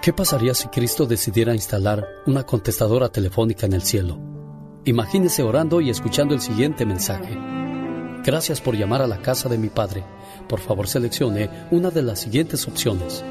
¿Qué 0.00 0.12
pasaría 0.12 0.54
si 0.54 0.68
Cristo 0.68 1.06
decidiera 1.06 1.54
instalar 1.54 2.06
una 2.26 2.44
contestadora 2.44 3.08
telefónica 3.08 3.66
en 3.66 3.72
el 3.72 3.82
cielo? 3.82 4.18
Imagínese 4.84 5.42
orando 5.42 5.80
y 5.80 5.88
escuchando 5.88 6.34
el 6.34 6.40
siguiente 6.40 6.84
mensaje. 6.84 7.38
Gracias 8.22 8.60
por 8.60 8.76
llamar 8.76 9.00
a 9.00 9.06
la 9.06 9.22
casa 9.22 9.48
de 9.48 9.58
mi 9.58 9.68
Padre. 9.68 10.04
Por 10.48 10.60
favor 10.60 10.88
seleccione 10.88 11.48
una 11.70 11.90
de 11.90 12.02
las 12.02 12.20
siguientes 12.20 12.66
opciones. 12.68 13.24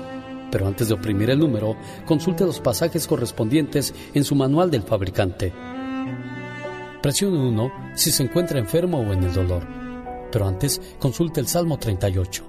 Pero 0.52 0.68
antes 0.68 0.88
de 0.88 0.94
oprimir 0.94 1.30
el 1.30 1.40
número, 1.40 1.78
consulte 2.06 2.46
los 2.46 2.60
pasajes 2.60 3.08
correspondientes 3.08 3.94
en 4.14 4.24
su 4.24 4.36
manual 4.36 4.70
del 4.70 4.84
fabricante. 4.84 5.52
Presione 7.04 7.38
1 7.38 7.72
si 7.96 8.14
se 8.14 8.24
encuentra 8.24 8.60
enfermo 8.60 9.00
o 9.00 9.12
en 9.12 9.24
el 9.26 9.34
dolor. 9.34 9.68
Pero 10.32 10.48
antes, 10.48 10.80
consulte 11.00 11.42
el 11.42 11.48
Salmo 11.48 11.78
38. 11.78 12.46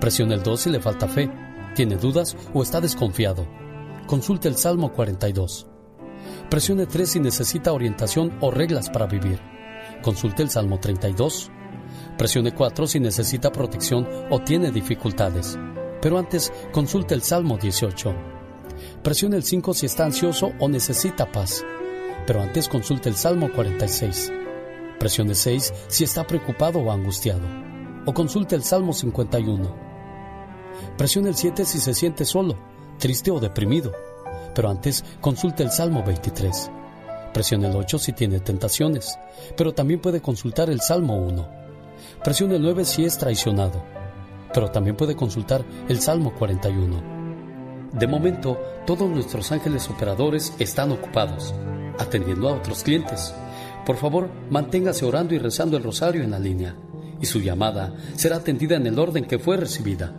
Presione 0.00 0.36
el 0.36 0.42
2 0.42 0.58
si 0.58 0.70
le 0.70 0.80
falta 0.80 1.06
fe, 1.06 1.30
tiene 1.74 1.96
dudas 1.96 2.34
o 2.54 2.62
está 2.62 2.80
desconfiado. 2.80 3.46
Consulte 4.06 4.48
el 4.48 4.56
Salmo 4.56 4.90
42. 4.94 5.66
Presione 6.48 6.86
3 6.86 7.10
si 7.10 7.20
necesita 7.20 7.74
orientación 7.74 8.38
o 8.40 8.50
reglas 8.50 8.88
para 8.88 9.06
vivir. 9.06 9.38
Consulte 10.00 10.42
el 10.42 10.48
Salmo 10.48 10.80
32. 10.80 11.50
Presione 12.16 12.54
4 12.54 12.86
si 12.86 13.00
necesita 13.00 13.52
protección 13.52 14.08
o 14.30 14.40
tiene 14.40 14.70
dificultades. 14.70 15.58
Pero 16.00 16.16
antes, 16.16 16.50
consulte 16.72 17.12
el 17.12 17.20
Salmo 17.20 17.58
18. 17.58 18.14
Presione 19.02 19.36
el 19.36 19.42
5 19.42 19.74
si 19.74 19.84
está 19.84 20.06
ansioso 20.06 20.52
o 20.58 20.70
necesita 20.70 21.30
paz. 21.30 21.66
Pero 22.28 22.42
antes 22.42 22.68
consulte 22.68 23.08
el 23.08 23.16
Salmo 23.16 23.50
46. 23.50 24.30
Presione 24.98 25.34
6 25.34 25.72
si 25.88 26.04
está 26.04 26.26
preocupado 26.26 26.78
o 26.78 26.92
angustiado. 26.92 27.40
O 28.04 28.12
consulte 28.12 28.54
el 28.54 28.62
Salmo 28.62 28.92
51. 28.92 29.74
Presione 30.98 31.30
el 31.30 31.36
7 31.36 31.64
si 31.64 31.78
se 31.78 31.94
siente 31.94 32.26
solo, 32.26 32.58
triste 32.98 33.30
o 33.30 33.40
deprimido. 33.40 33.94
Pero 34.54 34.68
antes 34.68 35.06
consulte 35.22 35.62
el 35.62 35.70
Salmo 35.70 36.04
23. 36.04 36.70
Presione 37.32 37.68
el 37.68 37.74
8 37.74 37.98
si 37.98 38.12
tiene 38.12 38.40
tentaciones, 38.40 39.18
pero 39.56 39.72
también 39.72 40.02
puede 40.02 40.20
consultar 40.20 40.68
el 40.68 40.82
Salmo 40.82 41.16
1. 41.16 41.48
Presione 42.22 42.56
el 42.56 42.62
9 42.62 42.84
si 42.84 43.06
es 43.06 43.16
traicionado, 43.16 43.82
pero 44.52 44.70
también 44.70 44.96
puede 44.98 45.16
consultar 45.16 45.64
el 45.88 45.98
Salmo 45.98 46.34
41. 46.34 47.88
De 47.94 48.06
momento, 48.06 48.60
todos 48.86 49.08
nuestros 49.08 49.50
ángeles 49.50 49.88
operadores 49.88 50.52
están 50.58 50.92
ocupados, 50.92 51.54
atendiendo 51.98 52.48
a 52.48 52.54
otros 52.54 52.82
clientes. 52.82 53.34
Por 53.84 53.96
favor, 53.96 54.30
manténgase 54.50 55.04
orando 55.04 55.34
y 55.34 55.38
rezando 55.38 55.76
el 55.76 55.82
rosario 55.82 56.22
en 56.22 56.30
la 56.30 56.38
línea, 56.38 56.76
y 57.20 57.26
su 57.26 57.40
llamada 57.40 57.94
será 58.16 58.36
atendida 58.36 58.76
en 58.76 58.86
el 58.86 58.98
orden 58.98 59.24
que 59.24 59.38
fue 59.38 59.56
recibida. 59.56 60.14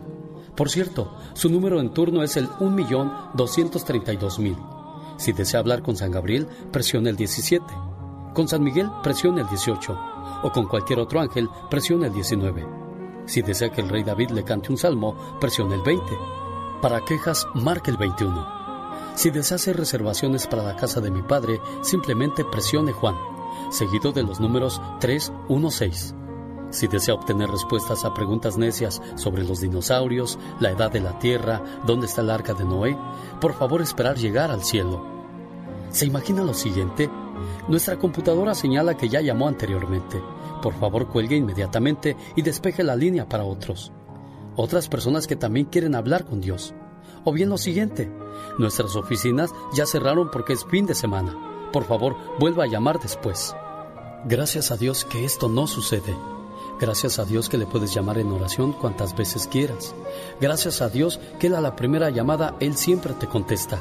Por 0.56 0.68
cierto, 0.68 1.16
su 1.34 1.48
número 1.48 1.80
en 1.80 1.94
turno 1.94 2.22
es 2.22 2.36
el 2.36 2.48
1.232.000. 2.48 5.16
Si 5.18 5.32
desea 5.32 5.60
hablar 5.60 5.82
con 5.82 5.96
San 5.96 6.10
Gabriel, 6.10 6.46
presione 6.72 7.10
el 7.10 7.16
17. 7.16 7.64
Con 8.34 8.48
San 8.48 8.62
Miguel, 8.62 8.90
presione 9.02 9.42
el 9.42 9.48
18. 9.48 9.98
O 10.42 10.50
con 10.50 10.66
cualquier 10.66 10.98
otro 10.98 11.20
ángel, 11.20 11.48
presione 11.70 12.08
el 12.08 12.12
19. 12.12 12.66
Si 13.26 13.42
desea 13.42 13.70
que 13.70 13.82
el 13.82 13.88
rey 13.88 14.02
David 14.02 14.30
le 14.30 14.42
cante 14.44 14.72
un 14.72 14.78
salmo, 14.78 15.14
presione 15.40 15.76
el 15.76 15.82
20. 15.82 16.04
Para 16.82 17.04
quejas, 17.04 17.46
marque 17.54 17.90
el 17.90 17.96
21. 17.96 18.59
Si 19.14 19.30
desea 19.30 19.56
hacer 19.56 19.76
reservaciones 19.76 20.46
para 20.46 20.62
la 20.62 20.76
casa 20.76 21.00
de 21.00 21.10
mi 21.10 21.22
padre, 21.22 21.60
simplemente 21.82 22.44
presione 22.44 22.92
Juan, 22.92 23.16
seguido 23.70 24.12
de 24.12 24.22
los 24.22 24.40
números 24.40 24.80
316. 25.00 26.14
Si 26.70 26.86
desea 26.86 27.14
obtener 27.14 27.50
respuestas 27.50 28.04
a 28.04 28.14
preguntas 28.14 28.56
necias 28.56 29.02
sobre 29.16 29.42
los 29.42 29.60
dinosaurios, 29.60 30.38
la 30.60 30.70
edad 30.70 30.90
de 30.90 31.00
la 31.00 31.18
Tierra, 31.18 31.62
dónde 31.84 32.06
está 32.06 32.20
el 32.20 32.30
arca 32.30 32.54
de 32.54 32.64
Noé, 32.64 32.96
por 33.40 33.54
favor 33.54 33.82
esperar 33.82 34.16
llegar 34.16 34.50
al 34.50 34.62
cielo. 34.62 35.04
¿Se 35.90 36.06
imagina 36.06 36.44
lo 36.44 36.54
siguiente? 36.54 37.10
Nuestra 37.68 37.98
computadora 37.98 38.54
señala 38.54 38.96
que 38.96 39.08
ya 39.08 39.20
llamó 39.20 39.48
anteriormente. 39.48 40.22
Por 40.62 40.74
favor 40.74 41.08
cuelgue 41.08 41.36
inmediatamente 41.36 42.16
y 42.36 42.42
despeje 42.42 42.84
la 42.84 42.94
línea 42.94 43.28
para 43.28 43.44
otros. 43.44 43.92
Otras 44.54 44.88
personas 44.88 45.26
que 45.26 45.36
también 45.36 45.66
quieren 45.66 45.96
hablar 45.96 46.24
con 46.24 46.40
Dios. 46.40 46.74
O 47.24 47.32
bien 47.32 47.50
lo 47.50 47.58
siguiente, 47.58 48.10
nuestras 48.58 48.96
oficinas 48.96 49.52
ya 49.74 49.86
cerraron 49.86 50.30
porque 50.30 50.54
es 50.54 50.64
fin 50.64 50.86
de 50.86 50.94
semana. 50.94 51.36
Por 51.72 51.84
favor, 51.84 52.16
vuelva 52.38 52.64
a 52.64 52.66
llamar 52.66 52.98
después. 53.00 53.54
Gracias 54.24 54.70
a 54.70 54.76
Dios 54.76 55.04
que 55.04 55.24
esto 55.24 55.48
no 55.48 55.66
sucede. 55.66 56.16
Gracias 56.80 57.18
a 57.18 57.24
Dios 57.24 57.48
que 57.48 57.58
le 57.58 57.66
puedes 57.66 57.92
llamar 57.92 58.18
en 58.18 58.32
oración 58.32 58.72
cuantas 58.72 59.14
veces 59.14 59.46
quieras. 59.46 59.94
Gracias 60.40 60.80
a 60.80 60.88
Dios 60.88 61.20
que 61.38 61.48
Él 61.48 61.54
a 61.54 61.60
la 61.60 61.76
primera 61.76 62.08
llamada, 62.10 62.56
Él 62.58 62.76
siempre 62.76 63.12
te 63.14 63.26
contesta. 63.26 63.80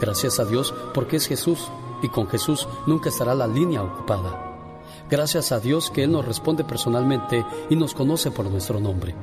Gracias 0.00 0.40
a 0.40 0.46
Dios 0.46 0.74
porque 0.94 1.16
es 1.16 1.26
Jesús 1.26 1.68
y 2.02 2.08
con 2.08 2.26
Jesús 2.28 2.66
nunca 2.86 3.10
estará 3.10 3.34
la 3.34 3.46
línea 3.46 3.82
ocupada. 3.82 4.48
Gracias 5.10 5.52
a 5.52 5.60
Dios 5.60 5.90
que 5.90 6.04
Él 6.04 6.12
nos 6.12 6.24
responde 6.24 6.64
personalmente 6.64 7.44
y 7.68 7.76
nos 7.76 7.92
conoce 7.92 8.30
por 8.30 8.46
nuestro 8.46 8.80
nombre. 8.80 9.14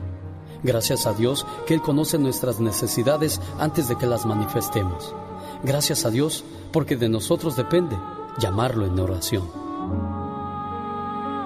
Gracias 0.64 1.06
a 1.06 1.14
Dios 1.14 1.46
que 1.66 1.74
Él 1.74 1.82
conoce 1.82 2.18
nuestras 2.18 2.60
necesidades 2.60 3.40
antes 3.60 3.88
de 3.88 3.98
que 3.98 4.06
las 4.06 4.26
manifestemos. 4.26 5.16
Gracias 5.64 6.06
a 6.06 6.10
Dios 6.10 6.44
porque 6.72 6.96
de 6.96 7.10
nosotros 7.10 7.56
depende 7.56 7.98
llamarlo 8.40 8.86
en 8.86 9.00
oración. 9.00 9.50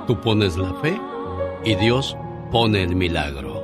Tú 0.08 0.20
pones 0.20 0.58
la 0.58 0.74
fe 0.82 1.00
y 1.64 1.76
Dios 1.76 2.16
pone 2.52 2.84
el 2.84 2.96
milagro. 2.96 3.64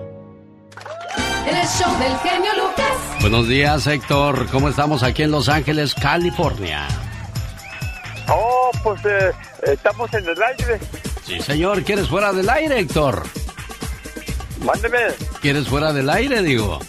El 1.45 1.67
show 1.67 1.91
del 1.99 2.17
genio 2.19 2.51
Lucas. 2.55 3.21
Buenos 3.21 3.47
días, 3.47 3.87
Héctor. 3.87 4.47
¿Cómo 4.51 4.69
estamos 4.69 5.03
aquí 5.03 5.23
en 5.23 5.31
Los 5.31 5.49
Ángeles, 5.49 5.93
California? 5.93 6.87
Oh, 8.29 8.71
pues 8.83 9.03
eh, 9.05 9.31
estamos 9.63 10.13
en 10.13 10.27
el 10.27 10.41
aire. 10.41 10.79
Sí, 11.23 11.41
señor. 11.41 11.83
¿Quieres 11.83 12.07
fuera 12.07 12.31
del 12.31 12.49
aire, 12.49 12.79
Héctor? 12.79 13.23
Mándeme. 14.63 14.99
¿Quieres 15.41 15.67
fuera 15.67 15.93
del 15.93 16.09
aire, 16.09 16.41
digo? 16.41 16.79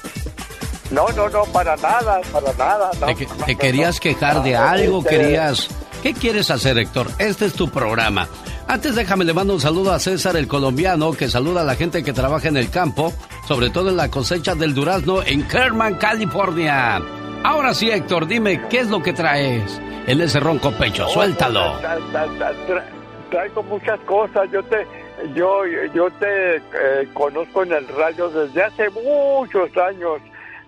No, 0.91 1.07
no, 1.11 1.29
no, 1.29 1.45
para 1.45 1.77
nada, 1.77 2.21
para 2.33 2.53
nada. 2.55 2.91
no, 3.01 3.07
¿Te, 3.15 3.27
no, 3.27 3.45
te 3.47 3.53
no, 3.55 3.59
querías 3.59 3.95
no. 3.97 4.01
quejar 4.01 4.43
de 4.43 4.53
No, 4.53 4.63
algo? 4.63 4.99
este, 5.01 5.11
¿Querías...? 5.19 5.69
¿Qué 6.03 6.15
quieres 6.15 6.51
hacer, 6.51 6.79
Héctor? 6.79 7.09
Este 7.19 7.45
es 7.45 7.53
tu 7.53 7.69
programa. 7.69 8.27
Antes 8.67 8.95
déjame 8.95 9.25
le 9.27 9.35
mando 9.35 9.53
un 9.53 9.61
saludo 9.61 9.93
a 9.93 9.99
César 9.99 10.35
el 10.37 10.49
colombiano 10.49 11.13
que 11.13 11.29
saluda 11.29 11.61
a 11.61 11.65
la 11.65 11.75
gente 11.75 12.03
que 12.03 12.15
trabaja 12.15 12.49
en 12.49 12.57
el 12.57 12.71
campo, 12.71 13.13
sobre 13.47 13.69
todo 13.69 13.91
en 13.91 13.99
la 13.99 14.11
cosecha 14.11 14.55
del 14.55 14.73
durazno 14.75 15.23
en 15.23 15.43
Kerman, 15.47 15.97
California. 15.97 17.03
Ahora 17.45 17.75
sí, 17.75 17.91
Héctor, 17.91 18.27
dime, 18.27 18.67
¿qué 18.71 18.79
es 18.81 18.89
lo 18.89 19.03
que 19.03 19.13
traes 19.13 19.79
en 20.07 20.21
ese 20.23 20.41
ronco 20.41 20.73
pecho? 20.73 21.07
Suéltalo. 21.09 21.79
tra- 21.83 21.99
tra- 22.13 22.39
tra- 22.39 22.67
tra- 22.67 22.85
traigo 23.31 23.63
muchas 23.65 24.01
cosas. 24.07 24.49
Yo 24.51 24.63
te, 24.65 24.87
yo, 25.35 25.63
yo 25.95 26.11
te 26.19 26.57
eh, 26.57 27.09
conozco 27.15 27.63
en 27.63 27.73
el 27.73 27.89
radio 27.89 28.29
desde 28.31 28.63
hace 28.63 28.85
muchos 28.91 29.77
años. 29.77 30.21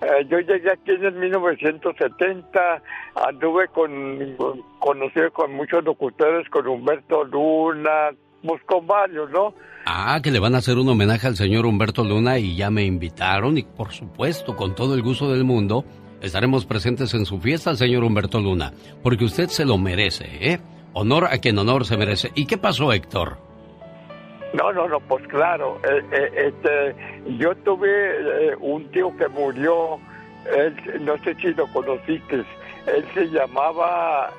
Eh, 0.02 0.26
yo 0.28 0.38
llegué 0.40 0.70
aquí 0.72 0.90
en 0.92 1.04
el 1.04 1.14
1970, 1.14 2.82
anduve 3.28 3.68
con, 3.68 4.34
con- 4.36 4.62
conocido 4.78 5.32
con 5.32 5.54
muchos 5.54 5.84
locutores, 5.84 6.48
con 6.50 6.66
Humberto 6.66 7.24
Luna, 7.24 8.10
pues 8.44 8.60
con 8.64 8.86
varios, 8.86 9.30
¿no? 9.30 9.54
Ah, 9.86 10.20
que 10.22 10.30
le 10.30 10.38
van 10.38 10.54
a 10.54 10.58
hacer 10.58 10.78
un 10.78 10.88
homenaje 10.88 11.26
al 11.26 11.36
señor 11.36 11.66
Humberto 11.66 12.04
Luna 12.04 12.38
y 12.38 12.56
ya 12.56 12.70
me 12.70 12.84
invitaron 12.84 13.58
y 13.58 13.62
por 13.64 13.92
supuesto, 13.92 14.56
con 14.56 14.74
todo 14.74 14.94
el 14.94 15.02
gusto 15.02 15.30
del 15.30 15.44
mundo, 15.44 15.84
estaremos 16.20 16.66
presentes 16.66 17.14
en 17.14 17.24
su 17.26 17.38
fiesta, 17.40 17.74
señor 17.74 18.04
Humberto 18.04 18.40
Luna, 18.40 18.72
porque 19.02 19.24
usted 19.24 19.48
se 19.48 19.64
lo 19.64 19.78
merece, 19.78 20.26
¿eh? 20.52 20.60
Honor 20.94 21.26
a 21.26 21.38
quien 21.38 21.58
honor 21.58 21.84
se 21.86 21.96
merece. 21.96 22.30
¿Y 22.34 22.46
qué 22.46 22.58
pasó, 22.58 22.92
Héctor? 22.92 23.38
No, 24.52 24.72
no, 24.72 24.86
no, 24.88 25.00
pues 25.00 25.26
claro. 25.28 25.80
eh, 25.84 26.02
eh, 26.12 26.52
este, 26.52 27.36
yo 27.38 27.54
tuve 27.56 27.88
eh, 28.50 28.56
un 28.60 28.90
tío 28.90 29.16
que 29.16 29.28
murió, 29.28 29.98
él, 30.54 30.76
no 31.00 31.16
sé 31.24 31.34
si 31.36 31.54
lo 31.54 31.66
conociste, 31.68 32.44
él 32.86 33.04
se 33.14 33.26
llamaba 33.28 34.30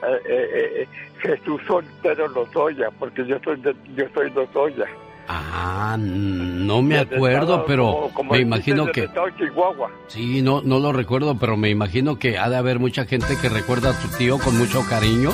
Jesús 1.20 1.62
Soltero 1.66 2.28
Lozoya, 2.28 2.92
porque 3.00 3.26
yo 3.26 3.40
soy 3.44 3.60
de, 3.62 3.74
yo 3.96 4.06
soy 4.14 4.30
Lozoya. 4.32 4.86
Ah, 5.28 5.96
no 6.00 6.82
me 6.82 6.98
acuerdo, 7.00 7.42
estado, 7.54 7.66
pero 7.66 7.86
como- 7.92 8.14
como 8.14 8.32
me 8.34 8.40
imagino 8.40 8.86
que... 8.88 9.10
Chihuahua. 9.38 9.90
Sí, 10.08 10.42
no, 10.42 10.62
no 10.62 10.80
lo 10.80 10.92
recuerdo, 10.92 11.38
pero 11.38 11.56
me 11.58 11.70
imagino 11.70 12.20
que 12.20 12.38
ha 12.38 12.50
de 12.50 12.58
haber 12.58 12.80
mucha 12.80 13.06
gente 13.06 13.38
que 13.42 13.50
recuerda 13.50 13.92
a 13.92 14.00
tu 14.00 14.08
tío 14.18 14.38
con 14.38 14.58
mucho 14.58 14.86
cariño, 14.90 15.32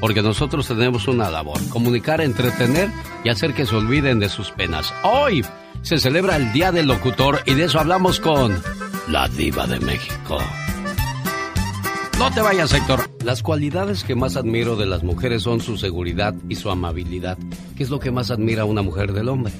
porque 0.00 0.22
nosotros 0.22 0.66
tenemos 0.68 1.08
una 1.08 1.30
labor, 1.30 1.58
comunicar, 1.70 2.20
entretener 2.20 2.88
y 3.24 3.28
hacer 3.30 3.54
que 3.54 3.66
se 3.66 3.76
olviden 3.76 4.18
de 4.20 4.28
sus 4.28 4.50
penas. 4.50 4.92
Hoy 5.04 5.44
se 5.82 5.96
celebra 5.98 6.36
el 6.36 6.52
Día 6.52 6.70
del 6.72 6.86
Locutor 6.86 7.40
y 7.46 7.54
de 7.54 7.64
eso 7.64 7.80
hablamos 7.80 8.20
con 8.20 8.62
la 9.08 9.26
diva 9.28 9.66
de 9.66 9.80
México. 9.80 10.38
No 12.20 12.30
te 12.30 12.42
vayas, 12.42 12.74
Héctor. 12.74 13.08
Las 13.24 13.42
cualidades 13.42 14.04
que 14.04 14.14
más 14.14 14.36
admiro 14.36 14.76
de 14.76 14.84
las 14.84 15.02
mujeres 15.02 15.42
son 15.42 15.62
su 15.62 15.78
seguridad 15.78 16.34
y 16.50 16.56
su 16.56 16.70
amabilidad. 16.70 17.38
¿Qué 17.78 17.82
es 17.82 17.88
lo 17.88 17.98
que 17.98 18.10
más 18.10 18.30
admira 18.30 18.66
una 18.66 18.82
mujer 18.82 19.14
del 19.14 19.30
hombre? 19.30 19.54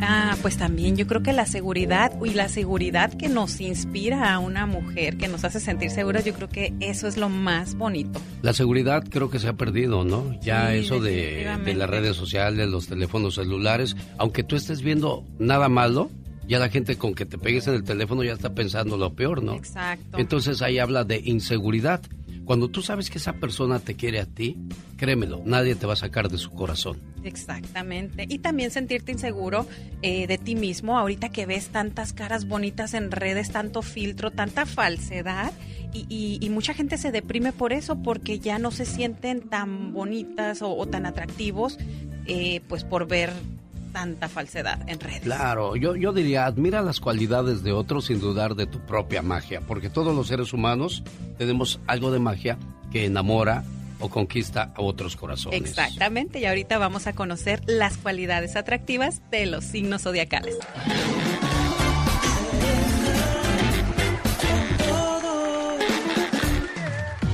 Ah, 0.00 0.34
pues 0.40 0.56
también 0.56 0.96
yo 0.96 1.06
creo 1.06 1.22
que 1.22 1.34
la 1.34 1.44
seguridad 1.44 2.12
y 2.24 2.30
la 2.30 2.48
seguridad 2.48 3.12
que 3.12 3.28
nos 3.28 3.60
inspira 3.60 4.32
a 4.32 4.38
una 4.38 4.64
mujer, 4.64 5.18
que 5.18 5.28
nos 5.28 5.44
hace 5.44 5.60
sentir 5.60 5.90
seguras, 5.90 6.24
yo 6.24 6.32
creo 6.32 6.48
que 6.48 6.72
eso 6.80 7.08
es 7.08 7.18
lo 7.18 7.28
más 7.28 7.74
bonito. 7.74 8.18
La 8.40 8.54
seguridad 8.54 9.04
creo 9.06 9.28
que 9.28 9.38
se 9.38 9.48
ha 9.48 9.52
perdido, 9.52 10.04
¿no? 10.04 10.34
Ya 10.40 10.70
Sí, 10.70 10.78
eso 10.78 11.00
de, 11.00 11.58
de 11.62 11.74
las 11.74 11.90
redes 11.90 12.16
sociales, 12.16 12.70
los 12.70 12.86
teléfonos 12.86 13.34
celulares, 13.34 13.96
aunque 14.16 14.44
tú 14.44 14.56
estés 14.56 14.80
viendo 14.80 15.24
nada 15.38 15.68
malo, 15.68 16.10
ya 16.48 16.58
la 16.58 16.68
gente 16.70 16.96
con 16.96 17.14
que 17.14 17.26
te 17.26 17.38
pegues 17.38 17.66
en 17.68 17.74
el 17.74 17.84
teléfono 17.84 18.24
ya 18.24 18.32
está 18.32 18.54
pensando 18.54 18.96
lo 18.96 19.14
peor, 19.14 19.42
¿no? 19.42 19.54
Exacto. 19.54 20.18
Entonces 20.18 20.62
ahí 20.62 20.78
habla 20.78 21.04
de 21.04 21.20
inseguridad. 21.24 22.00
Cuando 22.44 22.68
tú 22.68 22.80
sabes 22.80 23.10
que 23.10 23.18
esa 23.18 23.34
persona 23.34 23.78
te 23.78 23.94
quiere 23.94 24.20
a 24.20 24.24
ti, 24.24 24.56
créemelo, 24.96 25.42
nadie 25.44 25.74
te 25.74 25.86
va 25.86 25.92
a 25.92 25.96
sacar 25.96 26.30
de 26.30 26.38
su 26.38 26.50
corazón. 26.50 26.98
Exactamente. 27.22 28.24
Y 28.26 28.38
también 28.38 28.70
sentirte 28.70 29.12
inseguro 29.12 29.66
eh, 30.00 30.26
de 30.26 30.38
ti 30.38 30.54
mismo, 30.56 30.98
ahorita 30.98 31.28
que 31.28 31.44
ves 31.44 31.68
tantas 31.68 32.14
caras 32.14 32.48
bonitas 32.48 32.94
en 32.94 33.10
redes, 33.10 33.50
tanto 33.50 33.82
filtro, 33.82 34.30
tanta 34.30 34.64
falsedad. 34.64 35.52
Y, 35.92 36.06
y- 36.08 36.38
y 36.40 36.48
mucha 36.50 36.72
gente 36.74 36.96
se 36.96 37.12
deprime 37.12 37.52
por 37.52 37.72
eso, 37.74 38.02
porque 38.02 38.38
ya 38.38 38.58
no 38.58 38.70
se 38.70 38.86
sienten 38.86 39.42
tan 39.42 39.92
bonitas 39.92 40.62
o, 40.62 40.74
o 40.74 40.86
tan 40.86 41.04
atractivos, 41.06 41.78
eh, 42.26 42.60
pues 42.68 42.84
por 42.84 43.06
ver 43.06 43.30
tanta 43.98 44.28
falsedad 44.28 44.88
en 44.88 45.00
redes. 45.00 45.22
Claro, 45.22 45.74
yo, 45.74 45.96
yo 45.96 46.12
diría, 46.12 46.46
admira 46.46 46.82
las 46.82 47.00
cualidades 47.00 47.64
de 47.64 47.72
otros 47.72 48.06
sin 48.06 48.20
dudar 48.20 48.54
de 48.54 48.66
tu 48.66 48.78
propia 48.78 49.22
magia, 49.22 49.60
porque 49.60 49.90
todos 49.90 50.14
los 50.14 50.28
seres 50.28 50.52
humanos 50.52 51.02
tenemos 51.36 51.80
algo 51.88 52.12
de 52.12 52.20
magia 52.20 52.58
que 52.92 53.06
enamora 53.06 53.64
o 53.98 54.08
conquista 54.08 54.72
a 54.76 54.82
otros 54.82 55.16
corazones. 55.16 55.60
Exactamente, 55.60 56.38
y 56.38 56.44
ahorita 56.44 56.78
vamos 56.78 57.08
a 57.08 57.12
conocer 57.12 57.60
las 57.66 57.96
cualidades 57.96 58.54
atractivas 58.54 59.20
de 59.32 59.46
los 59.46 59.64
signos 59.64 60.02
zodiacales. 60.02 60.56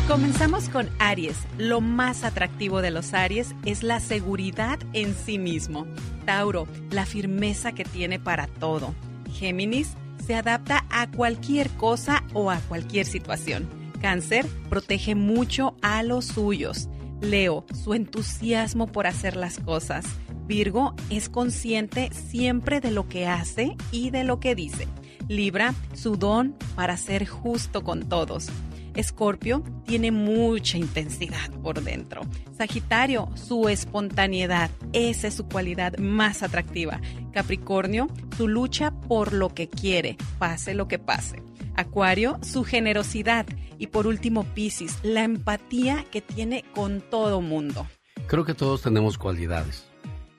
Comenzamos 0.08 0.68
con 0.68 0.90
Aries. 0.98 1.38
Lo 1.56 1.80
más 1.80 2.24
atractivo 2.24 2.82
de 2.82 2.90
los 2.90 3.14
Aries 3.14 3.54
es 3.64 3.82
la 3.82 4.00
seguridad 4.00 4.78
en 4.92 5.14
sí 5.14 5.38
mismo. 5.38 5.86
Tauro, 6.26 6.68
la 6.90 7.06
firmeza 7.06 7.72
que 7.72 7.84
tiene 7.84 8.20
para 8.20 8.46
todo. 8.46 8.94
Géminis, 9.32 9.94
se 10.24 10.34
adapta 10.34 10.84
a 10.90 11.10
cualquier 11.10 11.70
cosa 11.70 12.22
o 12.34 12.50
a 12.50 12.58
cualquier 12.58 13.06
situación. 13.06 13.66
Cáncer, 14.02 14.46
protege 14.68 15.14
mucho 15.14 15.74
a 15.80 16.02
los 16.02 16.26
suyos. 16.26 16.90
Leo, 17.22 17.64
su 17.82 17.94
entusiasmo 17.94 18.86
por 18.86 19.06
hacer 19.06 19.36
las 19.36 19.58
cosas. 19.58 20.04
Virgo, 20.46 20.94
es 21.08 21.30
consciente 21.30 22.10
siempre 22.12 22.82
de 22.82 22.90
lo 22.90 23.08
que 23.08 23.26
hace 23.26 23.74
y 23.90 24.10
de 24.10 24.24
lo 24.24 24.38
que 24.38 24.54
dice. 24.54 24.86
Libra, 25.28 25.74
su 25.94 26.18
don 26.18 26.54
para 26.76 26.98
ser 26.98 27.26
justo 27.26 27.82
con 27.82 28.06
todos. 28.06 28.50
Escorpio 28.94 29.62
tiene 29.86 30.10
mucha 30.10 30.78
intensidad 30.78 31.50
por 31.62 31.82
dentro. 31.82 32.22
Sagitario, 32.56 33.28
su 33.34 33.68
espontaneidad, 33.68 34.70
esa 34.92 35.28
es 35.28 35.34
su 35.34 35.46
cualidad 35.46 35.98
más 35.98 36.42
atractiva. 36.42 37.00
Capricornio, 37.32 38.08
su 38.36 38.48
lucha 38.48 38.92
por 38.92 39.32
lo 39.32 39.48
que 39.50 39.68
quiere, 39.68 40.16
pase 40.38 40.74
lo 40.74 40.88
que 40.88 40.98
pase. 40.98 41.42
Acuario, 41.76 42.38
su 42.42 42.64
generosidad. 42.64 43.46
Y 43.78 43.88
por 43.88 44.06
último, 44.06 44.44
Piscis, 44.44 44.98
la 45.02 45.24
empatía 45.24 46.04
que 46.10 46.20
tiene 46.20 46.64
con 46.74 47.00
todo 47.00 47.40
mundo. 47.40 47.86
Creo 48.26 48.44
que 48.44 48.54
todos 48.54 48.82
tenemos 48.82 49.18
cualidades. 49.18 49.84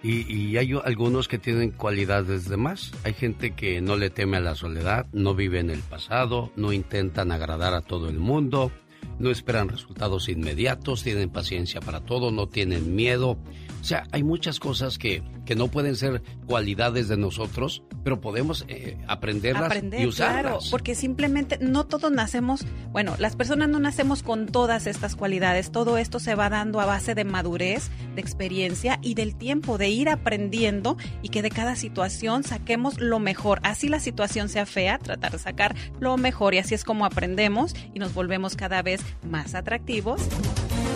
Y, 0.06 0.32
y 0.32 0.57
hay 0.57 0.72
algunos 0.84 1.27
que 1.27 1.40
tienen 1.40 1.72
cualidades 1.72 2.48
de 2.48 2.57
más. 2.57 2.91
Hay 3.03 3.14
gente 3.15 3.56
que 3.56 3.82
no 3.82 3.95
le 3.95 4.11
teme 4.11 4.38
a 4.38 4.40
la 4.40 4.53
soledad, 4.53 5.07
no 5.14 5.34
vive 5.34 5.60
en 5.60 5.72
el 5.72 5.80
pasado, 5.80 6.52
no 6.56 6.73
intentan 6.73 7.32
agradar 7.32 7.73
a 7.73 7.82
todo 7.82 8.07
el 8.07 8.19
mundo, 8.19 8.72
no 9.18 9.32
esperan 9.32 9.68
resultados 9.68 10.30
inmediatos, 10.30 11.02
tienen 11.02 11.32
paciencia 11.32 11.82
para 11.82 12.02
todo, 12.02 12.30
no 12.32 12.45
tienen 12.48 12.95
miedo, 12.95 13.40
O 13.86 13.88
sea, 13.88 14.07
hay 14.12 14.24
muchas 14.24 14.60
cosas 14.60 14.98
que, 14.98 15.22
que 15.45 15.56
no 15.56 15.68
pueden 15.68 15.95
ser 15.95 16.24
cualidades 16.48 17.07
de 17.07 17.18
nosotros, 17.18 17.84
pero 18.03 18.20
podemos 18.20 18.66
eh, 18.68 18.98
aprenderlas 19.07 19.72
y 19.95 20.07
usarlas. 20.07 20.41
Claro, 20.41 20.60
porque 20.72 20.95
simplemente 20.95 21.60
no 21.62 21.86
todos 21.86 22.12
nacemos, 22.12 22.66
bueno, 22.91 23.14
las 23.20 23.36
personas 23.36 23.70
no 23.70 23.78
nacemos 23.80 24.24
con 24.24 24.48
todas 24.48 24.88
estas 24.88 25.16
cualidades. 25.16 25.72
Todo 25.72 25.99
esto 25.99 26.20
se 26.20 26.34
va 26.34 26.49
dando 26.49 26.82
a 26.82 26.88
base 26.88 27.14
de 27.14 27.26
madurez, 27.26 27.91
de 28.16 28.22
experiencia 28.22 28.98
y 29.03 29.14
del 29.14 29.36
tiempo 29.36 29.78
de 29.78 29.90
ir 29.90 30.10
aprendiendo 30.10 30.98
y 31.22 31.30
que 31.30 31.44
de 31.44 31.52
cada 31.52 31.76
situación 31.76 32.44
saquemos 32.44 32.99
lo 32.99 33.20
mejor. 33.20 33.60
Así 33.62 33.88
la 33.88 33.99
situación 33.99 34.49
sea 34.49 34.66
fea, 34.66 34.98
tratar 34.98 35.34
de 35.34 35.38
sacar 35.38 35.76
lo 35.99 36.18
mejor 36.18 36.56
y 36.56 36.57
así 36.57 36.74
es 36.74 36.84
como 36.84 37.06
aprendemos 37.06 37.76
y 37.94 37.99
nos 37.99 38.16
volvemos 38.16 38.56
cada 38.56 38.82
vez 38.82 39.02
más 39.22 39.53
atractivos 39.53 40.24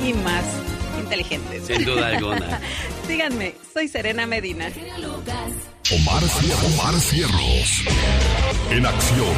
y 0.03 0.13
más 0.13 0.43
inteligentes. 0.99 1.65
Sin 1.65 1.85
duda 1.85 2.07
alguna. 2.07 2.59
Síganme, 3.07 3.55
soy 3.73 3.87
Serena 3.87 4.25
Medina. 4.25 4.69
Omar, 5.91 6.23
Omar 6.65 6.99
Cierros. 6.99 7.83
En 8.69 8.85
acción. 8.85 9.35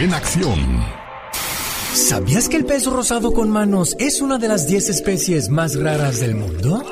En 0.00 0.14
acción. 0.14 0.84
¿Sabías 1.94 2.48
que 2.48 2.56
el 2.56 2.64
pez 2.64 2.86
rosado 2.86 3.32
con 3.32 3.50
manos 3.50 3.94
es 3.98 4.22
una 4.22 4.38
de 4.38 4.48
las 4.48 4.66
10 4.66 4.88
especies 4.88 5.50
más 5.50 5.78
raras 5.78 6.20
del 6.20 6.34
mundo? 6.34 6.82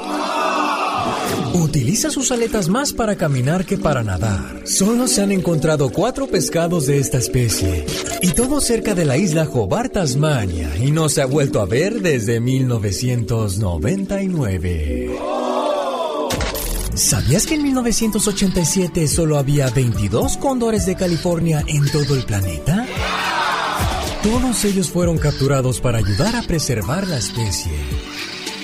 Utiliza 1.54 2.10
sus 2.10 2.32
aletas 2.32 2.68
más 2.68 2.92
para 2.92 3.16
caminar 3.16 3.64
que 3.64 3.78
para 3.78 4.02
nadar. 4.02 4.62
Solo 4.64 5.06
se 5.08 5.22
han 5.22 5.32
encontrado 5.32 5.90
cuatro 5.90 6.26
pescados 6.26 6.86
de 6.86 6.98
esta 6.98 7.16
especie, 7.18 7.86
y 8.22 8.28
todo 8.28 8.60
cerca 8.60 8.94
de 8.94 9.04
la 9.04 9.16
isla 9.16 9.44
Hobart, 9.44 9.92
Tasmania, 9.92 10.76
y 10.78 10.90
no 10.90 11.08
se 11.08 11.22
ha 11.22 11.26
vuelto 11.26 11.60
a 11.60 11.66
ver 11.66 12.00
desde 12.00 12.40
1999. 12.40 15.10
¿Sabías 16.94 17.46
que 17.46 17.54
en 17.54 17.62
1987 17.62 19.06
solo 19.08 19.38
había 19.38 19.70
22 19.70 20.36
cóndores 20.36 20.84
de 20.86 20.96
California 20.96 21.64
en 21.66 21.90
todo 21.90 22.14
el 22.14 22.24
planeta? 22.24 22.86
Todos 24.22 24.66
ellos 24.66 24.90
fueron 24.90 25.16
capturados 25.16 25.80
para 25.80 25.98
ayudar 25.98 26.36
a 26.36 26.42
preservar 26.42 27.08
la 27.08 27.16
especie. 27.16 27.72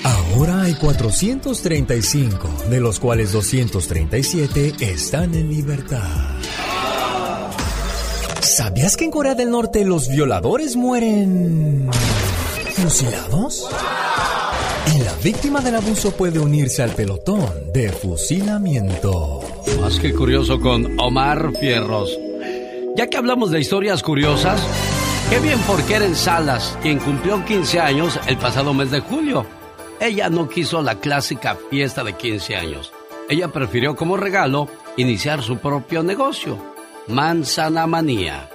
Ahora 0.07 0.61
hay 0.61 0.73
435, 0.75 2.49
de 2.69 2.79
los 2.79 2.97
cuales 2.97 3.33
237 3.33 4.75
están 4.79 5.35
en 5.35 5.49
libertad. 5.49 6.01
¿Sabías 8.39 8.95
que 8.95 9.03
en 9.03 9.11
Corea 9.11 9.35
del 9.35 9.51
Norte 9.51 9.83
los 9.83 10.07
violadores 10.07 10.77
mueren 10.77 11.89
fusilados? 12.73 13.69
Y 14.95 14.99
la 15.03 15.13
víctima 15.21 15.59
del 15.59 15.75
abuso 15.75 16.11
puede 16.11 16.39
unirse 16.39 16.83
al 16.83 16.91
pelotón 16.91 17.73
de 17.73 17.89
fusilamiento. 17.89 19.41
Más 19.81 19.99
que 19.99 20.13
curioso 20.13 20.61
con 20.61 20.97
Omar 21.01 21.51
Fierros. 21.59 22.17
Ya 22.95 23.07
que 23.07 23.17
hablamos 23.17 23.51
de 23.51 23.59
historias 23.59 24.01
curiosas, 24.03 24.61
qué 25.29 25.39
bien 25.39 25.59
por 25.67 25.83
Keren 25.83 26.15
Salas, 26.15 26.77
quien 26.81 26.99
cumplió 26.99 27.43
15 27.43 27.81
años 27.81 28.17
el 28.25 28.37
pasado 28.37 28.73
mes 28.73 28.89
de 28.89 29.01
julio. 29.01 29.56
Ella 29.99 30.29
no 30.29 30.47
quiso 30.47 30.81
la 30.81 30.99
clásica 30.99 31.57
fiesta 31.69 32.03
de 32.03 32.13
15 32.13 32.55
años. 32.55 32.93
Ella 33.29 33.47
prefirió 33.49 33.95
como 33.95 34.15
regalo 34.15 34.69
iniciar 34.95 35.41
su 35.41 35.57
propio 35.57 36.03
negocio, 36.03 36.57
Manzana 37.07 37.87
Manía. 37.87 38.49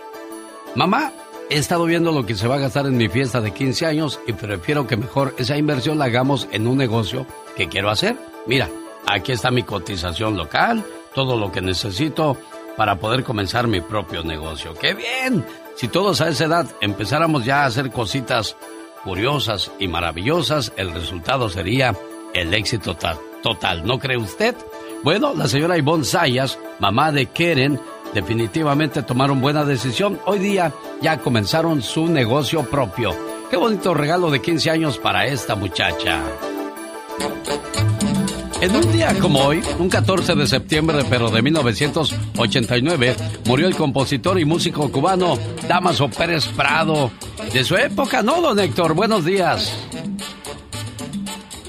Mamá, 0.74 1.12
he 1.50 1.58
estado 1.58 1.84
viendo 1.84 2.12
lo 2.12 2.24
que 2.24 2.34
se 2.34 2.48
va 2.48 2.54
a 2.54 2.60
gastar 2.60 2.86
en 2.86 2.96
mi 2.96 3.08
fiesta 3.08 3.40
de 3.40 3.52
15 3.52 3.86
años 3.86 4.20
y 4.26 4.32
prefiero 4.32 4.86
que 4.86 4.96
mejor 4.96 5.34
esa 5.36 5.56
inversión 5.56 5.98
la 5.98 6.06
hagamos 6.06 6.48
en 6.52 6.66
un 6.66 6.78
negocio 6.78 7.26
que 7.56 7.68
quiero 7.68 7.90
hacer. 7.90 8.16
Mira, 8.46 8.70
aquí 9.06 9.32
está 9.32 9.50
mi 9.50 9.62
cotización 9.64 10.36
local, 10.36 10.84
todo 11.14 11.36
lo 11.36 11.52
que 11.52 11.60
necesito 11.60 12.36
para 12.76 12.96
poder 12.96 13.24
comenzar 13.24 13.66
mi 13.66 13.80
propio 13.80 14.22
negocio. 14.22 14.74
¡Qué 14.74 14.94
bien! 14.94 15.44
Si 15.74 15.88
todos 15.88 16.20
a 16.20 16.28
esa 16.28 16.44
edad 16.44 16.66
empezáramos 16.80 17.44
ya 17.44 17.62
a 17.62 17.66
hacer 17.66 17.90
cositas 17.90 18.56
curiosas 19.04 19.70
y 19.78 19.88
maravillosas, 19.88 20.72
el 20.76 20.92
resultado 20.92 21.48
sería 21.48 21.94
el 22.34 22.54
éxito 22.54 22.96
total. 23.42 23.84
¿No 23.84 23.98
cree 23.98 24.16
usted? 24.16 24.54
Bueno, 25.02 25.34
la 25.34 25.48
señora 25.48 25.76
Ivonne 25.76 26.04
Sayas, 26.04 26.58
mamá 26.78 27.12
de 27.12 27.26
Keren, 27.26 27.80
definitivamente 28.14 29.02
tomaron 29.02 29.40
buena 29.40 29.64
decisión. 29.64 30.20
Hoy 30.26 30.38
día 30.38 30.72
ya 31.00 31.18
comenzaron 31.18 31.82
su 31.82 32.06
negocio 32.06 32.62
propio. 32.64 33.14
Qué 33.50 33.56
bonito 33.56 33.94
regalo 33.94 34.30
de 34.30 34.40
15 34.40 34.70
años 34.70 34.98
para 34.98 35.26
esta 35.26 35.56
muchacha. 35.56 36.22
En 38.62 38.76
un 38.76 38.92
día 38.92 39.12
como 39.20 39.40
hoy, 39.40 39.60
un 39.80 39.90
14 39.90 40.36
de 40.36 40.46
septiembre, 40.46 41.02
pero 41.10 41.32
de 41.32 41.42
1989, 41.42 43.16
murió 43.44 43.66
el 43.66 43.74
compositor 43.74 44.38
y 44.38 44.44
músico 44.44 44.88
cubano 44.92 45.36
Damaso 45.66 46.08
Pérez 46.08 46.46
Prado. 46.46 47.10
De 47.52 47.64
su 47.64 47.74
época, 47.74 48.22
¿no, 48.22 48.40
don 48.40 48.60
Héctor? 48.60 48.94
Buenos 48.94 49.24
días. 49.24 49.76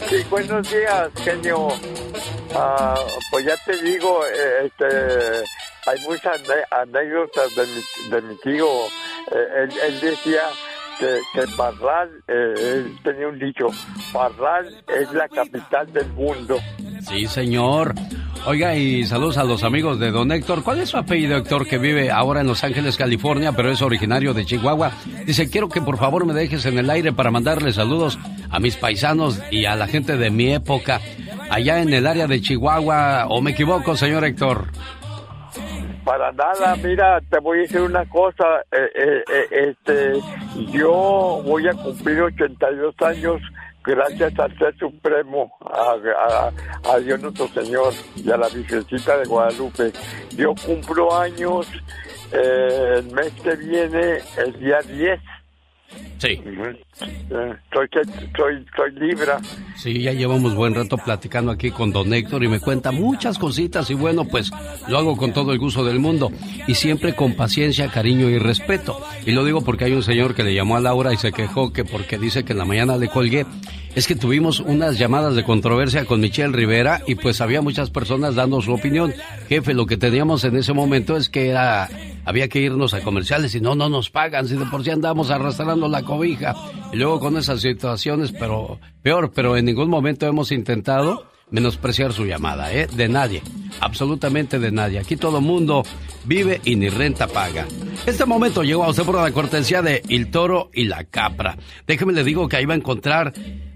Sí, 0.08 0.18
buenos 0.30 0.70
días, 0.70 1.10
genio. 1.24 1.70
Ah, 2.56 2.94
pues 3.32 3.44
ya 3.44 3.56
te 3.66 3.82
digo, 3.82 4.24
eh, 4.28 4.68
este, 4.68 4.86
hay 5.90 6.00
muchas 6.08 6.40
anécdotas 6.70 7.56
de 7.56 7.66
mi, 7.66 8.10
de 8.12 8.22
mi 8.22 8.36
tío. 8.36 8.68
Eh, 9.32 9.68
él, 9.88 10.00
decía 10.00 10.44
que, 11.00 11.20
que 11.34 11.48
Parral, 11.56 12.10
eh, 12.28 12.86
tenía 13.04 13.28
un 13.28 13.40
dicho, 13.40 13.68
Parral 14.12 14.68
es 14.88 15.12
la 15.14 15.28
capital 15.28 15.92
del 15.92 16.08
mundo. 16.14 16.58
Sí, 17.02 17.28
señor. 17.28 17.94
Oiga, 18.46 18.76
y 18.76 19.06
saludos 19.06 19.38
a 19.38 19.46
los 19.46 19.64
amigos 19.64 20.00
de 20.00 20.12
don 20.12 20.30
Héctor. 20.32 20.64
¿Cuál 20.64 20.82
es 20.82 20.90
su 20.90 20.98
apellido, 20.98 21.38
Héctor, 21.38 21.66
que 21.66 21.78
vive 21.78 22.12
ahora 22.12 22.42
en 22.42 22.48
Los 22.48 22.64
Ángeles, 22.66 22.98
California, 22.98 23.54
pero 23.54 23.72
es 23.72 23.82
originario 23.82 24.34
de 24.34 24.46
Chihuahua? 24.46 24.92
Dice, 25.26 25.50
quiero 25.50 25.70
que 25.70 25.82
por 25.82 25.98
favor 25.98 26.26
me 26.26 26.34
dejes 26.34 26.66
en 26.66 26.78
el 26.78 26.90
aire 26.90 27.14
para 27.14 27.32
mandarle 27.32 27.72
saludos 27.72 28.20
a 28.50 28.60
mis 28.60 28.76
paisanos 28.76 29.40
y 29.50 29.64
a 29.64 29.78
la 29.78 29.88
gente 29.88 30.18
de 30.18 30.30
mi 30.30 30.54
época, 30.54 31.00
allá 31.50 31.82
en 31.82 31.94
el 31.94 32.06
área 32.06 32.28
de 32.28 32.42
Chihuahua. 32.42 33.28
¿O 33.30 33.42
me 33.42 33.52
equivoco, 33.52 33.96
señor 33.96 34.26
Héctor? 34.26 34.68
Para 36.04 36.32
nada, 36.32 36.76
mira, 36.76 37.22
te 37.22 37.40
voy 37.40 37.60
a 37.60 37.62
decir 37.62 37.82
una 37.82 38.08
cosa, 38.10 38.62
eh, 38.72 38.90
eh, 38.94 39.24
eh, 39.32 39.48
este, 39.70 40.20
yo 40.72 41.42
voy 41.46 41.68
a 41.68 41.74
cumplir 41.74 42.22
82 42.22 42.96
años 43.02 43.42
gracias 43.84 44.38
al 44.40 44.58
Ser 44.58 44.76
Supremo, 44.78 45.52
a, 45.62 47.00
Dios 47.00 47.22
nuestro 47.22 47.48
Señor 47.50 47.94
y 48.16 48.32
a 48.32 48.38
la 48.38 48.48
Virgencita 48.48 49.18
de 49.18 49.26
Guadalupe. 49.26 49.92
Yo 50.36 50.54
cumplo 50.66 51.16
años 51.16 51.68
eh, 52.32 52.96
el 52.98 53.12
mes 53.12 53.32
que 53.44 53.56
viene, 53.56 54.20
el 54.38 54.60
día 54.60 54.80
10. 54.82 55.20
Sí. 56.18 56.40
Eh, 56.40 57.54
soy, 57.74 57.88
soy, 58.38 58.66
soy 58.76 58.92
Libra. 58.92 59.40
Sí, 59.76 60.02
ya 60.02 60.14
llevamos 60.14 60.56
buen 60.56 60.74
rato 60.74 60.98
platicando 60.98 61.52
aquí 61.52 61.70
con 61.70 61.92
don 61.92 62.14
Héctor 62.14 62.44
y 62.44 62.48
me 62.48 62.60
cuenta 62.62 62.92
muchas 62.92 63.38
cositas 63.38 63.90
y 63.90 63.94
bueno, 63.94 64.24
pues 64.26 64.52
lo 64.88 64.98
hago 64.98 65.18
con 65.18 65.34
todo 65.34 65.52
el 65.52 65.60
gusto 65.60 65.84
del 65.84 66.00
mundo 66.00 66.32
y 66.66 66.76
siempre 66.76 67.14
con 67.14 67.36
paciencia, 67.36 67.90
cariño 67.90 68.30
y 68.30 68.38
respeto. 68.38 69.00
Y 69.26 69.32
lo 69.32 69.44
digo 69.44 69.64
porque 69.64 69.86
hay 69.86 69.94
un 69.94 70.04
señor 70.04 70.34
que 70.34 70.44
le 70.44 70.54
llamó 70.54 70.78
a 70.78 70.80
Laura 70.80 71.12
y 71.14 71.18
se 71.18 71.34
quejó 71.34 71.74
que 71.74 71.84
porque 71.84 72.18
dice 72.18 72.46
que 72.46 72.54
en 72.54 72.60
la 72.60 72.66
mañana 72.66 72.96
le 72.96 73.10
colgué 73.10 73.46
es 73.96 74.08
que 74.08 74.16
tuvimos 74.16 74.60
unas 74.60 74.98
llamadas 74.98 75.36
de 75.36 75.44
controversia 75.44 76.06
con 76.06 76.20
Michelle 76.20 76.56
Rivera 76.56 77.02
y 77.06 77.16
pues 77.16 77.42
había 77.42 77.62
muchas 77.62 77.92
personas 77.92 78.34
dando 78.36 78.62
su 78.62 78.74
opinión. 78.74 79.14
Jefe, 79.50 79.74
lo 79.74 79.86
que 79.86 79.98
teníamos 79.98 80.44
en 80.46 80.56
ese 80.56 80.74
momento 80.74 81.16
es 81.16 81.30
que 81.30 81.50
era 81.50 81.90
había 82.26 82.48
que 82.48 82.60
irnos 82.60 82.94
a 82.94 83.02
comerciales 83.02 83.54
y 83.56 83.62
no, 83.62 83.76
no 83.76 83.90
nos 83.90 84.10
pagan, 84.10 84.48
si 84.48 84.56
de 84.56 84.66
por 84.66 84.84
sí 84.84 84.92
andamos 84.92 85.30
arrastrando 85.30 85.88
la 85.88 86.04
cobija. 86.04 86.56
Y 86.92 86.98
luego 86.98 87.20
con 87.20 87.38
esas 87.38 87.62
situaciones, 87.62 88.32
pero 88.32 88.80
peor, 89.02 89.32
pero 89.34 89.58
en 89.58 89.66
ningún 89.66 89.90
momento 89.90 90.28
hemos 90.28 90.52
intentado 90.52 91.28
menospreciar 91.50 92.14
su 92.14 92.26
llamada, 92.26 92.74
¿eh? 92.74 92.88
De 92.88 93.08
nadie, 93.08 93.44
absolutamente 93.80 94.58
de 94.60 94.72
nadie. 94.72 95.00
Aquí 95.00 95.16
todo 95.16 95.40
mundo 95.40 95.84
vive 96.26 96.60
y 96.66 96.76
ni 96.76 96.90
renta 96.90 97.28
paga. 97.28 97.68
Este 98.06 98.26
momento 98.26 98.64
llegó 98.64 98.84
a 98.84 98.90
usted 98.90 99.04
por 99.04 99.16
la 99.16 99.32
cortesía 99.32 99.82
de 99.82 100.02
El 100.10 100.32
Toro 100.32 100.72
y 100.74 100.86
la 100.86 101.04
Capra. 101.04 101.58
Déjeme 101.86 102.14
le 102.14 102.24
digo 102.24 102.48
que 102.48 102.58
ahí 102.58 102.66
va 102.66 102.74
a 102.74 102.78
encontrar 102.78 103.34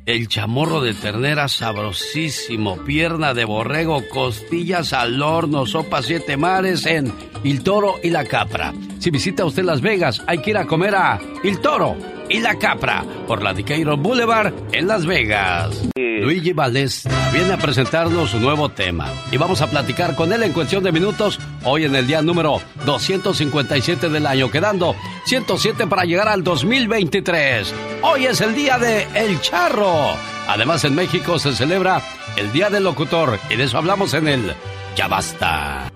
el 0.07 0.29
chamorro 0.29 0.81
de 0.81 0.93
ternera 0.93 1.49
sabrosísimo, 1.49 2.77
pierna 2.77 3.33
de 3.33 3.43
borrego, 3.43 4.07
costillas 4.07 4.93
al 4.93 5.21
horno, 5.21 5.65
sopa 5.65 6.01
siete 6.01 6.37
mares 6.37 6.85
en 6.85 7.13
Il 7.43 7.61
Toro 7.61 7.95
y 8.01 8.09
la 8.09 8.23
Capra. 8.23 8.73
Si 8.99 9.11
visita 9.11 9.45
usted 9.45 9.63
Las 9.63 9.81
Vegas, 9.81 10.23
hay 10.25 10.39
que 10.39 10.51
ir 10.51 10.57
a 10.57 10.65
comer 10.65 10.95
a 10.95 11.19
Il 11.43 11.59
Toro 11.59 12.16
y 12.29 12.39
la 12.39 12.57
Capra 12.57 13.05
por 13.27 13.41
la 13.41 13.53
Decatur 13.53 13.97
Boulevard 13.97 14.53
en 14.71 14.87
Las 14.87 15.05
Vegas. 15.05 15.89
Luigi 15.95 16.51
Valdés 16.51 17.07
viene 17.31 17.53
a 17.53 17.57
presentarnos 17.57 18.31
su 18.31 18.39
nuevo 18.39 18.69
tema 18.69 19.11
y 19.31 19.37
vamos 19.37 19.61
a 19.61 19.69
platicar 19.69 20.15
con 20.15 20.33
él 20.33 20.43
en 20.43 20.51
cuestión 20.51 20.83
de 20.83 20.91
minutos 20.91 21.39
hoy 21.63 21.85
en 21.85 21.95
el 21.95 22.07
día 22.07 22.21
número 22.21 22.59
257 22.85 24.09
del 24.09 24.25
año, 24.25 24.49
quedando 24.49 24.95
107 25.25 25.87
para 25.87 26.05
llegar 26.05 26.27
al 26.27 26.43
2023. 26.43 27.73
Hoy 28.01 28.25
es 28.25 28.41
el 28.41 28.55
día 28.55 28.77
de 28.77 29.07
El 29.15 29.39
Charro. 29.41 30.15
Además 30.47 30.83
en 30.85 30.95
México 30.95 31.37
se 31.39 31.53
celebra 31.53 32.01
el 32.37 32.51
Día 32.51 32.69
del 32.69 32.83
Locutor, 32.83 33.39
y 33.49 33.55
de 33.55 33.63
eso 33.63 33.77
hablamos 33.77 34.13
en 34.13 34.27
el 34.27 34.53
Ya 34.95 35.07
Basta. 35.07 35.91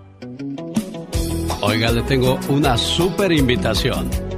Oiga, 1.62 1.92
le 1.92 2.02
tengo 2.04 2.40
una 2.50 2.78
super 2.78 3.32
invitación. 3.32 4.31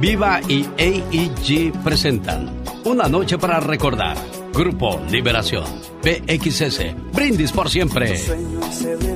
Viva 0.00 0.40
y 0.48 0.64
AEG 0.78 1.72
presentan 1.84 2.48
Una 2.86 3.06
Noche 3.06 3.36
para 3.36 3.60
Recordar. 3.60 4.16
Grupo 4.50 4.98
Liberación, 5.10 5.64
BXS, 6.02 7.12
Brindis 7.12 7.52
por 7.52 7.68
Siempre 7.68 8.18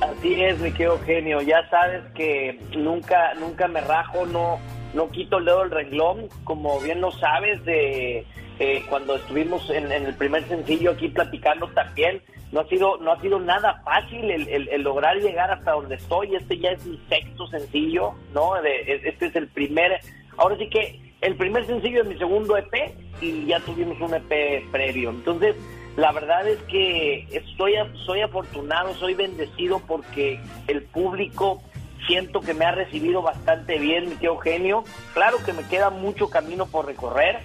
Así 0.02 0.40
es, 0.40 0.60
mi 0.60 0.72
querido 0.72 1.00
genio. 1.00 1.42
Ya 1.42 1.68
sabes 1.72 2.04
que 2.14 2.60
nunca, 2.78 3.34
nunca 3.40 3.68
me 3.68 3.82
rajo, 3.82 4.28
no, 4.28 4.60
no 4.94 5.10
quito 5.10 5.40
el 5.40 5.46
dedo 5.46 5.62
del 5.62 5.72
renglón, 5.72 6.28
como 6.44 6.80
bien 6.80 7.02
lo 7.02 7.12
sabes 7.12 7.66
de 7.66 8.24
eh, 8.60 8.84
cuando 8.90 9.16
estuvimos 9.16 9.70
en, 9.70 9.92
en 9.92 10.06
el 10.06 10.16
primer 10.16 10.48
sencillo 10.48 10.92
aquí 10.92 11.10
platicando 11.10 11.68
también 11.70 12.22
no 12.52 12.62
ha 12.62 12.68
sido 12.68 12.98
no 12.98 13.12
ha 13.12 13.22
sido 13.22 13.40
nada 13.40 13.82
fácil 13.84 14.32
el, 14.32 14.48
el- 14.48 14.70
el 14.70 14.82
lograr 14.82 15.18
llegar 15.18 15.52
hasta 15.52 15.72
donde 15.72 15.96
estoy. 15.96 16.36
Este 16.36 16.58
ya 16.58 16.72
es 16.72 16.86
mi 16.86 16.98
sexto 17.10 17.48
sencillo 17.48 18.14
no 18.34 18.54
De- 18.62 18.82
es- 18.94 19.04
este 19.06 19.26
es 19.28 19.36
el 19.36 19.48
primer 19.48 20.00
ahora 20.38 20.56
sí 20.58 20.70
que 20.70 21.00
el 21.22 21.36
primer 21.36 21.66
sencillo 21.66 22.02
es 22.04 22.08
mi 22.08 22.18
segundo 22.18 22.56
EP 22.58 22.94
y 23.22 23.48
ya 23.48 23.60
tuvimos 23.62 24.00
un 24.00 24.14
EP 24.14 24.64
previo. 24.72 25.10
Entonces 25.10 25.56
la 25.98 26.12
verdad 26.12 26.48
es 26.48 26.60
que 26.64 27.28
estoy 27.32 27.74
soy 28.06 28.22
afortunado 28.22 28.94
soy 28.96 29.14
bendecido 29.16 29.80
porque 29.88 30.40
el 30.68 30.84
público 30.84 31.62
siento 32.08 32.40
que 32.40 32.54
me 32.54 32.64
ha 32.66 32.72
recibido 32.72 33.22
bastante 33.22 33.78
bien 33.78 34.08
mi 34.10 34.16
tío 34.16 34.32
Eugenio. 34.34 34.84
Claro 35.14 35.38
que 35.46 35.52
me 35.54 35.64
queda 35.68 35.90
mucho 35.90 36.30
camino 36.30 36.66
por 36.68 36.86
recorrer 36.86 37.40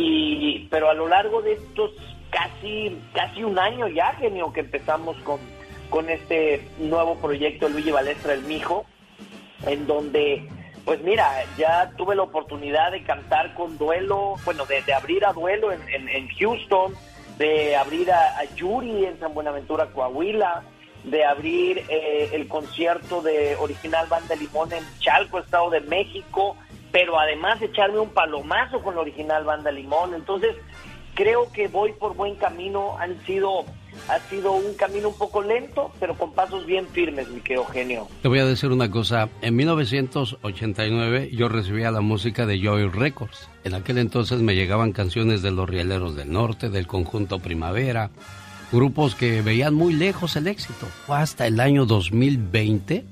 y 0.00 0.68
pero 0.70 0.88
a 0.90 0.94
lo 0.94 1.08
largo 1.08 1.42
de 1.42 1.54
estos 1.54 1.90
casi 2.30 2.96
casi 3.14 3.42
un 3.42 3.58
año 3.58 3.88
ya 3.88 4.12
genio 4.14 4.52
que 4.52 4.60
empezamos 4.60 5.16
con 5.18 5.38
con 5.90 6.08
este 6.10 6.68
nuevo 6.78 7.16
proyecto 7.16 7.68
Luigi 7.68 7.90
Balestra 7.90 8.34
el 8.34 8.42
Mijo 8.42 8.84
en 9.66 9.86
donde 9.86 10.46
pues 10.84 11.02
mira 11.02 11.30
ya 11.56 11.90
tuve 11.96 12.14
la 12.14 12.22
oportunidad 12.22 12.92
de 12.92 13.02
cantar 13.02 13.54
con 13.54 13.76
duelo 13.78 14.36
bueno 14.44 14.64
de, 14.66 14.92
abrir 14.92 15.24
a 15.24 15.32
duelo 15.32 15.72
en, 15.72 15.80
en- 16.08 16.28
Houston 16.38 16.94
de 17.38 17.74
abrir 17.76 18.10
a, 18.12 18.38
a 18.38 18.44
Yuri 18.54 19.04
en 19.06 19.18
San 19.18 19.32
Buenaventura 19.34 19.86
Coahuila 19.86 20.62
de 21.04 21.24
abrir 21.24 21.82
eh, 21.88 22.30
el 22.32 22.48
concierto 22.48 23.22
de 23.22 23.56
original 23.56 24.06
Banda 24.08 24.34
Limón 24.36 24.72
en 24.72 24.84
Chalco 24.98 25.38
Estado 25.38 25.70
de 25.70 25.80
México 25.82 26.56
pero 26.92 27.18
además 27.18 27.60
echarme 27.60 27.98
un 27.98 28.10
palomazo 28.10 28.80
con 28.82 28.94
la 28.94 29.02
original 29.02 29.44
Banda 29.44 29.70
Limón 29.70 30.14
entonces 30.14 30.56
creo 31.18 31.50
que 31.50 31.66
voy 31.66 31.92
por 31.94 32.14
buen 32.14 32.36
camino. 32.36 32.96
Han 32.96 33.20
sido, 33.26 33.64
ha 34.08 34.20
sido 34.30 34.52
un 34.52 34.74
camino 34.74 35.08
un 35.08 35.18
poco 35.18 35.42
lento, 35.42 35.90
pero 35.98 36.14
con 36.14 36.32
pasos 36.32 36.64
bien 36.64 36.86
firmes, 36.86 37.28
mi 37.28 37.40
querido 37.40 37.64
genio. 37.64 38.06
Te 38.22 38.28
voy 38.28 38.38
a 38.38 38.44
decir 38.44 38.70
una 38.70 38.88
cosa. 38.88 39.28
En 39.42 39.56
1989 39.56 41.30
yo 41.32 41.48
recibía 41.48 41.90
la 41.90 42.02
música 42.02 42.46
de 42.46 42.60
Joy 42.60 42.88
Records. 42.88 43.50
En 43.64 43.74
aquel 43.74 43.98
entonces 43.98 44.40
me 44.42 44.54
llegaban 44.54 44.92
canciones 44.92 45.42
de 45.42 45.50
los 45.50 45.68
Rieleros 45.68 46.14
del 46.14 46.30
Norte, 46.30 46.70
del 46.70 46.86
conjunto 46.86 47.40
Primavera, 47.40 48.10
grupos 48.70 49.16
que 49.16 49.42
veían 49.42 49.74
muy 49.74 49.94
lejos 49.94 50.36
el 50.36 50.46
éxito. 50.46 50.86
Fue 51.04 51.16
hasta 51.16 51.48
el 51.48 51.58
año 51.58 51.84
2020, 51.84 53.04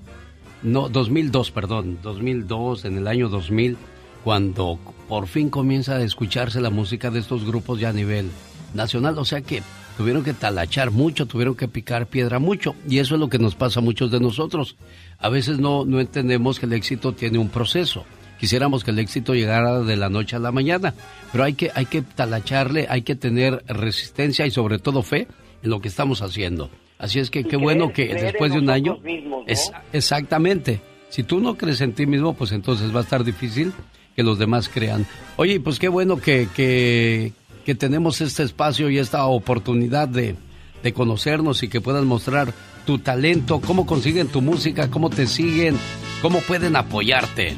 no, 0.62 0.88
2002, 0.88 1.50
perdón, 1.50 1.98
2002, 2.02 2.84
en 2.84 2.98
el 2.98 3.06
año 3.06 3.28
2000, 3.28 3.76
cuando 4.24 4.78
por 5.08 5.26
fin 5.26 5.50
comienza 5.50 5.96
a 5.96 6.02
escucharse 6.02 6.60
la 6.60 6.70
música 6.70 7.10
de 7.10 7.20
estos 7.20 7.44
grupos 7.44 7.78
ya 7.78 7.90
a 7.90 7.92
nivel 7.92 8.30
nacional. 8.74 9.18
O 9.18 9.24
sea 9.24 9.40
que 9.40 9.62
tuvieron 9.96 10.24
que 10.24 10.34
talachar 10.34 10.90
mucho, 10.90 11.26
tuvieron 11.26 11.54
que 11.54 11.68
picar 11.68 12.06
piedra 12.06 12.38
mucho. 12.38 12.74
Y 12.88 12.98
eso 12.98 13.14
es 13.14 13.20
lo 13.20 13.28
que 13.28 13.38
nos 13.38 13.54
pasa 13.54 13.80
a 13.80 13.82
muchos 13.82 14.10
de 14.10 14.20
nosotros. 14.20 14.76
A 15.18 15.28
veces 15.28 15.58
no, 15.58 15.84
no 15.84 16.00
entendemos 16.00 16.58
que 16.58 16.66
el 16.66 16.72
éxito 16.72 17.12
tiene 17.12 17.38
un 17.38 17.48
proceso. 17.48 18.04
Quisiéramos 18.38 18.84
que 18.84 18.90
el 18.90 18.98
éxito 18.98 19.34
llegara 19.34 19.80
de 19.80 19.96
la 19.96 20.10
noche 20.10 20.36
a 20.36 20.38
la 20.38 20.52
mañana, 20.52 20.94
pero 21.32 21.44
hay 21.44 21.54
que, 21.54 21.70
hay 21.74 21.86
que 21.86 22.02
talacharle, 22.02 22.86
hay 22.90 23.02
que 23.02 23.16
tener 23.16 23.64
resistencia 23.66 24.46
y 24.46 24.50
sobre 24.50 24.78
todo 24.78 25.02
fe 25.02 25.26
en 25.62 25.70
lo 25.70 25.80
que 25.80 25.88
estamos 25.88 26.20
haciendo. 26.20 26.70
Así 26.98 27.18
es 27.18 27.30
que 27.30 27.44
qué 27.44 27.56
bueno 27.56 27.92
que 27.92 28.14
después 28.14 28.52
de 28.52 28.58
un 28.58 28.70
año... 28.70 28.98
es, 29.46 29.70
exactamente. 29.92 30.80
Si 31.10 31.22
tú 31.22 31.40
no 31.40 31.56
crees 31.56 31.80
en 31.80 31.92
ti 31.92 32.06
mismo, 32.06 32.34
pues 32.34 32.52
entonces 32.52 32.94
va 32.94 33.00
a 33.00 33.02
estar 33.02 33.24
difícil 33.24 33.72
que 34.14 34.22
los 34.22 34.38
demás 34.38 34.68
crean. 34.68 35.06
Oye, 35.36 35.60
pues 35.60 35.78
qué 35.78 35.88
bueno 35.88 36.16
que, 36.16 36.48
que, 36.56 37.32
que 37.64 37.74
tenemos 37.74 38.20
este 38.20 38.42
espacio 38.42 38.88
y 38.90 38.98
esta 38.98 39.26
oportunidad 39.26 40.08
de, 40.08 40.36
de 40.82 40.92
conocernos 40.92 41.62
y 41.62 41.68
que 41.68 41.80
puedan 41.80 42.06
mostrar 42.06 42.52
tu 42.86 42.98
talento, 42.98 43.60
cómo 43.60 43.84
consiguen 43.86 44.28
tu 44.28 44.40
música, 44.40 44.90
cómo 44.90 45.10
te 45.10 45.26
siguen, 45.26 45.76
cómo 46.22 46.40
pueden 46.40 46.76
apoyarte. 46.76 47.56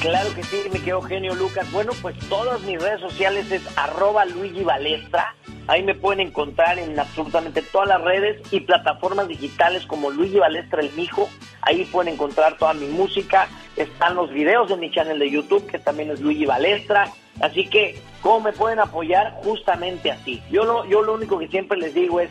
Claro 0.00 0.34
que 0.34 0.42
sí, 0.44 0.62
mi 0.72 0.78
querido 0.78 1.02
genio 1.02 1.34
Lucas. 1.34 1.70
Bueno, 1.72 1.92
pues 2.00 2.18
todas 2.30 2.62
mis 2.62 2.80
redes 2.80 3.00
sociales 3.00 3.52
es 3.52 3.62
arroba 3.76 4.24
Luigi 4.24 4.64
Balestra. 4.64 5.34
Ahí 5.66 5.82
me 5.82 5.94
pueden 5.94 6.26
encontrar 6.26 6.78
en 6.78 6.98
absolutamente 6.98 7.60
todas 7.60 7.88
las 7.88 8.00
redes 8.00 8.40
y 8.50 8.60
plataformas 8.60 9.28
digitales 9.28 9.84
como 9.84 10.10
Luigi 10.10 10.38
Balestra 10.38 10.80
el 10.80 10.90
Mijo. 10.92 11.28
Ahí 11.60 11.84
pueden 11.84 12.14
encontrar 12.14 12.56
toda 12.56 12.72
mi 12.72 12.86
música. 12.86 13.46
Están 13.76 14.14
los 14.14 14.30
videos 14.30 14.70
de 14.70 14.78
mi 14.78 14.90
channel 14.90 15.18
de 15.18 15.30
YouTube, 15.30 15.66
que 15.66 15.78
también 15.78 16.10
es 16.10 16.20
Luigi 16.20 16.46
Balestra. 16.46 17.12
Así 17.40 17.68
que, 17.68 18.00
¿cómo 18.22 18.40
me 18.40 18.52
pueden 18.54 18.78
apoyar? 18.78 19.34
Justamente 19.44 20.10
así. 20.10 20.42
Yo 20.50 20.64
lo, 20.64 20.86
yo 20.86 21.02
lo 21.02 21.12
único 21.12 21.38
que 21.38 21.48
siempre 21.48 21.76
les 21.76 21.92
digo 21.92 22.20
es, 22.20 22.30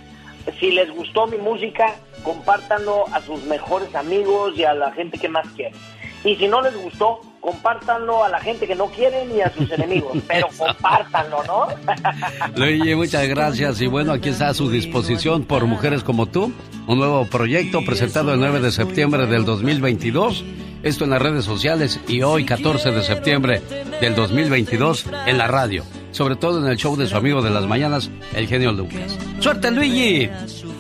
si 0.59 0.71
les 0.71 0.89
gustó 0.89 1.27
mi 1.27 1.37
música, 1.37 1.93
compártanlo 2.23 3.05
a 3.13 3.21
sus 3.21 3.43
mejores 3.43 3.93
amigos 3.93 4.57
y 4.57 4.63
a 4.63 4.73
la 4.73 4.91
gente 4.91 5.19
que 5.19 5.29
más 5.29 5.47
quieren. 5.49 5.79
Y 6.23 6.35
si 6.35 6.47
no 6.47 6.61
les 6.61 6.75
gustó, 6.75 7.21
compártanlo 7.39 8.23
a 8.23 8.29
la 8.29 8.39
gente 8.39 8.67
que 8.67 8.75
no 8.75 8.87
quieren 8.87 9.35
y 9.35 9.41
a 9.41 9.51
sus 9.53 9.71
enemigos, 9.71 10.17
pero 10.27 10.47
compártanlo, 10.57 11.43
¿no? 11.45 11.67
Luigi, 12.55 12.95
muchas 12.95 13.27
gracias. 13.27 13.81
Y 13.81 13.87
bueno, 13.87 14.13
aquí 14.13 14.29
está 14.29 14.49
a 14.49 14.53
su 14.53 14.69
disposición 14.69 15.43
por 15.43 15.65
Mujeres 15.65 16.03
como 16.03 16.25
tú, 16.25 16.51
un 16.87 16.97
nuevo 16.97 17.25
proyecto 17.25 17.83
presentado 17.85 18.33
el 18.33 18.39
9 18.39 18.59
de 18.59 18.71
septiembre 18.71 19.25
del 19.27 19.45
2022. 19.45 20.43
Esto 20.81 21.03
en 21.03 21.09
las 21.09 21.21
redes 21.21 21.43
sociales 21.43 21.99
y 22.07 22.21
hoy, 22.21 22.45
14 22.45 22.91
de 22.91 23.03
septiembre 23.03 23.61
del 23.99 24.15
2022, 24.15 25.07
en 25.25 25.37
la 25.37 25.47
radio. 25.47 25.83
Sobre 26.11 26.37
todo 26.37 26.65
en 26.65 26.71
el 26.71 26.77
show 26.77 26.95
de 26.95 27.05
su 27.05 27.17
amigo 27.17 27.41
de 27.41 27.49
las 27.49 27.67
mañanas, 27.67 28.09
el 28.33 28.47
genio 28.47 28.71
Lucas. 28.71 29.17
¡Suerte, 29.39 29.71
Luigi! 29.71 30.29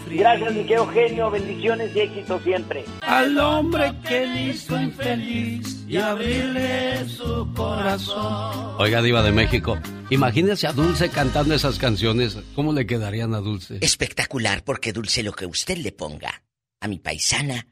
Gracias, 0.09 0.53
mi 0.53 0.63
querido 0.63 0.87
genio. 0.87 1.29
Bendiciones 1.29 1.95
y 1.95 1.99
éxito 1.99 2.39
siempre. 2.39 2.85
Al 3.01 3.37
hombre 3.39 3.93
que 4.07 4.25
le 4.25 4.43
hizo 4.49 4.79
infeliz 4.79 5.85
y 5.87 5.97
abrirle 5.97 7.07
su 7.07 7.51
corazón. 7.55 8.75
Oiga, 8.79 9.01
Diva 9.01 9.21
de 9.23 9.31
México, 9.31 9.77
imagínese 10.09 10.67
a 10.67 10.73
Dulce 10.73 11.09
cantando 11.09 11.53
esas 11.53 11.77
canciones. 11.77 12.37
¿Cómo 12.55 12.73
le 12.73 12.85
quedarían 12.85 13.33
a 13.33 13.39
Dulce? 13.39 13.79
Espectacular, 13.81 14.63
porque 14.63 14.93
Dulce 14.93 15.23
lo 15.23 15.33
que 15.33 15.45
usted 15.45 15.77
le 15.77 15.91
ponga 15.91 16.43
a 16.81 16.87
mi 16.87 16.99
paisana 16.99 17.67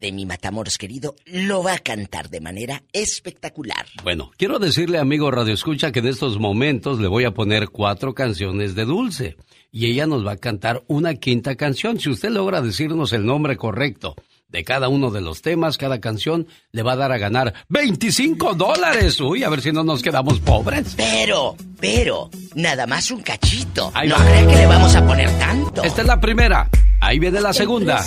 de 0.00 0.12
mi 0.12 0.26
Matamoros 0.26 0.78
querido 0.78 1.14
lo 1.26 1.62
va 1.62 1.74
a 1.74 1.78
cantar 1.78 2.30
de 2.30 2.40
manera 2.40 2.82
espectacular. 2.92 3.86
Bueno, 4.02 4.30
quiero 4.36 4.58
decirle, 4.58 4.98
amigo 4.98 5.30
Radio 5.30 5.54
Escucha, 5.54 5.92
que 5.92 6.00
en 6.00 6.08
estos 6.08 6.38
momentos 6.38 6.98
le 6.98 7.08
voy 7.08 7.24
a 7.24 7.32
poner 7.32 7.68
cuatro 7.68 8.14
canciones 8.14 8.74
de 8.74 8.84
Dulce 8.84 9.36
y 9.70 9.86
ella 9.86 10.06
nos 10.06 10.26
va 10.26 10.32
a 10.32 10.36
cantar 10.36 10.82
una 10.88 11.14
quinta 11.14 11.54
canción. 11.54 12.00
Si 12.00 12.10
usted 12.10 12.30
logra 12.30 12.60
decirnos 12.60 13.12
el 13.12 13.24
nombre 13.24 13.56
correcto 13.56 14.16
de 14.48 14.64
cada 14.64 14.88
uno 14.88 15.10
de 15.10 15.20
los 15.20 15.42
temas, 15.42 15.78
cada 15.78 16.00
canción 16.00 16.48
le 16.72 16.82
va 16.82 16.92
a 16.92 16.96
dar 16.96 17.12
a 17.12 17.18
ganar 17.18 17.54
25 17.68 18.54
dólares. 18.54 19.20
Uy, 19.20 19.44
a 19.44 19.48
ver 19.48 19.60
si 19.60 19.70
no 19.70 19.84
nos 19.84 20.02
quedamos 20.02 20.40
pobres. 20.40 20.94
Pero, 20.96 21.54
pero, 21.78 22.30
nada 22.54 22.86
más 22.86 23.10
un 23.10 23.20
cachito. 23.20 23.92
no 24.06 24.16
cree 24.16 24.46
que 24.46 24.56
le 24.56 24.66
vamos 24.66 24.94
a 24.96 25.06
poner 25.06 25.30
tanto. 25.38 25.84
Esta 25.84 26.00
es 26.00 26.06
la 26.06 26.20
primera. 26.20 26.68
Ahí 27.00 27.18
viene 27.18 27.40
la 27.40 27.52
segunda. 27.52 28.04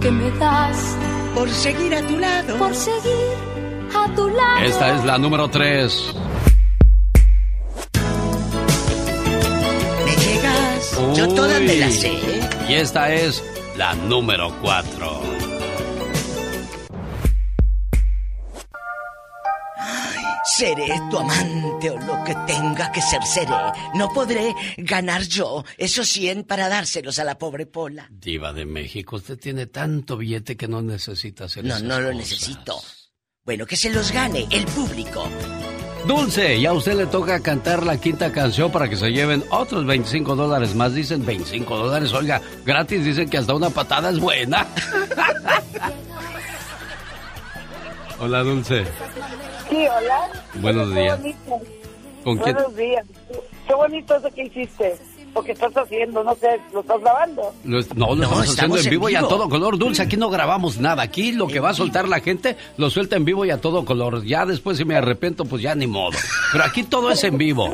Que 0.00 0.10
me 0.10 0.30
das 0.38 0.96
por 1.34 1.48
seguir 1.50 1.94
a 1.94 2.06
tu 2.06 2.18
lado. 2.18 2.56
Por 2.58 2.74
seguir 2.74 3.34
a 3.94 4.14
tu 4.14 4.28
lado. 4.28 4.64
Esta 4.64 4.96
es 4.96 5.04
la 5.04 5.18
número 5.18 5.48
3. 5.48 6.14
¿Me 10.04 10.16
llegas? 10.16 10.98
Yo 11.14 11.28
toda 11.28 11.60
me 11.60 11.76
la 11.76 11.90
sé. 11.90 12.12
Y 12.68 12.74
esta 12.74 13.12
es 13.12 13.42
la 13.76 13.94
número 13.94 14.52
4. 14.62 15.36
Seré 20.48 20.86
tu 21.10 21.18
amante 21.18 21.90
o 21.90 21.98
lo 21.98 22.22
que 22.24 22.34
tenga 22.46 22.92
que 22.92 23.02
ser 23.02 23.22
seré. 23.24 23.50
No 23.94 24.08
podré 24.12 24.54
ganar 24.76 25.22
yo 25.22 25.64
esos 25.76 26.08
100 26.08 26.44
para 26.44 26.68
dárselos 26.68 27.18
a 27.18 27.24
la 27.24 27.36
pobre 27.36 27.66
Pola. 27.66 28.06
Diva 28.10 28.52
de 28.52 28.64
México, 28.64 29.16
usted 29.16 29.38
tiene 29.38 29.66
tanto 29.66 30.16
billete 30.16 30.56
que 30.56 30.68
no 30.68 30.82
necesita 30.82 31.44
hacer 31.46 31.64
No, 31.64 31.70
esas 31.74 31.82
no 31.82 31.98
lo 32.00 32.06
cosas. 32.12 32.16
necesito. 32.16 32.80
Bueno, 33.44 33.66
que 33.66 33.76
se 33.76 33.90
los 33.90 34.12
gane 34.12 34.46
el 34.50 34.64
público. 34.66 35.28
Dulce, 36.06 36.60
ya 36.60 36.70
a 36.70 36.74
usted 36.74 36.94
le 36.94 37.06
toca 37.06 37.40
cantar 37.40 37.82
la 37.82 38.00
quinta 38.00 38.30
canción 38.30 38.70
para 38.70 38.88
que 38.88 38.96
se 38.96 39.10
lleven 39.10 39.42
otros 39.50 39.84
25 39.84 40.36
dólares 40.36 40.76
más. 40.76 40.94
Dicen 40.94 41.26
25 41.26 41.76
dólares, 41.76 42.12
oiga, 42.12 42.40
gratis 42.64 43.04
dicen 43.04 43.28
que 43.28 43.38
hasta 43.38 43.52
una 43.54 43.70
patada 43.70 44.10
es 44.10 44.20
buena. 44.20 44.64
Hola, 48.20 48.42
Dulce. 48.42 48.84
Sí, 49.68 49.86
hola. 49.88 50.30
Buenos 50.54 50.88
Qué 50.92 51.00
días. 51.00 51.20
¿Con 52.24 52.38
quién? 52.38 52.54
Buenos 52.54 52.76
días. 52.76 53.06
Qué 53.66 53.74
bonito 53.74 54.16
eso 54.16 54.30
que 54.34 54.44
hiciste. 54.44 54.96
Lo 55.34 55.42
que 55.44 55.52
estás 55.52 55.76
haciendo, 55.76 56.24
no 56.24 56.34
sé, 56.36 56.58
¿lo 56.72 56.80
estás 56.80 56.98
grabando? 56.98 57.52
No, 57.62 57.74
lo 57.74 57.78
estamos 57.78 58.48
haciendo 58.48 58.78
en 58.78 58.88
vivo, 58.88 59.10
y 59.10 59.16
a 59.16 59.20
todo 59.20 59.50
color. 59.50 59.76
Dulce, 59.76 60.00
aquí 60.02 60.16
no 60.16 60.30
grabamos 60.30 60.78
nada. 60.78 61.02
Aquí 61.02 61.32
lo 61.32 61.46
que 61.46 61.60
va 61.60 61.70
a 61.70 61.74
soltar 61.74 62.08
la 62.08 62.20
gente 62.20 62.56
lo 62.78 62.88
suelta 62.88 63.16
en 63.16 63.26
vivo 63.26 63.44
y 63.44 63.50
a 63.50 63.60
todo 63.60 63.84
color. 63.84 64.24
Ya 64.24 64.46
después 64.46 64.78
si 64.78 64.86
me 64.86 64.96
arrepiento, 64.96 65.44
pues 65.44 65.60
ya 65.60 65.74
ni 65.74 65.86
modo. 65.86 66.16
Pero 66.52 66.64
aquí 66.64 66.84
todo 66.84 67.10
es 67.10 67.22
en 67.24 67.36
vivo. 67.36 67.68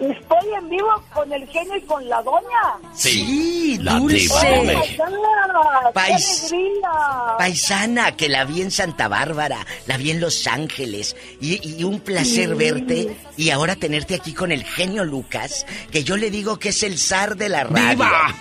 Estoy 0.00 0.54
en 0.56 0.68
vivo 0.70 0.88
con 1.12 1.32
el 1.32 1.46
genio 1.48 1.76
y 1.76 1.80
con 1.82 2.08
la 2.08 2.22
doña. 2.22 2.78
Sí, 2.94 3.78
la 3.82 3.94
Dulce. 3.94 4.16
diva 4.18 4.40
de 4.42 4.48
¡Oh, 4.58 4.62
my 4.62 4.66
México. 4.76 5.04
God! 5.08 5.86
¡Qué 5.86 5.92
Pais- 5.92 6.40
alegría! 6.52 6.90
Paisana, 7.38 8.16
que 8.16 8.28
la 8.28 8.44
vi 8.44 8.62
en 8.62 8.70
Santa 8.70 9.08
Bárbara, 9.08 9.66
la 9.86 9.96
vi 9.96 10.12
en 10.12 10.20
Los 10.20 10.46
Ángeles, 10.46 11.16
y, 11.40 11.78
y 11.80 11.82
un 11.84 11.98
placer 12.00 12.50
Sí. 12.50 12.54
verte 12.54 13.16
y 13.36 13.50
ahora 13.50 13.74
tenerte 13.74 14.14
aquí 14.14 14.32
con 14.34 14.52
el 14.52 14.62
genio 14.64 15.04
Lucas, 15.04 15.66
que 15.90 16.04
yo 16.04 16.16
le 16.16 16.30
digo 16.30 16.58
que 16.58 16.68
es 16.68 16.82
el 16.84 16.96
zar 16.98 17.36
de 17.36 17.48
la 17.48 17.64
radio. 17.64 17.90
¡Viva! 17.90 18.34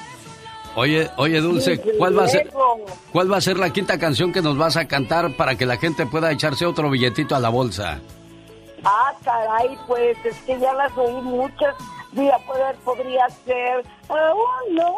Oye, 0.75 1.09
oye, 1.17 1.41
Dulce, 1.41 1.79
¿cuál 1.97 2.15
va 2.19 2.25
a 2.25 2.27
ser, 2.27 2.51
cuál 3.11 3.31
va 3.33 3.37
a 3.37 3.41
ser 3.41 3.57
la 3.57 3.73
quinta 3.73 3.97
canción 3.97 4.31
que 4.31 4.43
nos 4.43 4.55
vas 4.59 4.77
a 4.77 4.87
cantar 4.87 5.35
para 5.35 5.55
que 5.55 5.65
la 5.65 5.77
gente 5.77 6.05
pueda 6.05 6.31
echarse 6.31 6.67
otro 6.67 6.91
billetito 6.91 7.35
a 7.35 7.39
la 7.39 7.49
bolsa? 7.49 7.99
Ah, 8.89 9.13
caray, 9.21 9.77
pues 9.85 10.17
es 10.23 10.37
que 10.43 10.57
ya 10.57 10.73
las 10.73 10.97
oí 10.97 11.21
muchas. 11.21 11.75
Mira, 12.13 12.39
poder, 12.39 12.73
podría 12.77 13.29
ser. 13.29 13.83
Oh, 14.07 14.47
no, 14.71 14.95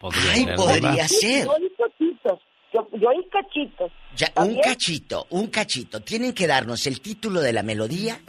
podría 0.00 0.32
Ay, 0.32 0.44
ser, 0.44 0.56
podría 0.56 1.08
ser. 1.08 1.44
Yo 1.44 1.52
oí 1.52 1.70
cachitos. 1.78 2.40
Yo, 2.72 2.88
yo 2.98 3.08
oí 3.10 3.28
cachitos. 3.30 3.92
Ya, 4.16 4.32
un 4.36 4.60
cachito, 4.60 5.26
un 5.30 5.46
cachito. 5.46 6.00
Tienen 6.00 6.32
que 6.32 6.48
darnos 6.48 6.86
el 6.88 7.00
título 7.00 7.40
de 7.40 7.52
la 7.52 7.62
melodía 7.62 8.20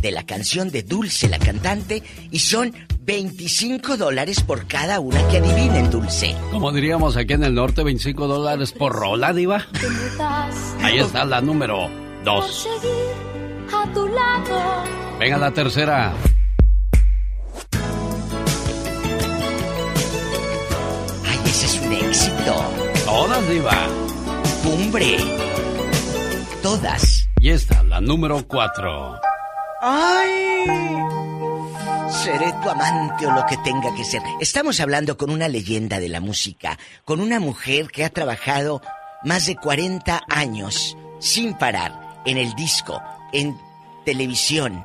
de 0.00 0.10
la 0.10 0.24
canción 0.24 0.70
de 0.70 0.82
Dulce, 0.82 1.28
la 1.28 1.38
cantante, 1.38 2.02
y 2.30 2.38
son 2.40 2.72
25 3.04 3.96
dólares 3.96 4.42
por 4.42 4.66
cada 4.66 5.00
una 5.00 5.26
que 5.28 5.38
adivinen, 5.38 5.90
Dulce. 5.90 6.36
Como 6.50 6.72
diríamos 6.72 7.16
aquí 7.16 7.32
en 7.34 7.44
el 7.44 7.54
norte, 7.54 7.82
25 7.82 8.26
dólares 8.26 8.72
por 8.72 8.92
rola, 8.92 9.32
diva. 9.32 9.66
Ahí 10.82 10.98
está 10.98 11.24
la 11.24 11.40
número 11.40 11.88
por 12.24 12.24
2. 12.24 12.68
seguir 12.80 13.74
a 13.74 13.92
tu 13.92 14.06
lado. 14.08 14.84
Venga 15.18 15.38
la 15.38 15.50
tercera. 15.50 16.12
Ay, 21.26 21.38
ese 21.46 21.66
es 21.66 21.80
un 21.80 21.92
éxito. 21.92 22.54
Todas, 23.04 23.48
diva. 23.48 23.86
Hombre. 24.66 25.16
Todas. 26.62 27.28
Y 27.40 27.50
esta, 27.50 27.82
la 27.84 28.00
número 28.00 28.46
4. 28.46 29.20
¡Ay! 29.80 30.98
Seré 32.10 32.52
tu 32.62 32.68
amante 32.68 33.26
o 33.26 33.32
lo 33.32 33.46
que 33.46 33.56
tenga 33.58 33.94
que 33.94 34.04
ser. 34.04 34.22
Estamos 34.40 34.80
hablando 34.80 35.16
con 35.16 35.30
una 35.30 35.46
leyenda 35.46 36.00
de 36.00 36.08
la 36.08 36.20
música, 36.20 36.78
con 37.04 37.20
una 37.20 37.38
mujer 37.38 37.88
que 37.88 38.04
ha 38.04 38.10
trabajado 38.10 38.82
más 39.22 39.46
de 39.46 39.56
40 39.56 40.24
años 40.28 40.96
sin 41.20 41.54
parar 41.54 42.20
en 42.26 42.38
el 42.38 42.54
disco, 42.54 43.00
en 43.32 43.56
televisión, 44.04 44.84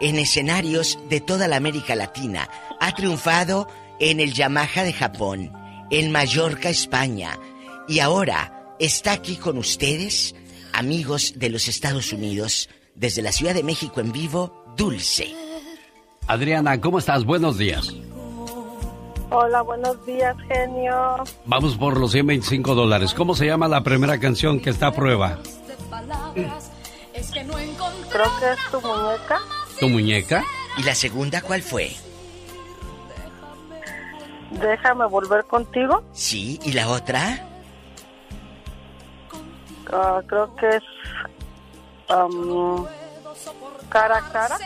en 0.00 0.18
escenarios 0.18 0.98
de 1.08 1.20
toda 1.20 1.46
la 1.46 1.56
América 1.56 1.94
Latina. 1.94 2.48
Ha 2.80 2.94
triunfado 2.94 3.68
en 4.00 4.18
el 4.18 4.32
Yamaha 4.32 4.82
de 4.82 4.92
Japón, 4.92 5.52
en 5.90 6.10
Mallorca, 6.10 6.68
España. 6.68 7.38
Y 7.86 8.00
ahora 8.00 8.74
está 8.80 9.12
aquí 9.12 9.36
con 9.36 9.56
ustedes, 9.56 10.34
amigos 10.72 11.34
de 11.36 11.48
los 11.50 11.68
Estados 11.68 12.12
Unidos, 12.12 12.68
desde 12.94 13.22
la 13.22 13.32
Ciudad 13.32 13.54
de 13.54 13.62
México 13.62 14.00
en 14.00 14.12
vivo, 14.12 14.64
Dulce. 14.76 15.34
Adriana, 16.26 16.80
¿cómo 16.80 16.98
estás? 16.98 17.24
Buenos 17.24 17.58
días. 17.58 17.94
Hola, 19.30 19.62
buenos 19.62 20.04
días, 20.04 20.36
genio. 20.46 21.24
Vamos 21.46 21.76
por 21.76 21.98
los 21.98 22.12
125 22.12 22.74
dólares. 22.74 23.14
¿Cómo 23.14 23.34
se 23.34 23.46
llama 23.46 23.66
la 23.66 23.82
primera 23.82 24.18
canción 24.20 24.60
que 24.60 24.70
está 24.70 24.88
a 24.88 24.92
prueba? 24.92 25.38
Creo 28.10 28.30
que 28.40 28.50
es 28.50 28.70
tu 28.70 28.80
muñeca. 28.80 29.40
¿Tu 29.80 29.88
muñeca? 29.88 30.44
¿Y 30.78 30.82
la 30.82 30.94
segunda 30.94 31.40
cuál 31.40 31.62
fue? 31.62 31.92
Déjame 34.50 35.06
volver 35.06 35.44
contigo. 35.44 36.02
Sí, 36.12 36.60
¿y 36.62 36.72
la 36.72 36.88
otra? 36.88 37.48
Ah, 39.90 40.20
creo 40.26 40.54
que 40.56 40.68
es 40.68 40.82
am, 42.08 42.84
cara 43.88 44.18
a 44.18 44.32
cara. 44.32 44.58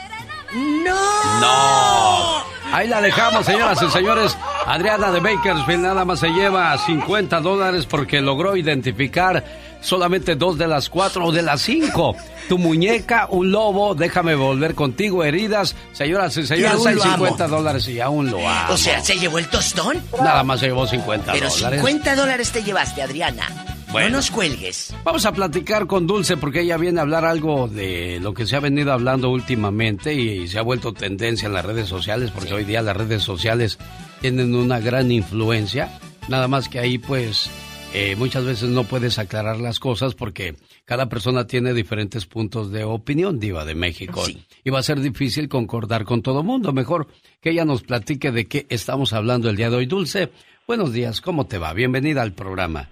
¡No! 0.52 1.40
¡No! 1.40 2.56
Ahí 2.72 2.88
la 2.88 3.00
dejamos, 3.00 3.44
señoras 3.46 3.80
y 3.82 3.90
señores. 3.90 4.36
Adriana 4.66 5.10
de 5.10 5.20
Bakersfield 5.20 5.82
nada 5.82 6.04
más 6.04 6.20
se 6.20 6.28
lleva 6.28 6.76
50 6.78 7.40
dólares 7.40 7.86
porque 7.86 8.20
logró 8.20 8.56
identificar 8.56 9.44
solamente 9.80 10.34
dos 10.34 10.58
de 10.58 10.66
las 10.66 10.88
cuatro 10.88 11.26
o 11.26 11.32
de 11.32 11.42
las 11.42 11.62
cinco. 11.62 12.16
Tu 12.48 12.58
muñeca, 12.58 13.26
un 13.30 13.50
lobo, 13.50 13.94
déjame 13.94 14.34
volver 14.34 14.74
contigo, 14.74 15.22
heridas. 15.24 15.74
Señoras 15.92 16.36
y 16.36 16.46
señores, 16.46 16.84
hay 16.86 16.94
lo 16.96 17.02
50 17.02 17.44
amo. 17.44 17.56
dólares 17.56 17.88
y 17.88 18.00
aún 18.00 18.30
lo 18.30 18.38
amo. 18.48 18.74
O 18.74 18.76
sea, 18.76 19.00
¿se 19.00 19.18
llevó 19.18 19.38
el 19.38 19.48
tostón? 19.48 20.02
Nada 20.20 20.42
más 20.42 20.60
se 20.60 20.66
llevó 20.66 20.86
50 20.86 21.32
Pero 21.32 21.48
dólares. 21.48 21.80
50 21.80 22.14
dólares 22.16 22.50
te 22.52 22.62
llevaste, 22.62 23.02
Adriana. 23.02 23.75
Bueno. 23.92 24.10
No 24.10 24.16
nos 24.16 24.30
cuelgues. 24.30 24.94
Vamos 25.04 25.24
a 25.26 25.32
platicar 25.32 25.86
con 25.86 26.06
Dulce 26.06 26.36
porque 26.36 26.60
ella 26.62 26.76
viene 26.76 26.98
a 26.98 27.02
hablar 27.02 27.24
algo 27.24 27.68
de 27.68 28.18
lo 28.20 28.34
que 28.34 28.46
se 28.46 28.56
ha 28.56 28.60
venido 28.60 28.92
hablando 28.92 29.30
últimamente 29.30 30.12
y 30.14 30.48
se 30.48 30.58
ha 30.58 30.62
vuelto 30.62 30.92
tendencia 30.92 31.46
en 31.46 31.52
las 31.52 31.64
redes 31.64 31.88
sociales 31.88 32.30
porque 32.30 32.52
hoy 32.52 32.64
día 32.64 32.82
las 32.82 32.96
redes 32.96 33.22
sociales 33.22 33.78
tienen 34.20 34.54
una 34.54 34.80
gran 34.80 35.10
influencia. 35.10 35.98
Nada 36.28 36.48
más 36.48 36.68
que 36.68 36.78
ahí 36.78 36.98
pues 36.98 37.48
eh, 37.94 38.16
muchas 38.16 38.44
veces 38.44 38.68
no 38.68 38.84
puedes 38.84 39.18
aclarar 39.18 39.58
las 39.58 39.80
cosas 39.80 40.14
porque 40.14 40.56
cada 40.84 41.08
persona 41.08 41.46
tiene 41.46 41.72
diferentes 41.72 42.26
puntos 42.26 42.70
de 42.70 42.84
opinión, 42.84 43.38
diva 43.38 43.64
de 43.64 43.74
México. 43.74 44.22
Y 44.64 44.70
va 44.70 44.80
a 44.80 44.82
ser 44.82 45.00
difícil 45.00 45.48
concordar 45.48 46.04
con 46.04 46.22
todo 46.22 46.42
mundo. 46.42 46.72
Mejor 46.72 47.06
que 47.40 47.50
ella 47.50 47.64
nos 47.64 47.82
platique 47.82 48.32
de 48.32 48.46
qué 48.46 48.66
estamos 48.68 49.12
hablando 49.12 49.48
el 49.48 49.56
día 49.56 49.70
de 49.70 49.76
hoy. 49.76 49.86
Dulce, 49.86 50.30
buenos 50.66 50.92
días, 50.92 51.20
¿cómo 51.20 51.46
te 51.46 51.58
va? 51.58 51.72
Bienvenida 51.72 52.22
al 52.22 52.32
programa. 52.32 52.90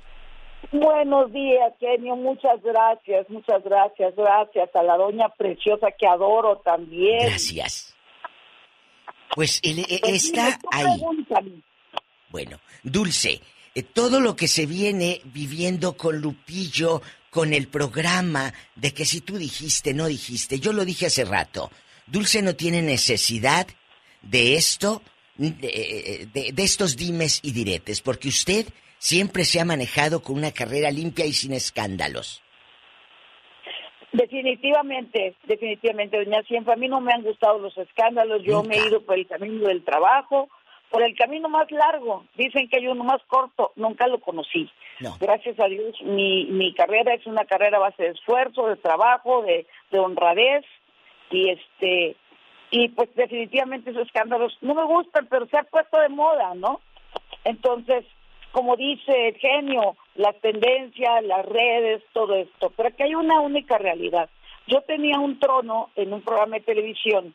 Buenos 0.74 1.32
días, 1.32 1.72
genio. 1.78 2.16
Muchas 2.16 2.60
gracias, 2.62 3.30
muchas 3.30 3.62
gracias, 3.62 4.14
gracias 4.16 4.68
a 4.74 4.82
la 4.82 4.96
doña 4.96 5.28
preciosa 5.28 5.92
que 5.96 6.04
adoro 6.06 6.58
también. 6.64 7.20
Gracias. 7.28 7.94
Pues 9.36 9.60
él 9.62 9.78
eh, 9.88 10.00
Pues 10.02 10.24
está 10.24 10.58
ahí. 10.72 10.84
pregúntame. 10.98 11.62
Bueno, 12.30 12.58
Dulce, 12.82 13.40
eh, 13.74 13.82
todo 13.84 14.18
lo 14.18 14.34
que 14.34 14.48
se 14.48 14.66
viene 14.66 15.20
viviendo 15.26 15.96
con 15.96 16.20
Lupillo, 16.20 17.02
con 17.30 17.52
el 17.54 17.68
programa 17.68 18.52
de 18.74 18.92
que 18.92 19.04
si 19.04 19.20
tú 19.20 19.36
dijiste, 19.38 19.94
no 19.94 20.06
dijiste, 20.06 20.58
yo 20.58 20.72
lo 20.72 20.84
dije 20.84 21.06
hace 21.06 21.24
rato, 21.24 21.70
Dulce 22.08 22.42
no 22.42 22.56
tiene 22.56 22.82
necesidad 22.82 23.68
de 24.22 24.56
esto, 24.56 25.02
de, 25.36 26.26
de- 26.32 26.50
de 26.52 26.62
estos 26.64 26.96
dimes 26.96 27.38
y 27.44 27.52
diretes, 27.52 28.00
porque 28.00 28.28
usted 28.28 28.66
siempre 29.04 29.44
se 29.44 29.60
ha 29.60 29.66
manejado 29.66 30.22
con 30.22 30.36
una 30.36 30.50
carrera 30.50 30.90
limpia 30.90 31.26
y 31.26 31.34
sin 31.34 31.52
escándalos. 31.52 32.42
Definitivamente, 34.12 35.34
definitivamente, 35.44 36.16
doña 36.16 36.42
Siempre. 36.44 36.72
A 36.72 36.76
mí 36.76 36.88
no 36.88 37.02
me 37.02 37.12
han 37.12 37.22
gustado 37.22 37.58
los 37.58 37.76
escándalos. 37.76 38.42
Yo 38.44 38.62
me 38.62 38.76
he 38.76 38.86
ido 38.86 39.02
por 39.02 39.18
el 39.18 39.26
camino 39.26 39.68
del 39.68 39.84
trabajo, 39.84 40.48
por 40.90 41.02
el 41.02 41.14
camino 41.16 41.50
más 41.50 41.70
largo. 41.70 42.24
Dicen 42.34 42.66
que 42.68 42.78
hay 42.78 42.86
uno 42.86 43.04
más 43.04 43.20
corto. 43.26 43.72
Nunca 43.76 44.06
lo 44.06 44.20
conocí. 44.20 44.70
Gracias 45.20 45.60
a 45.60 45.66
Dios, 45.66 46.00
mi, 46.02 46.46
mi 46.46 46.72
carrera 46.72 47.12
es 47.12 47.26
una 47.26 47.44
carrera 47.44 47.76
a 47.76 47.80
base 47.80 48.04
de 48.04 48.10
esfuerzo, 48.10 48.68
de 48.68 48.76
trabajo, 48.76 49.42
de, 49.42 49.66
de 49.90 49.98
honradez. 49.98 50.64
Y 51.30 51.50
este 51.50 52.16
y 52.70 52.88
pues 52.88 53.14
definitivamente 53.14 53.90
esos 53.90 54.06
escándalos 54.06 54.56
no 54.62 54.74
me 54.74 54.84
gustan, 54.84 55.26
pero 55.28 55.46
se 55.48 55.58
ha 55.58 55.64
puesto 55.64 56.00
de 56.00 56.08
moda, 56.08 56.54
¿no? 56.54 56.80
Entonces, 57.44 58.04
como 58.54 58.76
dice 58.76 59.28
el 59.28 59.34
genio, 59.34 59.96
las 60.14 60.40
tendencias, 60.40 61.24
las 61.24 61.44
redes, 61.44 62.04
todo 62.12 62.36
esto. 62.36 62.72
Pero 62.76 62.88
aquí 62.88 63.02
hay 63.02 63.16
una 63.16 63.40
única 63.40 63.78
realidad. 63.78 64.30
Yo 64.68 64.80
tenía 64.82 65.18
un 65.18 65.40
trono 65.40 65.90
en 65.96 66.12
un 66.12 66.22
programa 66.22 66.56
de 66.56 66.62
televisión 66.62 67.34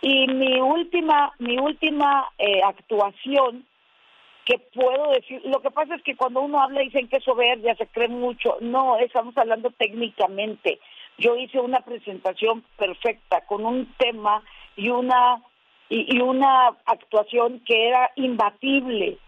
y 0.00 0.26
mi 0.26 0.58
última, 0.60 1.32
mi 1.38 1.58
última 1.58 2.30
eh, 2.38 2.62
actuación 2.64 3.66
que 4.46 4.58
puedo 4.58 5.10
decir, 5.10 5.42
lo 5.44 5.60
que 5.60 5.70
pasa 5.70 5.96
es 5.96 6.02
que 6.02 6.16
cuando 6.16 6.40
uno 6.40 6.62
habla 6.62 6.80
dicen 6.80 7.08
que 7.08 7.18
es 7.18 7.24
soberbia, 7.24 7.74
se 7.76 7.86
cree 7.86 8.08
mucho. 8.08 8.56
No, 8.60 8.96
estamos 8.98 9.36
hablando 9.36 9.70
técnicamente. 9.70 10.80
Yo 11.18 11.36
hice 11.36 11.60
una 11.60 11.80
presentación 11.80 12.64
perfecta 12.78 13.42
con 13.42 13.66
un 13.66 13.92
tema 13.98 14.42
y 14.76 14.88
una 14.88 15.42
y, 15.90 16.16
y 16.16 16.22
una 16.22 16.68
actuación 16.86 17.60
que 17.66 17.88
era 17.88 18.10
imbatible 18.16 19.18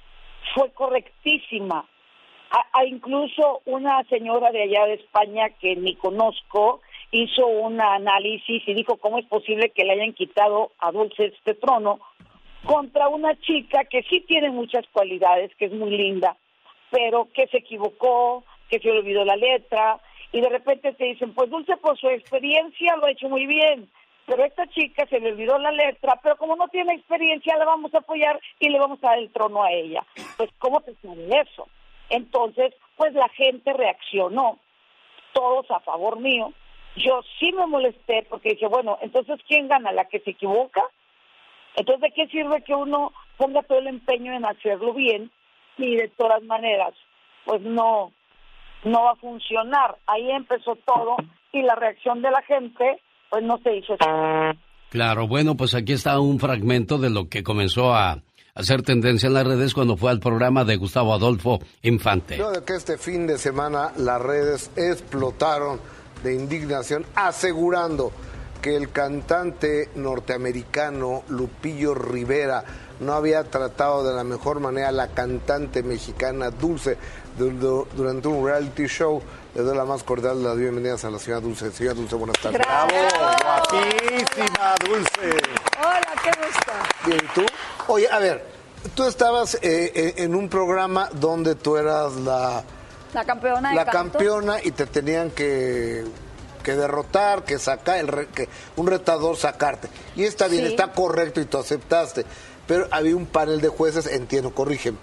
fue 0.54 0.70
correctísima. 0.72 1.86
A, 2.50 2.78
a 2.78 2.84
incluso 2.84 3.62
una 3.64 4.04
señora 4.04 4.52
de 4.52 4.62
allá 4.62 4.86
de 4.86 4.94
España 4.94 5.50
que 5.60 5.74
ni 5.76 5.96
conozco 5.96 6.80
hizo 7.10 7.46
un 7.46 7.80
análisis 7.80 8.62
y 8.66 8.74
dijo 8.74 8.96
cómo 8.96 9.18
es 9.18 9.26
posible 9.26 9.70
que 9.70 9.84
le 9.84 9.92
hayan 9.92 10.12
quitado 10.12 10.72
a 10.78 10.92
Dulce 10.92 11.26
este 11.26 11.54
trono 11.54 11.98
contra 12.64 13.08
una 13.08 13.38
chica 13.40 13.84
que 13.84 14.02
sí 14.04 14.20
tiene 14.26 14.50
muchas 14.50 14.84
cualidades, 14.92 15.54
que 15.56 15.66
es 15.66 15.72
muy 15.72 15.90
linda, 15.90 16.36
pero 16.90 17.28
que 17.32 17.46
se 17.46 17.58
equivocó, 17.58 18.44
que 18.68 18.80
se 18.80 18.90
olvidó 18.90 19.24
la 19.24 19.36
letra, 19.36 20.00
y 20.32 20.40
de 20.40 20.48
repente 20.48 20.92
te 20.92 21.04
dicen, 21.04 21.32
pues 21.32 21.48
Dulce 21.48 21.76
por 21.76 21.96
su 21.96 22.08
experiencia 22.08 22.96
lo 22.96 23.06
ha 23.06 23.12
hecho 23.12 23.28
muy 23.28 23.46
bien, 23.46 23.88
pero 24.26 24.44
esta 24.44 24.66
chica 24.68 25.06
se 25.06 25.20
le 25.20 25.32
olvidó 25.32 25.58
la 25.58 25.70
letra, 25.70 26.18
pero 26.22 26.36
como 26.36 26.56
no 26.56 26.68
tiene 26.68 26.94
experiencia 26.94 27.56
la 27.56 27.64
vamos 27.64 27.94
a 27.94 27.98
apoyar 27.98 28.40
y 28.58 28.68
le 28.68 28.78
vamos 28.78 28.98
a 29.02 29.08
dar 29.08 29.18
el 29.18 29.30
trono 29.30 29.62
a 29.62 29.70
ella. 29.70 30.04
Pues 30.36 30.50
¿cómo 30.58 30.80
te 30.80 30.94
sale 30.96 31.28
eso? 31.40 31.68
Entonces, 32.08 32.74
pues 32.96 33.14
la 33.14 33.28
gente 33.30 33.72
reaccionó, 33.72 34.58
todos 35.32 35.70
a 35.70 35.80
favor 35.80 36.18
mío. 36.18 36.52
Yo 36.96 37.20
sí 37.38 37.52
me 37.52 37.66
molesté 37.66 38.26
porque 38.28 38.50
dije, 38.50 38.66
bueno, 38.66 38.98
entonces 39.00 39.38
¿quién 39.46 39.68
gana? 39.68 39.92
¿La 39.92 40.06
que 40.06 40.20
se 40.20 40.30
equivoca? 40.30 40.82
Entonces, 41.76 42.02
¿de 42.02 42.10
qué 42.12 42.26
sirve 42.28 42.62
que 42.62 42.74
uno 42.74 43.12
ponga 43.36 43.62
todo 43.62 43.78
el 43.78 43.86
empeño 43.86 44.32
en 44.32 44.46
hacerlo 44.46 44.94
bien 44.94 45.30
y 45.76 45.94
de 45.96 46.08
todas 46.08 46.42
maneras, 46.42 46.94
pues 47.44 47.60
no, 47.60 48.12
no 48.82 49.04
va 49.04 49.10
a 49.12 49.16
funcionar? 49.16 49.98
Ahí 50.06 50.30
empezó 50.30 50.76
todo 50.76 51.16
y 51.52 51.62
la 51.62 51.74
reacción 51.74 52.22
de 52.22 52.30
la 52.30 52.42
gente, 52.42 53.00
pues 53.30 53.44
no 53.44 53.58
se 53.58 53.76
hizo. 53.76 53.94
Claro, 54.90 55.26
bueno, 55.26 55.56
pues 55.56 55.74
aquí 55.74 55.92
está 55.92 56.18
un 56.20 56.38
fragmento 56.38 56.98
de 56.98 57.10
lo 57.10 57.28
que 57.28 57.42
comenzó 57.42 57.94
a 57.94 58.22
hacer 58.54 58.82
tendencia 58.82 59.26
en 59.26 59.34
las 59.34 59.46
redes 59.46 59.74
cuando 59.74 59.96
fue 59.96 60.10
al 60.10 60.20
programa 60.20 60.64
de 60.64 60.76
Gustavo 60.76 61.12
Adolfo 61.12 61.58
Infante. 61.82 62.36
Luego 62.36 62.52
de 62.52 62.64
que 62.64 62.74
este 62.74 62.96
fin 62.96 63.26
de 63.26 63.38
semana 63.38 63.92
las 63.96 64.20
redes 64.20 64.70
explotaron 64.76 65.80
de 66.24 66.34
indignación 66.34 67.04
asegurando 67.14 68.12
que 68.62 68.74
el 68.74 68.90
cantante 68.90 69.90
norteamericano 69.94 71.22
Lupillo 71.28 71.94
Rivera 71.94 72.64
no 73.00 73.12
había 73.12 73.44
tratado 73.44 74.02
de 74.08 74.14
la 74.14 74.24
mejor 74.24 74.60
manera 74.60 74.88
a 74.88 74.92
la 74.92 75.08
cantante 75.08 75.82
mexicana 75.82 76.50
Dulce 76.50 76.96
du- 77.38 77.50
du- 77.50 77.86
durante 77.94 78.28
un 78.28 78.44
reality 78.46 78.86
show. 78.86 79.22
Le 79.54 79.62
doy 79.62 79.76
la 79.76 79.84
más 79.84 80.02
cordial 80.02 80.38
de 80.42 80.48
las 80.48 80.56
bienvenidas 80.56 81.04
a 81.04 81.10
la 81.10 81.18
señora 81.18 81.40
Dulce. 81.40 81.70
Señora 81.72 81.94
Dulce, 81.94 82.14
buenas 82.16 82.38
tardes. 82.40 82.58
¡Bravo! 82.58 82.90
Guapísima, 83.42 84.74
Dulce. 84.84 85.36
Hola, 85.78 86.12
qué 86.22 86.30
gusto. 86.30 86.72
Bien, 87.06 87.20
¿y 87.24 87.34
tú? 87.34 87.46
Oye, 87.88 88.08
a 88.10 88.18
ver, 88.18 88.44
tú 88.94 89.04
estabas 89.04 89.54
eh, 89.56 89.92
eh, 89.94 90.14
en 90.18 90.34
un 90.34 90.48
programa 90.48 91.08
donde 91.12 91.54
tú 91.54 91.76
eras 91.76 92.12
la, 92.16 92.62
La 93.14 93.24
campeona 93.24 93.70
de 93.70 93.74
la 93.76 93.84
canto. 93.84 94.18
campeona 94.18 94.56
y 94.62 94.70
te 94.72 94.86
tenían 94.86 95.30
que, 95.30 96.04
que 96.62 96.74
derrotar, 96.74 97.44
que 97.44 97.58
sacar, 97.58 97.98
el 97.98 98.08
re- 98.08 98.28
que 98.28 98.48
un 98.76 98.86
retador 98.86 99.36
sacarte. 99.36 99.88
Y 100.16 100.24
está 100.24 100.48
bien, 100.48 100.64
Sí. 100.66 100.70
está 100.72 100.92
correcto 100.92 101.40
y 101.40 101.46
tú 101.46 101.58
aceptaste. 101.58 102.24
Pero 102.66 102.86
había 102.90 103.16
un 103.16 103.26
panel 103.26 103.60
de 103.60 103.68
jueces, 103.68 104.06
entiendo, 104.06 104.50
corrígeme. 104.54 104.98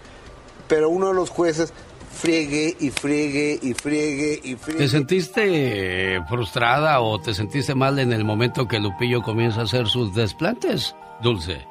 Pero 0.67 0.89
uno 0.89 1.09
de 1.09 1.13
los 1.13 1.29
jueces 1.29 1.73
friegue 2.13 2.75
y 2.79 2.89
friegue 2.89 3.59
y 3.61 3.73
friegue 3.73 4.39
y 4.43 4.55
friegue. 4.55 4.79
¿Te 4.79 4.87
sentiste 4.87 6.15
eh, 6.15 6.21
frustrada 6.27 7.01
o 7.01 7.19
te 7.19 7.33
sentiste 7.33 7.75
mal 7.75 7.99
en 7.99 8.13
el 8.13 8.23
momento 8.23 8.67
que 8.67 8.79
Lupillo 8.79 9.21
comienza 9.21 9.61
a 9.61 9.63
hacer 9.63 9.87
sus 9.87 10.13
desplantes, 10.13 10.95
Dulce? 11.21 11.65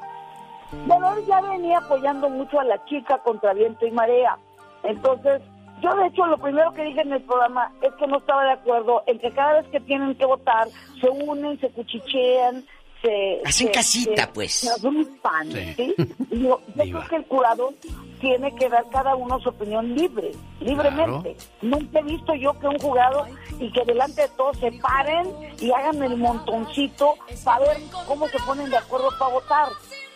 Bueno, 0.86 1.14
él 1.14 1.24
ya 1.26 1.40
venía 1.40 1.78
apoyando 1.78 2.28
mucho 2.28 2.58
a 2.58 2.64
la 2.64 2.82
chica 2.86 3.18
contra 3.18 3.52
viento 3.52 3.86
y 3.86 3.90
marea. 3.90 4.38
Entonces, 4.82 5.42
yo 5.82 5.94
de 5.96 6.06
hecho 6.06 6.26
lo 6.26 6.38
primero 6.38 6.72
que 6.72 6.84
dije 6.84 7.02
en 7.02 7.12
el 7.12 7.22
programa 7.22 7.72
es 7.82 7.92
que 7.94 8.06
no 8.06 8.18
estaba 8.18 8.44
de 8.44 8.52
acuerdo 8.52 9.02
en 9.06 9.18
que 9.18 9.30
cada 9.32 9.60
vez 9.60 9.66
que 9.70 9.80
tienen 9.80 10.14
que 10.14 10.24
votar 10.24 10.68
se 11.00 11.08
unen, 11.08 11.58
se 11.60 11.68
cuchichean, 11.70 12.64
se... 13.02 13.40
Hacen 13.44 13.66
se- 13.66 13.72
casita, 13.72 14.22
se- 14.26 14.32
pues. 14.32 14.52
Se 14.54 14.70
agrupan, 14.70 15.50
Sí. 15.52 15.74
¿sí? 15.76 15.94
Y 16.30 16.36
digo, 16.38 16.60
yo 16.76 16.82
creo 16.84 17.08
que 17.08 17.16
el 17.16 17.24
jurado 17.26 17.74
tiene 18.20 18.54
que 18.54 18.68
dar 18.68 18.84
cada 18.90 19.16
uno 19.16 19.40
su 19.40 19.48
opinión 19.48 19.94
libre, 19.94 20.30
libremente. 20.60 21.36
Nunca 21.60 21.98
he 21.98 22.02
visto 22.04 22.34
yo 22.34 22.58
que 22.58 22.68
un 22.68 22.78
jurado 22.78 23.26
y 23.58 23.70
que 23.72 23.84
delante 23.84 24.22
de 24.22 24.28
todos 24.36 24.56
se 24.58 24.70
paren 24.72 25.26
y 25.60 25.72
hagan 25.72 26.00
el 26.02 26.16
montoncito 26.16 27.14
para 27.44 27.60
ver 27.66 27.78
cómo 28.06 28.28
se 28.28 28.38
ponen 28.46 28.70
de 28.70 28.76
acuerdo 28.76 29.08
para 29.18 29.32
votar, 29.32 29.68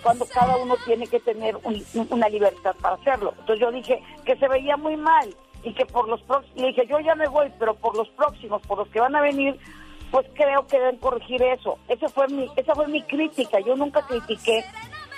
cuando 0.03 0.25
cada 0.27 0.57
uno 0.57 0.77
tiene 0.85 1.07
que 1.09 1.19
tener 1.21 1.57
un- 1.65 1.85
una 2.11 2.29
libertad 2.29 2.75
para 2.81 2.95
hacerlo. 2.95 3.33
Entonces 3.41 3.59
yo 3.61 3.73
dije 3.73 4.01
que 4.25 4.37
se 4.37 4.47
veía 4.49 4.77
muy 4.77 4.97
mal 4.97 5.29
y 5.65 5.73
que 5.75 5.85
por 5.87 6.09
los 6.09 6.23
próximos, 6.23 6.57
le 6.61 6.69
dije 6.69 6.87
yo 6.89 7.01
ya 7.01 7.17
me 7.17 7.27
voy, 7.27 7.51
pero 7.59 7.75
por 7.75 7.97
los 7.97 8.09
próximos, 8.11 8.63
por 8.69 8.79
los 8.79 8.89
que 8.89 9.01
van 9.01 9.17
a 9.17 9.21
venir, 9.21 9.59
pues 10.17 10.29
creo 10.33 10.67
que 10.67 10.79
deben 10.79 10.97
corregir 10.97 11.43
eso. 11.43 11.79
Ese 11.89 12.09
fue 12.09 12.27
mi, 12.29 12.51
esa 12.57 12.75
fue 12.75 12.89
mi 12.89 13.03
crítica. 13.03 13.61
Yo 13.61 13.77
nunca 13.77 14.01
critiqué 14.01 14.65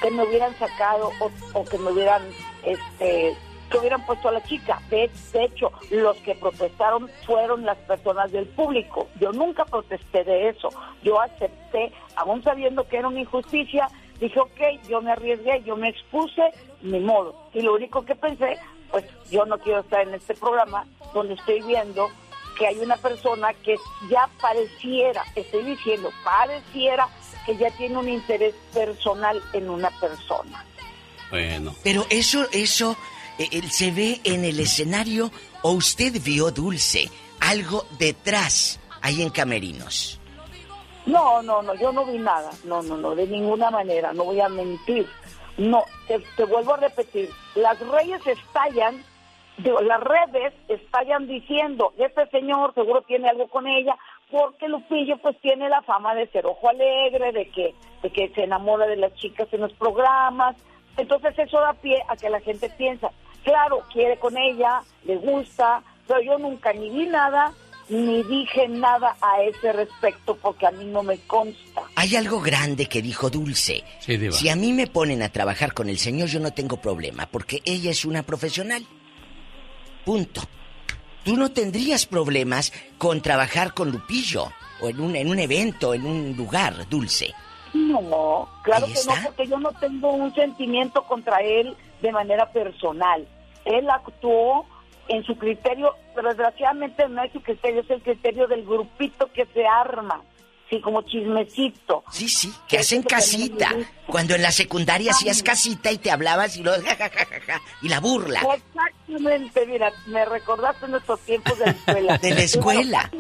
que 0.03 0.11
me 0.11 0.25
hubieran 0.25 0.53
sacado 0.59 1.13
o, 1.21 1.31
o 1.53 1.65
que 1.65 1.79
me 1.79 1.93
hubieran, 1.93 2.21
este, 2.65 3.37
que 3.71 3.79
hubieran 3.79 4.05
puesto 4.07 4.29
a 4.29 4.33
la 4.33 4.43
chica. 4.43 4.83
De, 4.91 5.09
de 5.33 5.45
hecho, 5.45 5.71
los 5.93 6.17
que 6.17 6.35
protestaron 6.35 7.09
fueron 7.25 7.65
las 7.65 7.79
personas 7.79 8.33
del 8.33 8.47
público. 8.47 9.07
Yo 9.21 9.31
nunca 9.31 9.65
protesté 9.67 10.25
de 10.25 10.49
eso. 10.49 10.71
Yo 11.05 11.21
acepté, 11.21 11.93
aún 12.17 12.43
sabiendo 12.43 12.83
que 12.89 12.97
era 12.97 13.07
una 13.07 13.21
injusticia, 13.21 13.89
dije, 14.19 14.41
ok, 14.41 14.83
yo 14.89 15.01
me 15.01 15.13
arriesgué, 15.13 15.63
yo 15.63 15.77
me 15.77 15.91
expuse, 15.91 16.43
ni 16.83 16.99
modo. 16.99 17.37
Y 17.55 17.61
lo 17.61 17.75
único 17.75 18.05
que 18.05 18.17
pensé, 18.17 18.59
pues 18.91 19.05
yo 19.31 19.47
no 19.47 19.59
quiero 19.59 19.79
estar 19.79 20.01
en 20.01 20.15
este 20.15 20.35
programa 20.35 20.87
donde 21.15 21.35
estoy 21.35 21.63
viendo 21.63 22.09
que 22.59 22.67
hay 22.67 22.79
una 22.79 22.97
persona 22.97 23.55
que 23.55 23.77
ya 24.11 24.29
pareciera, 24.41 25.25
estoy 25.35 25.65
diciendo, 25.65 26.11
pareciera 26.25 27.09
que 27.47 27.57
ya 27.57 27.71
tiene 27.77 27.97
un 27.97 28.09
interés 28.09 28.55
personal 28.75 29.41
en 29.53 29.71
una 29.71 29.91
persona. 30.01 30.65
Bueno. 31.31 31.75
Pero 31.83 32.05
eso, 32.11 32.47
eso, 32.53 32.97
eh, 33.39 33.49
eh, 33.51 33.63
se 33.71 33.91
ve 33.91 34.21
en 34.25 34.45
el 34.45 34.59
escenario 34.61 35.31
o 35.63 35.73
usted 35.73 36.21
vio, 36.23 36.51
Dulce, 36.51 37.09
algo 37.41 37.87
detrás, 37.99 38.81
ahí 39.01 39.23
en 39.23 39.31
Camerinos. 39.31 40.21
No, 41.07 41.41
no, 41.43 41.63
no, 41.63 41.75
yo 41.75 41.91
no 41.93 42.05
vi 42.05 42.19
nada, 42.19 42.51
no, 42.65 42.83
no, 42.83 42.97
no, 42.97 43.15
de 43.15 43.27
ninguna 43.27 43.71
manera, 43.71 44.13
no 44.13 44.25
voy 44.25 44.41
a 44.41 44.49
mentir. 44.49 45.09
No, 45.57 45.85
te, 46.07 46.19
te 46.37 46.45
vuelvo 46.45 46.75
a 46.75 46.77
repetir, 46.77 47.31
las 47.55 47.79
redes 47.81 48.25
estallan, 48.27 49.03
digo, 49.59 49.81
las 49.81 50.01
redes 50.01 50.55
estallan 50.69 51.27
diciendo, 51.27 51.93
este 51.99 52.27
señor 52.29 52.75
seguro 52.75 53.03
tiene 53.03 53.29
algo 53.29 53.49
con 53.49 53.67
ella, 53.67 53.97
porque 54.31 54.69
Lupillo 54.69 55.17
pues 55.19 55.37
tiene 55.41 55.69
la 55.69 55.83
fama 55.83 56.15
de 56.15 56.27
ser 56.29 56.47
ojo 56.47 56.69
alegre, 56.69 57.33
de 57.33 57.49
que, 57.51 57.75
de 58.03 58.11
que 58.11 58.29
se 58.31 58.45
enamora 58.45 58.87
de 58.87 58.97
las 58.97 59.15
chicas 59.15 59.49
en 59.53 59.63
los 59.63 59.73
programas, 59.75 60.57
entonces 60.97 61.39
eso 61.39 61.61
da 61.61 61.73
pie 61.75 62.03
a 62.09 62.17
que 62.17 62.29
la 62.29 62.41
gente 62.41 62.69
piensa, 62.71 63.11
claro, 63.45 63.83
quiere 63.93 64.19
con 64.19 64.37
ella, 64.37 64.83
le 65.05 65.17
gusta, 65.17 65.83
pero 66.07 66.21
yo 66.21 66.39
nunca 66.39 66.73
ni 66.73 66.91
vi 66.91 67.07
nada, 67.07 67.53
ni 67.89 68.23
dije 68.23 68.69
nada 68.69 69.17
a 69.21 69.43
ese 69.43 69.73
respecto 69.73 70.37
porque 70.37 70.67
a 70.67 70.71
mí 70.71 70.85
no 70.85 71.03
me 71.03 71.19
consta. 71.21 71.83
Hay 71.95 72.17
algo 72.17 72.41
grande 72.41 72.87
que 72.87 73.01
dijo 73.01 73.31
Dulce. 73.31 73.83
Sí, 74.01 74.17
Diva. 74.17 74.33
Si 74.33 74.49
a 74.49 74.57
mí 74.57 74.73
me 74.73 74.87
ponen 74.87 75.23
a 75.23 75.31
trabajar 75.31 75.73
con 75.73 75.89
el 75.89 75.99
señor, 75.99 76.29
yo 76.29 76.41
no 76.41 76.53
tengo 76.53 76.77
problema, 76.79 77.27
porque 77.31 77.63
ella 77.65 77.91
es 77.91 78.05
una 78.05 78.23
profesional. 78.23 78.85
Punto. 80.05 80.43
Tú 81.25 81.37
no 81.37 81.51
tendrías 81.51 82.07
problemas 82.07 82.73
con 82.97 83.21
trabajar 83.21 83.75
con 83.75 83.91
Lupillo, 83.91 84.49
o 84.81 84.89
en 84.89 85.01
un, 85.01 85.17
en 85.17 85.29
un 85.29 85.39
evento, 85.39 85.93
en 85.95 86.07
un 86.07 86.37
lugar, 86.37 86.89
Dulce. 86.89 87.35
No, 87.75 88.49
claro 88.63 88.87
que 88.87 88.95
no, 89.07 89.15
porque 89.25 89.47
yo 89.47 89.59
no 89.59 89.73
tengo 89.73 90.13
un 90.13 90.35
sentimiento 90.35 91.03
contra 91.05 91.39
él 91.41 91.77
de 92.01 92.13
manera 92.13 92.51
personal. 92.51 93.27
Él 93.65 93.91
actuó 93.91 94.65
en 95.09 95.25
su 95.25 95.37
criterio, 95.37 95.95
pero 96.15 96.29
desgraciadamente 96.29 97.09
no 97.09 97.23
es 97.23 97.33
su 97.33 97.43
criterio, 97.43 97.81
es 97.83 97.91
el 97.91 98.03
criterio 98.03 98.47
del 98.47 98.65
grupito 98.65 99.31
que 99.33 99.47
se 99.53 99.67
arma, 99.67 100.23
sí, 100.71 100.81
como 100.81 101.03
chismecito. 101.03 102.05
Sí, 102.11 102.29
sí, 102.29 102.53
que 102.69 102.79
hacen 102.79 103.03
casita. 103.03 103.71
Cuando 104.07 104.35
en 104.35 104.43
la 104.43 104.53
secundaria 104.53 105.11
hacías 105.11 105.43
casita 105.43 105.91
y 105.91 105.99
te 105.99 106.11
hablabas 106.11 106.57
y 106.57 106.63
y 107.83 107.89
la 107.89 108.01
burla. 108.01 108.41
Exactamente, 109.09 109.67
mira, 109.67 109.91
me 110.07 110.25
recordaste 110.25 110.87
nuestros 110.89 111.21
tiempos 111.21 111.59
de 111.59 111.65
la 111.67 111.71
escuela. 111.73 112.19
De 112.23 112.31
la 112.35 112.43
escuela. 112.43 113.11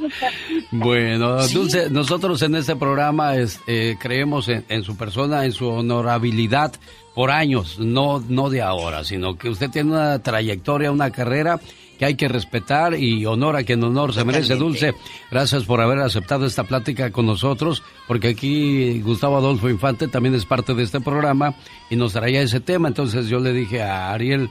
Bueno, 0.71 1.43
Sí. 1.43 1.55
Dulce, 1.55 1.91
nosotros 1.91 2.43
en 2.43 2.55
este 2.57 2.77
programa 2.77 3.37
es, 3.37 3.61
eh, 3.67 3.97
creemos 3.99 4.49
en, 4.49 4.65
en 4.69 4.83
su 4.83 4.97
persona, 4.97 5.45
en 5.45 5.53
su 5.53 5.67
honorabilidad 5.69 6.73
por 7.15 7.31
años, 7.31 7.79
no, 7.79 8.23
no 8.29 8.51
de 8.51 8.63
ahora, 8.63 9.03
sino 9.03 9.37
que 9.37 9.49
usted 9.49 9.71
tiene 9.71 9.91
una 9.91 10.19
trayectoria, 10.21 10.93
una 10.93 11.11
carrera 11.11 11.59
que 11.99 12.05
hay 12.05 12.15
que 12.15 12.29
respetar 12.29 12.95
y 12.95 13.27
honor 13.27 13.57
a 13.57 13.65
quien 13.65 13.83
honor 13.83 14.15
se 14.15 14.25
merece. 14.25 14.55
Dulce, 14.55 14.95
gracias 15.31 15.65
por 15.65 15.81
haber 15.81 15.99
aceptado 15.99 16.47
esta 16.47 16.63
plática 16.63 17.11
con 17.11 17.27
nosotros, 17.27 17.83
porque 18.07 18.29
aquí 18.29 19.01
Gustavo 19.01 19.37
Adolfo 19.37 19.69
Infante 19.69 20.07
también 20.07 20.37
es 20.37 20.45
parte 20.45 20.75
de 20.75 20.85
este 20.85 21.01
programa 21.01 21.55
y 21.91 21.97
nos 21.97 22.13
traía 22.13 22.41
ese 22.41 22.61
tema. 22.61 22.87
Entonces 22.87 23.27
yo 23.27 23.41
le 23.41 23.53
dije 23.53 23.83
a 23.83 24.13
Ariel, 24.13 24.49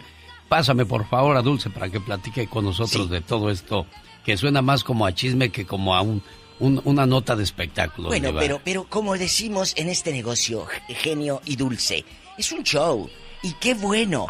pásame 0.49 0.85
por 0.85 1.07
favor 1.07 1.35
a 1.37 1.41
Dulce 1.41 1.69
para 1.69 1.89
que 1.89 1.99
platique 1.99 2.47
con 2.47 2.65
nosotros 2.65 3.09
de 3.09 3.21
todo 3.21 3.49
esto, 3.49 3.85
que 4.25 4.37
suena 4.37 4.61
más 4.61 4.83
como 4.83 5.05
a 5.05 5.13
chisme 5.13 5.49
que 5.51 5.65
como 5.65 5.95
a 5.95 6.01
un, 6.01 6.21
un- 6.59 6.81
una 6.85 7.05
nota 7.05 7.35
de 7.35 7.43
espectáculo. 7.43 8.09
Bueno, 8.09 8.31
pero, 8.37 8.61
pero 8.63 8.83
como 8.85 9.17
decimos 9.17 9.73
en 9.77 9.89
este 9.89 10.11
negocio, 10.11 10.65
genio 10.87 11.41
y 11.45 11.55
Dulce, 11.55 12.03
es 12.37 12.51
un 12.51 12.63
show. 12.63 13.09
Y 13.43 13.51
qué 13.53 13.75
bueno, 13.75 14.25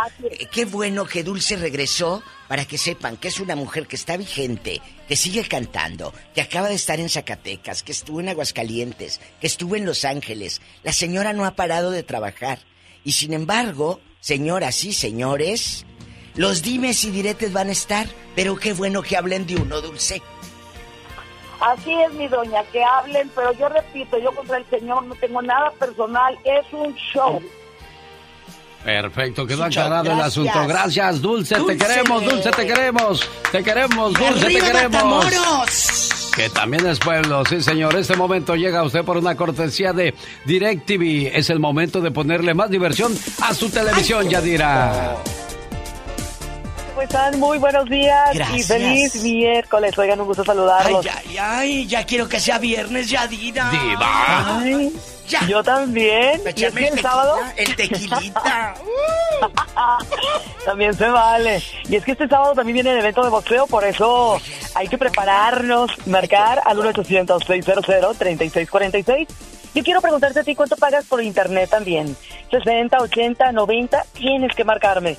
qué 0.52 0.66
bueno 0.66 1.06
que 1.06 1.24
Dulce 1.24 1.56
regresó 1.56 2.22
para 2.50 2.66
que 2.66 2.78
sepan 2.78 3.16
que 3.16 3.30
es 3.30 3.40
una 3.40 3.56
mujer 3.56 3.88
que 3.88 3.96
está 3.96 4.18
vigente, 4.18 4.82
que 5.08 5.16
sigue 5.16 5.44
cantando, 5.48 6.14
que 6.36 6.42
acaba 6.42 6.68
de 6.68 6.76
estar 6.76 7.00
en 7.00 7.10
Zacatecas, 7.10 7.84
que 7.84 7.94
estuvo 7.94 8.20
en 8.20 8.28
Aguascalientes, 8.30 9.22
que 9.40 9.48
estuvo 9.48 9.78
en 9.78 9.86
Los 9.86 10.04
Ángeles. 10.04 10.62
La 10.84 10.92
señora 10.92 11.32
no 11.32 11.46
ha 11.46 11.56
parado 11.56 11.90
de 11.90 12.04
trabajar. 12.04 12.60
Y 13.06 13.14
sin 13.14 13.32
embargo, 13.32 14.02
señoras 14.20 14.84
y 14.84 14.92
señores, 14.92 15.86
los 16.38 16.62
dimes 16.62 17.04
y 17.04 17.12
diretes 17.12 17.52
van 17.52 17.68
a 17.70 17.72
estar, 17.74 18.08
pero 18.36 18.56
qué 18.56 18.74
bueno 18.74 19.02
que 19.02 19.18
hablen 19.18 19.46
de 19.46 19.56
uno, 19.58 19.82
Dulce. 19.82 20.22
Así 21.60 21.92
es, 21.92 22.14
mi 22.14 22.28
doña, 22.28 22.64
que 22.72 22.84
hablen, 22.84 23.30
pero 23.36 23.52
yo 23.54 23.68
repito, 23.68 24.18
yo 24.20 24.32
contra 24.32 24.58
el 24.58 24.66
señor 24.70 25.04
no 25.06 25.16
tengo 25.16 25.42
nada 25.42 25.72
personal, 25.72 26.38
es 26.46 26.66
un 26.72 26.94
show. 26.96 27.42
Perfecto, 28.84 29.46
quedó 29.46 29.64
aclarado 29.66 30.12
el 30.12 30.18
gracias. 30.18 30.28
asunto. 30.28 30.68
Gracias, 30.68 31.22
Dulce, 31.22 31.56
Dulce. 31.56 31.76
te 31.76 31.86
queremos, 31.86 32.24
Dulce, 32.24 32.52
te 32.52 32.68
queremos. 32.68 33.30
Te 33.52 33.64
queremos, 33.64 34.14
Dulce, 34.14 34.46
¡Arriba, 34.46 34.66
te 34.66 34.72
queremos. 34.72 35.26
Matamoros! 35.26 36.32
Que 36.36 36.50
también 36.52 36.86
es 36.86 37.00
pueblo, 37.00 37.44
sí 37.46 37.62
señor. 37.62 37.96
Este 37.96 38.16
momento 38.16 38.56
llega 38.56 38.80
a 38.80 38.84
usted 38.84 39.04
por 39.04 39.18
una 39.18 39.36
cortesía 39.36 39.92
de 39.92 40.14
DirecTV. 40.46 41.36
Es 41.36 41.50
el 41.50 41.60
momento 41.60 42.00
de 42.00 42.12
ponerle 42.12 42.54
más 42.54 42.70
diversión 42.70 43.18
a 43.42 43.54
su 43.56 43.70
televisión, 43.72 44.30
Yadira. 44.30 45.16
¿Cómo 46.98 47.06
están? 47.06 47.40
Muy 47.40 47.60
buenos 47.60 47.88
días 47.88 48.32
Gracias. 48.34 48.60
y 48.60 48.64
feliz 48.64 49.22
miércoles. 49.22 49.96
Oigan, 50.00 50.20
un 50.20 50.26
gusto 50.26 50.44
saludarlos. 50.44 51.06
Ay, 51.06 51.12
ay, 51.28 51.38
ay, 51.38 51.86
ya 51.86 52.04
quiero 52.04 52.28
que 52.28 52.40
sea 52.40 52.58
viernes, 52.58 53.12
Yadira. 53.12 53.70
Diva. 53.70 54.58
Ay, 54.58 54.92
Yo 55.48 55.62
también. 55.62 56.42
Y 56.56 56.64
es 56.64 56.76
el 56.76 56.86
el 56.86 57.00
sábado. 57.00 57.38
El 57.56 57.76
tequilita. 57.76 58.74
también 60.66 60.96
se 60.96 61.08
vale. 61.08 61.62
Y 61.88 61.98
es 61.98 62.04
que 62.04 62.14
este 62.14 62.28
sábado 62.28 62.56
también 62.56 62.74
viene 62.74 62.94
el 62.94 62.98
evento 62.98 63.24
de 63.24 63.30
boxeo, 63.30 63.68
por 63.68 63.86
eso 63.86 64.42
hay 64.74 64.88
que 64.88 64.98
prepararnos, 64.98 65.92
marcar 66.08 66.64
al 66.66 66.80
1-800-600-3646. 66.80 69.28
Yo 69.76 69.84
quiero 69.84 70.02
preguntarte 70.02 70.40
a 70.40 70.44
ti 70.44 70.56
cuánto 70.56 70.76
pagas 70.76 71.06
por 71.06 71.22
internet 71.22 71.70
también. 71.70 72.18
60, 72.50 72.98
80, 72.98 73.52
90, 73.52 74.04
tienes 74.14 74.56
que 74.56 74.64
marcarme. 74.64 75.16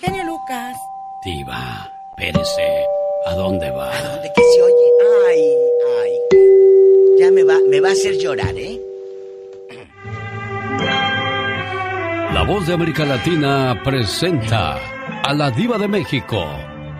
Genio 0.00 0.24
Lucas. 0.24 0.76
Diva, 1.24 1.90
espérese. 2.10 2.84
¿A 3.26 3.34
dónde 3.34 3.70
va? 3.70 3.90
¿A 3.90 4.02
dónde 4.02 4.30
que 4.34 4.42
se 4.42 4.62
oye? 4.62 4.88
Ay, 5.28 5.40
ay. 6.02 6.12
Ya 7.18 7.30
me 7.30 7.42
va, 7.44 7.56
me 7.70 7.80
va 7.80 7.88
a 7.88 7.92
hacer 7.92 8.18
llorar, 8.18 8.54
¿eh? 8.56 8.80
La 12.34 12.42
voz 12.42 12.66
de 12.66 12.74
América 12.74 13.04
Latina 13.04 13.80
presenta 13.84 14.76
a 15.22 15.32
la 15.32 15.50
Diva 15.50 15.78
de 15.78 15.88
México 15.88 16.44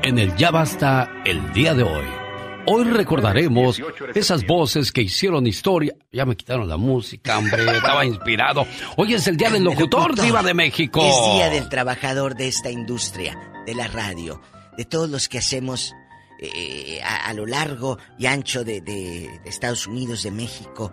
en 0.03 0.19
el 0.19 0.35
Ya 0.37 0.51
Basta 0.51 1.11
el 1.25 1.53
día 1.53 1.75
de 1.75 1.83
hoy. 1.83 2.24
Hoy 2.67 2.85
recordaremos 2.85 3.81
esas 4.15 4.47
voces 4.47 4.91
que 4.91 5.03
hicieron 5.03 5.47
historia. 5.47 5.95
Ya 6.13 6.25
me 6.25 6.37
quitaron 6.37 6.69
la 6.69 6.77
música, 6.79 7.39
hombre, 7.39 7.63
estaba 7.77 8.05
inspirado. 8.07 8.67
Hoy 8.97 9.15
es 9.15 9.27
el 9.27 9.37
Día 9.37 9.51
del 9.51 9.65
Locutor, 9.65 10.15
Diva 10.21 10.43
de 10.43 10.55
México. 10.55 11.03
Es 11.05 11.35
Día 11.35 11.51
del 11.51 11.69
Trabajador 11.69 12.35
de 12.37 12.49
esta 12.49 12.71
industria, 12.71 13.39
de 13.67 13.75
la 13.75 13.87
radio, 13.89 14.41
de 14.79 14.85
todos 14.87 15.11
los 15.11 15.29
que 15.29 15.39
hacemos 15.39 15.95
eh, 16.41 17.01
a, 17.05 17.27
a 17.29 17.35
lo 17.35 17.45
largo 17.47 17.99
y 18.19 18.27
ancho 18.27 18.65
de, 18.65 18.81
de- 18.81 19.41
de 19.45 19.51
Estados 19.51 19.87
Unidos, 19.87 20.23
de 20.23 20.31
México, 20.31 20.91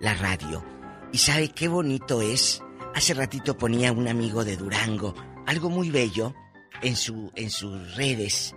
la 0.00 0.14
radio. 0.14 0.64
¿Y 1.12 1.18
sabe 1.18 1.48
qué 1.50 1.68
bonito 1.68 2.22
es? 2.22 2.62
Hace 2.94 3.12
ratito 3.12 3.58
ponía 3.58 3.92
un 3.92 4.08
amigo 4.08 4.42
de 4.44 4.56
Durango, 4.56 5.14
algo 5.46 5.68
muy 5.68 5.90
bello, 5.90 6.34
en, 6.80 6.96
su, 6.96 7.30
en 7.36 7.50
sus 7.50 7.94
redes. 7.96 8.54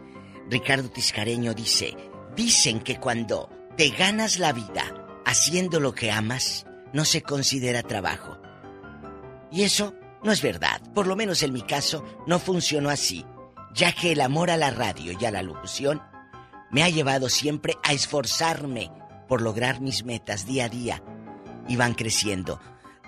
Ricardo 0.49 0.89
Tiscareño 0.89 1.53
dice, 1.53 1.97
dicen 2.37 2.79
que 2.79 2.99
cuando 2.99 3.49
te 3.75 3.89
ganas 3.89 4.37
la 4.37 4.53
vida 4.53 4.93
haciendo 5.25 5.79
lo 5.79 5.93
que 5.93 6.11
amas, 6.11 6.67
no 6.93 7.03
se 7.03 7.23
considera 7.23 7.81
trabajo. 7.81 8.37
Y 9.51 9.63
eso 9.63 9.95
no 10.23 10.31
es 10.31 10.41
verdad. 10.41 10.79
Por 10.93 11.07
lo 11.07 11.15
menos 11.15 11.41
en 11.41 11.51
mi 11.51 11.63
caso 11.63 12.05
no 12.27 12.39
funcionó 12.39 12.89
así, 12.89 13.25
ya 13.73 13.91
que 13.91 14.11
el 14.11 14.21
amor 14.21 14.51
a 14.51 14.57
la 14.57 14.69
radio 14.69 15.17
y 15.19 15.25
a 15.25 15.31
la 15.31 15.41
locución 15.41 16.01
me 16.71 16.83
ha 16.83 16.89
llevado 16.89 17.27
siempre 17.27 17.75
a 17.83 17.91
esforzarme 17.91 18.91
por 19.27 19.41
lograr 19.41 19.81
mis 19.81 20.05
metas 20.05 20.45
día 20.45 20.65
a 20.65 20.69
día 20.69 21.03
y 21.67 21.75
van 21.75 21.95
creciendo. 21.95 22.61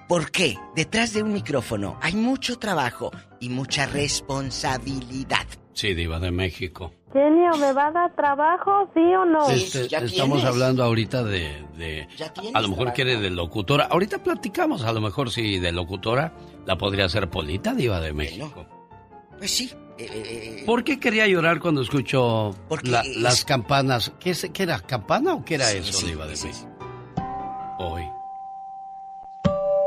¿Por 0.08 0.32
qué? 0.32 0.58
Detrás 0.76 1.14
de 1.14 1.22
un 1.22 1.34
micrófono 1.34 2.00
hay 2.02 2.16
mucho 2.16 2.58
trabajo 2.58 3.12
y 3.40 3.50
mucha 3.50 3.86
responsabilidad. 3.86 5.46
Sí, 5.80 5.94
Diva 5.94 6.20
de 6.20 6.30
México. 6.30 6.92
Genio, 7.14 7.56
¿me 7.58 7.72
va 7.72 7.88
a 7.88 7.92
dar 7.92 8.14
trabajo, 8.14 8.90
sí 8.94 9.00
o 9.00 9.24
no? 9.24 9.50
Este, 9.50 9.86
estamos 10.04 10.44
hablando 10.44 10.84
ahorita 10.84 11.24
de, 11.24 11.64
de- 11.78 12.06
a 12.54 12.60
lo 12.62 12.68
mejor 12.68 12.92
quiere 12.92 13.16
de 13.16 13.30
locutora. 13.30 13.86
Ahorita 13.86 14.22
platicamos, 14.22 14.84
a 14.84 14.92
lo 14.92 15.00
mejor 15.00 15.32
si 15.32 15.58
de 15.58 15.72
locutora 15.72 16.34
la 16.66 16.78
podría 16.78 17.06
hacer 17.06 17.30
Polita, 17.30 17.74
Diva 17.74 18.02
de 18.02 18.12
México. 18.12 18.66
Pues 19.38 19.52
sí. 19.52 19.72
eh, 19.98 20.64
¿Por 20.66 20.84
qué 20.84 21.00
quería 21.00 21.26
llorar 21.28 21.62
cuando 21.62 21.82
escucho 21.82 22.54
Porque 22.68 22.90
la- 22.92 23.00
es- 23.00 23.16
las 23.16 23.46
campanas? 23.46 24.12
¿Qué, 24.20 24.32
es- 24.32 24.50
qué 24.54 24.64
era? 24.64 24.80
¿Campana 24.82 25.34
o 25.34 25.46
qué 25.46 25.56
era 25.56 25.66
Sí, 25.68 25.78
eso, 25.78 25.94
sí, 25.94 26.08
Diva 26.08 26.28
de 26.28 26.36
sí, 26.36 26.48
México? 26.48 26.68
Hoy. 27.80 28.04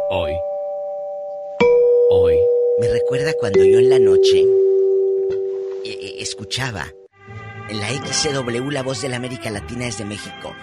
Hoy. 0.08 0.32
Hoy. 2.10 2.34
Me 2.80 2.88
recuerda 2.88 3.30
cuando 3.38 3.62
yo 3.62 3.78
en 3.78 3.90
la 3.90 3.98
noche 3.98 4.38
eh, 4.40 4.44
eh, 4.44 4.61
escuchaba 6.22 6.90
en 7.68 7.80
la 7.80 7.88
XCW 7.90 8.70
La 8.70 8.82
Voz 8.82 9.02
de 9.02 9.08
la 9.08 9.16
América 9.16 9.50
Latina 9.50 9.84
desde 9.86 10.04
México. 10.04 10.54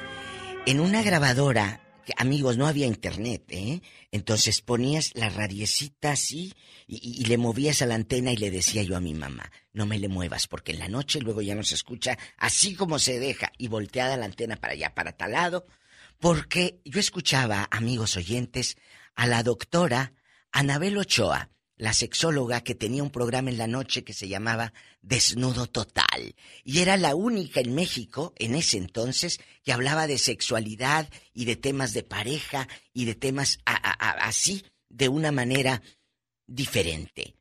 En 0.66 0.80
una 0.80 1.02
grabadora, 1.02 1.82
que, 2.06 2.14
amigos, 2.18 2.58
no 2.58 2.68
había 2.68 2.86
internet, 2.88 3.44
¿eh? 3.50 3.82
Entonces 4.12 4.62
ponías 4.62 5.12
la 5.16 5.30
radiecita 5.30 6.12
así 6.12 6.54
y, 6.88 7.22
y- 7.22 7.26
le 7.26 7.38
movías 7.38 7.82
a 7.82 7.86
la 7.86 7.96
antena 7.96 8.32
y 8.32 8.38
le 8.38 8.52
decía 8.52 8.84
yo 8.84 8.96
a 8.98 9.02
mi 9.02 9.14
mamá, 9.14 9.52
no 9.74 9.86
me 9.86 10.00
le 10.00 10.08
muevas 10.08 10.48
porque 10.48 10.72
en 10.74 10.80
la 10.80 10.88
noche 10.88 11.22
luego 11.22 11.42
ya 11.42 11.56
no 11.56 11.64
se 11.64 11.76
escucha 11.76 12.18
así 12.38 12.76
como 12.76 13.00
se 13.00 13.20
deja 13.20 13.52
y 13.58 13.68
volteada 13.68 14.18
la 14.18 14.26
antena 14.26 14.56
para 14.58 14.74
allá, 14.74 14.94
para 14.96 15.12
tal 15.14 15.32
lado, 15.34 15.66
porque 16.20 16.82
yo 16.86 17.00
escuchaba, 17.00 17.68
amigos 17.72 18.18
oyentes, 18.18 18.78
a 19.16 19.28
la 19.28 19.44
doctora 19.44 20.14
Anabel 20.52 20.98
Ochoa, 20.98 21.50
la 21.80 21.94
sexóloga 21.94 22.62
que 22.62 22.76
tenía 22.76 23.02
un 23.02 23.10
programa 23.10 23.50
en 23.50 23.58
la 23.58 23.66
noche 23.66 24.04
que 24.04 24.14
se 24.14 24.28
llamaba 24.28 24.74
Desnudo 25.02 25.66
Total. 25.66 26.36
Y 26.64 26.80
era 26.80 26.98
la 26.98 27.16
única 27.16 27.62
en 27.62 27.74
México 27.74 28.34
en 28.38 28.54
ese 28.54 28.78
entonces 28.78 29.40
que 29.64 29.72
hablaba 29.74 30.06
de 30.06 30.18
sexualidad 30.20 31.10
y 31.34 31.46
de 31.46 31.56
temas 31.56 31.94
de 31.94 32.04
pareja 32.04 32.68
y 32.94 33.06
de 33.06 33.16
temas 33.16 33.58
a- 33.66 33.74
a- 33.76 34.10
a- 34.10 34.28
así, 34.28 34.64
de 34.90 35.08
una 35.10 35.32
manera 35.32 35.82
diferente. 36.46 37.36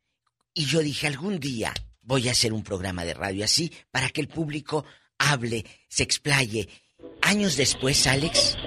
Y 0.53 0.65
yo 0.65 0.79
dije, 0.79 1.07
algún 1.07 1.39
día 1.39 1.73
voy 2.01 2.27
a 2.27 2.31
hacer 2.31 2.53
un 2.53 2.63
programa 2.63 3.05
de 3.05 3.13
radio 3.13 3.43
así 3.45 3.71
para 3.91 4.09
que 4.09 4.21
el 4.21 4.27
público 4.29 4.85
hable, 5.17 5.65
se 5.89 6.03
explaye. 6.03 6.69
Años 7.21 7.57
después, 7.57 8.07
Alex, 8.07 8.57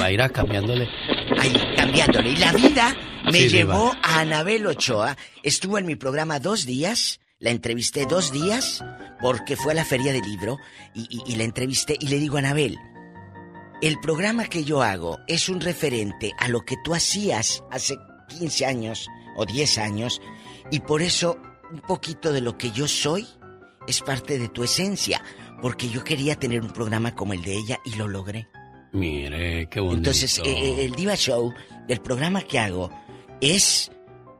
la 0.00 0.10
irá 0.10 0.28
cambiándole. 0.30 0.88
ahí 1.38 1.52
cambiándole. 1.76 2.30
Y 2.30 2.36
la 2.36 2.52
vida 2.52 2.96
me 3.24 3.32
Sí, 3.32 3.48
llevó 3.48 3.90
Diva. 3.92 3.98
a 4.02 4.20
Anabel 4.20 4.66
Ochoa. 4.66 5.16
Estuvo 5.42 5.78
en 5.78 5.86
mi 5.86 5.96
programa 5.96 6.38
dos 6.40 6.66
días. 6.66 7.20
La 7.38 7.50
entrevisté 7.50 8.04
dos 8.06 8.32
días 8.32 8.84
porque 9.20 9.56
fue 9.56 9.72
a 9.72 9.76
la 9.76 9.84
feria 9.84 10.12
del 10.12 10.22
libro 10.22 10.58
y, 10.94 11.06
y- 11.08 11.32
y 11.32 11.36
la 11.36 11.44
entrevisté 11.44 11.96
y 11.98 12.08
le 12.08 12.18
digo 12.18 12.36
a 12.36 12.40
Anabel, 12.40 12.76
el 13.80 13.98
programa 14.00 14.44
que 14.46 14.62
yo 14.64 14.82
hago 14.82 15.18
es 15.26 15.48
un 15.48 15.60
referente 15.60 16.32
a 16.38 16.48
lo 16.48 16.60
que 16.66 16.76
tú 16.84 16.94
hacías 16.94 17.64
hace 17.70 17.96
15 18.28 18.66
años 18.66 19.08
o 19.36 19.46
10 19.46 19.78
años 19.78 20.20
y 20.70 20.80
por 20.80 21.00
eso 21.00 21.38
un 21.72 21.80
poquito 21.80 22.30
de 22.32 22.42
lo 22.42 22.58
que 22.58 22.72
yo 22.72 22.86
soy 22.86 23.26
es 23.86 24.02
parte 24.02 24.38
de 24.38 24.48
tu 24.50 24.62
esencia 24.62 25.22
porque 25.62 25.88
yo 25.88 26.04
quería 26.04 26.34
tener 26.36 26.60
un 26.60 26.70
programa 26.72 27.14
como 27.14 27.32
el 27.32 27.40
de 27.42 27.54
ella 27.54 27.78
y 27.86 27.94
lo 27.94 28.06
logré. 28.06 28.48
Mire, 28.92 29.66
qué 29.70 29.80
bonito. 29.80 29.96
Entonces, 29.98 30.38
eh, 30.40 30.42
eh, 30.46 30.84
el 30.84 30.92
Diva 30.92 31.14
Show, 31.16 31.54
el 31.88 32.00
programa 32.02 32.42
que 32.42 32.58
hago, 32.58 32.90
es 33.40 33.90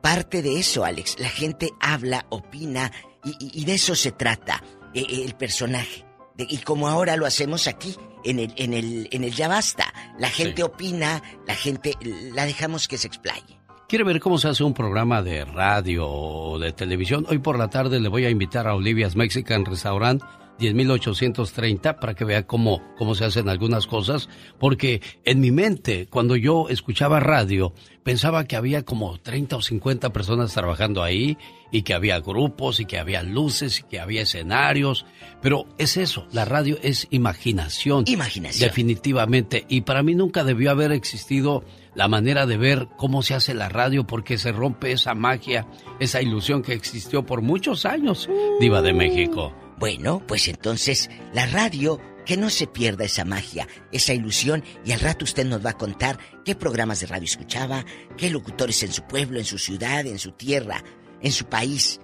parte 0.01 0.41
de 0.41 0.59
eso, 0.59 0.83
Alex. 0.85 1.19
La 1.19 1.29
gente 1.29 1.69
habla, 1.79 2.25
opina, 2.29 2.91
y, 3.23 3.29
y- 3.39 3.61
y 3.61 3.65
de 3.65 3.75
eso 3.75 3.95
se 3.95 4.11
trata, 4.11 4.63
eh, 4.93 5.05
eh, 5.07 5.23
el 5.25 5.35
personaje. 5.35 6.05
De- 6.35 6.47
y 6.49 6.57
como 6.59 6.87
ahora 6.87 7.15
lo 7.17 7.25
hacemos 7.25 7.67
aquí, 7.67 7.95
en 8.23 8.39
el, 8.39 8.53
en 8.55 8.73
el, 8.73 9.07
en 9.11 9.23
el 9.23 9.31
Ya 9.33 9.47
Basta. 9.47 9.91
La 10.19 10.29
gente 10.29 10.63
opina, 10.63 11.21
la 11.47 11.55
gente 11.55 11.95
la 12.33 12.45
dejamos 12.45 12.87
que 12.87 12.97
se 12.97 13.07
explaye. 13.07 13.59
¿Quiere 13.89 14.05
ver 14.05 14.19
cómo 14.21 14.37
se 14.37 14.47
hace 14.47 14.63
un 14.63 14.73
programa 14.73 15.21
de 15.21 15.43
radio 15.43 16.07
o 16.07 16.57
de 16.59 16.71
televisión? 16.71 17.25
Hoy 17.29 17.39
por 17.39 17.57
la 17.57 17.69
tarde 17.69 17.99
le 17.99 18.07
voy 18.09 18.25
a 18.25 18.29
invitar 18.29 18.67
a 18.67 18.75
Olivia's 18.75 19.15
Mexican 19.17 19.65
Restaurant 19.65 20.21
10.830 20.61 21.99
para 21.99 22.13
que 22.13 22.23
vea 22.23 22.45
cómo, 22.45 22.81
cómo 22.97 23.15
se 23.15 23.25
hacen 23.25 23.49
algunas 23.49 23.87
cosas. 23.87 24.29
Porque 24.59 25.01
en 25.25 25.39
mi 25.39 25.51
mente, 25.51 26.07
cuando 26.09 26.35
yo 26.35 26.69
escuchaba 26.69 27.19
radio, 27.19 27.73
pensaba 28.03 28.45
que 28.45 28.55
había 28.55 28.83
como 28.83 29.17
30 29.17 29.57
o 29.57 29.61
50 29.61 30.13
personas 30.13 30.53
trabajando 30.53 31.03
ahí 31.03 31.37
y 31.71 31.81
que 31.81 31.93
había 31.93 32.19
grupos 32.19 32.79
y 32.79 32.85
que 32.85 32.99
había 32.99 33.23
luces 33.23 33.79
y 33.79 33.83
que 33.83 33.99
había 33.99 34.21
escenarios. 34.21 35.05
Pero 35.41 35.65
es 35.77 35.97
eso, 35.97 36.27
la 36.31 36.45
radio 36.45 36.77
es 36.83 37.07
imaginación. 37.09 38.03
Imaginación. 38.07 38.69
Definitivamente. 38.69 39.65
Y 39.67 39.81
para 39.81 40.03
mí 40.03 40.13
nunca 40.13 40.43
debió 40.43 40.71
haber 40.71 40.91
existido 40.91 41.63
la 41.95 42.07
manera 42.07 42.45
de 42.45 42.57
ver 42.57 42.87
cómo 42.97 43.21
se 43.21 43.33
hace 43.33 43.53
la 43.53 43.69
radio 43.69 44.05
porque 44.05 44.37
se 44.37 44.51
rompe 44.51 44.91
esa 44.91 45.13
magia, 45.13 45.67
esa 45.99 46.21
ilusión 46.21 46.61
que 46.61 46.73
existió 46.73 47.25
por 47.25 47.41
muchos 47.41 47.85
años, 47.85 48.29
Diva 48.59 48.81
de 48.81 48.93
México. 48.93 49.53
Bueno, 49.81 50.21
pues 50.27 50.47
entonces 50.47 51.09
la 51.33 51.47
radio, 51.47 51.99
que 52.23 52.37
no 52.37 52.51
se 52.51 52.67
pierda 52.67 53.03
esa 53.03 53.25
magia, 53.25 53.67
esa 53.91 54.13
ilusión, 54.13 54.63
y 54.85 54.91
al 54.91 54.99
rato 54.99 55.25
usted 55.25 55.43
nos 55.43 55.65
va 55.65 55.71
a 55.71 55.77
contar 55.77 56.19
qué 56.45 56.53
programas 56.53 56.99
de 56.99 57.07
radio 57.07 57.25
escuchaba, 57.25 57.83
qué 58.15 58.29
locutores 58.29 58.83
en 58.83 58.91
su 58.91 59.01
pueblo, 59.07 59.39
en 59.39 59.45
su 59.45 59.57
ciudad, 59.57 60.05
en 60.05 60.19
su 60.19 60.33
tierra, 60.33 60.83
en 61.19 61.31
su 61.31 61.45
país. 61.45 61.99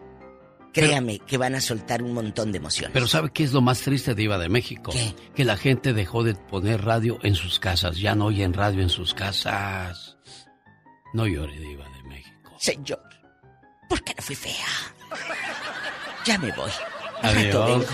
Créame 0.73 1.19
que 1.19 1.37
van 1.37 1.53
a 1.53 1.61
soltar 1.61 2.01
un 2.01 2.15
montón 2.15 2.51
de 2.51 2.57
emociones. 2.57 2.93
Pero 2.93 3.05
¿sabe 3.05 3.29
qué 3.31 3.43
es 3.43 3.53
lo 3.53 3.61
más 3.61 3.79
triste 3.81 4.15
de 4.15 4.23
Iba 4.23 4.39
de 4.39 4.49
México? 4.49 4.91
Que 5.35 5.45
la 5.45 5.55
gente 5.55 5.93
dejó 5.93 6.23
de 6.23 6.33
poner 6.33 6.83
radio 6.83 7.19
en 7.21 7.35
sus 7.35 7.59
casas. 7.59 7.99
Ya 7.99 8.15
no 8.15 8.25
oyen 8.25 8.53
radio 8.53 8.81
en 8.81 8.89
sus 8.89 9.13
casas. 9.13 10.17
No 11.13 11.27
llore, 11.27 11.59
Diva 11.59 11.85
de 11.89 12.09
México. 12.09 12.55
Señor, 12.57 13.03
¿por 13.87 14.03
qué 14.03 14.15
no 14.15 14.23
fui 14.23 14.35
fea? 14.35 14.65
Ya 16.25 16.39
me 16.39 16.51
voy. 16.53 16.71
Adiós. 17.21 17.85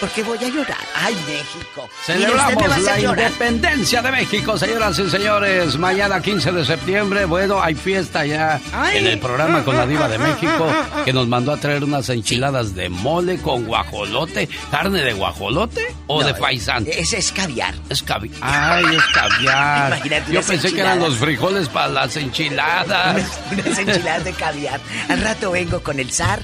Porque 0.00 0.22
voy 0.22 0.38
a 0.38 0.48
llorar. 0.48 0.78
¡Ay, 0.94 1.14
México! 1.26 1.86
Celebramos 2.04 2.78
la 2.82 3.00
independencia 3.00 4.00
de 4.00 4.10
México, 4.10 4.56
señoras 4.56 4.98
y 4.98 5.10
señores. 5.10 5.76
Mañana 5.76 6.22
15 6.22 6.52
de 6.52 6.64
septiembre, 6.64 7.26
bueno, 7.26 7.62
hay 7.62 7.74
fiesta 7.74 8.24
ya 8.24 8.58
en 8.94 9.06
el 9.06 9.18
programa 9.18 9.62
con 9.62 9.76
la 9.76 9.86
diva 9.86 10.08
de 10.08 10.18
México 10.18 10.66
que 11.04 11.12
nos 11.12 11.28
mandó 11.28 11.52
a 11.52 11.58
traer 11.58 11.84
unas 11.84 12.08
enchiladas 12.08 12.74
de 12.74 12.88
mole 12.88 13.38
con 13.42 13.66
guajolote. 13.66 14.48
¿Carne 14.70 15.02
de 15.02 15.12
guajolote 15.12 15.94
o 16.06 16.24
de 16.24 16.32
faisán? 16.32 16.86
Ese 16.86 17.18
es 17.18 17.30
caviar. 17.30 17.74
Es 17.90 18.02
caviar. 18.02 18.38
¡Ay, 18.40 18.84
es 18.96 19.04
caviar! 19.12 19.88
Imagínate 19.88 20.32
Yo 20.32 20.42
pensé 20.42 20.72
que 20.72 20.80
eran 20.80 20.98
los 20.98 21.16
frijoles 21.18 21.68
para 21.68 21.88
las 21.88 22.16
enchiladas. 22.16 23.22
Unas 23.52 23.78
enchiladas 23.78 24.24
de 24.24 24.32
caviar. 24.32 24.80
Al 25.10 25.20
rato 25.20 25.50
vengo 25.50 25.82
con 25.82 26.00
el 26.00 26.10
zar. 26.10 26.40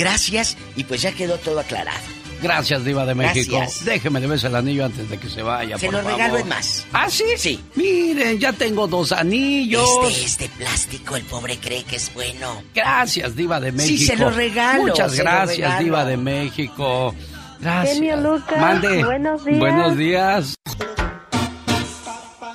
Gracias. 0.00 0.56
Y 0.76 0.84
pues 0.84 1.02
ya 1.02 1.12
quedó 1.12 1.36
todo 1.38 1.60
aclarado. 1.60 2.00
Gracias, 2.42 2.86
Diva 2.86 3.04
de 3.04 3.14
México. 3.14 3.58
Gracias. 3.58 3.84
Déjeme 3.84 4.18
de 4.18 4.26
beso 4.26 4.46
el 4.46 4.54
anillo 4.56 4.86
antes 4.86 5.10
de 5.10 5.18
que 5.18 5.28
se 5.28 5.42
vaya. 5.42 5.76
Se 5.76 5.86
por 5.90 5.96
lo 5.96 6.00
regalo 6.10 6.38
en 6.38 6.48
más. 6.48 6.86
¿Ah, 6.90 7.10
sí? 7.10 7.24
Sí. 7.36 7.62
Miren, 7.74 8.38
ya 8.38 8.54
tengo 8.54 8.86
dos 8.88 9.12
anillos. 9.12 9.86
Este 10.08 10.24
es 10.24 10.38
de 10.38 10.48
plástico, 10.48 11.16
el 11.16 11.24
pobre 11.24 11.58
cree 11.58 11.84
que 11.84 11.96
es 11.96 12.12
bueno. 12.14 12.62
Gracias, 12.74 13.36
Diva 13.36 13.60
de 13.60 13.72
Sí, 13.72 13.76
México. 13.76 14.12
se 14.14 14.16
lo 14.16 14.30
regalo, 14.30 14.84
Muchas 14.84 15.14
gracias, 15.18 15.58
regalo. 15.58 15.84
Diva 15.84 16.04
de 16.06 16.16
México. 16.16 17.14
Gracias. 17.60 17.94
Genio 17.96 18.16
Lucas, 18.16 18.58
Mande. 18.58 19.04
buenos 19.04 19.44
días. 19.44 19.58
Buenos 19.58 19.96
días. 19.98 20.54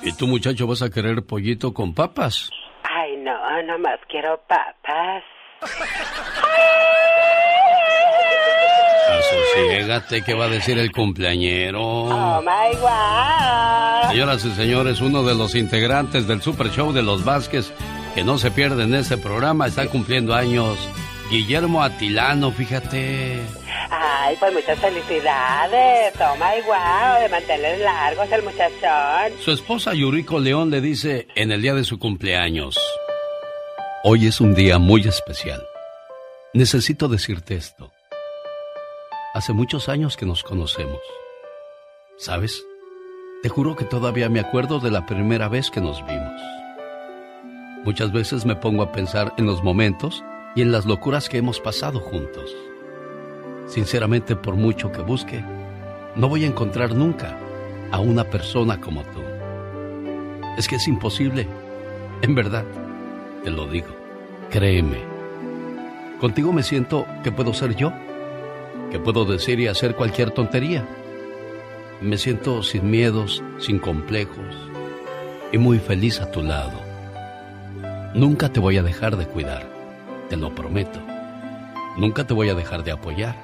¿Y 0.02 0.12
tú, 0.14 0.26
muchacho, 0.26 0.66
vas 0.66 0.82
a 0.82 0.90
querer 0.90 1.22
pollito 1.24 1.72
con 1.72 1.94
papas? 1.94 2.50
Ay, 2.82 3.16
no, 3.18 3.32
nomás 3.62 4.00
quiero 4.08 4.40
papas. 4.48 5.22
Asosiégate, 9.10 10.22
¿qué 10.22 10.34
va 10.34 10.46
a 10.46 10.48
decir 10.48 10.78
el 10.78 10.92
cumpleañero? 10.92 11.80
Oh 11.82 12.42
my 12.42 12.76
God. 12.76 14.10
Señoras 14.10 14.44
y 14.44 14.50
señores, 14.52 15.00
uno 15.00 15.22
de 15.22 15.34
los 15.34 15.54
integrantes 15.54 16.26
del 16.26 16.42
Super 16.42 16.70
Show 16.70 16.92
de 16.92 17.02
los 17.02 17.24
Vázquez 17.24 17.72
que 18.14 18.24
no 18.24 18.38
se 18.38 18.50
pierde 18.50 18.84
en 18.84 18.94
este 18.94 19.18
programa 19.18 19.66
está 19.66 19.86
cumpliendo 19.88 20.34
años. 20.34 20.78
Guillermo 21.30 21.82
Atilano, 21.82 22.52
fíjate. 22.52 23.40
Ay, 23.90 24.36
pues 24.38 24.52
muchas 24.52 24.78
felicidades. 24.78 26.14
Oh 26.20 26.34
my 26.36 26.62
God, 26.66 27.20
de 27.20 27.28
mantener 27.28 27.78
largos 27.80 28.30
el 28.30 28.42
muchachón. 28.42 29.32
Su 29.44 29.50
esposa 29.52 29.92
Yuriko 29.92 30.38
León 30.38 30.70
le 30.70 30.80
dice 30.80 31.26
en 31.34 31.50
el 31.50 31.62
día 31.62 31.74
de 31.74 31.84
su 31.84 31.98
cumpleaños, 31.98 32.78
Hoy 34.08 34.28
es 34.28 34.40
un 34.40 34.54
día 34.54 34.78
muy 34.78 35.00
especial. 35.00 35.66
Necesito 36.54 37.08
decirte 37.08 37.56
esto. 37.56 37.90
Hace 39.34 39.52
muchos 39.52 39.88
años 39.88 40.16
que 40.16 40.24
nos 40.24 40.44
conocemos. 40.44 41.00
¿Sabes? 42.16 42.64
Te 43.42 43.48
juro 43.48 43.74
que 43.74 43.84
todavía 43.84 44.28
me 44.28 44.38
acuerdo 44.38 44.78
de 44.78 44.92
la 44.92 45.06
primera 45.06 45.48
vez 45.48 45.72
que 45.72 45.80
nos 45.80 46.06
vimos. 46.06 46.40
Muchas 47.84 48.12
veces 48.12 48.46
me 48.46 48.54
pongo 48.54 48.84
a 48.84 48.92
pensar 48.92 49.34
en 49.38 49.46
los 49.46 49.64
momentos 49.64 50.22
y 50.54 50.62
en 50.62 50.70
las 50.70 50.86
locuras 50.86 51.28
que 51.28 51.38
hemos 51.38 51.58
pasado 51.58 51.98
juntos. 51.98 52.54
Sinceramente, 53.66 54.36
por 54.36 54.54
mucho 54.54 54.92
que 54.92 55.02
busque, 55.02 55.44
no 56.14 56.28
voy 56.28 56.44
a 56.44 56.46
encontrar 56.46 56.94
nunca 56.94 57.36
a 57.90 57.98
una 57.98 58.22
persona 58.22 58.80
como 58.80 59.02
tú. 59.02 59.20
Es 60.56 60.68
que 60.68 60.76
es 60.76 60.86
imposible. 60.86 61.48
En 62.22 62.36
verdad, 62.36 62.64
te 63.46 63.52
lo 63.52 63.68
digo. 63.68 63.94
Créeme. 64.50 64.98
Contigo 66.18 66.52
me 66.52 66.64
siento 66.64 67.06
que 67.22 67.30
puedo 67.30 67.54
ser 67.54 67.76
yo, 67.76 67.92
que 68.90 68.98
puedo 68.98 69.24
decir 69.24 69.60
y 69.60 69.68
hacer 69.68 69.94
cualquier 69.94 70.32
tontería. 70.32 70.84
Me 72.00 72.18
siento 72.18 72.64
sin 72.64 72.90
miedos, 72.90 73.44
sin 73.60 73.78
complejos 73.78 74.52
y 75.52 75.58
muy 75.58 75.78
feliz 75.78 76.20
a 76.20 76.32
tu 76.32 76.42
lado. 76.42 76.72
Nunca 78.14 78.48
te 78.48 78.58
voy 78.58 78.78
a 78.78 78.82
dejar 78.82 79.16
de 79.16 79.28
cuidar, 79.28 79.64
te 80.28 80.36
lo 80.36 80.52
prometo. 80.52 80.98
Nunca 81.96 82.26
te 82.26 82.34
voy 82.34 82.48
a 82.48 82.54
dejar 82.56 82.82
de 82.82 82.90
apoyar. 82.90 83.36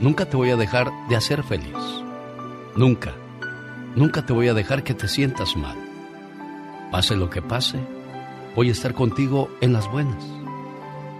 Nunca 0.00 0.26
te 0.26 0.36
voy 0.36 0.50
a 0.50 0.56
dejar 0.56 0.90
de 1.08 1.14
hacer 1.14 1.44
feliz. 1.44 2.02
Nunca, 2.74 3.12
nunca 3.94 4.26
te 4.26 4.32
voy 4.32 4.48
a 4.48 4.54
dejar 4.54 4.82
que 4.82 4.94
te 4.94 5.06
sientas 5.06 5.56
mal. 5.56 5.76
Pase 6.90 7.14
lo 7.14 7.30
que 7.30 7.42
pase, 7.42 7.78
voy 8.54 8.68
a 8.68 8.72
estar 8.72 8.94
contigo 8.94 9.48
en 9.60 9.72
las 9.72 9.90
buenas, 9.90 10.22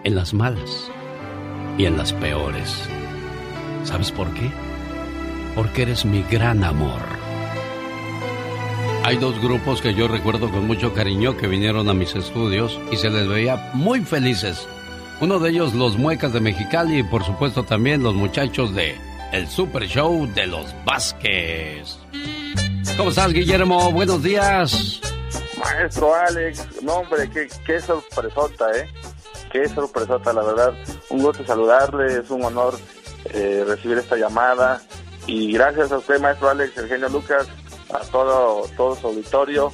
en 0.05 0.15
las 0.15 0.35
malas 0.35 0.91
y 1.77 1.87
en 1.87 1.97
las 1.97 2.13
peores. 2.13 2.89
¿Sabes 3.85 4.13
por 4.13 4.33
qué? 4.35 4.51
Porque 5.55 5.83
eres 5.83 6.05
mi 6.05 6.23
gran 6.23 6.65
amor. 6.65 7.01
Hay 9.05 9.19
dos 9.19 9.39
grupos 9.43 9.83
que 9.83 9.95
yo 9.95 10.09
recuerdo 10.09 10.51
con 10.51 10.67
mucho 10.67 10.95
cariño 10.95 11.37
que 11.37 11.47
vinieron 11.47 11.89
a 11.89 11.95
mis 11.95 12.15
estudios 12.15 12.79
y 12.91 12.97
se 12.97 13.11
les 13.11 13.29
veía 13.29 13.71
muy 13.75 14.01
felices. 14.01 14.67
Uno 15.21 15.39
de 15.39 15.51
ellos 15.51 15.75
los 15.75 15.99
Muecas 15.99 16.33
de 16.33 16.41
Mexicali 16.41 17.01
y 17.01 17.03
por 17.03 17.25
supuesto 17.25 17.65
también 17.65 18.03
los 18.03 18.15
muchachos 18.15 18.75
de 18.75 18.97
El 19.33 19.47
Super 19.49 19.87
Show 19.87 20.27
de 20.35 20.47
los 20.47 20.75
Vázquez. 20.85 21.99
¿Cómo 22.97 23.11
estás, 23.11 23.33
Guillermo? 23.33 23.93
Buenos 23.93 24.23
días. 24.23 25.01
Maestro 25.65 26.15
Alex, 26.15 26.83
no 26.83 26.97
hombre, 26.97 27.29
qué, 27.31 27.49
qué 27.67 27.81
sorpresota, 27.81 28.71
¿eh? 28.77 28.87
Qué 29.51 29.69
sorpresota, 29.69 30.33
la 30.33 30.43
verdad. 30.43 30.75
Un 31.09 31.23
gusto 31.23 31.45
saludarle, 31.47 32.19
es 32.19 32.31
un 32.31 32.45
honor 32.45 32.75
eh, 33.33 33.65
recibir 33.67 33.99
esta 33.99 34.17
llamada. 34.17 34.83
Y 35.27 35.53
gracias 35.53 35.91
a 35.91 35.99
usted, 35.99 36.21
maestro 36.21 36.51
Alex, 36.51 36.77
el 36.77 36.89
genio 36.89 37.09
Lucas, 37.09 37.47
a 37.93 38.01
todo, 38.11 38.67
todo 38.77 38.95
su 38.95 39.07
auditorio, 39.07 39.73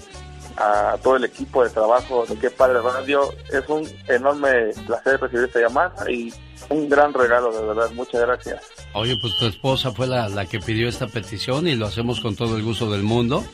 a 0.57 0.97
todo 1.03 1.17
el 1.17 1.25
equipo 1.25 1.65
de 1.65 1.71
trabajo 1.71 2.25
de 2.27 2.37
Qué 2.37 2.51
Padre 2.51 2.81
Radio. 2.83 3.35
Es 3.53 3.69
un 3.69 3.89
enorme 4.07 4.73
placer 4.87 5.21
recibir 5.21 5.47
esta 5.47 5.61
llamada 5.61 6.09
y 6.11 6.33
un 6.69 6.89
gran 6.89 7.13
regalo, 7.13 7.51
de 7.53 7.67
verdad. 7.67 7.91
Muchas 7.95 8.21
gracias. 8.21 8.63
Oye, 8.93 9.17
pues 9.21 9.37
tu 9.39 9.47
esposa 9.47 9.91
fue 9.91 10.07
la, 10.07 10.29
la 10.29 10.47
que 10.47 10.61
pidió 10.61 10.89
esta 10.89 11.09
petición 11.09 11.67
y 11.67 11.75
lo 11.75 11.87
hacemos 11.87 12.21
con 12.21 12.37
todo 12.37 12.57
el 12.57 12.63
gusto 12.63 12.91
del 12.91 13.03
mundo. 13.03 13.45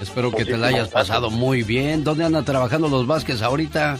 Espero 0.00 0.30
que 0.30 0.44
te 0.44 0.56
la 0.56 0.68
hayas 0.68 0.88
pasado 0.88 1.30
muy 1.30 1.62
bien. 1.62 2.04
¿Dónde 2.04 2.24
andan 2.24 2.44
trabajando 2.44 2.88
los 2.88 3.06
Vázquez 3.06 3.42
ahorita? 3.42 3.98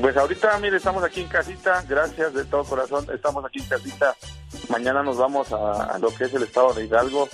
Pues 0.00 0.16
ahorita, 0.16 0.58
mire, 0.58 0.76
estamos 0.76 1.04
aquí 1.04 1.20
en 1.20 1.28
casita, 1.28 1.84
gracias 1.88 2.34
de 2.34 2.44
todo 2.44 2.64
corazón, 2.64 3.06
estamos 3.14 3.44
aquí 3.44 3.60
en 3.60 3.66
casita. 3.66 4.16
Mañana 4.68 5.04
nos 5.04 5.16
vamos 5.16 5.52
a, 5.52 5.84
a 5.84 5.98
lo 5.98 6.08
que 6.08 6.24
es 6.24 6.34
el 6.34 6.42
estado 6.42 6.74
de 6.74 6.84
Hidalgo 6.84 7.28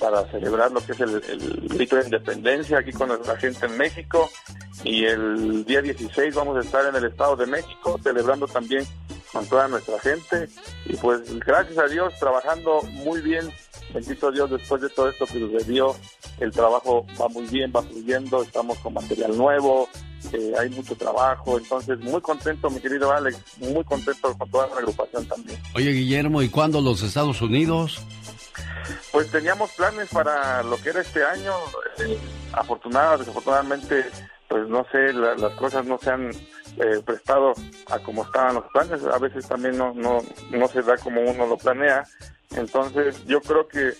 para 0.00 0.24
celebrar 0.30 0.72
lo 0.72 0.84
que 0.84 0.92
es 0.92 1.00
el, 1.00 1.22
el 1.28 1.68
grito 1.68 1.96
de 1.96 2.04
independencia 2.04 2.78
aquí 2.78 2.92
con 2.92 3.08
nuestra 3.08 3.36
gente 3.36 3.66
en 3.66 3.76
México. 3.76 4.30
Y 4.82 5.04
el 5.04 5.64
día 5.64 5.82
16 5.82 6.34
vamos 6.34 6.56
a 6.56 6.60
estar 6.60 6.86
en 6.86 6.96
el 6.96 7.04
estado 7.04 7.36
de 7.36 7.46
México 7.46 7.98
celebrando 8.02 8.46
también 8.46 8.86
con 9.32 9.46
toda 9.46 9.68
nuestra 9.68 9.98
gente. 10.00 10.48
Y 10.86 10.96
pues 10.96 11.38
gracias 11.40 11.78
a 11.78 11.86
Dios, 11.86 12.14
trabajando 12.18 12.82
muy 12.92 13.20
bien. 13.20 13.50
Bendito 13.94 14.30
Dios, 14.30 14.50
después 14.50 14.82
de 14.82 14.88
todo 14.90 15.08
esto 15.08 15.26
que 15.26 15.38
sucedió, 15.40 15.94
el 16.40 16.50
trabajo 16.50 17.06
va 17.20 17.28
muy 17.28 17.44
bien, 17.46 17.72
va 17.74 17.82
fluyendo, 17.82 18.42
estamos 18.42 18.78
con 18.78 18.94
material 18.94 19.36
nuevo, 19.36 19.88
eh, 20.32 20.52
hay 20.58 20.68
mucho 20.70 20.94
trabajo, 20.96 21.56
entonces 21.56 21.98
muy 22.00 22.20
contento, 22.20 22.68
mi 22.68 22.80
querido 22.80 23.10
Alex, 23.12 23.38
muy 23.58 23.84
contento 23.84 24.36
con 24.36 24.50
toda 24.50 24.66
la 24.68 24.76
agrupación 24.76 25.26
también. 25.26 25.58
Oye, 25.74 25.92
Guillermo, 25.92 26.42
¿y 26.42 26.48
cuándo 26.48 26.80
los 26.80 27.02
Estados 27.02 27.40
Unidos? 27.40 28.00
Pues 29.12 29.30
teníamos 29.30 29.70
planes 29.72 30.08
para 30.10 30.62
lo 30.62 30.76
que 30.78 30.90
era 30.90 31.00
este 31.00 31.24
año, 31.24 31.52
eh, 31.98 32.18
afortunadamente, 32.52 33.20
desafortunadamente, 33.24 34.04
pues 34.48 34.68
no 34.68 34.84
sé, 34.92 35.12
la- 35.12 35.34
las 35.36 35.52
cosas 35.54 35.84
no 35.86 35.98
se 35.98 36.10
han 36.10 36.30
eh, 36.30 37.00
prestado 37.04 37.54
a 37.88 37.98
como 38.00 38.22
estaban 38.24 38.56
los 38.56 38.64
planes, 38.72 39.02
a 39.04 39.18
veces 39.18 39.48
también 39.48 39.78
no, 39.78 39.94
no, 39.94 40.18
no 40.50 40.68
se 40.68 40.82
da 40.82 40.96
como 40.98 41.22
uno 41.22 41.46
lo 41.46 41.56
planea, 41.56 42.04
entonces 42.54 43.24
yo 43.26 43.40
creo 43.40 43.66
que 43.66 43.92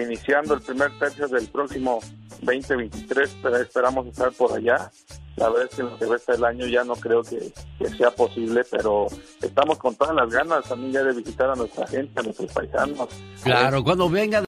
iniciando 0.00 0.54
el 0.54 0.60
primer 0.60 0.98
tercio 0.98 1.28
del 1.28 1.46
próximo 1.48 2.00
2023 2.42 3.36
pero 3.42 3.56
esperamos 3.56 4.06
estar 4.06 4.32
por 4.32 4.52
allá 4.52 4.90
La 5.36 5.48
verdad 5.48 5.68
es 5.70 5.76
que 5.76 5.82
en 5.82 5.90
lo 5.90 5.98
que 5.98 6.32
del 6.32 6.44
año 6.44 6.66
ya 6.66 6.84
no 6.84 6.94
creo 6.94 7.22
que, 7.22 7.52
que 7.78 7.88
sea 7.96 8.10
posible, 8.10 8.62
pero 8.70 9.06
estamos 9.42 9.78
con 9.78 9.94
todas 9.96 10.14
las 10.14 10.30
ganas 10.30 10.64
también 10.68 10.92
ya 10.92 11.02
de 11.02 11.12
visitar 11.12 11.50
a 11.50 11.54
nuestra 11.54 11.86
gente, 11.86 12.20
a 12.20 12.22
nuestros 12.22 12.52
paisanos. 12.52 13.08
Claro, 13.42 13.82
cuando 13.82 14.08
venga. 14.08 14.44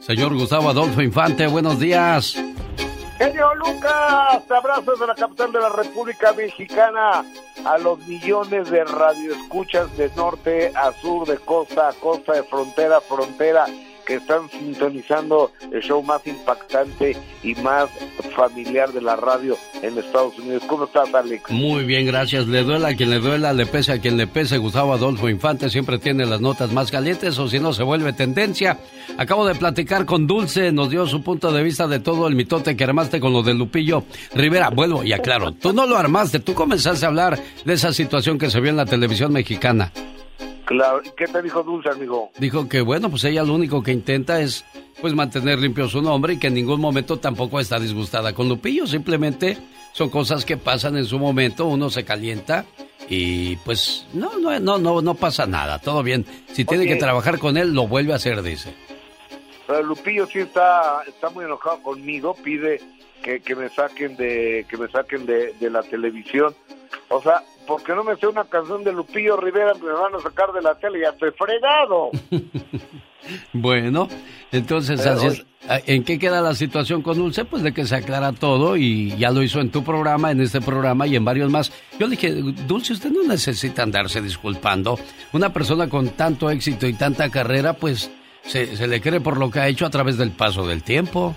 Señor 0.00 0.34
Gustavo 0.34 0.70
Adolfo 0.70 1.02
Infante, 1.02 1.48
buenos 1.48 1.80
días. 1.80 2.36
Genio 3.18 3.54
Lucas, 3.54 4.50
abrazos 4.50 5.00
de 5.00 5.06
la 5.06 5.14
capital 5.14 5.50
de 5.50 5.60
la 5.60 5.70
República 5.70 6.34
Mexicana 6.34 7.24
a 7.64 7.78
los 7.78 7.98
millones 8.06 8.70
de 8.70 8.84
radioescuchas 8.84 9.96
de 9.96 10.10
norte 10.10 10.70
a 10.74 10.92
sur, 10.92 11.26
de 11.26 11.38
costa 11.38 11.88
a 11.88 11.92
costa, 11.94 12.34
de 12.34 12.42
frontera 12.42 12.98
a 12.98 13.00
frontera 13.00 13.66
que 14.06 14.14
están 14.14 14.48
sintonizando 14.48 15.52
el 15.72 15.82
show 15.82 16.02
más 16.02 16.26
impactante 16.26 17.16
y 17.42 17.54
más 17.56 17.90
familiar 18.34 18.92
de 18.92 19.02
la 19.02 19.16
radio 19.16 19.56
en 19.82 19.98
Estados 19.98 20.38
Unidos. 20.38 20.62
¿Cómo 20.66 20.84
estás, 20.84 21.12
Alex? 21.12 21.50
Muy 21.50 21.84
bien, 21.84 22.06
gracias. 22.06 22.46
Le 22.46 22.62
duela 22.62 22.88
a 22.88 22.94
quien 22.94 23.10
le 23.10 23.18
duela, 23.18 23.52
le 23.52 23.66
pese 23.66 23.92
a 23.92 24.00
quien 24.00 24.16
le 24.16 24.26
pese. 24.26 24.58
Gustavo 24.58 24.94
Adolfo 24.94 25.28
Infante 25.28 25.68
siempre 25.68 25.98
tiene 25.98 26.24
las 26.24 26.40
notas 26.40 26.72
más 26.72 26.90
calientes 26.90 27.38
o 27.38 27.48
si 27.48 27.58
no 27.58 27.72
se 27.72 27.82
vuelve 27.82 28.12
tendencia. 28.12 28.78
Acabo 29.18 29.46
de 29.46 29.54
platicar 29.54 30.06
con 30.06 30.26
Dulce, 30.26 30.72
nos 30.72 30.90
dio 30.90 31.06
su 31.06 31.22
punto 31.22 31.52
de 31.52 31.62
vista 31.62 31.88
de 31.88 31.98
todo 31.98 32.28
el 32.28 32.36
mitote 32.36 32.76
que 32.76 32.84
armaste 32.84 33.20
con 33.20 33.32
lo 33.32 33.42
de 33.42 33.54
Lupillo 33.54 34.04
Rivera. 34.34 34.70
Vuelvo 34.70 35.02
y 35.02 35.12
aclaro, 35.12 35.52
tú 35.52 35.72
no 35.72 35.86
lo 35.86 35.96
armaste, 35.96 36.40
tú 36.40 36.54
comenzaste 36.54 37.04
a 37.04 37.08
hablar 37.08 37.38
de 37.64 37.72
esa 37.72 37.92
situación 37.92 38.38
que 38.38 38.50
se 38.50 38.60
vio 38.60 38.70
en 38.70 38.76
la 38.76 38.86
televisión 38.86 39.32
mexicana. 39.32 39.92
Claro, 40.66 41.00
¿y 41.04 41.10
qué 41.10 41.26
te 41.26 41.40
dijo 41.42 41.62
Dulce, 41.62 41.90
amigo? 41.90 42.30
Dijo 42.38 42.68
que 42.68 42.80
bueno, 42.80 43.08
pues 43.08 43.22
ella 43.22 43.44
lo 43.44 43.54
único 43.54 43.84
que 43.84 43.92
intenta 43.92 44.40
es 44.40 44.64
pues 45.00 45.14
mantener 45.14 45.60
limpio 45.60 45.88
su 45.88 46.02
nombre 46.02 46.34
y 46.34 46.38
que 46.38 46.48
en 46.48 46.54
ningún 46.54 46.80
momento 46.80 47.18
tampoco 47.18 47.60
está 47.60 47.78
disgustada 47.78 48.32
con 48.32 48.48
Lupillo, 48.48 48.84
simplemente 48.86 49.56
son 49.92 50.10
cosas 50.10 50.44
que 50.44 50.56
pasan 50.56 50.96
en 50.96 51.04
su 51.04 51.20
momento, 51.20 51.66
uno 51.66 51.88
se 51.88 52.04
calienta 52.04 52.64
y 53.08 53.54
pues 53.58 54.06
no 54.12 54.36
no 54.40 54.58
no 54.58 54.78
no 54.78 55.00
no 55.00 55.14
pasa 55.14 55.46
nada, 55.46 55.78
todo 55.78 56.02
bien. 56.02 56.26
Si 56.52 56.64
tiene 56.64 56.86
que 56.86 56.96
trabajar 56.96 57.38
con 57.38 57.56
él 57.56 57.72
lo 57.72 57.86
vuelve 57.86 58.12
a 58.12 58.16
hacer, 58.16 58.42
dice. 58.42 58.74
Pero 59.68 59.84
Lupillo 59.84 60.26
sí 60.26 60.40
está 60.40 61.02
está 61.06 61.30
muy 61.30 61.44
enojado 61.44 61.80
conmigo, 61.80 62.34
pide 62.34 62.80
que, 63.22 63.38
que 63.38 63.54
me 63.54 63.68
saquen 63.68 64.16
de 64.16 64.66
que 64.68 64.76
me 64.76 64.88
saquen 64.88 65.26
de, 65.26 65.52
de 65.60 65.70
la 65.70 65.84
televisión. 65.84 66.56
O 67.08 67.22
sea, 67.22 67.44
porque 67.66 67.94
no 67.94 68.04
me 68.04 68.16
sé 68.16 68.26
una 68.26 68.44
canción 68.44 68.84
de 68.84 68.92
Lupillo 68.92 69.36
Rivera, 69.36 69.74
me 69.74 69.92
van 69.92 70.14
a 70.14 70.20
sacar 70.20 70.52
de 70.52 70.62
la 70.62 70.74
tele, 70.76 71.00
ya 71.00 71.10
estoy 71.10 71.30
fregado. 71.32 72.10
Bueno, 73.52 74.08
entonces, 74.52 75.00
Pero, 75.00 75.16
así 75.16 75.26
es. 75.26 75.46
¿en 75.86 76.04
qué 76.04 76.18
queda 76.18 76.40
la 76.40 76.54
situación 76.54 77.02
con 77.02 77.18
Dulce? 77.18 77.44
Pues 77.44 77.62
de 77.62 77.72
que 77.72 77.84
se 77.84 77.96
aclara 77.96 78.32
todo 78.32 78.76
y 78.76 79.16
ya 79.16 79.30
lo 79.30 79.42
hizo 79.42 79.60
en 79.60 79.70
tu 79.70 79.82
programa, 79.82 80.30
en 80.30 80.40
este 80.40 80.60
programa 80.60 81.06
y 81.06 81.16
en 81.16 81.24
varios 81.24 81.50
más. 81.50 81.72
Yo 81.98 82.06
le 82.06 82.12
dije, 82.16 82.30
Dulce, 82.32 82.92
usted 82.92 83.10
no 83.10 83.24
necesita 83.24 83.82
andarse 83.82 84.22
disculpando. 84.22 84.98
Una 85.32 85.52
persona 85.52 85.88
con 85.88 86.10
tanto 86.10 86.50
éxito 86.50 86.86
y 86.86 86.94
tanta 86.94 87.30
carrera, 87.30 87.72
pues 87.72 88.10
se, 88.42 88.76
se 88.76 88.86
le 88.86 89.00
cree 89.00 89.20
por 89.20 89.38
lo 89.38 89.50
que 89.50 89.60
ha 89.60 89.68
hecho 89.68 89.86
a 89.86 89.90
través 89.90 90.16
del 90.16 90.30
paso 90.30 90.66
del 90.66 90.82
tiempo. 90.82 91.34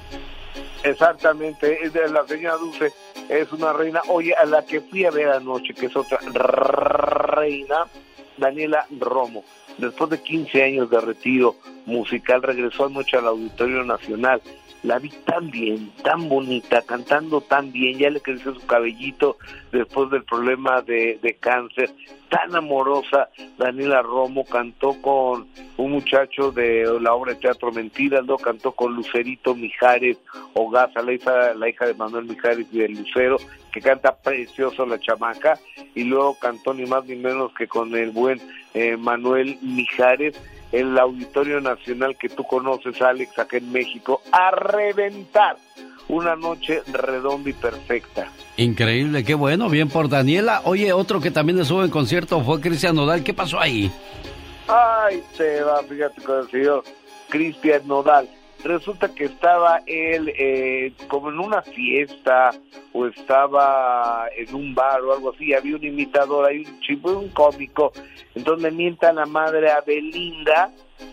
Exactamente, 0.83 1.77
es 1.83 1.91
de 1.93 2.09
la 2.09 2.25
señora 2.25 2.55
Dulce, 2.55 2.93
es 3.29 3.51
una 3.51 3.71
reina. 3.71 4.01
Oye, 4.09 4.33
a 4.33 4.45
la 4.45 4.65
que 4.65 4.81
fui 4.81 5.05
a 5.05 5.11
ver 5.11 5.29
anoche, 5.29 5.73
que 5.73 5.85
es 5.85 5.95
otra 5.95 6.17
reina, 6.17 7.85
Daniela 8.37 8.85
Romo. 8.99 9.43
Después 9.77 10.09
de 10.09 10.21
15 10.21 10.63
años 10.63 10.89
de 10.89 10.99
retiro 10.99 11.55
musical, 11.85 12.41
regresó 12.41 12.85
anoche 12.85 13.17
al 13.17 13.27
Auditorio 13.27 13.83
Nacional. 13.83 14.41
La 14.83 14.97
vi 14.97 15.09
tan 15.25 15.51
bien, 15.51 15.91
tan 16.03 16.29
bonita, 16.29 16.81
cantando 16.81 17.41
tan 17.41 17.71
bien, 17.71 17.97
ya 17.97 18.09
le 18.09 18.21
creció 18.21 18.53
su 18.53 18.65
cabellito 18.65 19.37
después 19.73 20.09
del 20.09 20.23
problema 20.23 20.81
de, 20.81 21.19
de 21.21 21.33
cáncer, 21.33 21.91
tan 22.29 22.55
amorosa. 22.55 23.29
Daniela 23.57 24.01
Romo 24.01 24.45
cantó 24.45 24.93
con 25.01 25.47
un 25.75 25.91
muchacho 25.91 26.51
de 26.51 26.85
la 27.01 27.13
obra 27.13 27.33
de 27.33 27.39
teatro 27.39 27.73
Mentiras, 27.73 28.25
lo 28.25 28.37
cantó 28.37 28.71
con 28.71 28.95
Lucerito 28.95 29.53
Mijares 29.53 30.17
Ogaza, 30.53 31.01
la 31.01 31.13
hija, 31.13 31.53
la 31.55 31.67
hija 31.67 31.85
de 31.85 31.93
Manuel 31.95 32.25
Mijares 32.25 32.67
y 32.71 32.79
de 32.79 32.89
Lucero, 32.89 33.37
que 33.73 33.81
canta 33.81 34.15
precioso 34.15 34.85
la 34.85 34.99
chamaca, 34.99 35.59
y 35.93 36.05
luego 36.05 36.37
cantó 36.39 36.73
ni 36.73 36.85
más 36.85 37.05
ni 37.05 37.15
menos 37.15 37.53
que 37.53 37.67
con 37.67 37.93
el 37.95 38.11
buen 38.11 38.39
eh, 38.73 38.95
Manuel 38.95 39.57
Mijares 39.61 40.39
el 40.71 40.97
Auditorio 40.97 41.61
Nacional 41.61 42.15
que 42.17 42.29
tú 42.29 42.43
conoces, 42.43 43.01
Alex, 43.01 43.37
acá 43.39 43.57
en 43.57 43.71
México, 43.71 44.21
a 44.31 44.51
reventar. 44.51 45.57
Una 46.07 46.35
noche 46.35 46.81
redonda 46.91 47.51
y 47.51 47.53
perfecta. 47.53 48.31
Increíble, 48.57 49.23
qué 49.23 49.35
bueno, 49.35 49.69
bien 49.69 49.89
por 49.89 50.09
Daniela. 50.09 50.61
Oye, 50.65 50.91
otro 50.91 51.21
que 51.21 51.29
también 51.29 51.59
estuvo 51.59 51.83
en 51.83 51.91
concierto 51.91 52.41
fue 52.41 52.59
Cristian 52.59 52.95
Nodal. 52.95 53.23
¿Qué 53.23 53.33
pasó 53.33 53.59
ahí? 53.59 53.91
Ay, 54.67 55.23
te 55.37 55.61
va, 55.61 55.83
fíjate 55.83 56.21
con 56.23 56.39
el 56.39 56.49
señor 56.49 56.83
Cristian 57.29 57.87
Nodal. 57.87 58.27
Resulta 58.63 59.13
que 59.13 59.25
estaba 59.25 59.81
él 59.85 60.33
eh, 60.37 60.91
como 61.07 61.29
en 61.29 61.39
una 61.39 61.61
fiesta 61.61 62.51
o 62.91 63.05
estaba 63.05 64.27
en 64.35 64.53
un 64.53 64.75
bar 64.75 65.01
o 65.01 65.13
algo 65.13 65.31
así. 65.31 65.53
Había 65.53 65.77
un 65.77 65.83
imitador, 65.83 66.45
hay 66.45 66.65
un 66.65 66.79
chico, 66.81 67.17
un 67.17 67.29
cómico. 67.29 67.93
Entonces 68.35 68.73
mienta 68.73 69.13
la 69.13 69.25
madre 69.25 69.71
a 69.71 69.81
Belinda. 69.81 70.71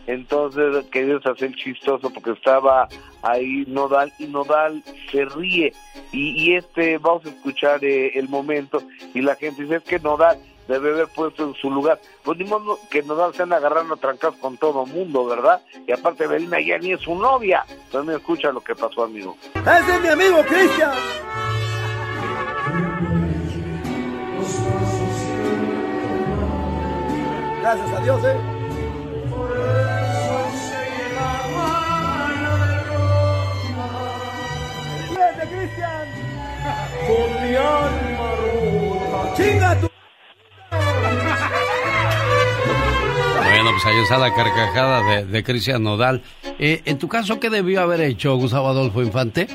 Entonces 0.09 0.85
quería 0.87 1.19
hacer 1.25 1.55
chistoso 1.55 2.11
porque 2.11 2.33
estaba 2.33 2.89
ahí 3.23 3.65
Nodal 3.69 4.13
y 4.19 4.27
Nodal 4.27 4.83
se 5.13 5.25
ríe. 5.27 5.73
Y, 6.13 6.51
y 6.51 6.57
este, 6.57 6.99
vamos 6.99 7.27
a 7.27 7.29
escuchar 7.29 7.85
eh, 7.85 8.19
el 8.19 8.29
momento 8.29 8.83
y 9.15 9.21
la 9.21 9.37
gente 9.37 9.63
dice, 9.63 9.77
es 9.77 9.83
que 9.85 10.01
Nodal 10.01 10.39
debe 10.69 10.91
haber 10.91 11.09
puesto 11.09 11.45
en 11.45 11.55
su 11.55 11.71
lugar. 11.71 12.01
Pues 12.23 12.39
ni 12.39 12.45
modo 12.45 12.79
que 12.91 13.03
Nodal 13.03 13.35
se 13.35 13.43
anda 13.43 13.57
agarrando 13.57 13.95
a 13.95 13.97
trancas 13.99 14.35
con 14.37 14.57
todo 14.57 14.85
el 14.85 14.93
mundo, 14.93 15.27
¿verdad? 15.27 15.63
Y 15.87 15.93
aparte 15.93 16.27
Belinda 16.27 16.61
ya 16.61 16.79
ni 16.79 16.93
es 16.93 17.01
su 17.01 17.15
novia. 17.15 17.65
Entonces 17.69 18.17
escucha 18.17 18.51
lo 18.53 18.61
que 18.61 18.75
pasó, 18.75 19.05
amigo. 19.05 19.37
¡Ese 19.55 19.97
es 19.97 20.01
mi 20.03 20.09
amigo 20.09 20.43
Cristian! 20.45 20.93
Gracias 27.61 27.93
a 27.93 28.01
Dios, 28.01 28.25
¿eh? 28.25 28.37
¡Vete, 35.11 35.49
Cristian! 35.49 36.09
Con 37.07 37.43
mi 37.43 37.57
alma 37.57 38.31
rota. 38.37 39.35
¡Chinga 39.35 39.81
tu! 39.81 39.96
Bueno, 43.67 43.81
pues 43.83 43.93
ahí 43.93 44.01
está 44.01 44.17
la 44.19 44.33
carcajada 44.33 45.03
de, 45.03 45.25
de 45.27 45.43
Cristian 45.43 45.83
Nodal. 45.83 46.23
Eh, 46.61 46.83
en 46.85 46.99
tu 46.99 47.09
caso, 47.09 47.41
¿qué 47.41 47.51
debió 47.51 47.81
haber 47.81 48.01
hecho 48.01 48.37
Gustavo 48.37 48.69
Adolfo 48.69 49.03
Infante? 49.03 49.49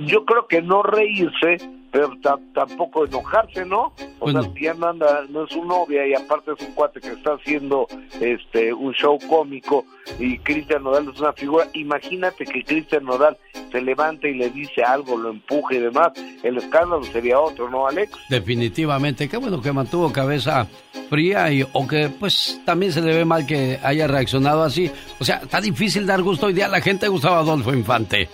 Yo 0.00 0.24
creo 0.24 0.48
que 0.48 0.60
no 0.60 0.82
reírse, 0.82 1.58
pero 1.90 2.10
ta- 2.22 2.38
tampoco 2.54 3.06
enojarse, 3.06 3.64
¿no? 3.64 3.92
O 4.20 4.30
sea, 4.30 4.42
ya 4.60 4.74
no 4.74 4.88
anda, 4.88 5.24
no 5.30 5.44
es 5.44 5.50
su 5.50 5.64
novia 5.64 6.06
y 6.06 6.14
aparte 6.14 6.52
es 6.58 6.66
un 6.66 6.74
cuate 6.74 7.00
que 7.00 7.08
está 7.08 7.32
haciendo 7.34 7.86
este 8.20 8.72
un 8.72 8.92
show 8.92 9.18
cómico 9.28 9.84
y 10.18 10.38
Cristian 10.38 10.82
Nodal 10.82 11.08
es 11.12 11.20
una 11.20 11.32
figura. 11.32 11.66
Imagínate 11.74 12.44
que 12.44 12.62
Cristian 12.64 13.04
Nodal 13.04 13.36
se 13.72 13.80
levanta 13.80 14.28
y 14.28 14.34
le 14.34 14.50
dice 14.50 14.82
algo, 14.82 15.16
lo 15.16 15.30
empuje 15.30 15.76
y 15.76 15.80
demás. 15.80 16.12
El 16.42 16.56
escándalo 16.58 17.02
sería 17.04 17.38
otro, 17.40 17.68
¿no, 17.70 17.86
Alex? 17.86 18.12
Definitivamente, 18.28 19.28
qué 19.28 19.36
bueno 19.36 19.60
que 19.62 19.72
mantuvo 19.72 20.12
cabeza 20.12 20.66
fría 21.08 21.50
y 21.52 21.64
o 21.72 21.86
que 21.86 22.08
pues 22.08 22.60
también 22.64 22.92
se 22.92 23.00
le 23.00 23.14
ve 23.14 23.24
mal 23.24 23.46
que 23.46 23.78
haya 23.82 24.06
reaccionado 24.06 24.62
así. 24.62 24.90
O 25.20 25.24
sea, 25.24 25.36
está 25.36 25.60
difícil 25.60 26.06
dar 26.06 26.22
gusto 26.22 26.46
hoy 26.46 26.52
día 26.52 26.66
a 26.66 26.70
la 26.70 26.80
gente 26.80 27.08
Gustavo 27.08 27.36
Adolfo 27.36 27.72
Infante. 27.72 28.28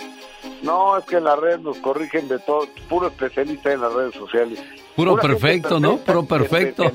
No, 0.65 0.97
es 0.97 1.05
que 1.05 1.16
en 1.16 1.24
las 1.24 1.39
redes 1.39 1.61
nos 1.61 1.77
corrigen 1.78 2.27
de 2.27 2.39
todo, 2.39 2.66
puro 2.89 3.09
especialista 3.09 3.73
en 3.73 3.82
las 3.82 3.93
redes 3.93 4.15
sociales. 4.15 4.62
Puro 4.97 5.16
perfecto, 5.16 5.78
¿no? 5.78 5.99
Puro 5.99 6.24
perfecto. 6.24 6.91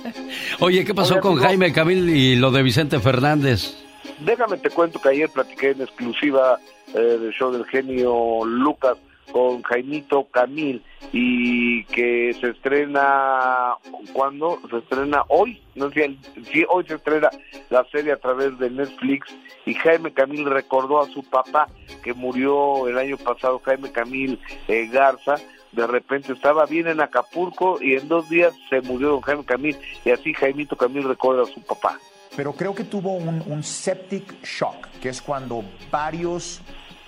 Oye, 0.60 0.84
¿qué 0.84 0.94
pasó 0.94 1.14
Oye, 1.14 1.20
con 1.22 1.32
amigo. 1.32 1.46
Jaime 1.46 1.72
Camil 1.72 2.08
y 2.10 2.36
lo 2.36 2.50
de 2.50 2.62
Vicente 2.62 3.00
Fernández? 3.00 3.74
Déjame 4.20 4.58
te 4.58 4.70
cuento 4.70 5.00
que 5.00 5.08
ayer 5.08 5.28
platiqué 5.30 5.70
en 5.70 5.82
exclusiva 5.82 6.58
eh, 6.94 6.98
del 6.98 7.32
show 7.32 7.50
del 7.52 7.64
genio 7.66 8.44
Lucas 8.44 8.96
con 9.32 9.62
Jaimito 9.62 10.24
Camil 10.30 10.82
y 11.12 11.84
que 11.84 12.34
se 12.40 12.50
estrena 12.50 13.74
¿cuándo? 14.12 14.58
Se 14.70 14.78
estrena 14.78 15.24
hoy, 15.28 15.60
no 15.74 15.90
sé, 15.90 16.16
sí, 16.52 16.64
hoy 16.68 16.84
se 16.86 16.94
estrena 16.94 17.30
la 17.70 17.84
serie 17.90 18.12
a 18.12 18.16
través 18.16 18.58
de 18.58 18.70
Netflix 18.70 19.28
y 19.66 19.74
Jaime 19.74 20.12
Camil 20.12 20.46
recordó 20.46 21.00
a 21.00 21.08
su 21.08 21.22
papá 21.22 21.68
que 22.02 22.14
murió 22.14 22.88
el 22.88 22.98
año 22.98 23.16
pasado, 23.16 23.60
Jaime 23.64 23.90
Camil 23.92 24.40
eh, 24.66 24.88
Garza, 24.90 25.36
de 25.72 25.86
repente 25.86 26.32
estaba 26.32 26.64
bien 26.66 26.88
en 26.88 27.00
Acapulco 27.00 27.78
y 27.80 27.94
en 27.94 28.08
dos 28.08 28.28
días 28.28 28.54
se 28.70 28.80
murió 28.80 29.20
Jaime 29.20 29.44
Camil 29.44 29.76
y 30.04 30.10
así 30.10 30.32
Jaimito 30.32 30.76
Camil 30.76 31.04
recuerda 31.04 31.42
a 31.42 31.46
su 31.46 31.60
papá. 31.62 31.98
pero 32.36 32.52
creo 32.52 32.74
que 32.74 32.84
tuvo 32.84 33.12
un, 33.12 33.42
un 33.46 33.62
septic 33.62 34.42
shock, 34.42 34.86
que 35.00 35.10
es 35.10 35.20
cuando 35.20 35.64
varios 35.90 36.60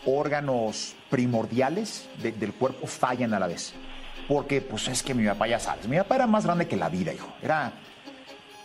órganos 0.04 0.96
primordiales 1.10 2.08
de- 2.22 2.32
del 2.32 2.52
cuerpo 2.54 2.86
fallan 2.86 3.34
a 3.34 3.38
la 3.38 3.46
vez. 3.46 3.74
Porque, 4.28 4.60
pues 4.60 4.86
es 4.88 5.02
que 5.02 5.12
mi 5.12 5.26
papá 5.26 5.48
ya 5.48 5.58
sabes, 5.58 5.86
mi 5.88 5.96
papá 5.96 6.14
era 6.14 6.26
más 6.26 6.44
grande 6.46 6.68
que 6.68 6.76
la 6.76 6.88
vida, 6.88 7.12
hijo. 7.12 7.28
Era, 7.42 7.72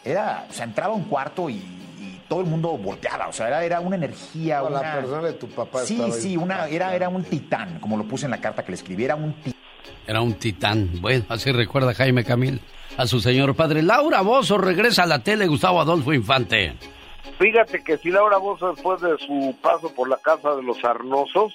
era, 0.03 0.45
o 0.49 0.53
sea, 0.53 0.65
entraba 0.65 0.93
a 0.93 0.95
un 0.95 1.05
cuarto 1.05 1.49
y, 1.49 1.55
y 1.55 2.21
todo 2.29 2.41
el 2.41 2.45
mundo 2.45 2.77
volteaba, 2.77 3.27
o 3.27 3.33
sea, 3.33 3.47
era, 3.47 3.63
era 3.65 3.79
una 3.79 3.95
energía, 3.95 4.59
No, 4.61 4.69
la 4.69 4.93
persona 4.93 5.21
de 5.23 5.33
tu 5.33 5.47
papá 5.49 5.83
Sí, 5.83 5.95
estaba 5.95 6.13
sí, 6.13 6.37
una, 6.37 6.67
era, 6.67 6.95
era 6.95 7.09
un 7.09 7.23
titán, 7.23 7.79
como 7.79 7.97
lo 7.97 8.03
puse 8.05 8.25
en 8.25 8.31
la 8.31 8.39
carta 8.39 8.63
que 8.63 8.71
le 8.71 8.75
escribí, 8.75 9.05
era 9.05 9.15
un 9.15 9.33
titán. 9.33 9.61
Era 10.07 10.21
un 10.21 10.33
titán. 10.35 10.89
Bueno, 11.01 11.25
así 11.29 11.51
recuerda 11.51 11.95
Jaime 11.95 12.23
Camil 12.23 12.61
a 12.95 13.07
su 13.07 13.19
señor 13.19 13.55
padre. 13.55 13.81
Laura 13.81 14.21
Bozo 14.21 14.59
regresa 14.59 15.01
a 15.03 15.07
la 15.07 15.19
tele, 15.23 15.47
Gustavo 15.47 15.81
Adolfo 15.81 16.13
Infante. 16.13 16.75
Fíjate 17.39 17.83
que 17.83 17.97
si 17.97 18.09
Laura 18.09 18.37
Bozo 18.37 18.71
después 18.71 19.01
de 19.01 19.17
su 19.17 19.55
paso 19.61 19.93
por 19.93 20.09
la 20.09 20.17
casa 20.17 20.55
de 20.55 20.63
los 20.63 20.83
Arnosos 20.83 21.53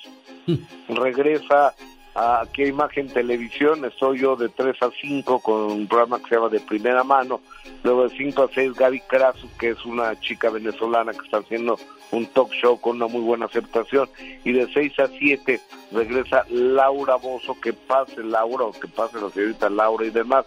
regresa 0.89 1.69
a 1.69 1.75
aquí 2.15 2.65
a 2.65 2.69
Imagen 2.69 3.09
Televisión, 3.09 3.85
estoy 3.85 4.20
yo 4.20 4.37
de 4.37 4.49
3 4.49 4.82
a 4.82 4.91
5 4.91 5.41
con 5.41 5.73
un 5.73 5.87
programa 5.87 6.19
que 6.19 6.28
se 6.28 6.35
llama 6.35 6.49
De 6.49 6.61
Primera 6.61 7.05
Mano, 7.05 7.41
luego 7.82 8.09
de 8.09 8.16
5 8.16 8.43
a 8.43 8.49
6 8.53 8.74
Gaby 8.74 9.01
Krasu, 9.01 9.49
que 9.59 9.70
es 9.70 9.85
una 9.85 10.19
chica 10.20 10.51
venezolana 10.51 11.12
que 11.12 11.24
está 11.24 11.39
haciendo 11.39 11.78
un 12.11 12.27
talk 12.27 12.51
show 12.53 12.81
con 12.81 12.97
una 12.97 13.07
muy 13.07 13.20
buena 13.20 13.47
aceptación, 13.47 14.09
y 14.45 14.53
de 14.53 14.66
6 14.73 14.99
a 14.99 15.07
7 15.07 15.61
regresa 15.93 16.45
Laura 16.51 17.16
Bozo, 17.16 17.59
que 17.61 17.73
pase 17.73 18.23
Laura 18.23 18.65
o 18.65 18.73
que 18.73 18.89
pase 18.89 19.20
la 19.20 19.31
señorita 19.31 19.70
Laura 19.70 20.05
y 20.05 20.11
demás. 20.11 20.45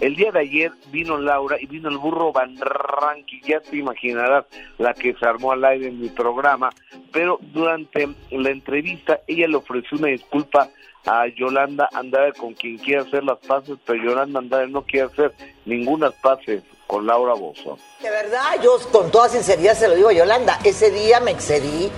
El 0.00 0.16
día 0.16 0.32
de 0.32 0.40
ayer 0.40 0.72
vino 0.90 1.18
Laura 1.18 1.56
y 1.60 1.66
vino 1.66 1.88
el 1.88 1.98
burro 1.98 2.32
Van 2.32 2.56
Ranking, 2.56 3.40
ya 3.42 3.60
te 3.60 3.76
imaginarás 3.76 4.46
la 4.78 4.92
que 4.92 5.14
se 5.14 5.24
armó 5.24 5.52
al 5.52 5.64
aire 5.64 5.88
en 5.88 6.00
mi 6.00 6.08
programa, 6.08 6.70
pero 7.12 7.38
durante 7.40 8.08
la 8.30 8.50
entrevista 8.50 9.20
ella 9.28 9.46
le 9.46 9.56
ofreció 9.56 9.98
una 9.98 10.08
disculpa 10.08 10.68
a 11.06 11.26
Yolanda 11.26 11.88
Andrade 11.92 12.32
con 12.32 12.54
quien 12.54 12.78
quiere 12.78 13.02
hacer 13.02 13.24
las 13.24 13.38
paces, 13.38 13.76
pero 13.84 14.02
Yolanda 14.02 14.38
Andrade 14.38 14.68
no 14.68 14.82
quiere 14.82 15.06
hacer 15.06 15.34
ninguna 15.64 16.10
paces 16.10 16.62
con 16.86 17.06
Laura 17.06 17.34
Bozo. 17.34 17.78
De 18.02 18.10
verdad, 18.10 18.60
yo 18.62 18.78
con 18.92 19.10
toda 19.10 19.28
sinceridad 19.28 19.74
se 19.74 19.88
lo 19.88 19.94
digo 19.94 20.08
a 20.08 20.12
Yolanda, 20.12 20.58
ese 20.64 20.90
día 20.90 21.20
me 21.20 21.30
excedí, 21.30 21.90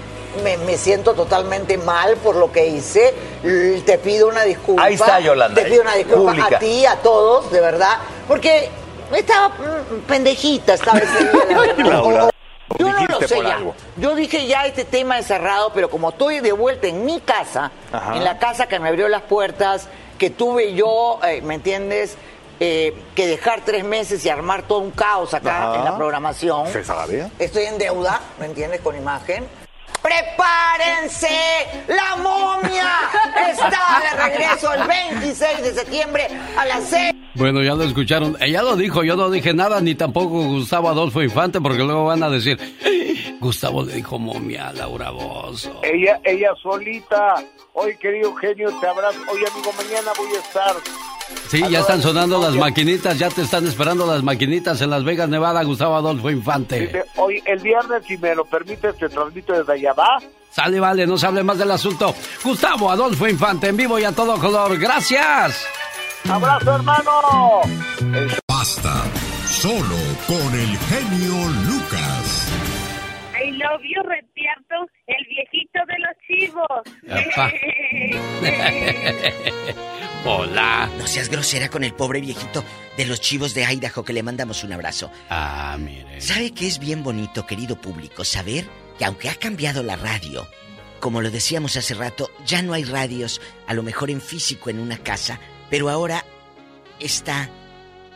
me, 0.43 0.57
me 0.59 0.77
siento 0.77 1.15
totalmente 1.15 1.79
mal 1.79 2.17
por 2.17 2.37
lo 2.37 2.53
que 2.53 2.69
hice, 2.69 3.15
te 3.85 3.99
pido 3.99 4.29
una 4.29 4.43
disculpa. 4.43 4.85
Ahí 4.85 4.95
está, 4.95 5.21
Yolanda, 5.21 5.63
Te 5.63 5.69
pido 5.69 5.83
una 5.83 5.95
disculpa 5.95 6.33
pública. 6.33 6.57
a 6.57 6.59
ti, 6.59 6.87
a 6.87 6.97
todos, 6.97 7.51
de 7.51 7.61
verdad, 7.61 7.99
porque 8.29 8.69
estaba 9.15 9.49
mm, 9.49 10.01
pendejita, 10.07 10.75
estaba 10.75 10.99
ese 10.99 11.19
día, 11.25 11.85
la 11.85 12.31
no 13.19 13.21
lo 13.21 13.27
dijiste 13.27 13.35
sé 13.35 13.43
por 13.43 13.51
ya. 13.51 13.57
algo. 13.57 13.75
Yo 13.97 14.15
dije 14.15 14.47
ya 14.47 14.67
este 14.67 14.85
tema 14.85 15.19
es 15.19 15.27
cerrado, 15.27 15.73
pero 15.75 15.91
como 15.91 16.11
estoy 16.11 16.41
de 16.41 16.53
vuelta 16.53 16.87
en 16.87 17.05
mi 17.05 17.21
casa, 17.21 17.71
Ajá. 17.93 18.17
en 18.17 18.25
la 18.25 18.39
casa 18.39 18.67
que 18.67 18.79
me 18.79 18.89
abrió 18.89 19.09
las 19.09 19.23
puertas, 19.23 19.89
que 20.19 20.31
tuve 20.31 20.75
yo, 20.75 21.21
eh, 21.27 21.41
¿me 21.43 21.55
entiendes? 21.55 22.17
Eh, 22.59 22.95
que 23.15 23.27
dejar 23.27 23.61
tres 23.67 23.85
meses 23.85 24.25
y 24.25 24.31
armar 24.31 24.63
todo 24.63 24.79
un 24.79 24.91
caos 24.91 25.35
acá 25.35 25.71
Ajá. 25.73 25.79
en 25.79 25.85
la 25.85 25.97
programación. 25.97 26.67
¿Se 26.69 26.83
sabe? 26.85 27.31
Estoy 27.39 27.65
en 27.65 27.77
deuda, 27.77 28.21
¿me 28.41 28.47
entiendes? 28.47 28.81
Con 28.81 28.97
imagen. 28.97 29.47
¡Prepárense! 30.07 31.29
¡La 31.89 32.15
momia 32.17 32.93
está 33.51 34.01
de 34.03 34.23
regreso 34.25 34.73
el 34.73 34.87
26 34.87 35.63
de 35.63 35.75
septiembre 35.75 36.29
a 36.57 36.65
las 36.65 36.85
6. 36.85 37.13
Bueno, 37.35 37.61
ya 37.63 37.75
lo 37.75 37.83
escucharon. 37.83 38.37
Ella 38.41 38.63
lo 38.63 38.77
dijo, 38.77 39.03
yo 39.03 39.17
no 39.17 39.29
dije 39.31 39.53
nada, 39.53 39.81
ni 39.81 39.95
tampoco 39.97 40.45
Gustavo 40.45 40.89
Adolfo 40.89 41.23
Infante, 41.23 41.61
porque 41.61 41.83
luego 41.83 42.05
van 42.05 42.23
a 42.23 42.31
decir, 42.31 42.57
"Eh, 42.85 43.37
Gustavo 43.41 43.83
le 43.83 43.95
dijo 43.95 44.19
momia 44.19 44.69
a 44.69 44.73
Laura 44.75 45.11
Bozo. 45.11 45.81
Ella, 45.83 46.21
ella 46.25 46.51
solita. 46.63 47.43
Hoy, 47.73 47.97
querido 47.99 48.35
genio, 48.37 48.71
te 48.81 48.87
abrazo. 48.87 49.19
Hoy, 49.31 49.41
amigo, 49.53 49.73
mañana 49.77 50.13
voy 50.17 50.35
a 50.35 50.39
estar. 50.39 50.75
Sí, 51.49 51.63
ya 51.71 51.81
están 51.81 52.03
sonando 52.03 52.41
las 52.41 52.55
maquinitas, 52.55 53.19
ya 53.19 53.29
te 53.29 53.43
están 53.43 53.67
esperando 53.67 54.07
las 54.07 54.23
maquinitas 54.23 54.81
en 54.81 54.91
Las 54.91 55.05
Vegas, 55.05 55.29
Nevada, 55.29 55.63
Gustavo 55.63 55.97
Adolfo 55.97 56.31
Infante. 56.31 56.81
Dice, 56.81 57.05
Hoy, 57.17 57.43
el 57.47 57.59
viernes, 57.61 58.05
si 58.07 58.17
me 58.19 58.35
lo 58.35 58.45
permites, 58.45 58.97
te 58.97 59.09
transmito 59.09 59.53
desde 59.53 59.73
allá, 59.73 59.93
¿va? 59.93 60.19
Sale, 60.51 60.81
vale, 60.81 61.07
no 61.07 61.19
se 61.19 61.27
hable 61.27 61.43
más 61.43 61.59
del 61.59 61.71
asunto. 61.71 62.15
Gustavo 62.43 62.91
Adolfo 62.91 63.29
Infante, 63.29 63.69
en 63.69 63.77
vivo 63.77 63.99
y 63.99 64.05
a 64.05 64.13
todo 64.13 64.39
color. 64.39 64.79
Gracias. 64.79 65.67
¡Abrazo, 66.29 66.75
hermano! 66.75 67.61
Basta. 68.49 69.05
Solo 69.47 69.97
con 70.27 70.55
el 70.59 70.79
genio 70.79 71.35
Lucas. 71.69 72.16
I 73.47 73.53
love 73.53 73.81
you, 73.85 74.03
repierto, 74.03 74.91
el 75.07 75.25
viejito 75.29 75.79
de 75.87 75.99
los 76.01 76.17
chivos. 76.27 76.83
Apa. 77.09 77.53
Hola. 80.25 80.91
No 80.99 81.07
seas 81.07 81.29
grosera 81.29 81.69
con 81.69 81.85
el 81.85 81.95
pobre 81.95 82.21
viejito 82.21 82.65
de 82.97 83.07
los 83.07 83.21
chivos 83.21 83.55
de 83.55 83.63
Idaho 83.63 84.05
que 84.05 84.13
le 84.13 84.25
mandamos 84.25 84.65
un 84.65 84.73
abrazo. 84.73 85.13
Ah, 85.31 85.77
mire. 85.79 86.21
¿Sabe 86.21 86.53
que 86.53 86.67
es 86.67 86.81
bien 86.81 87.05
bonito, 87.05 87.47
querido 87.47 87.81
público, 87.81 88.25
saber 88.25 88.65
que 88.99 89.05
aunque 89.05 89.29
ha 89.29 89.37
cambiado 89.37 89.85
la 89.85 89.95
radio, 89.95 90.49
como 90.99 91.23
lo 91.23 91.31
decíamos 91.31 91.77
hace 91.77 91.95
rato, 91.95 92.29
ya 92.45 92.63
no 92.63 92.73
hay 92.73 92.83
radios, 92.83 93.41
a 93.69 93.75
lo 93.75 93.85
mejor 93.85 94.11
en 94.11 94.21
físico 94.21 94.71
en 94.71 94.81
una 94.81 94.99
casa, 94.99 95.39
pero 95.71 95.89
ahora 95.89 96.25
está 96.99 97.49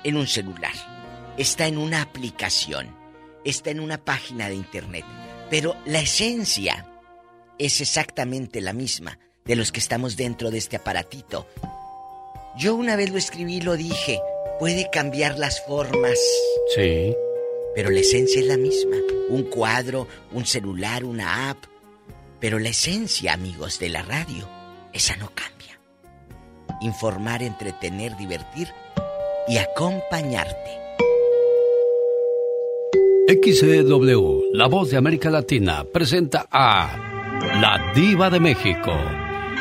en 0.02 0.16
un 0.16 0.27
celular, 0.27 0.73
está 1.36 1.69
en 1.69 1.78
una 1.78 2.02
aplicación, 2.02 2.99
está 3.45 3.71
en 3.71 3.81
una 3.81 4.05
página 4.05 4.49
de 4.49 4.55
internet, 4.55 5.05
pero 5.51 5.77
la 5.87 6.01
esencia 6.01 6.87
es 7.59 7.81
exactamente 7.81 8.61
la 8.61 8.73
misma 8.73 9.19
de 9.45 9.57
los 9.57 9.73
que 9.73 9.81
estamos 9.81 10.17
dentro 10.17 10.51
de 10.51 10.59
este 10.59 10.77
aparatito. 10.77 11.47
Yo 12.57 12.75
una 12.75 12.97
vez 12.97 13.11
lo 13.11 13.19
escribí 13.19 13.57
y 13.57 13.61
lo 13.61 13.77
dije, 13.77 14.19
puede 14.59 14.91
cambiar 14.91 15.39
las 15.39 15.65
formas. 15.67 16.19
Sí. 16.75 17.15
Pero 17.75 17.91
la 17.91 18.01
esencia 18.01 18.41
es 18.41 18.47
la 18.47 18.57
misma. 18.57 18.97
Un 19.29 19.45
cuadro, 19.45 20.09
un 20.33 20.45
celular, 20.47 21.05
una 21.05 21.51
app. 21.51 21.59
Pero 22.41 22.59
la 22.59 22.71
esencia, 22.71 23.33
amigos, 23.33 23.79
de 23.79 23.91
la 23.91 24.03
radio, 24.03 24.49
esa 24.93 25.17
no 25.17 25.31
cambia. 25.35 25.81
Informar, 26.81 27.43
entretener, 27.43 28.17
divertir 28.17 28.69
y 29.47 29.59
acompañarte. 29.59 30.80
XCW, 33.31 34.51
la 34.55 34.66
voz 34.66 34.90
de 34.90 34.97
América 34.97 35.31
Latina, 35.31 35.85
presenta 35.85 36.47
a 36.51 37.39
La 37.61 37.93
Diva 37.94 38.28
de 38.28 38.40
México 38.40 38.90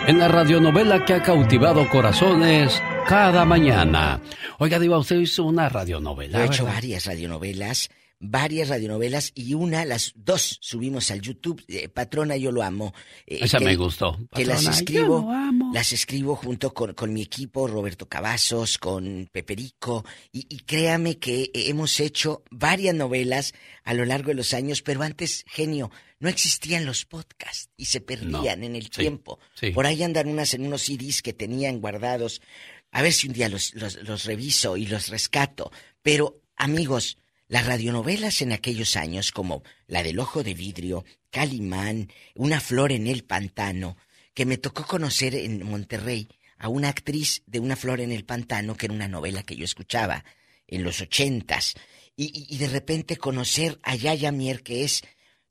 en 0.08 0.18
la 0.18 0.28
radionovela 0.28 1.06
que 1.06 1.14
ha 1.14 1.22
cautivado 1.22 1.88
corazones 1.88 2.82
cada 3.08 3.46
mañana. 3.46 4.22
Oiga, 4.58 4.80
Diva, 4.80 4.98
usted 4.98 5.18
hizo 5.18 5.44
una 5.44 5.70
radionovela. 5.70 6.42
He 6.42 6.48
hecho 6.48 6.66
varias 6.66 7.06
radionovelas, 7.06 7.92
varias 8.20 8.68
radionovelas 8.70 9.32
y 9.34 9.54
una, 9.54 9.86
las 9.86 10.12
dos 10.16 10.58
subimos 10.62 11.10
al 11.12 11.22
YouTube. 11.22 11.64
Eh, 11.68 11.88
Patrona, 11.90 12.36
yo 12.38 12.52
lo 12.52 12.62
amo. 12.64 12.94
Eh, 13.26 13.40
Esa 13.42 13.60
que- 13.60 13.66
me 13.66 13.76
gustó. 13.76 14.18
Que 14.36 14.46
las 14.46 14.58
Patrona, 14.64 14.76
escribo, 14.78 15.22
yo 15.22 15.26
lo 15.26 15.32
amo. 15.32 15.72
las 15.74 15.94
escribo 15.94 16.36
junto 16.36 16.74
con, 16.74 16.94
con 16.94 17.14
mi 17.14 17.22
equipo, 17.22 17.68
Roberto 17.68 18.08
Cavazos, 18.10 18.78
con 18.78 19.30
Peperico, 19.32 20.04
y, 20.32 20.46
y 20.50 20.60
créame 20.60 21.18
que 21.18 21.50
hemos 21.54 22.00
hecho 22.00 22.44
varias 22.52 22.94
novelas 22.96 23.54
a 23.84 23.94
lo 23.94 24.06
largo 24.06 24.28
de 24.30 24.36
los 24.36 24.54
años, 24.54 24.82
pero 24.82 25.02
antes, 25.02 25.46
genio, 25.48 25.90
no 26.20 26.28
existían 26.28 26.86
los 26.86 27.06
podcasts 27.06 27.70
y 27.78 27.86
se 27.86 28.02
perdían 28.02 28.60
No, 28.60 28.66
en 28.66 28.76
el 28.76 28.84
sí, 28.84 28.90
tiempo. 28.90 29.40
sí. 29.54 29.72
Por 29.72 29.86
ahí 29.86 30.04
andan 30.04 30.28
unas 30.28 30.54
en 30.54 30.66
unos 30.68 30.82
CDs 30.82 31.22
que 31.22 31.32
tenían 31.34 31.80
guardados. 31.80 32.42
A 32.92 33.02
ver 33.02 33.14
si 33.14 33.28
un 33.28 33.34
día 33.34 33.48
los, 33.48 33.74
los, 33.76 33.96
los 34.04 34.26
reviso 34.26 34.76
y 34.76 34.88
los 34.88 35.08
rescato. 35.08 35.72
Pero, 36.02 36.42
amigos, 36.58 37.18
las 37.50 37.66
radionovelas 37.66 38.42
en 38.42 38.54
aquellos 38.54 38.96
años, 38.96 39.32
como 39.32 39.64
la 39.88 40.04
del 40.04 40.20
Ojo 40.20 40.44
de 40.44 40.54
Vidrio, 40.54 41.04
Calimán, 41.32 42.10
Una 42.36 42.62
Flor 42.62 42.92
en 42.92 43.08
el 43.08 43.26
Pantano, 43.26 43.98
que 44.36 44.46
me 44.46 44.58
tocó 44.58 44.86
conocer 44.86 45.36
en 45.36 45.66
Monterrey 45.66 46.30
a 46.60 46.70
una 46.70 46.90
actriz 46.90 47.42
de 47.48 47.60
Una 47.60 47.76
Flor 47.76 48.02
en 48.02 48.12
el 48.12 48.24
Pantano, 48.24 48.76
que 48.76 48.86
era 48.86 48.94
una 48.94 49.08
novela 49.08 49.44
que 49.44 49.56
yo 49.56 49.66
escuchaba 49.66 50.24
en 50.68 50.84
los 50.84 51.02
ochentas, 51.02 51.74
y, 52.16 52.58
de 52.58 52.68
repente 52.68 53.18
conocer 53.18 53.80
a 53.82 53.96
Yaya 53.96 54.32
Mier, 54.32 54.62
que 54.62 54.84
es 54.84 55.02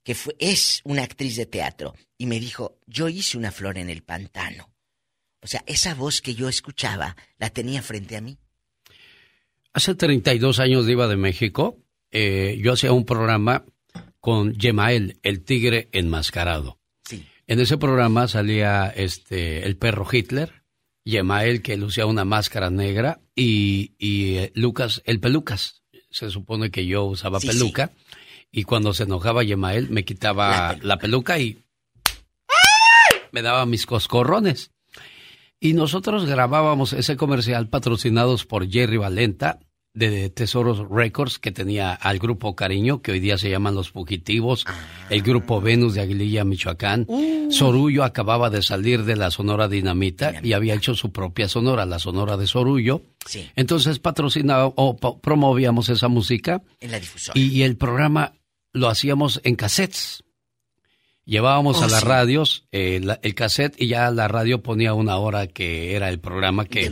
que 0.03 0.13
fue, 0.15 0.35
es 0.39 0.81
una 0.85 1.03
actriz 1.03 1.35
de 1.35 1.47
teatro, 1.47 1.95
y 2.17 2.27
me 2.27 2.39
dijo, 2.39 2.79
yo 2.85 3.09
hice 3.09 3.37
una 3.37 3.51
flor 3.51 3.77
en 3.77 3.89
el 3.89 4.03
pantano. 4.03 4.69
O 5.41 5.47
sea, 5.47 5.63
esa 5.65 5.95
voz 5.95 6.21
que 6.21 6.35
yo 6.35 6.47
escuchaba 6.47 7.17
la 7.39 7.49
tenía 7.49 7.81
frente 7.81 8.15
a 8.15 8.21
mí. 8.21 8.37
Hace 9.73 9.95
32 9.95 10.59
años 10.59 10.85
de 10.85 10.91
Iba 10.91 11.07
de 11.07 11.15
México, 11.15 11.77
eh, 12.11 12.59
yo 12.61 12.73
hacía 12.73 12.91
un 12.91 13.05
programa 13.05 13.65
con 14.19 14.53
Yemael, 14.53 15.19
el 15.23 15.43
tigre 15.43 15.89
enmascarado. 15.91 16.79
Sí. 17.03 17.25
En 17.47 17.59
ese 17.59 17.77
programa 17.77 18.27
salía 18.27 18.87
este 18.95 19.65
el 19.65 19.77
perro 19.77 20.07
Hitler, 20.11 20.63
Yemael 21.05 21.61
que 21.61 21.77
lucía 21.77 22.05
una 22.05 22.25
máscara 22.25 22.69
negra 22.69 23.21
y, 23.35 23.95
y, 23.97 24.35
eh, 24.35 24.51
Lucas, 24.55 25.01
el 25.05 25.19
pelucas. 25.19 25.83
Se 26.11 26.29
supone 26.29 26.71
que 26.71 26.85
yo 26.85 27.05
usaba 27.05 27.39
Sí, 27.39 27.47
peluca. 27.47 27.91
Y 28.51 28.63
cuando 28.63 28.93
se 28.93 29.03
enojaba 29.03 29.43
Yemael, 29.43 29.89
me 29.89 30.03
quitaba 30.05 30.75
la 30.81 30.97
peluca 30.97 31.37
y 31.39 31.59
me 33.31 33.41
daba 33.41 33.65
mis 33.65 33.85
coscorrones. 33.85 34.71
Y 35.59 35.73
nosotros 35.73 36.25
grabábamos 36.25 36.93
ese 36.93 37.17
comercial 37.17 37.67
patrocinados 37.67 38.45
por 38.45 38.69
Jerry 38.69 38.97
Valenta 38.97 39.59
de 39.93 40.29
Tesoros 40.29 40.87
Records 40.89 41.39
que 41.39 41.51
tenía 41.51 41.93
al 41.93 42.19
grupo 42.19 42.55
Cariño, 42.55 43.01
que 43.01 43.11
hoy 43.11 43.19
día 43.19 43.37
se 43.37 43.49
llaman 43.49 43.75
Los 43.75 43.89
Fugitivos, 43.89 44.65
el 45.09 45.21
grupo 45.21 45.61
Venus 45.61 45.95
de 45.95 46.01
Aguililla, 46.01 46.43
Michoacán. 46.43 47.05
Uh. 47.07 47.51
Sorullo 47.51 48.03
acababa 48.03 48.49
de 48.49 48.61
salir 48.61 49.03
de 49.03 49.15
la 49.15 49.31
Sonora 49.31 49.67
Dinamita 49.67 50.35
y 50.43 50.53
había 50.53 50.75
hecho 50.75 50.93
su 50.95 51.11
propia 51.11 51.47
Sonora, 51.49 51.85
la 51.85 51.99
Sonora 51.99 52.37
de 52.37 52.47
Sorullo. 52.47 53.01
Sí. 53.25 53.49
Entonces 53.55 53.99
patrocinaba 53.99 54.71
o 54.75 54.95
promovíamos 55.21 55.89
esa 55.89 56.07
música 56.07 56.61
En 56.79 56.91
la 56.91 56.99
difusora. 56.99 57.37
y, 57.39 57.47
y 57.47 57.63
el 57.63 57.75
programa 57.75 58.33
lo 58.71 58.87
hacíamos 58.87 59.41
en 59.43 59.55
cassettes. 59.55 60.23
Llevábamos 61.29 61.77
Oh, 61.77 61.83
a 61.83 61.87
las 61.87 61.99
sí. 62.01 62.05
radios 62.07 62.65
eh, 62.71 62.99
la- 63.03 63.19
el 63.21 63.35
cassette 63.35 63.79
y 63.79 63.87
ya 63.87 64.09
la 64.09 64.27
radio 64.27 64.63
ponía 64.63 64.93
una 64.95 65.17
hora 65.17 65.45
que 65.47 65.95
era 65.95 66.09
el 66.09 66.19
programa 66.19 66.65
que, 66.65 66.89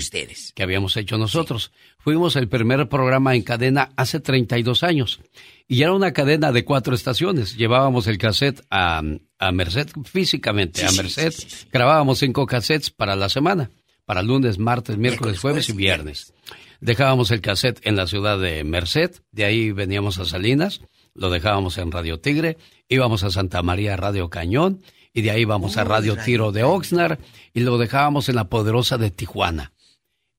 que 0.54 0.64
habíamos 0.64 0.96
hecho 0.96 1.18
nosotros. 1.18 1.72
Fuimos 1.98 2.36
el 2.36 2.48
primer 2.48 2.88
programa 2.88 3.36
en 3.36 3.42
cadena 3.42 3.90
hace 3.98 4.20
32 4.20 4.84
años 4.84 5.20
y 5.68 5.82
era 5.82 5.92
una 5.94 6.14
cadena 6.14 6.52
de 6.52 6.64
cuatro 6.64 6.94
estaciones. 6.94 7.58
Llevábamos 7.58 8.06
el 8.08 8.18
cassette 8.20 8.62
a, 8.70 9.02
a 9.40 9.52
Merced 9.52 9.90
físicamente, 10.06 10.86
a 10.86 10.92
Merced. 10.92 11.34
Grabábamos 11.74 12.20
cinco 12.20 12.46
cassettes 12.46 12.92
para 12.92 13.16
la 13.16 13.30
semana, 13.30 13.72
para 14.06 14.22
lunes, 14.22 14.60
martes, 14.60 14.98
miércoles, 14.98 15.40
jueves 15.40 15.68
y 15.70 15.74
viernes. 15.74 16.32
Dejábamos 16.80 17.32
el 17.32 17.42
cassette 17.42 17.80
en 17.84 17.96
la 17.96 18.06
ciudad 18.06 18.38
de 18.40 18.64
Merced, 18.64 19.12
de 19.32 19.46
ahí 19.46 19.72
veníamos 19.72 20.20
a 20.20 20.26
Salinas, 20.26 20.82
lo 21.18 21.30
dejábamos 21.30 21.78
en 21.78 21.92
Radio 21.92 22.20
Tigre, 22.20 22.58
íbamos 22.88 23.24
a 23.24 23.32
Santa 23.32 23.62
María 23.64 23.98
Radio 23.98 24.30
Cañón 24.30 24.82
y 25.14 25.22
de 25.24 25.32
ahí 25.32 25.42
íbamos 25.42 25.78
a 25.78 25.84
Radio 25.84 26.16
Tiro 26.24 26.52
de 26.52 26.64
Oxnard 26.64 27.20
y 27.54 27.62
lo 27.62 27.78
dejábamos 27.78 28.30
en 28.30 28.36
la 28.36 28.50
poderosa 28.50 28.98
de 28.98 29.12
Tijuana. 29.12 29.74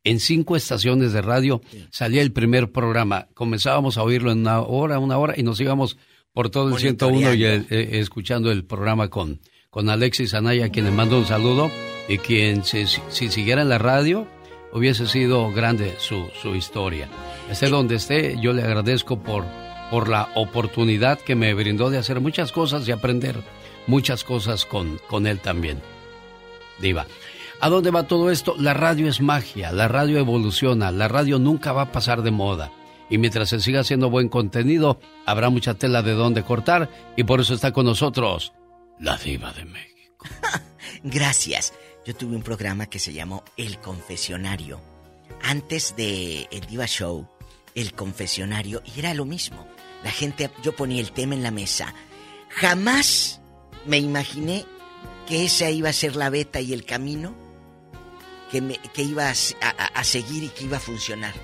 En 0.05 0.21
cinco 0.21 0.57
estaciones 0.57 1.13
de 1.13 1.21
radio 1.21 1.61
salía 1.91 2.23
el 2.23 2.33
primer 2.33 2.71
programa. 2.73 3.27
Comenzábamos 3.35 3.99
a 3.99 4.03
oírlo 4.05 4.31
en 4.31 4.39
una 4.41 4.61
hora, 4.63 4.99
una 5.01 5.19
hora 5.19 5.35
y 5.37 5.43
nos 5.43 5.61
íbamos 5.61 5.99
por 6.33 6.49
todo 6.51 6.69
el 6.69 6.79
101 6.79 7.35
y 7.35 7.45
eh, 7.45 7.65
eh, 7.69 7.89
escuchando 7.95 8.51
el 8.53 8.65
programa 8.65 9.09
con, 9.09 9.41
con 9.71 9.91
Alexis 9.91 10.35
Anaya, 10.35 10.69
quien 10.71 10.85
le 10.85 10.93
mando 10.93 11.19
un 11.19 11.27
saludo 11.27 11.71
y 12.09 12.19
quien 12.19 12.63
si, 12.65 12.87
si- 12.87 13.03
si 13.09 13.29
siguiera 13.29 13.63
en 13.63 13.69
la 13.69 13.79
radio 13.79 14.27
hubiese 14.73 15.07
sido 15.09 15.51
grande 15.53 15.97
su, 15.99 16.29
su 16.41 16.55
historia. 16.55 17.09
Esté 17.51 17.69
donde 17.69 17.97
esté, 17.97 18.37
yo 18.41 18.53
le 18.53 18.63
agradezco 18.63 19.21
por, 19.23 19.45
por 19.91 20.09
la 20.09 20.31
oportunidad 20.35 21.19
que 21.19 21.35
me 21.35 21.55
brindó 21.55 21.91
de 21.91 21.99
hacer 21.99 22.21
muchas 22.21 22.53
cosas 22.53 22.87
y 22.87 22.93
aprender 22.93 23.43
muchas 23.87 24.25
cosas 24.25 24.65
con, 24.65 24.99
con 25.09 25.27
él 25.27 25.41
también. 25.41 25.81
Diva. 26.81 27.07
¿A 27.61 27.69
dónde 27.69 27.91
va 27.91 28.07
todo 28.07 28.31
esto? 28.31 28.55
La 28.57 28.73
radio 28.73 29.09
es 29.09 29.21
magia, 29.21 29.73
la 29.73 29.89
radio 29.89 30.19
evoluciona, 30.19 30.93
la 30.93 31.09
radio 31.09 31.39
nunca 31.39 31.73
va 31.73 31.83
a 31.83 31.93
pasar 31.93 32.23
de 32.23 32.31
moda. 32.31 32.71
Y 33.11 33.19
mientras 33.19 33.49
se 33.49 33.61
siga 33.61 33.81
haciendo 33.81 34.11
buen 34.11 34.29
contenido, 34.29 35.01
habrá 35.27 35.51
mucha 35.51 35.75
tela 35.75 36.03
de 36.03 36.13
dónde 36.13 36.45
cortar 36.45 36.89
y 37.17 37.25
por 37.25 37.41
eso 37.41 37.55
está 37.55 37.73
con 37.73 37.87
nosotros 37.87 38.53
la 39.01 39.17
diva 39.17 39.53
de 39.53 39.65
México. 39.65 40.27
Gracias. 41.03 41.73
Yo 42.05 42.15
tuve 42.15 42.37
un 42.37 42.43
programa 42.43 42.87
que 42.87 42.99
se 42.99 43.13
llamó 43.13 43.45
El 43.57 43.79
Confesionario. 43.79 44.81
Antes 45.43 45.95
de 45.97 46.49
el 46.51 46.67
Diva 46.67 46.87
Show, 46.87 47.29
El 47.75 47.93
Confesionario, 47.93 48.83
y 48.85 48.99
era 48.99 49.15
lo 49.15 49.25
mismo. 49.25 49.67
La 50.03 50.11
gente, 50.11 50.51
yo 50.63 50.75
ponía 50.75 51.01
el 51.01 51.13
tema 51.13 51.35
en 51.35 51.43
la 51.43 51.51
mesa. 51.51 51.95
Jamás 52.51 53.41
me 53.87 53.99
imaginé 53.99 54.65
que 55.27 55.45
esa 55.45 55.71
iba 55.71 55.91
a 55.91 55.93
ser 55.93 56.17
la 56.17 56.31
beta 56.31 56.61
y 56.61 56.73
el 56.73 56.85
camino 56.85 57.35
que, 58.51 58.61
me, 58.61 58.79
que 58.95 59.03
iba 59.03 59.29
a, 59.29 59.33
a 59.71 60.05
seguir 60.05 60.45
y 60.45 60.49
que 60.49 60.65
iba 60.65 60.77
a 60.79 60.81
funcionar. 60.81 61.35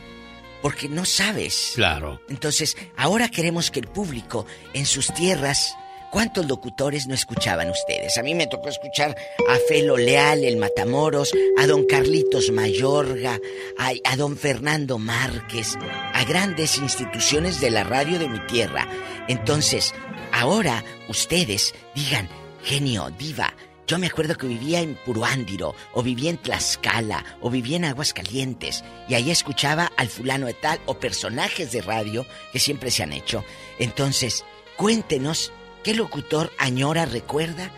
Porque 0.63 0.89
no 0.89 1.05
sabes. 1.05 1.73
Claro. 1.75 2.23
Entonces, 2.29 2.77
ahora 2.97 3.29
queremos 3.29 3.71
que 3.71 3.81
el 3.81 3.89
público 3.89 4.47
en 4.73 4.87
sus 4.87 5.13
tierras. 5.13 5.77
¿Cuántos 6.15 6.47
locutores 6.47 7.09
no 7.09 7.15
escuchaban 7.15 7.69
ustedes? 7.71 8.17
A 8.19 8.23
mí 8.23 8.37
me 8.37 8.47
tocó 8.47 8.69
escuchar 8.69 9.17
a 9.49 9.57
Felo 9.67 9.97
Leal, 9.97 10.45
el 10.45 10.59
Matamoros, 10.59 11.33
a 11.59 11.67
don 11.67 11.87
Carlitos 11.87 12.53
Mayorga, 12.53 13.41
a, 13.77 14.17
don 14.17 14.37
Fernando 14.37 15.01
Márquez, 15.01 15.75
a 16.13 16.23
grandes 16.23 16.79
instituciones 16.79 17.61
de 17.61 17.73
la 17.73 17.83
radio 17.83 18.21
de 18.21 18.29
mi 18.29 18.39
tierra. 18.47 18.87
Entonces, 19.27 19.93
ahora 20.31 20.85
ustedes 21.09 21.75
digan, 21.97 22.29
genio, 22.63 23.11
diva, 23.19 23.53
yo 23.89 23.99
me 23.99 24.07
acuerdo 24.07 24.37
que 24.37 24.47
vivía 24.47 24.83
en 24.83 24.95
Puruándiro, 24.95 25.75
o 25.95 26.05
vivía 26.05 26.31
en 26.31 26.39
Tlaxcala, 26.39 27.25
o 27.41 27.51
vivía 27.51 27.79
en 27.79 27.87
Aguascalientes, 27.87 28.85
y 29.09 29.15
ahí 29.15 29.33
escuchaba 29.33 29.91
al 29.97 30.09
fulano 30.09 30.47
de 30.47 30.55
tal, 30.55 30.79
o 30.87 30.95
personajes 30.95 31.73
de 31.73 31.83
radio 31.83 32.25
que 32.53 32.61
siempre 32.61 32.93
se 32.93 33.03
han 33.03 33.13
hecho. 33.13 33.45
Entonces, 33.81 34.45
cuéntenos, 34.77 35.53
¿qué 35.85 35.95
locutor 35.95 36.51
añora, 36.59 37.05
recuerda 37.07 37.71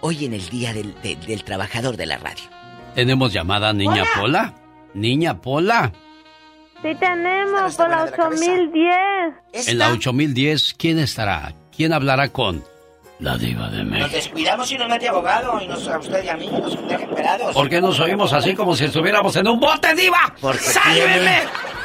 hoy 0.00 0.24
en 0.26 0.34
el 0.34 0.48
Día 0.50 0.72
del, 0.74 0.94
de- 1.02 1.16
del 1.16 1.44
Trabajador 1.44 1.96
de 1.96 2.06
la 2.06 2.18
Radio? 2.18 2.44
¿Tenemos 2.94 3.32
llamada 3.32 3.72
Niña 3.72 4.02
Hola. 4.02 4.10
Pola? 4.20 4.54
Niña 4.94 5.40
Pola. 5.40 5.92
Sí 6.82 6.94
tenemos, 6.98 7.74
por 7.76 7.88
la 7.90 8.04
8010. 8.04 9.68
En 9.68 9.78
la 9.78 9.88
8010, 9.92 10.74
¿quién 10.78 10.98
estará? 10.98 11.52
¿Quién 11.76 11.92
hablará 11.92 12.28
con 12.28 12.62
la 13.18 13.36
diva 13.36 13.68
de 13.68 13.82
México? 13.84 14.06
Nos 14.06 14.12
descuidamos 14.12 14.70
y 14.72 14.78
nos 14.78 14.88
mete 14.88 15.08
abogado, 15.08 15.60
y 15.60 15.66
nos, 15.66 15.86
a 15.88 15.98
usted 15.98 16.24
y 16.24 16.28
a 16.28 16.36
mí, 16.36 16.46
nos 16.48 16.88
deja 16.88 17.06
pelados. 17.08 17.54
¿Por 17.54 17.68
qué 17.68 17.80
nos 17.80 17.98
oímos 18.00 18.32
así 18.32 18.54
como 18.54 18.76
si 18.76 18.84
estuviéramos 18.84 19.34
en 19.36 19.48
un 19.48 19.58
bote, 19.60 19.94
diva? 19.94 20.34
Porque 20.40 20.58
¡Sálveme! 20.60 21.08
tiene, 21.18 21.38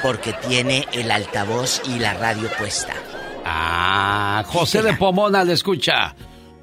porque 0.04 0.34
tiene 0.48 0.88
el 0.94 1.10
altavoz 1.12 1.82
y 1.88 1.98
la 2.00 2.14
radio 2.14 2.48
puesta. 2.58 2.94
Ah, 3.46 4.44
José 4.48 4.82
de 4.82 4.94
Pomona 4.94 5.44
le 5.44 5.54
escucha. 5.54 6.16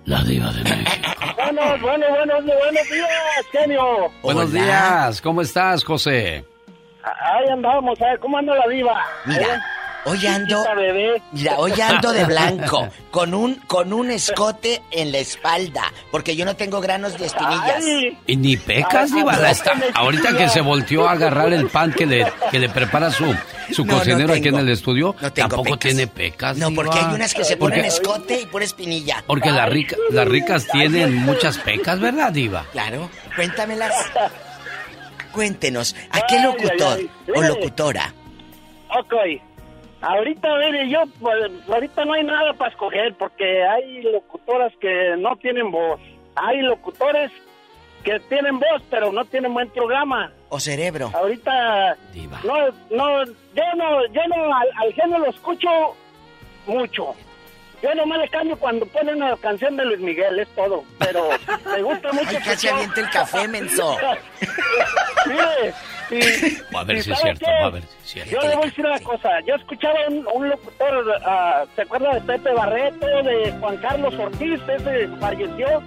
La 0.07 0.23
diva 0.23 0.51
de 0.53 0.63
México. 0.65 1.11
Buenos, 1.37 1.81
buenos, 1.81 2.09
buenos, 2.11 2.45
buenos 2.45 2.89
días, 2.91 3.47
genio. 3.53 3.83
Buenos 4.23 4.53
días, 4.53 5.21
¿cómo 5.21 5.43
estás, 5.43 5.85
José? 5.85 6.45
Ahí 7.03 7.49
andamos, 7.53 8.01
a 8.01 8.07
ver, 8.07 8.19
¿cómo 8.21 8.39
anda 8.39 8.55
la 8.55 8.67
diva? 8.69 8.99
Mira, 9.27 9.63
hoy 10.05 10.27
ando, 10.27 10.65
bebé. 10.77 11.23
mira, 11.33 11.57
hoy 11.59 11.73
ando 11.81 12.13
de 12.13 12.25
blanco, 12.25 12.89
con 13.11 13.35
un, 13.35 13.55
con 13.67 13.93
un 13.93 14.11
escote 14.11 14.83
en 14.91 15.13
la 15.13 15.19
espalda, 15.19 15.93
porque 16.11 16.37
yo 16.37 16.45
no 16.45 16.57
tengo 16.57 16.81
granos 16.81 17.19
de 17.19 17.27
espinillas. 17.27 17.85
Y 18.27 18.37
ni 18.37 18.57
pecas, 18.57 19.11
está- 19.51 19.73
ahorita 19.95 20.37
que 20.37 20.49
se 20.49 20.61
volteó 20.61 21.09
a 21.09 21.13
agarrar 21.13 21.53
el 21.53 21.69
pan 21.69 21.93
que 21.93 22.07
le, 22.07 22.27
que 22.51 22.59
le 22.59 22.69
prepara 22.69 23.11
su, 23.11 23.35
su 23.73 23.85
No, 23.85 23.93
no 23.93 23.99
cocinero 23.99 24.33
aquí 24.35 24.49
en 24.49 24.57
el 24.57 24.69
estudio, 24.69 25.15
No 25.21 25.33
tampoco 25.33 25.63
pecas. 25.65 25.79
tiene 25.81 26.07
pecas. 26.07 26.57
No, 26.57 26.73
porque 26.75 26.99
diva. 26.99 27.09
hay 27.11 27.15
unas 27.15 27.35
que 27.35 27.45
se 27.45 27.57
Porque- 27.57 27.77
ponen 27.77 27.85
escote 27.87 28.41
y 28.41 28.47
pura 28.47 28.65
espinilla. 28.65 29.23
Porque 29.27 29.51
las 29.51 29.69
rica- 29.69 29.97
las 30.11 30.27
ricas 30.27 30.67
tienen 30.71 31.15
muchas 31.17 31.59
pecas, 31.59 31.99
¿verdad, 32.01 32.33
diva? 32.33 32.65
Claro, 32.73 33.11
cuéntamelas. 33.37 33.93
Cuéntenos, 35.33 35.95
¿a 36.11 36.27
qué 36.27 36.41
locutor 36.41 36.99
ay, 36.99 37.11
o 37.37 37.41
locutora? 37.43 38.13
Ok. 38.99 39.15
Ahorita, 40.03 40.49
mire, 40.57 40.89
yo, 40.89 41.03
pues, 41.21 41.37
ahorita 41.69 42.05
no 42.05 42.15
hay 42.15 42.25
nada 42.25 42.55
para 42.55 42.71
escoger 42.71 43.15
porque 43.19 43.63
hay 43.65 44.03
locutoras 44.03 44.73
que 44.81 45.15
no 45.19 45.37
tienen 45.37 45.71
voz. 45.71 46.01
Hay 46.37 46.63
locutores 46.63 47.31
que 48.03 48.19
tienen 48.21 48.59
voz, 48.59 48.83
pero 48.89 49.13
no 49.13 49.25
tienen 49.27 49.53
buen 49.53 49.69
programa. 49.69 50.33
O 50.49 50.59
cerebro. 50.59 51.11
Ahorita, 51.15 51.97
no, 52.45 52.69
no, 52.91 53.25
yo 53.27 53.65
no, 53.77 54.07
yo 54.07 54.21
no, 54.29 54.55
al, 54.55 54.69
al 54.79 54.93
genio 54.95 55.19
lo 55.19 55.31
escucho 55.31 55.69
mucho. 56.67 57.15
Yo 57.83 57.95
nomás 57.95 58.19
le 58.19 58.29
cambio 58.29 58.57
cuando 58.59 58.85
ponen 58.87 59.17
una 59.17 59.37
canción 59.37 59.77
de 59.77 59.85
Luis 59.87 60.01
Miguel, 60.01 60.39
es 60.39 60.49
todo. 60.49 60.85
Pero 60.99 61.29
me 61.67 61.83
gusta 61.83 62.13
mucho. 62.13 62.29
Ay, 62.29 62.37
que 62.37 62.43
casi 62.43 62.69
avienta 62.69 63.01
el 63.01 63.11
café, 63.11 63.49
menso. 63.49 63.97
Mire, 65.27 65.75
A 66.75 66.85
ver 66.85 67.03
si 67.03 67.13
es 67.13 67.19
¿sabe 67.19 67.35
cierto, 67.37 67.47
qué? 67.47 67.65
a 67.65 67.71
ver 67.71 67.83
si 68.05 68.19
es 68.21 68.25
cierto. 68.29 68.31
Yo 68.43 68.49
le 68.49 68.55
voy 68.57 68.65
a 68.65 68.67
decir 68.67 68.87
una 68.87 69.01
cosa. 69.01 69.29
Yo 69.47 69.55
escuchaba 69.55 69.95
un, 70.09 70.27
un 70.35 70.49
locutor, 70.49 71.21
ah, 71.25 71.65
¿se 71.77 71.83
acuerda 71.83 72.15
de 72.15 72.21
Pepe 72.23 72.53
Barreto, 72.53 73.07
de 73.23 73.53
Juan 73.61 73.77
Carlos 73.79 74.15
Ortiz? 74.19 74.61
Ese 74.69 75.09
falleció. 75.21 75.83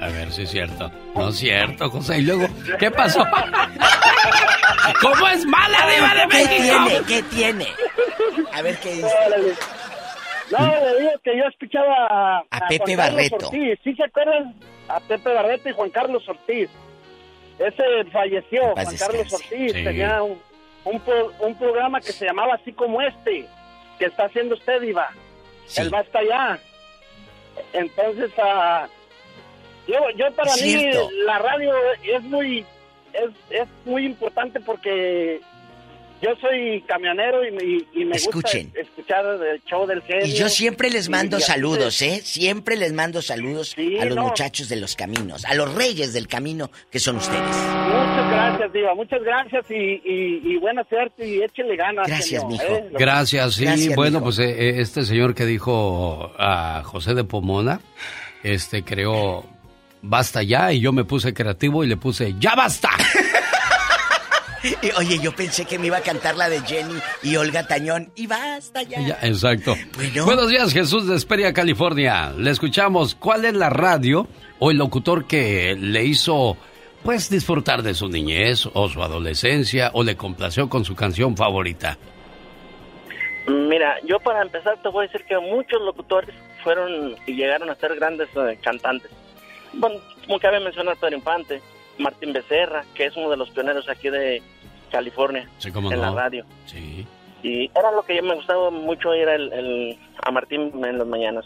A 0.00 0.08
ver 0.08 0.30
si 0.30 0.42
es 0.42 0.50
cierto. 0.50 0.90
No 1.14 1.28
es 1.30 1.36
cierto, 1.36 1.88
José. 1.90 2.18
Y 2.18 2.22
luego, 2.22 2.46
¿qué 2.78 2.90
pasó? 2.90 3.24
¿Cómo 5.00 5.28
es 5.28 5.44
mala, 5.46 5.78
diva 5.90 6.14
de 6.14 6.28
¿Qué 6.28 6.44
México? 6.44 6.84
tiene? 6.86 7.00
¿Qué 7.06 7.22
tiene? 7.34 7.66
A 8.52 8.62
ver 8.62 8.76
qué 8.78 8.90
dice. 8.92 9.08
No, 10.50 10.58
le 10.66 11.00
digo 11.00 11.10
que 11.24 11.36
yo 11.36 11.44
escuchaba 11.50 12.06
a, 12.08 12.38
A 12.50 12.68
Pepe 12.68 12.94
Juan 12.94 12.96
Carlos 12.96 13.16
Barreto. 13.16 13.46
Ortiz. 13.46 13.78
¿Sí 13.82 13.94
se 13.94 14.04
acuerdan? 14.04 14.54
A 14.88 15.00
Pepe 15.00 15.32
Barreto 15.34 15.68
y 15.68 15.72
Juan 15.72 15.90
Carlos 15.90 16.28
Ortiz. 16.28 16.68
Ese 17.58 18.04
falleció, 18.10 18.72
Juan 18.74 18.96
Carlos. 18.96 19.32
Ortiz. 19.32 19.72
Sí. 19.72 19.84
Tenía 19.84 20.22
un, 20.22 20.40
un, 20.84 21.00
pro- 21.00 21.32
un 21.40 21.54
programa 21.58 22.00
que 22.00 22.12
se 22.12 22.26
llamaba 22.26 22.54
así 22.54 22.72
como 22.72 23.00
este. 23.02 23.46
que 23.98 24.04
está 24.06 24.24
haciendo 24.26 24.54
usted, 24.54 24.82
Iba. 24.82 25.08
Él 25.76 25.92
va 25.92 26.00
hasta 26.00 26.18
allá. 26.18 26.58
Entonces, 27.72 28.30
ah, 28.38 28.86
yo, 29.88 29.98
yo 30.16 30.30
para 30.32 30.52
mí 30.52 30.58
Cierto. 30.60 31.08
la 31.24 31.38
radio 31.38 31.72
es 32.02 32.22
muy, 32.22 32.64
es, 33.12 33.30
es 33.50 33.68
muy 33.84 34.04
importante 34.04 34.60
porque 34.60 35.40
yo 36.22 36.30
soy 36.40 36.82
camionero 36.88 37.46
y, 37.46 37.50
me- 37.52 37.84
y 37.94 38.04
me 38.04 38.16
Escuchen. 38.16 38.66
gusta 38.66 38.80
escuchar 38.80 39.24
el 39.26 39.62
show 39.64 39.86
del 39.86 40.02
genio. 40.02 40.26
Y 40.26 40.32
yo 40.34 40.48
siempre 40.48 40.90
les 40.90 41.08
mando 41.08 41.36
Y- 41.38 41.40
y 41.40 41.42
saludos, 41.44 42.00
¿eh? 42.02 42.20
Siempre 42.24 42.76
les 42.76 42.92
mando 42.92 43.20
saludos 43.22 43.74
a 44.00 44.04
los 44.04 44.16
no. 44.16 44.22
muchachos 44.24 44.68
de 44.68 44.76
los 44.76 44.96
caminos, 44.96 45.44
a 45.44 45.54
los 45.54 45.74
reyes 45.74 46.12
del 46.12 46.26
camino 46.28 46.70
que 46.90 46.98
son 46.98 47.16
ustedes. 47.16 47.40
Muchas 47.40 48.30
gracias, 48.30 48.72
Diva, 48.72 48.94
muchas 48.94 49.22
gracias 49.22 49.70
y, 49.70 49.74
y, 50.04 50.40
y 50.44 50.56
buena 50.58 50.84
suerte 50.88 51.26
y 51.26 51.42
échele 51.42 51.76
ganas. 51.76 52.06
Gracias, 52.06 52.42
genio, 52.42 52.48
mijo. 52.48 52.76
¿eh? 52.76 52.88
Gracias, 52.92 53.54
sí. 53.54 53.64
Gracias, 53.64 53.94
bueno, 53.96 54.18
mijo. 54.18 54.24
pues 54.24 54.38
eh, 54.38 54.50
eh, 54.50 54.80
este 54.80 55.04
señor 55.04 55.34
que 55.34 55.44
dijo 55.46 56.32
a 56.38 56.82
José 56.84 57.14
de 57.14 57.24
Pomona, 57.24 57.80
este 58.42 58.82
creó 58.82 59.44
Basta 60.02 60.42
ya 60.44 60.72
y 60.72 60.80
yo 60.80 60.92
me 60.92 61.04
puse 61.04 61.34
creativo 61.34 61.82
y 61.82 61.88
le 61.88 61.96
puse 61.96 62.34
Ya 62.38 62.54
basta. 62.54 62.90
Y, 64.66 64.90
oye, 64.98 65.18
yo 65.22 65.32
pensé 65.32 65.64
que 65.64 65.78
me 65.78 65.86
iba 65.86 65.98
a 65.98 66.00
cantar 66.00 66.36
la 66.36 66.48
de 66.48 66.60
Jenny 66.60 66.98
y 67.22 67.36
Olga 67.36 67.68
Tañón. 67.68 68.10
Y 68.16 68.26
basta 68.26 68.82
ya. 68.82 69.00
Ya, 69.00 69.18
exacto. 69.22 69.76
Buenos 70.24 70.48
días, 70.48 70.72
Jesús 70.72 71.06
de 71.06 71.14
Esperia, 71.14 71.52
California. 71.52 72.32
Le 72.36 72.50
escuchamos. 72.50 73.14
¿Cuál 73.14 73.44
es 73.44 73.54
la 73.54 73.70
radio 73.70 74.26
o 74.58 74.72
el 74.72 74.78
locutor 74.78 75.26
que 75.26 75.76
le 75.78 76.04
hizo, 76.04 76.56
pues, 77.04 77.30
disfrutar 77.30 77.82
de 77.82 77.94
su 77.94 78.08
niñez 78.08 78.68
o 78.72 78.88
su 78.88 79.02
adolescencia 79.02 79.90
o 79.94 80.02
le 80.02 80.16
complació 80.16 80.68
con 80.68 80.84
su 80.84 80.96
canción 80.96 81.36
favorita? 81.36 81.96
Mira, 83.46 83.98
yo 84.04 84.18
para 84.18 84.42
empezar 84.42 84.82
te 84.82 84.88
voy 84.88 85.04
a 85.04 85.08
decir 85.08 85.24
que 85.26 85.38
muchos 85.38 85.80
locutores 85.80 86.34
fueron 86.64 87.14
y 87.26 87.34
llegaron 87.34 87.70
a 87.70 87.76
ser 87.76 87.94
grandes 87.94 88.28
eh, 88.34 88.58
cantantes. 88.60 89.12
Bueno, 89.74 90.00
como 90.26 90.40
cabe 90.40 90.58
mencionar 90.58 90.96
Pedro 90.96 91.16
Infante, 91.16 91.62
Martín 91.98 92.32
Becerra, 92.32 92.84
que 92.94 93.06
es 93.06 93.16
uno 93.16 93.30
de 93.30 93.36
los 93.36 93.50
pioneros 93.50 93.88
aquí 93.88 94.10
de 94.10 94.42
California 94.90 95.48
Sí, 95.58 95.70
cómo 95.70 95.90
en 95.92 96.00
no. 96.00 96.06
la 96.06 96.22
radio. 96.22 96.44
Sí. 96.66 97.06
Y 97.42 97.70
era 97.78 97.92
lo 97.92 98.02
que 98.02 98.16
yo 98.16 98.22
me 98.22 98.34
gustaba 98.34 98.70
mucho 98.70 99.14
ir 99.14 99.28
el, 99.28 99.52
el- 99.52 99.98
a 100.22 100.30
Martín 100.30 100.72
en 100.84 100.98
las 100.98 101.06
mañanas, 101.06 101.44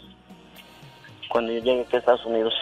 cuando 1.29 1.51
yo 1.51 1.59
llegué 1.59 1.81
aquí 1.81 1.95
a 1.95 1.99
Estados 1.99 2.25
Unidos. 2.25 2.53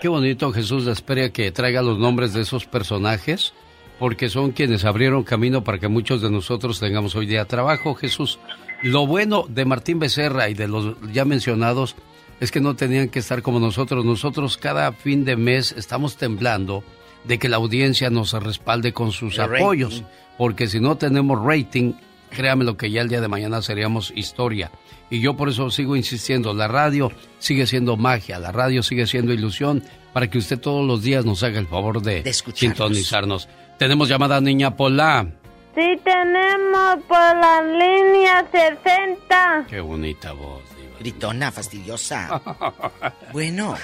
Qué 0.00 0.08
bonito, 0.08 0.52
Jesús 0.52 0.84
de 0.84 0.92
Esperia, 0.92 1.30
que 1.32 1.50
traiga 1.52 1.80
los 1.82 1.98
nombres 1.98 2.34
de 2.34 2.42
esos 2.42 2.66
personajes, 2.66 3.54
porque 3.98 4.28
son 4.28 4.50
quienes 4.52 4.84
abrieron 4.84 5.22
camino 5.22 5.62
para 5.64 5.78
que 5.78 5.88
muchos 5.88 6.20
de 6.20 6.30
nosotros 6.30 6.80
tengamos 6.80 7.14
hoy 7.14 7.26
día 7.26 7.44
trabajo, 7.46 7.94
Jesús. 7.94 8.38
Lo 8.82 9.06
bueno 9.06 9.44
de 9.48 9.64
Martín 9.64 9.98
Becerra 9.98 10.48
y 10.48 10.54
de 10.54 10.68
los 10.68 10.96
ya 11.12 11.24
mencionados 11.24 11.94
es 12.40 12.50
que 12.50 12.60
no 12.60 12.74
tenían 12.74 13.08
que 13.08 13.20
estar 13.20 13.40
como 13.40 13.60
nosotros. 13.60 14.04
Nosotros 14.04 14.58
cada 14.58 14.92
fin 14.92 15.24
de 15.24 15.36
mes 15.36 15.72
estamos 15.72 16.16
temblando 16.16 16.82
de 17.24 17.38
que 17.38 17.48
la 17.48 17.56
audiencia 17.56 18.10
nos 18.10 18.32
respalde 18.32 18.92
con 18.92 19.12
sus 19.12 19.38
El 19.38 19.56
apoyos, 19.56 19.94
rating. 19.94 20.06
porque 20.38 20.66
si 20.66 20.80
no 20.80 20.96
tenemos 20.96 21.42
rating, 21.42 21.94
créame 22.30 22.64
lo 22.64 22.76
que 22.76 22.90
ya 22.90 23.00
el 23.00 23.08
día 23.08 23.20
de 23.20 23.28
mañana 23.28 23.62
seríamos 23.62 24.12
historia. 24.14 24.70
Y 25.10 25.20
yo 25.20 25.34
por 25.34 25.48
eso 25.48 25.70
sigo 25.70 25.96
insistiendo, 25.96 26.54
la 26.54 26.68
radio 26.68 27.12
sigue 27.38 27.66
siendo 27.66 27.96
magia, 27.96 28.38
la 28.38 28.52
radio 28.52 28.82
sigue 28.82 29.06
siendo 29.06 29.32
ilusión, 29.32 29.82
para 30.12 30.28
que 30.30 30.38
usted 30.38 30.58
todos 30.58 30.86
los 30.86 31.02
días 31.02 31.24
nos 31.24 31.42
haga 31.42 31.58
el 31.58 31.66
favor 31.66 32.00
de, 32.02 32.32
sintonizarnos. 32.54 33.48
Tenemos 33.78 34.08
llamada 34.08 34.40
Niña 34.40 34.76
Pola. 34.76 35.26
Sí, 35.74 35.98
tenemos 36.04 36.96
por 37.08 37.18
la 37.18 37.60
línea 37.62 38.46
60. 38.50 39.66
Qué 39.68 39.80
bonita 39.80 40.32
voz. 40.32 40.62
Gritona, 41.00 41.50
fastidiosa. 41.50 42.40
bueno, 43.32 43.74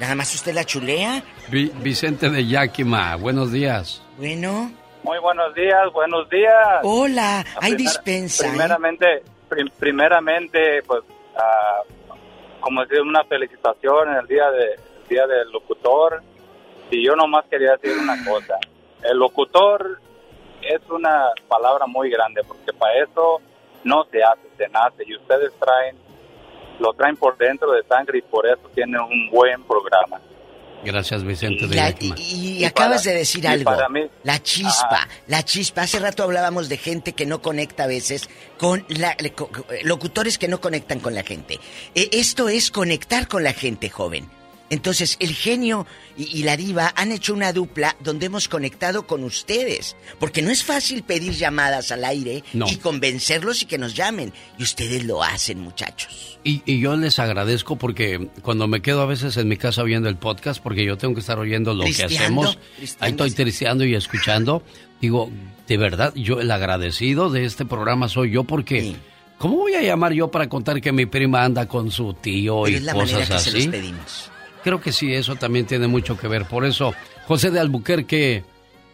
nada 0.00 0.14
más 0.14 0.34
usted 0.34 0.54
la 0.54 0.64
chulea. 0.64 1.22
Vi- 1.48 1.72
Vicente 1.76 2.28
de 2.30 2.46
Yakima, 2.46 3.16
buenos 3.16 3.52
días. 3.52 4.02
Bueno. 4.18 4.72
Muy 5.02 5.18
buenos 5.18 5.54
días, 5.54 5.92
buenos 5.92 6.28
días. 6.30 6.80
Hola, 6.82 7.40
hay 7.60 7.74
Primer- 7.74 7.76
dispensa. 7.78 8.46
¿eh? 8.46 8.50
Primeramente, 8.50 9.22
prim- 9.48 9.70
primeramente, 9.78 10.82
pues, 10.86 11.02
ah, 11.36 11.80
como 12.60 12.80
decir, 12.82 13.00
una 13.02 13.22
felicitación 13.24 14.10
en 14.12 14.16
el 14.16 14.26
día 14.26 14.50
de 14.50 14.64
el 15.02 15.08
día 15.08 15.26
del 15.26 15.50
locutor. 15.50 16.22
Y 16.90 17.04
yo 17.04 17.14
nomás 17.16 17.44
quería 17.50 17.72
decir 17.76 17.98
una 17.98 18.16
cosa. 18.24 18.54
El 19.02 19.18
locutor 19.18 20.00
es 20.62 20.80
una 20.88 21.26
palabra 21.48 21.86
muy 21.86 22.08
grande 22.08 22.42
porque 22.46 22.72
para 22.72 22.94
eso 23.02 23.40
no 23.84 24.04
se 24.10 24.22
hace, 24.22 24.48
se 24.56 24.68
nace. 24.68 25.02
Y 25.06 25.14
ustedes 25.16 25.52
traen, 25.58 25.96
lo 26.80 26.92
traen 26.94 27.16
por 27.16 27.36
dentro 27.38 27.72
de 27.72 27.82
sangre 27.84 28.18
y 28.18 28.22
por 28.22 28.46
eso 28.46 28.60
tienen 28.74 29.00
un 29.00 29.30
buen 29.30 29.62
programa. 29.64 30.20
Gracias, 30.84 31.24
Vicente 31.24 31.66
de 31.66 31.76
La- 31.76 31.94
y, 31.98 32.58
Y 32.58 32.64
acabas 32.66 33.02
para- 33.04 33.12
de 33.14 33.18
decir 33.20 33.42
y 33.42 33.46
algo. 33.46 33.64
para 33.64 33.88
mí- 33.88 34.06
la 34.22 34.42
chispa, 34.42 34.96
Ajá. 34.96 35.08
la 35.28 35.42
chispa. 35.42 35.80
Hace 35.82 35.98
rato 35.98 36.22
hablábamos 36.22 36.68
de 36.68 36.76
gente 36.76 37.14
que 37.14 37.24
no 37.24 37.40
conecta 37.40 37.84
a 37.84 37.86
veces 37.86 38.28
con 38.58 38.84
la, 38.88 39.16
le- 39.18 39.32
co- 39.32 39.48
co- 39.48 39.64
locutores 39.82 40.36
que 40.36 40.46
no 40.46 40.60
conectan 40.60 41.00
con 41.00 41.14
la 41.14 41.22
gente. 41.22 41.58
E- 41.94 42.10
esto 42.12 42.50
es 42.50 42.70
conectar 42.70 43.28
con 43.28 43.42
la 43.44 43.54
gente, 43.54 43.88
joven. 43.88 44.28
Entonces, 44.70 45.16
el 45.20 45.34
genio 45.34 45.86
y, 46.16 46.40
y 46.40 46.42
la 46.42 46.56
diva 46.56 46.92
han 46.96 47.12
hecho 47.12 47.34
una 47.34 47.52
dupla 47.52 47.96
donde 48.00 48.26
hemos 48.26 48.48
conectado 48.48 49.06
con 49.06 49.22
ustedes. 49.22 49.94
Porque 50.18 50.42
no 50.42 50.50
es 50.50 50.64
fácil 50.64 51.02
pedir 51.02 51.32
llamadas 51.34 51.92
al 51.92 52.04
aire 52.04 52.42
No. 52.54 52.66
y 52.68 52.76
convencerlos 52.76 53.62
y 53.62 53.66
que 53.66 53.78
nos 53.78 53.94
llamen. 53.94 54.32
Y 54.58 54.62
ustedes 54.62 55.04
lo 55.04 55.22
hacen, 55.22 55.60
muchachos. 55.60 56.38
Y, 56.44 56.62
y 56.66 56.80
yo 56.80 56.96
les 56.96 57.18
agradezco 57.18 57.76
porque 57.76 58.28
cuando 58.42 58.66
me 58.66 58.80
quedo 58.82 59.02
a 59.02 59.06
veces 59.06 59.36
en 59.36 59.48
mi 59.48 59.56
casa 59.56 59.82
oyendo 59.82 60.08
el 60.08 60.16
podcast, 60.16 60.62
porque 60.62 60.84
yo 60.84 60.96
tengo 60.96 61.14
que 61.14 61.20
estar 61.20 61.38
oyendo 61.38 61.74
lo 61.74 61.84
que 61.84 62.04
hacemos, 62.04 62.58
ahí 63.00 63.10
estoy 63.10 63.30
tristeando 63.32 63.84
y 63.84 63.94
escuchando, 63.94 64.62
digo, 65.00 65.30
de 65.68 65.76
verdad, 65.76 66.12
yo 66.14 66.40
el 66.40 66.50
agradecido 66.50 67.30
de 67.30 67.44
este 67.44 67.64
programa 67.64 68.08
soy 68.08 68.30
yo 68.32 68.44
porque, 68.44 68.96
¿cómo 69.38 69.56
voy 69.58 69.74
a 69.74 69.82
llamar 69.82 70.12
yo 70.12 70.30
para 70.30 70.48
contar 70.48 70.80
que 70.80 70.92
mi 70.92 71.06
prima 71.06 71.44
anda 71.44 71.66
con 71.68 71.90
su 71.90 72.12
tío 72.14 72.62
Pero 72.64 72.68
y 72.76 72.78
es 72.78 72.82
la 72.82 72.94
manera 72.94 73.18
cosas 73.20 73.44
que 73.44 73.50
se 73.50 73.56
así? 73.58 73.66
los 73.66 73.74
pedimos. 73.76 74.30
Creo 74.64 74.80
que 74.80 74.90
sí, 74.92 75.14
eso 75.14 75.36
también 75.36 75.66
tiene 75.66 75.86
mucho 75.86 76.16
que 76.18 76.26
ver. 76.26 76.46
Por 76.46 76.64
eso, 76.64 76.94
José 77.26 77.50
de 77.50 77.60
Albuquerque, 77.60 78.42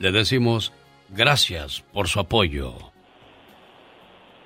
le 0.01 0.13
decimos 0.13 0.73
gracias 1.09 1.83
por 1.93 2.09
su 2.09 2.21
apoyo. 2.21 2.75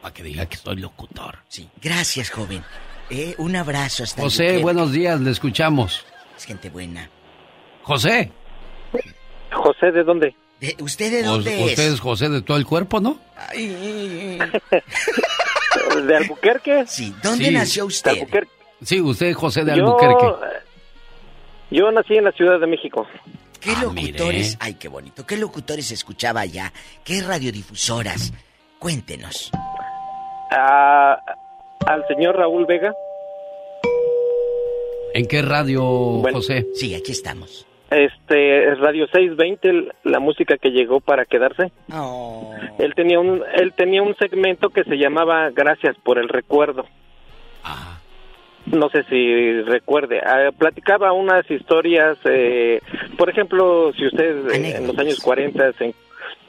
Para 0.03 0.13
que 0.15 0.23
diga 0.23 0.47
que 0.47 0.57
soy 0.59 0.77
locutor. 0.77 1.39
Sí. 1.49 1.69
Gracias, 1.83 2.31
joven. 2.31 2.63
Eh, 3.11 3.35
un 3.39 3.57
abrazo 3.57 4.05
hasta 4.05 4.21
José, 4.23 4.43
Albuquerque. 4.45 4.63
buenos 4.63 4.93
días, 4.93 5.19
le 5.21 5.31
escuchamos. 5.31 6.05
Es 6.37 6.45
gente 6.45 6.69
buena. 6.71 7.09
José. 7.83 8.31
José, 9.53 9.93
¿de 9.93 10.05
dónde? 10.05 10.35
De- 10.61 10.77
¿Usted 10.81 11.11
de 11.11 11.29
O- 11.29 11.33
dónde 11.33 11.59
es? 11.65 11.71
Usted 11.71 11.93
es 11.95 12.01
José 12.01 12.29
de 12.29 12.43
todo 12.43 12.57
el 12.59 12.67
cuerpo, 12.67 13.01
¿no? 13.01 13.19
¿De 16.07 16.17
Albuquerque? 16.17 16.85
Sí, 16.87 17.15
¿dónde 17.23 17.47
Sí. 17.47 17.51
nació 17.53 17.87
usted? 17.87 18.13
De 18.13 18.21
Albuquerque. 18.21 18.51
Sí, 18.83 19.01
usted 19.01 19.27
es 19.29 19.37
José 19.37 19.65
de 19.65 19.77
Yo, 19.77 19.85
Albuquerque. 19.85 20.27
Yo 21.77 21.91
nací 21.93 22.15
en 22.17 22.25
la 22.25 22.33
Ciudad 22.33 22.59
de 22.61 22.67
México. 22.67 23.07
¿Qué 23.61 23.71
Ah, 23.77 23.83
locutores? 23.85 24.57
Ay, 24.61 24.75
qué 24.75 24.89
bonito. 24.89 25.27
¿Qué 25.27 25.37
locutores 25.37 25.91
escuchaba 25.91 26.41
allá? 26.41 26.73
¿Qué 27.05 27.23
radiodifusoras? 27.23 28.33
Cuéntenos. 28.79 29.51
Ah, 30.51 31.17
al 31.87 32.07
señor 32.09 32.37
Raúl 32.37 32.67
Vega. 32.67 32.93
¿En 35.15 35.27
qué 35.27 35.43
radio, 35.43 35.83
Bueno. 35.85 36.39
José? 36.39 36.67
Sí, 36.75 36.95
aquí 36.95 37.13
estamos. 37.13 37.67
Este, 37.91 38.73
es 38.73 38.79
Radio 38.81 39.07
620, 39.07 39.69
el- 39.69 39.93
la 40.03 40.19
música 40.19 40.57
que 40.59 40.71
llegó 40.71 41.01
para 41.01 41.25
quedarse. 41.25 41.71
Oh. 41.93 42.53
Él 42.79 42.93
tenía 42.97 43.21
un 43.21 43.43
él 43.55 43.73
tenía 43.77 44.03
un 44.03 44.17
segmento 44.17 44.71
que 44.71 44.83
se 44.85 44.97
llamaba 44.97 45.51
Gracias 45.51 45.97
por 46.03 46.19
el 46.19 46.29
recuerdo. 46.29 46.85
No 48.67 48.89
sé 48.89 49.05
si 49.05 49.61
recuerde. 49.63 50.21
Ah, 50.25 50.51
platicaba 50.57 51.13
unas 51.13 51.49
historias, 51.51 52.17
eh, 52.25 52.81
por 53.19 53.29
ejemplo, 53.29 53.93
si 53.97 54.07
usted 54.07 54.49
eh, 54.51 54.77
en 54.77 54.87
los 54.87 54.99
años 54.99 55.21
40 55.21 55.73
se, 55.75 55.95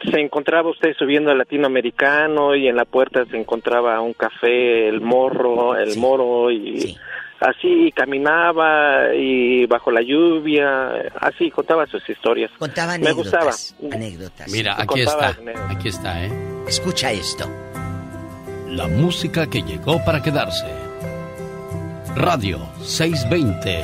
se 0.09 0.19
encontraba 0.19 0.69
usted 0.69 0.93
subiendo 0.97 1.31
al 1.31 1.37
latinoamericano 1.37 2.55
y 2.55 2.67
en 2.67 2.75
la 2.77 2.85
puerta 2.85 3.25
se 3.25 3.37
encontraba 3.37 3.99
un 4.01 4.13
café, 4.13 4.87
el 4.87 5.01
morro, 5.01 5.75
el 5.75 5.97
moro 5.97 6.51
y 6.51 6.97
así 7.41 7.91
caminaba 7.93 9.13
y 9.13 9.65
bajo 9.65 9.91
la 9.91 10.01
lluvia, 10.01 10.91
así 11.19 11.51
contaba 11.51 11.85
sus 11.87 12.07
historias. 12.09 12.49
Contaba 12.57 12.97
Me 12.97 13.11
gustaba. 13.11 13.51
anécdotas. 13.51 13.75
Anécdotas. 13.91 14.51
Mira, 14.51 14.73
aquí 14.77 15.03
Contaba 15.03 15.29
está. 15.31 15.69
Aquí 15.71 15.87
está, 15.89 16.25
¿eh? 16.25 16.31
Escucha 16.67 17.11
esto. 17.11 17.45
La 18.69 18.87
música 18.87 19.47
que 19.49 19.61
llegó 19.61 20.03
para 20.03 20.21
quedarse. 20.21 20.65
Radio 22.15 22.59
620. 22.83 23.83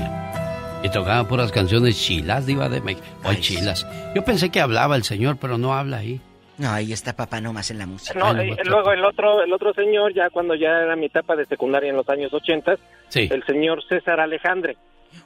Y 0.83 0.89
tocaba 0.89 1.27
puras 1.27 1.51
canciones 1.51 1.99
chilas, 2.01 2.45
diva 2.45 2.69
de 2.69 2.81
México. 2.81 3.05
Ay, 3.23 3.37
chilas. 3.39 3.85
Yo 4.15 4.23
pensé 4.23 4.49
que 4.49 4.59
hablaba 4.61 4.95
el 4.95 5.03
señor, 5.03 5.37
pero 5.39 5.57
no 5.57 5.73
habla 5.75 5.97
ahí. 5.97 6.19
No, 6.57 6.71
ahí 6.71 6.91
está 6.93 7.13
papá 7.15 7.39
nomás 7.41 7.69
en 7.71 7.77
la 7.79 7.85
música. 7.85 8.17
No, 8.17 8.27
Ay, 8.27 8.51
no, 8.51 8.55
luego 8.65 8.91
el 8.91 9.03
otro, 9.03 9.43
el 9.43 9.51
otro 9.53 9.73
señor, 9.73 10.13
ya 10.13 10.29
cuando 10.29 10.55
ya 10.55 10.69
era 10.69 10.95
mi 10.95 11.05
etapa 11.07 11.35
de 11.35 11.45
secundaria 11.45 11.89
en 11.89 11.95
los 11.95 12.07
años 12.09 12.33
80, 12.33 12.75
Sí. 13.09 13.27
el 13.31 13.43
señor 13.45 13.83
César 13.87 14.19
Alejandre, 14.19 14.77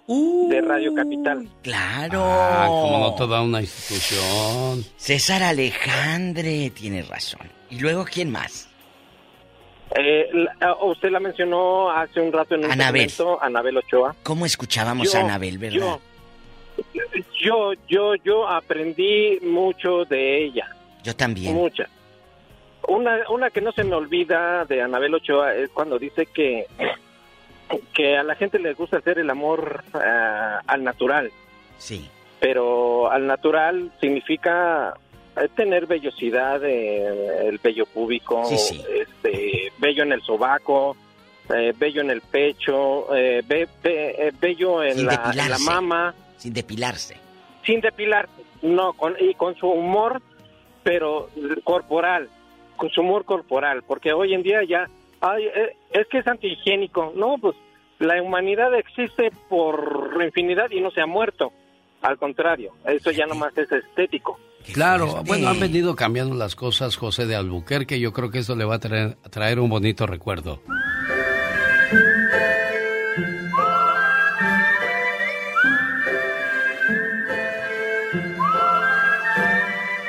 de 0.07 0.61
Radio 0.61 0.93
Capital. 0.93 1.47
Claro. 1.61 2.21
Ah, 2.25 2.65
como 2.67 2.99
no 2.99 3.15
toda 3.15 3.41
una 3.41 3.61
institución. 3.61 4.83
César 4.97 5.43
Alejandre, 5.43 6.69
tiene 6.71 7.01
razón. 7.03 7.41
¿Y 7.69 7.79
luego 7.79 8.05
quién 8.05 8.29
más? 8.31 8.69
Eh, 9.93 10.29
la- 10.33 10.75
usted 10.83 11.09
la 11.11 11.19
mencionó 11.19 11.91
hace 11.91 12.19
un 12.19 12.31
rato 12.33 12.55
en 12.55 12.65
un 12.65 12.71
Anabel. 12.71 13.09
segmento, 13.09 13.41
Anabel 13.41 13.77
Ochoa. 13.77 14.15
¿Cómo 14.23 14.45
escuchábamos 14.45 15.11
Yo- 15.11 15.19
a 15.19 15.21
Anabel, 15.23 15.57
verdad? 15.57 15.99
Yo, 17.39 17.73
yo, 17.87 18.15
yo 18.23 18.47
aprendí 18.47 19.39
mucho 19.41 20.03
de 20.05 20.43
ella. 20.43 20.67
Yo 21.03 21.15
también. 21.15 21.53
Mucha. 21.53 21.87
Una, 22.87 23.19
una 23.29 23.49
que 23.49 23.61
no 23.61 23.71
se 23.71 23.83
me 23.83 23.95
olvida 23.95 24.65
de 24.65 24.81
Anabel 24.81 25.13
Ochoa 25.15 25.55
es 25.55 25.69
cuando 25.69 25.97
dice 25.99 26.25
que, 26.25 26.65
que 27.93 28.17
a 28.17 28.23
la 28.23 28.35
gente 28.35 28.59
le 28.59 28.73
gusta 28.73 28.97
hacer 28.97 29.19
el 29.19 29.29
amor 29.29 29.83
ah, 29.93 30.61
al 30.67 30.83
natural. 30.83 31.31
Sí. 31.77 32.09
Pero 32.39 33.09
al 33.11 33.25
natural 33.27 33.91
significa 34.01 34.93
tener 35.55 35.85
vellosidad, 35.85 36.63
eh, 36.63 37.47
el 37.47 37.57
vello 37.59 37.85
púbico, 37.85 38.45
Sí, 38.45 38.57
sí. 38.57 38.81
este, 38.93 39.71
vello 39.77 40.03
en 40.03 40.13
el 40.13 40.21
sobaco, 40.21 40.95
eh, 41.53 41.73
vello 41.77 42.01
en 42.01 42.09
el 42.09 42.21
pecho, 42.21 43.13
eh, 43.15 43.43
eh, 43.83 44.31
vello 44.39 44.81
en 44.83 45.05
la, 45.05 45.13
en 45.15 45.37
la 45.37 45.43
depilarse. 45.43 45.63
mama 45.65 46.15
Sin 46.37 46.53
depilarse. 46.53 47.17
sin 47.65 47.81
depilarse, 47.81 48.31
no, 48.61 48.93
con, 48.93 49.15
y 49.19 49.33
con 49.35 49.55
su 49.55 49.67
humor, 49.67 50.21
pero 50.83 51.29
corporal, 51.63 52.29
con 52.77 52.89
su 52.89 53.01
humor 53.01 53.25
corporal, 53.25 53.83
porque 53.83 54.13
hoy 54.13 54.33
en 54.33 54.43
día 54.43 54.63
ya, 54.63 54.87
ay, 55.21 55.45
eh, 55.45 55.75
es 55.91 56.07
que 56.07 56.19
es 56.19 56.27
antihigiénico, 56.27 57.11
no, 57.15 57.37
pues 57.39 57.55
la 57.99 58.21
humanidad 58.21 58.73
existe 58.75 59.31
por 59.49 60.17
infinidad 60.23 60.69
y 60.71 60.81
no 60.81 60.91
se 60.91 61.01
ha 61.01 61.05
muerto, 61.05 61.51
al 62.01 62.17
contrario, 62.17 62.73
eso 62.85 63.11
ya 63.11 63.25
nomás 63.25 63.57
es 63.57 63.71
estético. 63.71 64.39
Claro, 64.73 65.23
bueno, 65.25 65.49
han 65.49 65.59
venido 65.59 65.95
cambiando 65.95 66.35
las 66.35 66.55
cosas, 66.55 66.95
José 66.95 67.25
de 67.25 67.35
Albuquerque. 67.35 67.99
Yo 67.99 68.13
creo 68.13 68.31
que 68.31 68.39
eso 68.39 68.55
le 68.55 68.65
va 68.65 68.75
a 68.75 68.79
traer, 68.79 69.17
a 69.23 69.29
traer 69.29 69.59
un 69.59 69.69
bonito 69.69 70.05
recuerdo. 70.05 70.61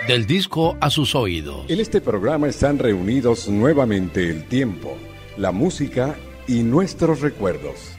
Del 0.06 0.24
disco 0.26 0.76
a 0.80 0.88
sus 0.88 1.16
oídos. 1.16 1.68
En 1.68 1.80
este 1.80 2.00
programa 2.00 2.46
están 2.46 2.78
reunidos 2.78 3.48
nuevamente 3.48 4.30
el 4.30 4.44
tiempo, 4.44 4.96
la 5.36 5.50
música 5.50 6.14
y 6.46 6.62
nuestros 6.62 7.22
recuerdos. 7.22 7.96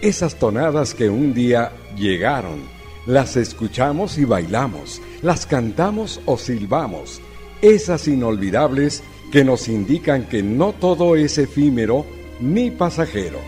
Esas 0.00 0.38
tonadas 0.40 0.92
que 0.92 1.08
un 1.08 1.34
día 1.34 1.70
llegaron, 1.96 2.64
las 3.06 3.36
escuchamos 3.36 4.18
y 4.18 4.24
bailamos, 4.24 5.00
las 5.22 5.46
cantamos 5.46 6.20
o 6.26 6.36
silbamos. 6.36 7.20
Esas 7.62 8.08
inolvidables 8.08 9.02
que 9.32 9.44
nos 9.44 9.68
indican 9.68 10.24
que 10.24 10.42
no 10.42 10.72
todo 10.72 11.16
es 11.16 11.38
efímero 11.38 12.04
ni 12.40 12.70
pasajero. 12.70 13.40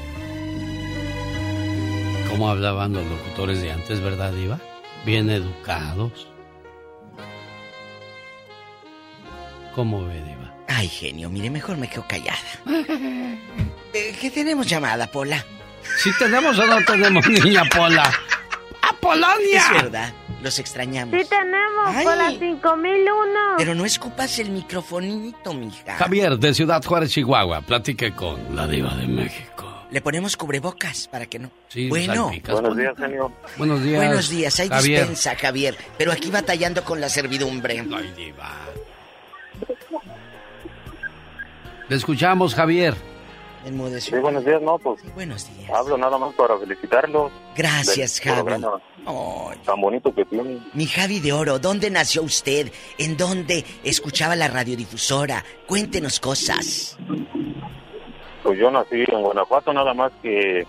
¿Cómo 2.31 2.51
hablaban 2.51 2.93
los 2.93 3.05
locutores 3.07 3.61
de 3.61 3.73
antes, 3.73 4.01
verdad, 4.01 4.33
Diva? 4.33 4.61
Bien 5.05 5.29
educados. 5.29 6.29
¿Cómo 9.75 10.07
ve, 10.07 10.23
Diva? 10.23 10.55
Ay, 10.69 10.89
genio, 10.89 11.31
mire, 11.31 11.51
mejor 11.51 11.77
me 11.77 11.89
quedo 11.89 12.05
callada. 12.07 12.39
Eh, 13.95 14.15
¿Qué 14.21 14.31
tenemos 14.31 14.67
llamada, 14.67 15.07
Pola? 15.07 15.45
Si 16.03 16.11
tenemos 16.19 16.59
o 16.59 16.67
no 16.67 16.85
tenemos, 16.85 17.27
niña 17.45 17.63
Pola. 17.75 18.13
¡A 18.89 18.93
Polonia! 19.01 19.63
Es 19.77 19.83
verdad, 19.83 20.13
los 20.43 20.59
extrañamos. 20.59 21.21
Sí 21.21 21.27
tenemos, 21.29 21.87
Ay. 21.89 22.05
por 22.05 22.17
las 22.17 22.39
5001. 22.39 23.39
Pero 23.59 23.75
no 23.75 23.85
escupas 23.85 24.39
el 24.39 24.51
microfonito, 24.51 25.53
mija. 25.55 25.97
Javier, 25.97 26.39
de 26.39 26.55
Ciudad 26.55 26.83
Juárez, 26.85 27.11
Chihuahua, 27.11 27.61
platique 27.63 28.15
con 28.15 28.55
la 28.57 28.67
Diva 28.67 28.95
de 28.95 29.07
México. 29.07 29.65
Le 29.91 30.01
ponemos 30.03 30.37
cubrebocas 30.37 31.09
para 31.09 31.25
que 31.27 31.39
no. 31.39 31.51
Sí, 31.69 31.89
bueno. 31.89 32.31
Buenos 32.51 32.77
días, 32.77 32.95
genio. 32.99 33.33
Buenos 33.57 33.83
días. 33.83 34.05
Buenos 34.05 34.29
días, 34.29 34.61
hay 34.61 34.69
Javier. 34.69 34.99
dispensa, 35.01 35.35
Javier. 35.37 35.77
Pero 35.97 36.13
aquí 36.13 36.31
batallando 36.31 36.85
con 36.85 37.01
la 37.01 37.09
servidumbre. 37.09 37.85
Ay, 37.95 38.13
Diva. 38.17 38.55
Le 41.89 41.97
escuchamos, 41.97 42.55
Javier. 42.55 42.95
Enmudeció. 43.69 44.17
Sí, 44.17 44.23
buenos 44.23 44.45
días, 44.45 44.63
no, 44.63 44.79
pues. 44.79 45.03
buenos 45.15 45.47
días. 45.57 45.71
Hablo 45.71 45.99
nada 45.99 46.17
más 46.17 46.35
para 46.35 46.59
felicitarlos. 46.59 47.31
Gracias, 47.55 48.21
Javi. 48.21 48.43
programa 48.43 48.81
Tan 49.65 49.81
bonito 49.81 50.15
que 50.15 50.25
tienen. 50.25 50.65
Mi 50.73 50.87
Javi 50.87 51.21
de 51.21 51.33
Oro, 51.33 51.59
¿dónde 51.59 51.91
nació 51.91 52.23
usted? 52.23 52.71
¿En 52.99 53.17
dónde 53.17 53.65
escuchaba 53.85 54.37
la 54.37 54.49
radiodifusora? 54.49 55.45
Cuéntenos 55.67 56.19
cosas. 56.21 56.97
Pues 58.43 58.59
yo 58.59 58.71
nací 58.71 59.05
en 59.07 59.23
Guanajuato, 59.23 59.73
nada 59.73 59.93
más 59.93 60.13
que. 60.23 60.67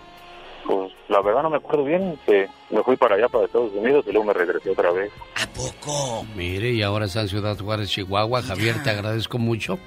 Pues 0.66 0.92
la 1.08 1.22
verdad 1.22 1.44
no 1.44 1.50
me 1.50 1.58
acuerdo 1.58 1.86
bien. 1.86 2.20
Que 2.26 2.48
me 2.70 2.84
fui 2.84 2.98
para 2.98 3.16
allá, 3.16 3.30
para 3.30 3.46
Estados 3.46 3.72
Unidos, 3.74 4.06
y 4.08 4.12
luego 4.12 4.26
me 4.28 4.34
regresé 4.34 4.70
otra 4.70 4.92
vez. 4.92 5.12
poco? 5.56 6.26
Mire, 6.36 6.72
y 6.72 6.82
ahora 6.82 7.06
está 7.06 7.22
en 7.22 7.30
Ciudad 7.30 7.58
Juárez, 7.58 7.90
Chihuahua. 7.90 8.42
Javier, 8.42 8.84
te 8.84 8.90
agradezco 8.90 9.38
mucho. 9.38 9.80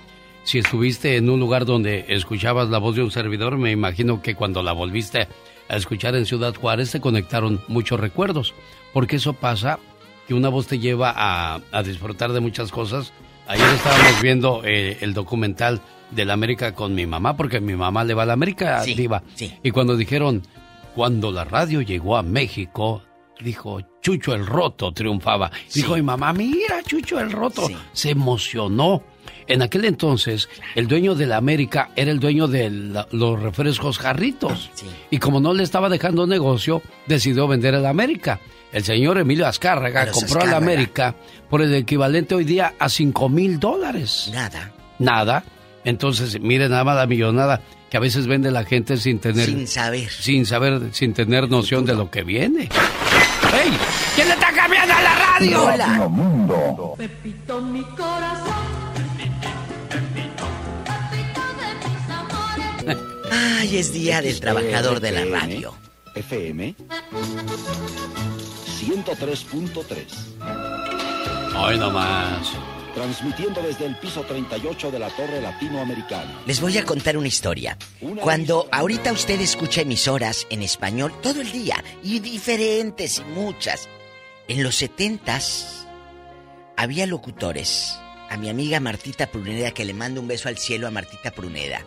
Si 0.45 0.59
estuviste 0.59 1.17
en 1.17 1.31
un 1.31 1.39
lugar 1.41 1.65
donde 1.65 2.05
escuchabas 2.09 2.69
la 2.69 2.79
voz 2.79 2.97
de 2.97 3.03
un 3.03 3.11
servidor, 3.11 3.57
me 3.59 3.71
imagino 3.71 4.23
que 4.23 4.35
cuando 4.35 4.63
la 4.63 4.73
volviste 4.73 5.29
a 5.69 5.77
escuchar 5.77 6.17
en 6.17 6.27
Ciudad 6.27 6.55
Juárez 6.55 6.91
te 6.91 7.01
conectaron 7.01 7.61
muchos 7.69 8.01
recuerdos. 8.01 8.53
Porque 8.93 9.17
eso 9.17 9.33
pasa, 9.35 9.79
que 10.27 10.35
una 10.35 10.49
voz 10.49 10.67
te 10.67 10.79
lleva 10.79 11.13
a, 11.17 11.61
a 11.71 11.83
disfrutar 11.83 12.33
de 12.33 12.41
muchas 12.41 12.71
cosas. 12.73 13.13
Ayer 13.47 13.69
estábamos 13.71 14.21
viendo 14.21 14.63
eh, 14.65 14.99
el 15.01 15.15
documental 15.15 15.81
de 16.11 16.25
la 16.25 16.35
América 16.35 16.75
con 16.75 16.95
mi 16.95 17.07
mamá, 17.07 17.37
porque 17.37 17.61
mi 17.61 17.75
mamá 17.75 18.05
le 18.05 18.15
va 18.15 18.25
a 18.25 18.27
la 18.27 18.33
América, 18.35 18.83
Sí, 18.83 18.95
diva. 18.95 19.23
sí. 19.35 19.53
Y 19.63 19.71
cuando 19.71 19.97
dijeron, 19.97 20.43
cuando 20.95 21.31
la 21.33 21.45
radio 21.45 21.81
llegó 21.81 22.17
a 22.17 22.23
México, 22.23 23.03
dijo, 23.41 23.81
Chucho 24.03 24.35
el 24.35 24.45
Roto 24.47 24.93
triunfaba. 24.93 25.51
Dijo 25.75 25.95
mi 25.95 26.03
mamá, 26.03 26.33
mira, 26.33 26.83
Chucho 26.85 27.19
el 27.21 27.31
Roto. 27.33 27.69
Se 27.93 28.11
emocionó. 28.11 29.03
En 29.49 29.61
aquel 29.63 29.85
entonces, 29.85 30.49
el 30.75 30.87
dueño 30.87 31.15
de 31.15 31.27
la 31.27 31.37
América 31.37 31.91
era 31.97 32.11
el 32.11 32.21
dueño 32.21 32.47
de 32.49 32.71
la- 32.71 33.09
los 33.13 33.41
refrescos 33.43 33.99
jarritos. 33.99 34.71
Y 35.11 35.19
como 35.19 35.41
no 35.41 35.53
le 35.53 35.63
estaba 35.63 35.89
dejando 35.89 36.27
negocio, 36.27 36.81
decidió 37.07 37.49
vender 37.49 37.75
el 37.75 37.87
América. 37.87 38.41
El 38.73 38.85
señor 38.85 39.19
Emilio 39.19 39.47
Azcárraga 39.47 40.03
A 40.03 40.07
compró 40.11 40.39
la 40.41 40.45
Azcárraga. 40.45 40.57
América 40.57 41.15
por 41.51 41.61
el 41.61 41.75
equivalente 41.75 42.35
hoy 42.35 42.45
día 42.45 42.75
a 42.79 42.89
5 42.89 43.29
mil 43.29 43.59
dólares. 43.61 44.31
Nada. 44.33 44.73
Nada. 44.99 45.45
Entonces, 45.85 46.41
miren 46.41 46.71
nada 46.71 46.85
más 46.85 46.97
la 46.97 47.07
millonada 47.07 47.61
que 47.91 47.97
a 47.97 48.01
veces 48.01 48.27
vende 48.27 48.51
la 48.51 48.65
gente 48.65 48.97
sin 48.97 49.19
tener... 49.19 49.45
Sin 49.45 49.67
saber. 49.67 50.09
Sin 50.09 50.47
saber, 50.47 50.81
sin 50.93 51.13
tener 51.13 51.51
noción 51.51 51.85
de 51.85 51.95
lo 51.95 52.11
que 52.11 52.23
viene. 52.23 52.63
¡Ey! 52.63 53.71
¿Quién 54.15 54.29
le 54.29 54.35
está 54.35 54.51
cambiando 54.53 54.95
a 54.95 55.03
la 55.03 55.15
radio? 55.15 55.65
Hola. 55.65 56.95
Pepito, 56.97 57.61
mi 57.61 57.83
corazón. 57.83 58.72
Ay, 63.35 63.79
es 63.79 63.95
día 63.95 64.21
del 64.21 64.39
trabajador 64.41 65.01
de 65.01 65.11
la 65.11 65.25
radio. 65.25 65.75
FM 66.15 66.75
103.3. 68.79 71.57
Hoy 71.57 71.79
nomás. 71.79 72.53
Transmitiendo 72.95 73.63
desde 73.63 73.87
el 73.87 73.97
piso 73.97 74.21
38 74.21 74.91
de 74.91 74.99
la 74.99 75.09
Torre 75.09 75.41
Latinoamericana. 75.41 76.43
Les 76.45 76.61
voy 76.61 76.77
a 76.77 76.85
contar 76.85 77.17
una 77.17 77.29
historia. 77.29 77.79
Cuando 78.21 78.69
ahorita 78.71 79.13
usted 79.13 79.41
escucha 79.41 79.81
emisoras 79.81 80.47
en 80.51 80.61
español 80.61 81.15
todo 81.23 81.41
el 81.41 81.51
día, 81.51 81.83
y 82.03 82.21
diferentes 82.21 83.21
y 83.21 83.25
muchas, 83.25 83.89
en 84.47 84.63
los 84.63 84.77
setentas 84.77 85.87
había 86.77 87.07
locutores. 87.07 87.99
A 88.29 88.37
mi 88.37 88.51
amiga 88.51 88.79
Martita 88.79 89.29
Pruneda, 89.29 89.71
que 89.71 89.87
le 89.87 89.95
mando 89.95 90.21
un 90.21 90.29
beso 90.29 90.51
al 90.51 90.59
cielo 90.59 90.87
a 90.87 90.91
Martita 90.91 91.31
Pruneda. 91.31 91.83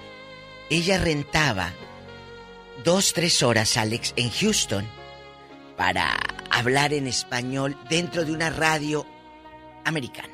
Ella 0.69 0.97
rentaba 0.97 1.73
dos, 2.83 3.13
tres 3.13 3.43
horas, 3.43 3.77
Alex, 3.77 4.13
en 4.15 4.29
Houston 4.31 4.85
para 5.77 6.17
hablar 6.49 6.93
en 6.93 7.07
español 7.07 7.77
dentro 7.89 8.25
de 8.25 8.31
una 8.31 8.49
radio 8.49 9.05
americana. 9.83 10.33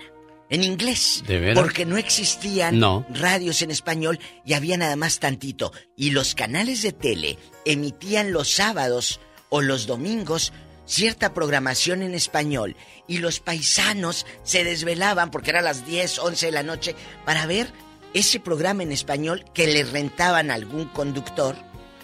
En 0.49 0.63
inglés. 0.63 1.23
¿De 1.25 1.39
veras? 1.39 1.59
Porque 1.63 1.85
no 1.85 1.97
existían 1.97 2.77
No. 2.79 3.05
radios 3.09 3.61
en 3.61 3.71
español 3.71 4.19
y 4.45 4.53
había 4.53 4.75
nada 4.77 4.95
más 4.97 5.19
tantito. 5.19 5.71
Y 5.95 6.11
los 6.11 6.35
canales 6.35 6.81
de 6.81 6.91
tele 6.91 7.37
emitían 7.65 8.33
los 8.33 8.51
sábados 8.51 9.19
o 9.49 9.61
los 9.61 9.87
domingos 9.87 10.51
cierta 10.85 11.33
programación 11.33 12.01
en 12.01 12.13
español 12.13 12.75
y 13.07 13.19
los 13.19 13.39
paisanos 13.39 14.25
se 14.43 14.65
desvelaban 14.65 15.31
porque 15.31 15.51
era 15.51 15.61
las 15.61 15.85
10, 15.85 16.19
11 16.19 16.47
de 16.47 16.51
la 16.51 16.63
noche 16.63 16.95
para 17.25 17.45
ver 17.45 17.71
ese 18.13 18.39
programa 18.39 18.83
en 18.83 18.91
español 18.91 19.45
que 19.53 19.67
le 19.67 19.83
rentaban 19.83 20.51
a 20.51 20.55
algún 20.55 20.85
conductor. 20.85 21.55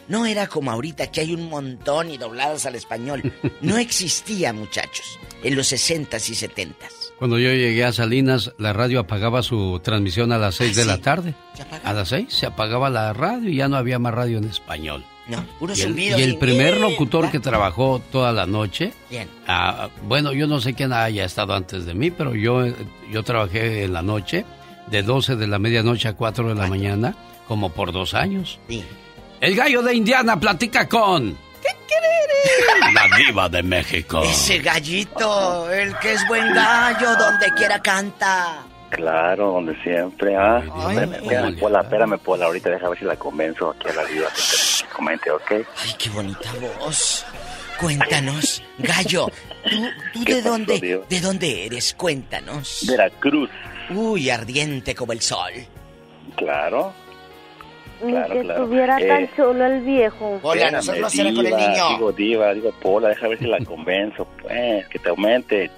No 0.08 0.26
era 0.26 0.48
como 0.48 0.72
ahorita 0.72 1.12
que 1.12 1.20
hay 1.22 1.34
un 1.34 1.50
montón 1.50 2.10
y 2.12 2.18
dobladas 2.18 2.66
al 2.66 2.76
español. 2.76 3.34
No 3.62 3.78
existía, 3.78 4.54
muchachos, 4.54 5.20
en 5.44 5.56
los 5.56 5.72
60s 5.72 6.30
y 6.30 6.34
70s. 6.48 6.74
Cuando 7.20 7.40
yo 7.40 7.50
llegué 7.50 7.84
a 7.84 7.92
Salinas, 7.92 8.54
la 8.58 8.72
radio 8.74 9.00
apagaba 9.02 9.42
su 9.44 9.82
transmisión 9.84 10.32
a 10.32 10.38
las 10.38 10.56
6 10.56 10.72
¿Ah, 10.78 10.80
de 10.80 10.86
la 10.86 10.96
sí? 10.96 11.02
tarde. 11.02 11.34
¿Se 11.56 11.64
apagaba? 11.64 11.90
A 11.90 11.94
las 11.94 12.10
6 12.10 12.28
se 12.30 12.46
apagaba 12.46 12.90
la 12.90 13.12
radio 13.12 13.50
y 13.50 13.56
ya 13.58 13.68
no 13.68 13.76
había 13.76 14.00
más 14.00 14.14
radio 14.14 14.38
en 14.38 14.46
español. 14.46 15.04
No, 15.28 15.46
puro 15.60 15.74
Y 15.76 15.82
el, 15.82 16.00
y 16.00 16.08
el 16.22 16.38
primer 16.38 16.78
locutor 16.80 17.30
que 17.30 17.40
trabajó 17.42 18.02
toda 18.14 18.32
la 18.32 18.46
noche, 18.46 18.94
Bien. 19.10 19.28
ah, 19.46 19.90
bueno, 20.04 20.32
yo 20.32 20.48
no 20.48 20.62
sé 20.62 20.74
quién 20.74 20.94
haya 20.94 21.26
estado 21.26 21.54
antes 21.54 21.86
de 21.86 21.94
mí, 21.94 22.12
pero 22.12 22.34
yo, 22.34 22.64
yo 23.12 23.24
trabajé 23.24 23.84
en 23.84 23.92
la 23.92 24.02
noche, 24.04 24.46
de 24.88 25.04
12 25.04 25.36
de 25.36 25.48
la 25.48 25.60
medianoche 25.60 26.08
a 26.08 26.14
4 26.14 26.50
de 26.50 26.56
la 26.56 26.68
mañana, 26.68 27.16
como 27.48 27.70
por 27.72 27.92
dos 27.92 28.14
años. 28.14 28.60
Sí. 28.70 28.84
El 29.42 29.56
gallo 29.56 29.82
de 29.84 29.94
Indiana 29.94 30.40
platica 30.40 30.88
con... 30.90 31.38
La 32.94 33.18
diva 33.18 33.50
de 33.50 33.62
México. 33.64 34.22
Ese 34.24 34.60
gallito, 34.60 35.70
el 35.72 35.98
que 36.00 36.14
es 36.14 36.28
buen 36.28 36.54
gallo, 36.54 37.16
donde 37.18 37.52
quiera 37.56 37.80
canta. 37.82 38.64
Claro, 38.90 39.52
donde 39.54 39.76
siempre, 39.84 40.36
¿ah? 40.38 40.62
Ay, 40.74 40.98
espérame, 40.98 41.14
espérame, 41.16 41.60
Pola, 41.60 41.82
espérame, 41.82 42.18
Pola, 42.20 42.46
ahorita 42.46 42.70
deja 42.70 42.88
ver 42.90 42.98
si 43.00 43.06
la 43.06 43.16
convenzo 43.18 43.72
aquí 43.72 43.90
a 43.90 43.94
la 43.94 44.04
vida 44.06 44.28
que, 44.34 44.42
te- 44.42 44.88
que 44.88 44.94
comente, 44.96 45.32
¿ok? 45.32 45.52
Ay, 45.52 45.96
qué 46.00 46.10
bonita 46.10 46.50
voz. 46.80 47.26
Cuéntanos, 47.80 48.64
gallo, 48.78 49.28
¿tú, 49.70 49.76
tú 50.14 50.24
¿Qué 50.26 50.36
de 50.36 50.42
pasó, 50.42 50.52
dónde, 50.52 50.80
Diva? 50.80 51.04
de 51.10 51.20
dónde 51.22 51.66
eres? 51.66 51.94
Cuéntanos. 51.96 52.86
Veracruz. 52.88 53.50
Uy, 53.90 54.30
ardiente 54.30 54.94
como 54.96 55.14
el 55.14 55.22
sol. 55.22 55.52
Claro. 56.36 56.94
Ni 58.04 58.12
Claro, 58.12 58.34
que 58.34 58.42
claro. 58.42 58.64
estuviera 58.64 59.00
Eh, 59.02 59.08
tan 59.08 59.36
chulo 59.36 59.66
el 59.66 59.82
viejo. 59.82 60.40
Hola, 60.44 60.70
nosotros 60.72 61.16
era 61.16 61.34
con 61.34 61.46
el 61.46 61.56
niño. 61.56 61.90
Digo, 61.96 62.12
diva, 62.12 62.54
digo, 62.54 62.72
Pola, 62.82 63.10
deja 63.10 63.28
ver 63.28 63.40
si 63.40 63.46
la 63.46 63.58
convenzo, 63.66 64.28
pues, 64.42 64.88
que 64.90 65.00
te 65.00 65.10
aumente. 65.10 65.72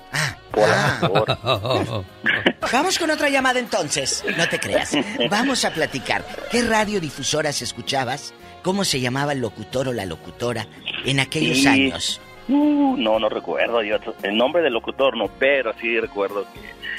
Pola, 0.51 0.97
por 0.99 1.37
favor. 1.37 2.03
Vamos 2.73 2.99
con 2.99 3.09
otra 3.11 3.29
llamada 3.29 3.59
entonces. 3.59 4.23
No 4.37 4.49
te 4.49 4.59
creas. 4.59 4.97
Vamos 5.29 5.63
a 5.63 5.71
platicar. 5.71 6.25
¿Qué 6.51 6.61
radiodifusoras 6.63 7.61
escuchabas? 7.61 8.33
¿Cómo 8.63 8.83
se 8.83 8.99
llamaba 8.99 9.31
el 9.31 9.39
locutor 9.39 9.87
o 9.87 9.93
la 9.93 10.05
locutora 10.05 10.67
en 11.05 11.21
aquellos 11.21 11.65
años? 11.65 12.19
Uh, 12.49 12.97
no, 12.97 13.17
no 13.19 13.29
recuerdo 13.29 13.81
yo 13.83 13.95
el 14.23 14.35
nombre 14.35 14.61
del 14.61 14.73
locutor, 14.73 15.15
no, 15.15 15.27
pero 15.39 15.71
sí 15.79 15.97
recuerdo 15.99 16.45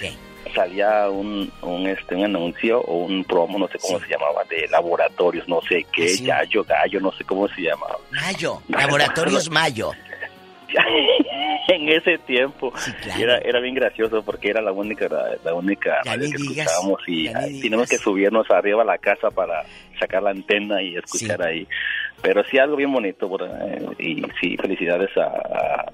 que 0.00 0.08
salía 0.50 1.08
un, 1.10 1.50
un, 1.62 1.86
este, 1.86 2.14
un 2.14 2.24
anuncio 2.24 2.80
o 2.80 3.04
un 3.04 3.24
promo, 3.24 3.58
no 3.58 3.68
sé 3.68 3.78
cómo 3.78 3.98
se 4.00 4.08
llamaba, 4.08 4.42
de 4.48 4.66
laboratorios, 4.68 5.48
no 5.48 5.60
sé 5.68 5.86
qué, 5.92 6.08
Sí. 6.08 6.24
gallo, 6.26 6.64
gallo, 6.64 7.00
no 7.00 7.12
sé 7.12 7.24
cómo 7.24 7.48
se 7.48 7.62
llamaba. 7.62 7.96
Mayo. 8.10 8.60
Laboratorios 8.68 9.50
Mayo. 9.50 9.90
en 11.68 11.88
ese 11.88 12.18
tiempo 12.18 12.72
era, 13.18 13.38
era 13.38 13.58
bien 13.60 13.74
gracioso 13.74 14.22
porque 14.22 14.50
era 14.50 14.60
la 14.62 14.70
única 14.72 15.08
la, 15.08 15.36
la 15.44 15.54
única 15.54 15.98
Ya 16.04 16.12
radio 16.14 16.30
que 16.30 16.36
digas, 16.38 16.66
escuchábamos 16.66 17.00
y 17.08 17.26
ay, 17.28 17.60
tenemos 17.60 17.88
que 17.88 17.98
subirnos 17.98 18.48
arriba 18.50 18.82
a 18.82 18.84
la 18.84 18.98
casa 18.98 19.30
para 19.30 19.64
sacar 19.98 20.22
la 20.22 20.30
antena 20.30 20.80
y 20.82 20.96
escuchar 20.96 21.42
ahí 21.42 21.66
pero 22.22 22.44
sí 22.44 22.58
algo 22.58 22.76
bien 22.76 22.92
bonito 22.92 23.28
por, 23.28 23.42
eh, 23.42 23.82
y 23.98 24.22
sí 24.40 24.56
felicidades 24.58 25.10
a, 25.16 25.24
a- 25.24 25.92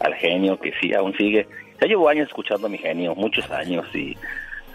al 0.00 0.14
genio 0.14 0.58
que 0.58 0.72
sí 0.80 0.92
aún 0.94 1.14
sigue 1.16 1.46
ya 1.82 1.88
llevo 1.88 2.08
años 2.08 2.28
escuchando 2.28 2.66
a 2.66 2.70
mi 2.70 2.78
genio 2.78 3.14
muchos 3.14 3.50
años 3.50 3.84
y 3.94 4.16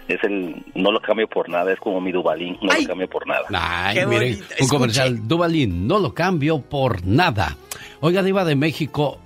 es 0.08 0.24
el 0.24 0.56
no 0.76 0.92
lo 0.92 1.02
cambio 1.02 1.28
por 1.28 1.50
nada 1.50 1.72
es 1.72 1.80
como 1.80 2.02
mi 2.02 2.12
Dubalín 2.12 2.58
no 2.62 2.74
lo 2.74 2.88
cambio 2.88 3.10
por 3.10 3.26
nada 3.28 3.46
Ay, 3.52 4.06
miren, 4.06 4.40
un 4.60 4.68
comercial. 4.68 5.28
Duvalín, 5.28 5.88
no 5.88 6.00
lo 6.00 6.14
cambio 6.14 6.60
por 6.62 7.06
nada. 7.06 7.56
Oiga, 8.00 8.24
Diva 8.24 8.44
de 8.46 8.56
México, 8.56 9.20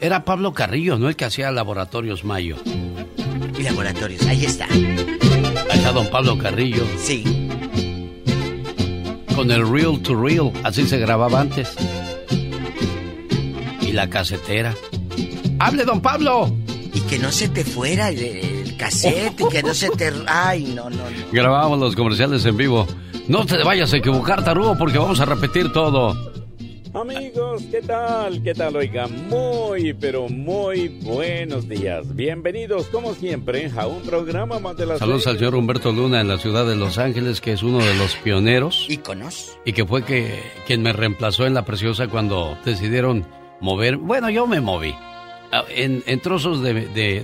era 0.00 0.24
Pablo 0.24 0.52
Carrillo, 0.52 0.98
¿no? 0.98 1.08
El 1.08 1.16
que 1.16 1.24
hacía 1.24 1.50
Laboratorios 1.50 2.24
Mayo. 2.24 2.56
Y 3.58 3.62
laboratorios, 3.62 4.26
ahí 4.26 4.44
está. 4.44 4.66
Ahí 4.66 5.78
está 5.78 5.92
don 5.92 6.06
Pablo 6.08 6.38
Carrillo. 6.38 6.84
Sí. 6.96 7.24
Con 9.34 9.50
el 9.50 9.68
Real 9.68 10.00
to 10.02 10.14
Real, 10.20 10.52
así 10.64 10.86
se 10.86 10.98
grababa 10.98 11.40
antes. 11.40 11.76
Y 13.80 13.92
la 13.92 14.08
casetera. 14.08 14.74
¡Hable, 15.60 15.84
don 15.84 16.00
Pablo! 16.00 16.52
Y 16.98 17.00
que 17.02 17.20
no 17.20 17.30
se 17.30 17.48
te 17.48 17.62
fuera 17.62 18.08
el, 18.08 18.18
el 18.18 18.76
cassette, 18.76 19.40
y 19.40 19.48
que 19.48 19.62
no 19.62 19.72
se 19.72 19.88
te... 19.90 20.12
Ay, 20.26 20.72
no, 20.74 20.90
no, 20.90 20.96
no. 20.96 21.26
Grabábamos 21.30 21.78
los 21.78 21.94
comerciales 21.94 22.44
en 22.44 22.56
vivo. 22.56 22.88
No 23.28 23.46
te 23.46 23.62
vayas 23.62 23.92
a 23.92 23.98
equivocar, 23.98 24.42
Tarugo, 24.44 24.76
porque 24.76 24.98
vamos 24.98 25.20
a 25.20 25.24
repetir 25.24 25.72
todo. 25.72 26.32
Amigos, 26.92 27.62
¿qué 27.70 27.82
tal? 27.82 28.42
¿Qué 28.42 28.52
tal? 28.52 28.74
Oiga, 28.74 29.06
muy, 29.06 29.94
pero 29.94 30.28
muy 30.28 30.88
buenos 30.88 31.68
días. 31.68 32.16
Bienvenidos, 32.16 32.86
como 32.86 33.14
siempre, 33.14 33.70
a 33.76 33.86
un 33.86 34.02
programa 34.02 34.58
más 34.58 34.76
de 34.76 34.86
la 34.86 34.98
Saludos 34.98 35.28
al 35.28 35.38
señor 35.38 35.54
Humberto 35.54 35.92
Luna 35.92 36.20
en 36.20 36.26
la 36.26 36.38
ciudad 36.38 36.66
de 36.66 36.74
Los 36.74 36.98
Ángeles, 36.98 37.40
que 37.40 37.52
es 37.52 37.62
uno 37.62 37.78
de 37.78 37.94
los 37.94 38.16
pioneros. 38.16 38.86
Íconos. 38.88 39.56
Y 39.64 39.72
que 39.72 39.86
fue 39.86 40.02
que, 40.02 40.42
quien 40.66 40.82
me 40.82 40.92
reemplazó 40.92 41.46
en 41.46 41.54
La 41.54 41.64
Preciosa 41.64 42.08
cuando 42.08 42.58
decidieron 42.64 43.24
mover. 43.60 43.98
Bueno, 43.98 44.30
yo 44.30 44.48
me 44.48 44.60
moví. 44.60 44.96
Ah, 45.52 45.64
En, 45.70 46.02
en 46.06 46.20
trozos 46.20 46.62
de, 46.62 46.74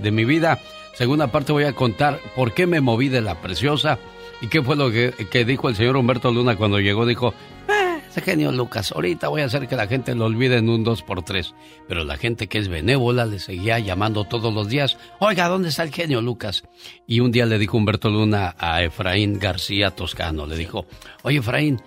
de- 0.00 0.10
mi 0.10 0.24
vida, 0.24 0.60
segunda 0.94 1.28
parte 1.28 1.52
voy 1.52 1.64
a 1.64 1.74
contar 1.74 2.20
por 2.34 2.52
qué 2.54 2.66
me 2.66 2.80
moví 2.80 3.08
de 3.08 3.20
La 3.20 3.40
Preciosa 3.40 3.98
y 4.40 4.46
qué 4.48 4.62
fue 4.62 4.76
lo 4.76 4.90
que, 4.90 5.12
que 5.30 5.44
dijo 5.44 5.68
el 5.68 5.76
señor 5.76 5.96
Humberto 5.96 6.30
Luna 6.32 6.56
cuando 6.56 6.78
llegó. 6.80 7.04
Dijo, 7.06 7.34
"Ah, 7.68 7.98
ese 8.08 8.20
genio 8.22 8.50
Lucas, 8.52 8.92
ahorita 8.92 9.28
voy 9.28 9.42
a 9.42 9.46
hacer 9.46 9.66
que 9.68 9.76
la 9.76 9.86
gente 9.86 10.14
lo 10.14 10.24
olvide 10.26 10.56
en 10.58 10.68
un 10.68 10.84
2x3. 10.84 11.52
Pero 11.88 12.04
la 12.04 12.16
gente 12.16 12.46
que 12.46 12.58
es 12.58 12.68
benévola 12.68 13.26
le 13.26 13.38
seguía 13.40 13.78
llamando 13.78 14.24
todos 14.24 14.54
los 14.54 14.68
días, 14.68 14.96
oiga, 15.18 15.48
¿dónde 15.48 15.68
está 15.68 15.82
el 15.82 15.90
genio 15.92 16.22
Lucas? 16.22 16.62
Y 17.06 17.20
un 17.20 17.30
día 17.32 17.44
le 17.46 17.58
dijo 17.58 17.76
Humberto 17.76 18.08
Luna 18.10 18.54
a 18.58 18.82
Efraín 18.82 19.38
García 19.38 19.90
Toscano, 19.90 20.46
le 20.46 20.56
dijo, 20.56 20.86
oye 21.24 21.38
Efraín, 21.38 21.80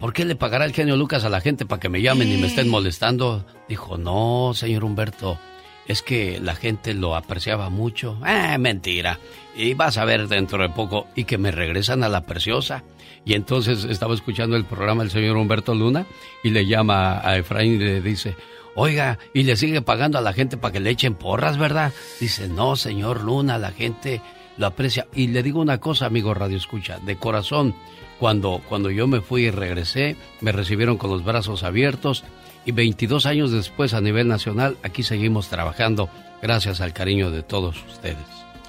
¿por 0.00 0.12
qué 0.12 0.24
le 0.24 0.34
pagará 0.34 0.64
el 0.64 0.72
genio 0.72 0.96
Lucas 0.96 1.24
a 1.24 1.28
la 1.28 1.40
gente 1.40 1.66
para 1.66 1.78
que 1.80 1.88
me 1.88 2.00
llamen 2.02 2.30
y 2.32 2.38
me 2.38 2.46
estén 2.48 2.68
molestando? 2.68 3.44
Dijo, 3.68 3.98
no, 3.98 4.52
señor 4.54 4.82
Humberto, 4.84 5.38
es 5.88 6.02
que 6.02 6.40
la 6.40 6.54
gente 6.54 6.94
lo 6.94 7.16
apreciaba 7.16 7.70
mucho. 7.70 8.18
Eh, 8.26 8.58
mentira. 8.58 9.18
Y 9.54 9.74
vas 9.74 9.96
a 9.98 10.04
ver 10.04 10.28
dentro 10.28 10.62
de 10.62 10.68
poco 10.68 11.06
y 11.14 11.24
que 11.24 11.38
me 11.38 11.50
regresan 11.50 12.02
a 12.02 12.08
la 12.08 12.22
preciosa. 12.22 12.84
Y 13.24 13.34
entonces 13.34 13.84
estaba 13.84 14.14
escuchando 14.14 14.56
el 14.56 14.64
programa 14.64 15.02
del 15.02 15.10
señor 15.10 15.36
Humberto 15.36 15.74
Luna 15.74 16.06
y 16.42 16.50
le 16.50 16.66
llama 16.66 17.20
a 17.26 17.36
Efraín 17.36 17.74
y 17.74 17.78
le 17.78 18.00
dice, 18.00 18.36
oiga, 18.74 19.18
y 19.34 19.42
le 19.42 19.56
sigue 19.56 19.82
pagando 19.82 20.18
a 20.18 20.22
la 20.22 20.32
gente 20.32 20.56
para 20.56 20.72
que 20.72 20.80
le 20.80 20.90
echen 20.90 21.14
porras, 21.14 21.58
¿verdad? 21.58 21.92
Dice, 22.20 22.48
no, 22.48 22.76
señor 22.76 23.22
Luna, 23.22 23.58
la 23.58 23.72
gente 23.72 24.20
lo 24.56 24.66
aprecia. 24.66 25.06
Y 25.14 25.28
le 25.28 25.42
digo 25.42 25.60
una 25.60 25.78
cosa, 25.78 26.06
amigo 26.06 26.34
Radio 26.34 26.56
Escucha, 26.56 26.98
de 26.98 27.16
corazón, 27.16 27.74
cuando, 28.20 28.62
cuando 28.68 28.90
yo 28.90 29.06
me 29.06 29.20
fui 29.20 29.46
y 29.46 29.50
regresé, 29.50 30.16
me 30.40 30.52
recibieron 30.52 30.96
con 30.96 31.10
los 31.10 31.24
brazos 31.24 31.64
abiertos 31.64 32.24
y 32.66 32.72
22 32.72 33.24
años 33.24 33.52
después 33.52 33.94
a 33.94 34.02
nivel 34.02 34.28
nacional, 34.28 34.76
aquí 34.82 35.02
seguimos 35.02 35.48
trabajando 35.48 36.10
gracias 36.42 36.82
al 36.82 36.92
cariño 36.92 37.30
de 37.30 37.42
todos 37.42 37.76
ustedes. 37.88 38.18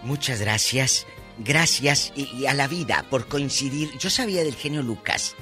Muchas 0.03 0.39
gracias. 0.39 1.05
Gracias 1.39 2.13
y, 2.15 2.29
y 2.35 2.45
a 2.45 2.53
la 2.53 2.67
vida 2.67 3.05
por 3.09 3.27
coincidir. 3.27 3.89
Yo 3.99 4.09
sabía 4.09 4.43
del 4.43 4.55
genio 4.55 4.81
Lucas 4.81 5.35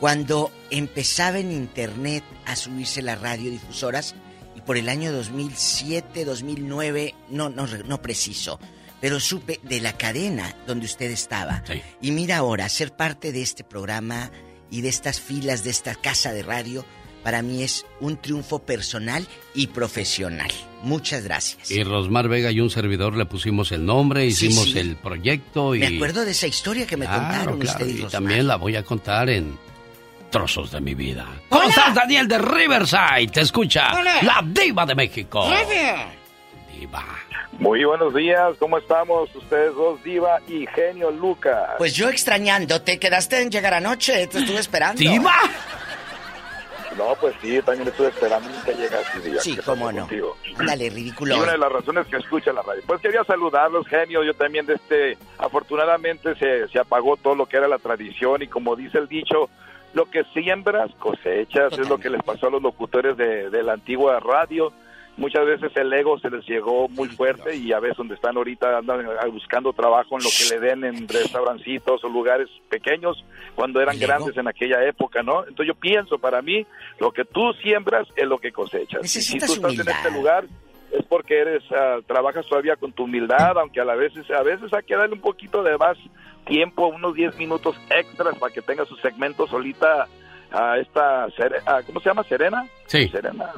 cuando 0.00 0.50
empezaba 0.70 1.38
en 1.38 1.52
internet 1.52 2.24
a 2.46 2.56
subirse 2.56 3.02
las 3.02 3.20
radiodifusoras 3.20 4.14
y 4.56 4.62
por 4.62 4.78
el 4.78 4.88
año 4.88 5.12
2007, 5.12 6.24
2009, 6.24 7.14
no, 7.28 7.50
no, 7.50 7.66
no 7.66 8.00
preciso, 8.00 8.58
pero 9.02 9.20
supe 9.20 9.60
de 9.62 9.80
la 9.80 9.92
cadena 9.92 10.56
donde 10.66 10.86
usted 10.86 11.10
estaba. 11.10 11.62
Y 12.00 12.12
mira 12.12 12.38
ahora, 12.38 12.68
ser 12.70 12.96
parte 12.96 13.30
de 13.30 13.42
este 13.42 13.62
programa 13.62 14.30
y 14.70 14.80
de 14.80 14.88
estas 14.88 15.20
filas 15.20 15.64
de 15.64 15.70
esta 15.70 15.94
casa 15.94 16.32
de 16.32 16.42
radio, 16.42 16.86
para 17.22 17.42
mí 17.42 17.62
es 17.62 17.86
un 18.00 18.16
triunfo 18.16 18.58
personal 18.60 19.26
y 19.54 19.68
profesional. 19.68 20.50
Muchas 20.82 21.22
gracias. 21.24 21.70
Y 21.70 21.82
Rosmar 21.84 22.28
Vega 22.28 22.50
y 22.50 22.60
un 22.60 22.70
servidor 22.70 23.16
le 23.16 23.26
pusimos 23.26 23.70
el 23.72 23.84
nombre, 23.84 24.24
hicimos 24.26 24.70
sí. 24.72 24.78
el 24.78 24.96
proyecto 24.96 25.74
y... 25.74 25.80
Me 25.80 25.96
acuerdo 25.96 26.24
de 26.24 26.30
esa 26.30 26.46
historia 26.46 26.86
que 26.86 26.96
me 26.96 27.04
Claro, 27.06 27.22
contaron 27.22 27.58
claro, 27.60 27.78
usted 27.78 27.86
y 27.86 27.92
Rosmar. 27.94 28.10
también 28.10 28.46
la 28.46 28.56
voy 28.56 28.76
a 28.76 28.82
contar 28.82 29.28
en 29.28 29.58
trozos 30.30 30.70
de 30.70 30.80
mi 30.80 30.94
vida. 30.94 31.26
¿Cómo 31.48 31.68
estás, 31.68 31.94
Daniel 31.94 32.28
de 32.28 32.38
Riverside? 32.38 33.28
Te 33.32 33.40
escucha 33.42 33.98
Hola. 33.98 34.22
la 34.22 34.42
diva 34.46 34.86
de 34.86 34.94
México. 34.94 35.46
Muy 37.58 37.84
buenos 37.84 38.14
días, 38.14 38.56
¿cómo 38.58 38.78
estamos? 38.78 39.28
Ustedes 39.34 39.74
dos, 39.74 40.02
Diva 40.02 40.38
y 40.48 40.66
Genio 40.74 41.10
Lucas. 41.10 41.72
Pues 41.76 41.94
yo 41.94 42.08
extrañándote, 42.08 42.98
quedaste 42.98 43.42
en 43.42 43.50
llegar 43.50 43.74
anoche, 43.74 44.26
te 44.28 44.38
estuve 44.38 44.60
esperando. 44.60 44.98
¡Diva! 44.98 45.34
No, 47.08 47.14
pues 47.16 47.34
sí, 47.40 47.54
yo 47.54 47.62
también 47.64 47.88
estuve 47.88 48.08
esperando 48.08 48.48
nunca 48.48 48.72
llegas 48.72 49.02
y 49.16 49.20
digas 49.20 49.42
Sí, 49.42 49.56
que 49.56 49.62
cómo 49.62 49.90
no. 49.90 50.00
contigo. 50.00 50.36
Ándale, 50.58 50.84
Y 50.86 50.90
ridículo. 50.90 51.36
una 51.42 51.52
de 51.52 51.58
las 51.58 51.72
razones 51.72 52.06
que 52.08 52.16
escucha 52.18 52.52
la 52.52 52.62
radio. 52.62 52.82
Pues 52.86 53.00
quería 53.00 53.24
saludarlos, 53.24 53.86
genio. 53.88 54.22
Yo 54.22 54.34
también, 54.34 54.66
de 54.66 54.74
este, 54.74 55.16
afortunadamente 55.38 56.34
se, 56.36 56.68
se 56.68 56.78
apagó 56.78 57.16
todo 57.16 57.34
lo 57.34 57.46
que 57.46 57.56
era 57.56 57.68
la 57.68 57.78
tradición 57.78 58.42
y 58.42 58.48
como 58.48 58.76
dice 58.76 58.98
el 58.98 59.08
dicho, 59.08 59.48
lo 59.94 60.04
que 60.10 60.24
siembras 60.32 60.90
cosechas. 60.98 61.72
Es 61.78 61.88
lo 61.88 61.98
que 61.98 62.10
les 62.10 62.22
pasó 62.22 62.46
a 62.46 62.50
los 62.50 62.62
locutores 62.62 63.16
de, 63.16 63.50
de 63.50 63.62
la 63.62 63.72
antigua 63.74 64.20
radio. 64.20 64.72
Muchas 65.20 65.44
veces 65.44 65.70
el 65.76 65.92
ego 65.92 66.18
se 66.18 66.30
les 66.30 66.46
llegó 66.48 66.88
muy 66.88 67.06
fuerte 67.08 67.54
y 67.54 67.74
a 67.74 67.78
veces 67.78 67.98
donde 67.98 68.14
están 68.14 68.38
ahorita 68.38 68.78
andan 68.78 69.02
eh, 69.02 69.28
buscando 69.30 69.70
trabajo 69.74 70.16
en 70.16 70.24
lo 70.24 70.30
que 70.30 70.54
le 70.54 70.66
den 70.66 70.82
en 70.82 71.06
restaurancitos 71.06 72.02
o 72.02 72.08
lugares 72.08 72.48
pequeños 72.70 73.22
cuando 73.54 73.82
eran 73.82 73.98
grandes 73.98 74.34
en 74.38 74.48
aquella 74.48 74.82
época, 74.82 75.22
¿no? 75.22 75.40
Entonces 75.40 75.66
yo 75.66 75.74
pienso, 75.74 76.18
para 76.18 76.40
mí, 76.40 76.66
lo 76.98 77.12
que 77.12 77.26
tú 77.26 77.52
siembras 77.62 78.08
es 78.16 78.26
lo 78.26 78.38
que 78.38 78.50
cosechas. 78.50 79.10
Si 79.10 79.38
tú 79.38 79.44
estás 79.44 79.78
en 79.78 79.88
este 79.88 80.10
lugar 80.10 80.46
es 80.90 81.04
porque 81.04 81.38
eres 81.38 81.62
ah, 81.70 81.98
trabajas 82.06 82.46
todavía 82.46 82.76
con 82.76 82.90
tu 82.90 83.04
humildad, 83.04 83.58
aunque 83.58 83.78
a 83.78 83.84
la 83.84 83.96
veces 83.96 84.28
a 84.30 84.42
veces 84.42 84.72
hay 84.72 84.84
que 84.84 84.96
darle 84.96 85.16
un 85.16 85.20
poquito 85.20 85.62
de 85.62 85.76
más 85.76 85.98
tiempo, 86.46 86.86
unos 86.86 87.14
10 87.14 87.36
minutos 87.36 87.76
extras 87.90 88.38
para 88.38 88.54
que 88.54 88.62
tenga 88.62 88.86
su 88.86 88.96
segmento 88.96 89.46
solita 89.46 90.08
a 90.52 90.78
esta 90.78 91.26
¿cómo 91.86 92.00
se 92.00 92.08
llama? 92.08 92.24
Serena. 92.24 92.66
Sí. 92.86 93.08
Serena. 93.08 93.52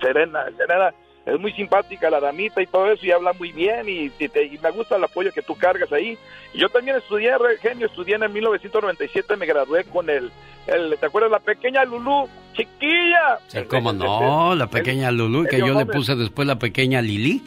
Serena, 0.00 0.44
Serena 0.56 0.90
es 1.26 1.38
muy 1.38 1.52
simpática 1.52 2.08
la 2.08 2.20
damita 2.20 2.62
y 2.62 2.66
todo 2.66 2.90
eso 2.90 3.04
y 3.04 3.10
habla 3.10 3.32
muy 3.34 3.52
bien 3.52 3.86
y, 3.88 4.10
y 4.18 4.28
te- 4.28 4.46
y 4.46 4.56
me 4.58 4.70
gusta 4.70 4.96
el 4.96 5.04
apoyo 5.04 5.30
que 5.32 5.42
tú 5.42 5.54
cargas 5.56 5.92
ahí. 5.92 6.16
Y 6.54 6.58
yo 6.58 6.68
también 6.70 6.96
estudié, 6.96 7.32
genio, 7.60 7.86
estudié 7.86 8.14
en 8.16 8.22
el 8.22 8.30
1997, 8.30 9.36
me 9.36 9.44
gradué 9.44 9.84
con 9.84 10.08
el, 10.08 10.30
el 10.66 10.96
¿te 10.98 11.04
acuerdas? 11.06 11.30
La 11.30 11.40
pequeña 11.40 11.84
Lulú, 11.84 12.28
chiquilla. 12.54 13.38
Sí, 13.48 13.58
cómo 13.68 13.92
no, 13.92 14.54
la 14.54 14.68
pequeña 14.68 15.10
Lulú, 15.10 15.44
que 15.46 15.58
yo 15.58 15.74
le 15.74 15.84
puse 15.86 16.14
después 16.16 16.48
la 16.48 16.58
pequeña 16.58 17.02
Lili. 17.02 17.42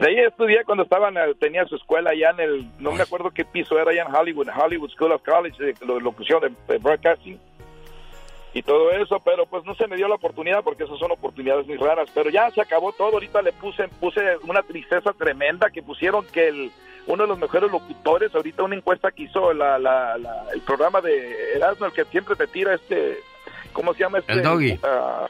Sí, 0.02 0.14
estudié 0.16 0.64
cuando 0.64 0.84
estaban, 0.84 1.16
eh, 1.16 1.34
tenía 1.40 1.64
su 1.66 1.76
escuela 1.76 2.10
allá 2.10 2.30
en 2.30 2.40
el, 2.40 2.70
no 2.78 2.92
me 2.92 3.02
acuerdo 3.02 3.30
qué 3.30 3.44
piso 3.44 3.78
era 3.78 3.90
allá 3.90 4.04
en 4.08 4.14
Hollywood, 4.14 4.48
Hollywood 4.56 4.90
School 4.90 5.12
of 5.12 5.22
College, 5.22 5.62
de 5.62 5.74
lo- 5.86 6.00
locución 6.00 6.40
de, 6.40 6.50
de 6.72 6.78
broadcasting 6.78 7.38
y 8.54 8.62
todo 8.62 8.90
eso, 8.92 9.20
pero 9.24 9.44
pues 9.46 9.64
no 9.64 9.74
se 9.74 9.86
me 9.86 9.96
dio 9.96 10.08
la 10.08 10.14
oportunidad 10.14 10.62
porque 10.64 10.84
esas 10.84 10.98
son 10.98 11.10
oportunidades 11.12 11.66
muy 11.66 11.76
raras, 11.76 12.08
pero 12.14 12.30
ya 12.30 12.50
se 12.50 12.60
acabó 12.60 12.92
todo, 12.92 13.12
ahorita 13.14 13.42
le 13.42 13.52
puse, 13.52 13.88
puse 14.00 14.20
una 14.44 14.62
tristeza 14.62 15.12
tremenda 15.12 15.70
que 15.70 15.82
pusieron 15.82 16.24
que 16.26 16.48
el, 16.48 16.70
uno 17.06 17.24
de 17.24 17.28
los 17.28 17.38
mejores 17.38 17.70
locutores, 17.70 18.34
ahorita 18.34 18.62
una 18.62 18.76
encuesta 18.76 19.10
que 19.10 19.24
hizo 19.24 19.52
la, 19.52 19.78
la- 19.78 20.16
la- 20.18 20.44
el 20.54 20.60
programa 20.62 21.00
de 21.00 21.54
Erasmo, 21.56 21.86
el 21.86 21.92
que 21.92 22.04
siempre 22.06 22.36
te 22.36 22.46
tira 22.46 22.74
este, 22.74 23.18
¿cómo 23.72 23.92
se 23.94 24.00
llama 24.00 24.18
este? 24.18 24.32
El 24.32 24.42
Doggy. 24.42 24.78
Ah, 24.82 25.26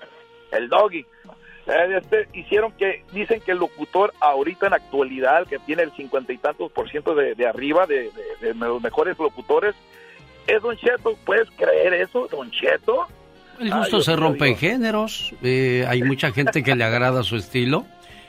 el 0.52 0.68
Doggy. 0.68 1.04
Eh, 1.68 1.98
Este, 2.00 2.28
hicieron 2.32 2.72
que, 2.72 3.04
dicen 3.12 3.40
que 3.44 3.52
el 3.52 3.58
locutor 3.58 4.12
ahorita 4.20 4.66
en 4.68 4.72
actualidad, 4.74 5.46
que 5.46 5.58
tiene 5.60 5.82
el 5.82 5.92
cincuenta 5.92 6.32
y 6.32 6.38
tantos 6.38 6.72
por 6.72 6.88
ciento 6.90 7.14
de, 7.14 7.34
de 7.34 7.46
arriba 7.46 7.86
de, 7.86 8.10
de- 8.40 8.48
de 8.48 8.54
los 8.54 8.82
mejores 8.82 9.18
locutores, 9.18 9.74
es 10.46 10.62
Don 10.62 10.76
Cheto. 10.76 11.16
¿Puedes 11.26 11.48
creer 11.56 11.92
eso, 11.94 12.26
Don 12.30 12.50
Cheto? 12.50 13.06
El 13.60 13.72
Ay, 13.72 13.78
gusto 13.80 13.96
Dios 13.96 14.04
se 14.06 14.16
rompe 14.16 14.46
en 14.48 14.56
géneros. 14.56 15.34
eh, 15.42 15.84
hay 15.88 16.02
mucha 16.02 16.32
gente 16.32 16.62
que 16.62 16.74
le 16.74 16.84
agrada 16.84 17.22
su 17.22 17.36
estilo. 17.36 17.84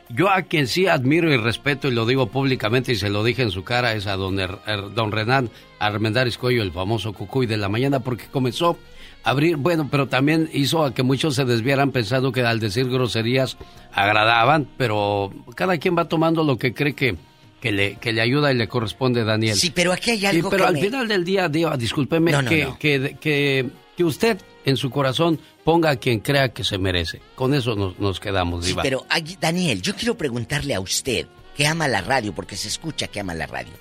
Yo 0.10 0.28
a 0.30 0.42
quien 0.42 0.66
sí 0.68 0.88
admiro 0.88 1.32
y 1.32 1.38
respeto, 1.38 1.88
y 1.88 1.92
lo 1.92 2.06
digo 2.08 2.26
públicamente 2.28 2.92
y 2.92 2.96
se 2.96 3.10
lo 3.12 3.24
dije 3.24 3.44
en 3.44 3.52
su 3.52 3.64
cara, 3.64 3.94
es 3.94 4.08
a 4.08 4.16
don, 4.16 4.40
Er- 4.40 4.58
Er- 4.66 4.92
don 4.96 5.12
Renan 5.12 5.50
Armendáriz 5.78 6.38
Cuello, 6.40 6.64
el 6.64 6.72
famoso 6.72 7.14
Cucuy 7.14 7.46
de 7.46 7.58
la 7.58 7.70
mañana, 7.70 8.00
porque 8.00 8.26
comenzó 8.26 8.76
abrir, 9.24 9.58
bueno, 9.58 9.88
pero 9.92 10.08
también 10.08 10.50
hizo 10.54 10.84
a 10.84 10.94
que 10.94 11.04
muchos 11.04 11.36
se 11.36 11.46
desviaran 11.46 11.92
pensando 11.92 12.32
que 12.32 12.42
al 12.42 12.60
decir 12.60 12.90
groserías 12.90 13.58
agradaban, 13.94 14.68
pero 14.78 15.32
cada 15.56 15.78
quien 15.78 15.98
va 15.98 16.06
tomando 16.08 16.44
lo 16.44 16.58
que 16.58 16.74
cree 16.74 16.94
que, 16.94 17.16
que, 17.62 17.72
le, 17.72 17.96
que 17.96 18.14
le 18.14 18.22
ayuda 18.22 18.52
y 18.52 18.56
le 18.56 18.68
corresponde, 18.68 19.24
Daniel. 19.24 19.56
Sí, 19.56 19.72
pero 19.74 19.92
aquí 19.92 20.12
hay 20.12 20.20
Sí, 20.20 20.26
algo 20.28 20.50
pero 20.50 20.64
que 20.64 20.68
al 20.70 20.74
me- 20.76 20.82
final 20.82 21.08
del 21.08 21.24
día, 21.26 21.50
Diva, 21.50 21.76
discúlpeme, 21.78 22.32
No, 22.32 22.42
no, 22.42 22.50
que, 22.50 22.64
no. 22.66 22.80
Que, 22.80 23.18
que, 23.20 23.70
que 23.98 24.04
usted 24.04 24.38
en 24.66 24.78
su 24.78 24.90
corazón 24.90 25.40
ponga 25.64 25.90
a 25.92 25.96
quien 25.98 26.20
crea 26.20 26.50
que 26.50 26.64
se 26.64 26.78
merece. 26.78 27.22
Con 27.36 27.54
eso 27.54 27.76
nos, 27.76 28.00
nos 28.00 28.20
quedamos, 28.20 28.64
Sí, 28.66 28.72
Diva. 28.72 28.84
pero 28.84 29.06
ay, 29.10 29.38
Daniel, 29.40 29.82
yo 29.82 29.96
quiero 29.96 30.16
preguntarle 30.18 30.74
a 30.76 30.80
usted, 30.80 31.28
que 31.56 31.68
ama 31.68 31.88
la 31.88 32.02
radio, 32.02 32.34
porque 32.34 32.56
se 32.56 32.70
escucha 32.70 33.08
que 33.08 33.20
ama 33.20 33.34
la 33.36 33.48
radio. 33.48 33.74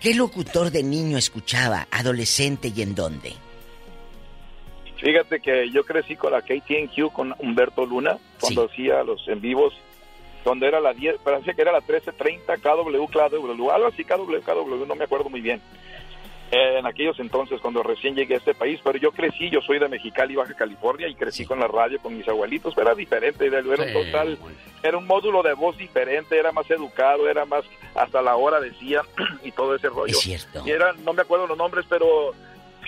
¿Qué 0.00 0.12
locutor 0.14 0.70
de 0.70 0.82
niño 0.82 1.16
escuchaba, 1.16 1.88
adolescente 1.90 2.70
y 2.76 2.82
en 2.82 2.94
dónde? 2.94 3.32
Fíjate 5.04 5.40
que 5.40 5.70
yo 5.70 5.84
crecí 5.84 6.16
con 6.16 6.32
la 6.32 6.40
KTNQ, 6.40 7.12
con 7.12 7.34
Humberto 7.38 7.84
Luna, 7.84 8.16
cuando 8.40 8.64
hacía 8.64 9.04
los 9.04 9.28
en 9.28 9.38
vivos, 9.38 9.74
donde 10.46 10.66
era 10.66 10.80
la 10.80 10.94
10, 10.94 11.18
parecía 11.18 11.52
que 11.52 11.60
era 11.60 11.72
la 11.72 11.80
1330 11.80 12.56
KW, 12.56 13.04
KW, 13.12 13.70
algo 13.70 13.86
así, 13.86 14.02
KW, 14.02 14.40
KW, 14.40 14.86
no 14.86 14.94
me 14.94 15.04
acuerdo 15.04 15.28
muy 15.28 15.42
bien. 15.42 15.60
Eh, 16.50 16.78
en 16.78 16.86
aquellos 16.86 17.20
entonces, 17.20 17.60
cuando 17.60 17.82
recién 17.82 18.14
llegué 18.14 18.32
a 18.34 18.38
este 18.38 18.54
país, 18.54 18.80
pero 18.82 18.98
yo 18.98 19.12
crecí, 19.12 19.50
yo 19.50 19.60
soy 19.60 19.78
de 19.78 19.90
Mexicali, 19.90 20.36
Baja 20.36 20.54
California, 20.54 21.06
y 21.06 21.14
crecí 21.14 21.44
con 21.44 21.60
la 21.60 21.68
radio, 21.68 21.98
con 22.00 22.16
mis 22.16 22.26
abuelitos, 22.26 22.74
pero 22.74 22.88
era 22.88 22.96
diferente, 22.96 23.46
era 23.46 23.60
un 23.60 23.92
total, 23.92 24.38
era 24.82 24.96
un 24.96 25.06
módulo 25.06 25.42
de 25.42 25.52
voz 25.52 25.76
diferente, 25.76 26.38
era 26.38 26.50
más 26.50 26.70
educado, 26.70 27.28
era 27.28 27.44
más, 27.44 27.64
hasta 27.94 28.22
la 28.22 28.36
hora 28.36 28.58
decía, 28.58 29.02
y 29.44 29.52
todo 29.52 29.74
ese 29.74 29.90
rollo. 29.90 30.12
Es 30.12 30.20
cierto. 30.20 30.62
Y 30.64 30.70
era, 30.70 30.94
no 31.04 31.12
me 31.12 31.20
acuerdo 31.20 31.46
los 31.46 31.58
nombres, 31.58 31.84
pero 31.90 32.32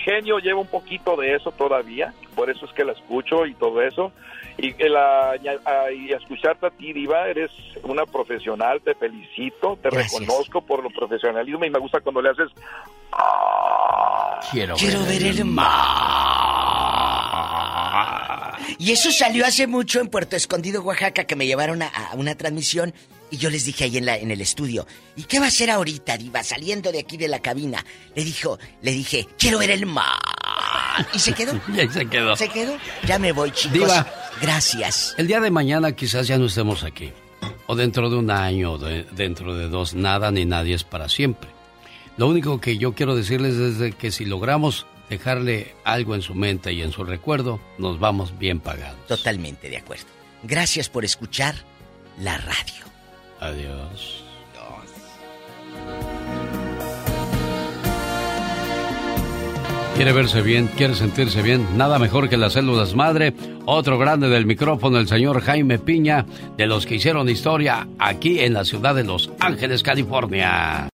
genio 0.07 0.39
lleva 0.39 0.61
un 0.61 0.67
poquito 0.67 1.17
de 1.17 1.35
eso 1.35 1.51
todavía, 1.51 2.13
por 2.35 2.49
eso 2.49 2.65
es 2.65 2.71
que 2.71 2.85
la 2.85 2.93
escucho 2.93 3.45
y 3.45 3.53
todo 3.55 3.81
eso. 3.81 4.13
Y, 4.57 4.73
el, 4.81 4.95
ah, 4.95 5.33
y 5.43 5.47
a- 5.49 5.59
a- 5.65 5.91
y 5.91 6.13
a 6.13 6.17
escucharte 6.17 6.65
a 6.65 6.69
ti, 6.71 6.93
Diva, 6.93 7.27
eres 7.27 7.51
una 7.83 8.05
profesional, 8.05 8.81
te 8.81 8.95
felicito, 8.95 9.77
te 9.83 9.89
Gracias. 9.89 10.19
reconozco 10.21 10.61
por 10.61 10.81
lo 10.81 10.89
profesionalismo 10.89 11.65
y 11.65 11.69
me 11.69 11.77
gusta 11.79 11.99
cuando 11.99 12.21
le 12.21 12.29
haces... 12.29 12.47
Quiero, 14.51 14.75
Quiero 14.75 14.99
ver 15.05 15.23
el 15.23 15.43
Y 18.79 18.91
eso 18.91 19.11
salió 19.11 19.45
hace 19.45 19.67
mucho 19.67 19.99
en 19.99 20.07
Puerto 20.07 20.35
Escondido, 20.35 20.81
Oaxaca, 20.83 21.25
que 21.25 21.35
me 21.35 21.45
llevaron 21.45 21.81
a, 21.81 21.87
a 21.87 22.15
una 22.15 22.35
transmisión 22.35 22.93
y 23.31 23.37
yo 23.37 23.49
les 23.49 23.65
dije 23.65 23.83
ahí 23.85 23.97
en, 23.97 24.05
la, 24.05 24.17
en 24.17 24.31
el 24.31 24.41
estudio, 24.41 24.87
¿y 25.15 25.23
qué 25.23 25.39
va 25.39 25.45
a 25.45 25.47
hacer 25.49 25.69
ahorita, 25.69 26.17
Diva, 26.17 26.43
saliendo 26.43 26.91
de 26.91 26.99
aquí 26.99 27.17
de 27.17 27.27
la 27.27 27.39
cabina? 27.39 27.83
Le 28.15 28.23
dijo, 28.23 28.57
le 28.81 28.91
dije, 28.91 29.27
quiero 29.37 29.59
ver 29.59 29.71
el 29.71 29.85
mar. 29.85 30.17
Y 31.13 31.19
se 31.19 31.33
quedó. 31.33 31.59
Y 31.73 31.79
ahí 31.79 31.89
se 31.89 32.05
quedó. 32.07 32.35
¿Se 32.35 32.49
quedó? 32.49 32.75
Ya 33.05 33.19
me 33.19 33.31
voy, 33.31 33.51
chicos. 33.51 33.73
Diva. 33.73 34.07
Gracias. 34.41 35.13
El 35.17 35.27
día 35.27 35.39
de 35.39 35.51
mañana 35.51 35.91
quizás 35.93 36.27
ya 36.27 36.37
no 36.37 36.45
estemos 36.45 36.83
aquí. 36.83 37.11
O 37.67 37.75
dentro 37.75 38.09
de 38.09 38.15
un 38.15 38.31
año, 38.31 38.73
o 38.73 38.77
de- 38.77 39.03
dentro 39.11 39.55
de 39.55 39.67
dos, 39.67 39.93
nada 39.93 40.31
ni 40.31 40.45
nadie 40.45 40.73
es 40.75 40.83
para 40.83 41.09
siempre. 41.09 41.49
Lo 42.17 42.27
único 42.27 42.59
que 42.61 42.77
yo 42.77 42.93
quiero 42.95 43.15
decirles 43.15 43.55
es 43.55 43.77
de 43.77 43.91
que 43.91 44.11
si 44.11 44.25
logramos 44.25 44.87
dejarle 45.09 45.75
algo 45.83 46.15
en 46.15 46.21
su 46.21 46.33
mente 46.33 46.73
y 46.73 46.81
en 46.81 46.91
su 46.91 47.03
recuerdo, 47.03 47.59
nos 47.77 47.99
vamos 47.99 48.37
bien 48.39 48.59
pagados. 48.59 49.05
Totalmente 49.07 49.69
de 49.69 49.77
acuerdo. 49.77 50.05
Gracias 50.43 50.89
por 50.89 51.05
escuchar 51.05 51.55
la 52.19 52.37
radio. 52.37 52.85
Adiós. 53.39 54.23
¿Quiere 59.97 60.13
verse 60.13 60.43
bien? 60.43 60.67
¿Quiere 60.77 60.93
sentirse 60.93 61.41
bien? 61.41 61.75
Nada 61.75 61.97
mejor 61.97 62.29
que 62.29 62.37
las 62.37 62.53
células 62.53 62.93
madre. 62.93 63.33
Otro 63.65 63.97
grande 63.97 64.29
del 64.29 64.45
micrófono, 64.45 64.99
el 64.99 65.07
señor 65.07 65.41
Jaime 65.41 65.79
Piña, 65.79 66.23
de 66.55 66.67
los 66.67 66.85
que 66.85 66.95
hicieron 66.95 67.27
historia 67.29 67.87
aquí 67.97 68.41
en 68.41 68.53
la 68.53 68.63
ciudad 68.63 68.93
de 68.93 69.03
Los 69.03 69.31
Ángeles, 69.39 69.81
California. 69.81 70.85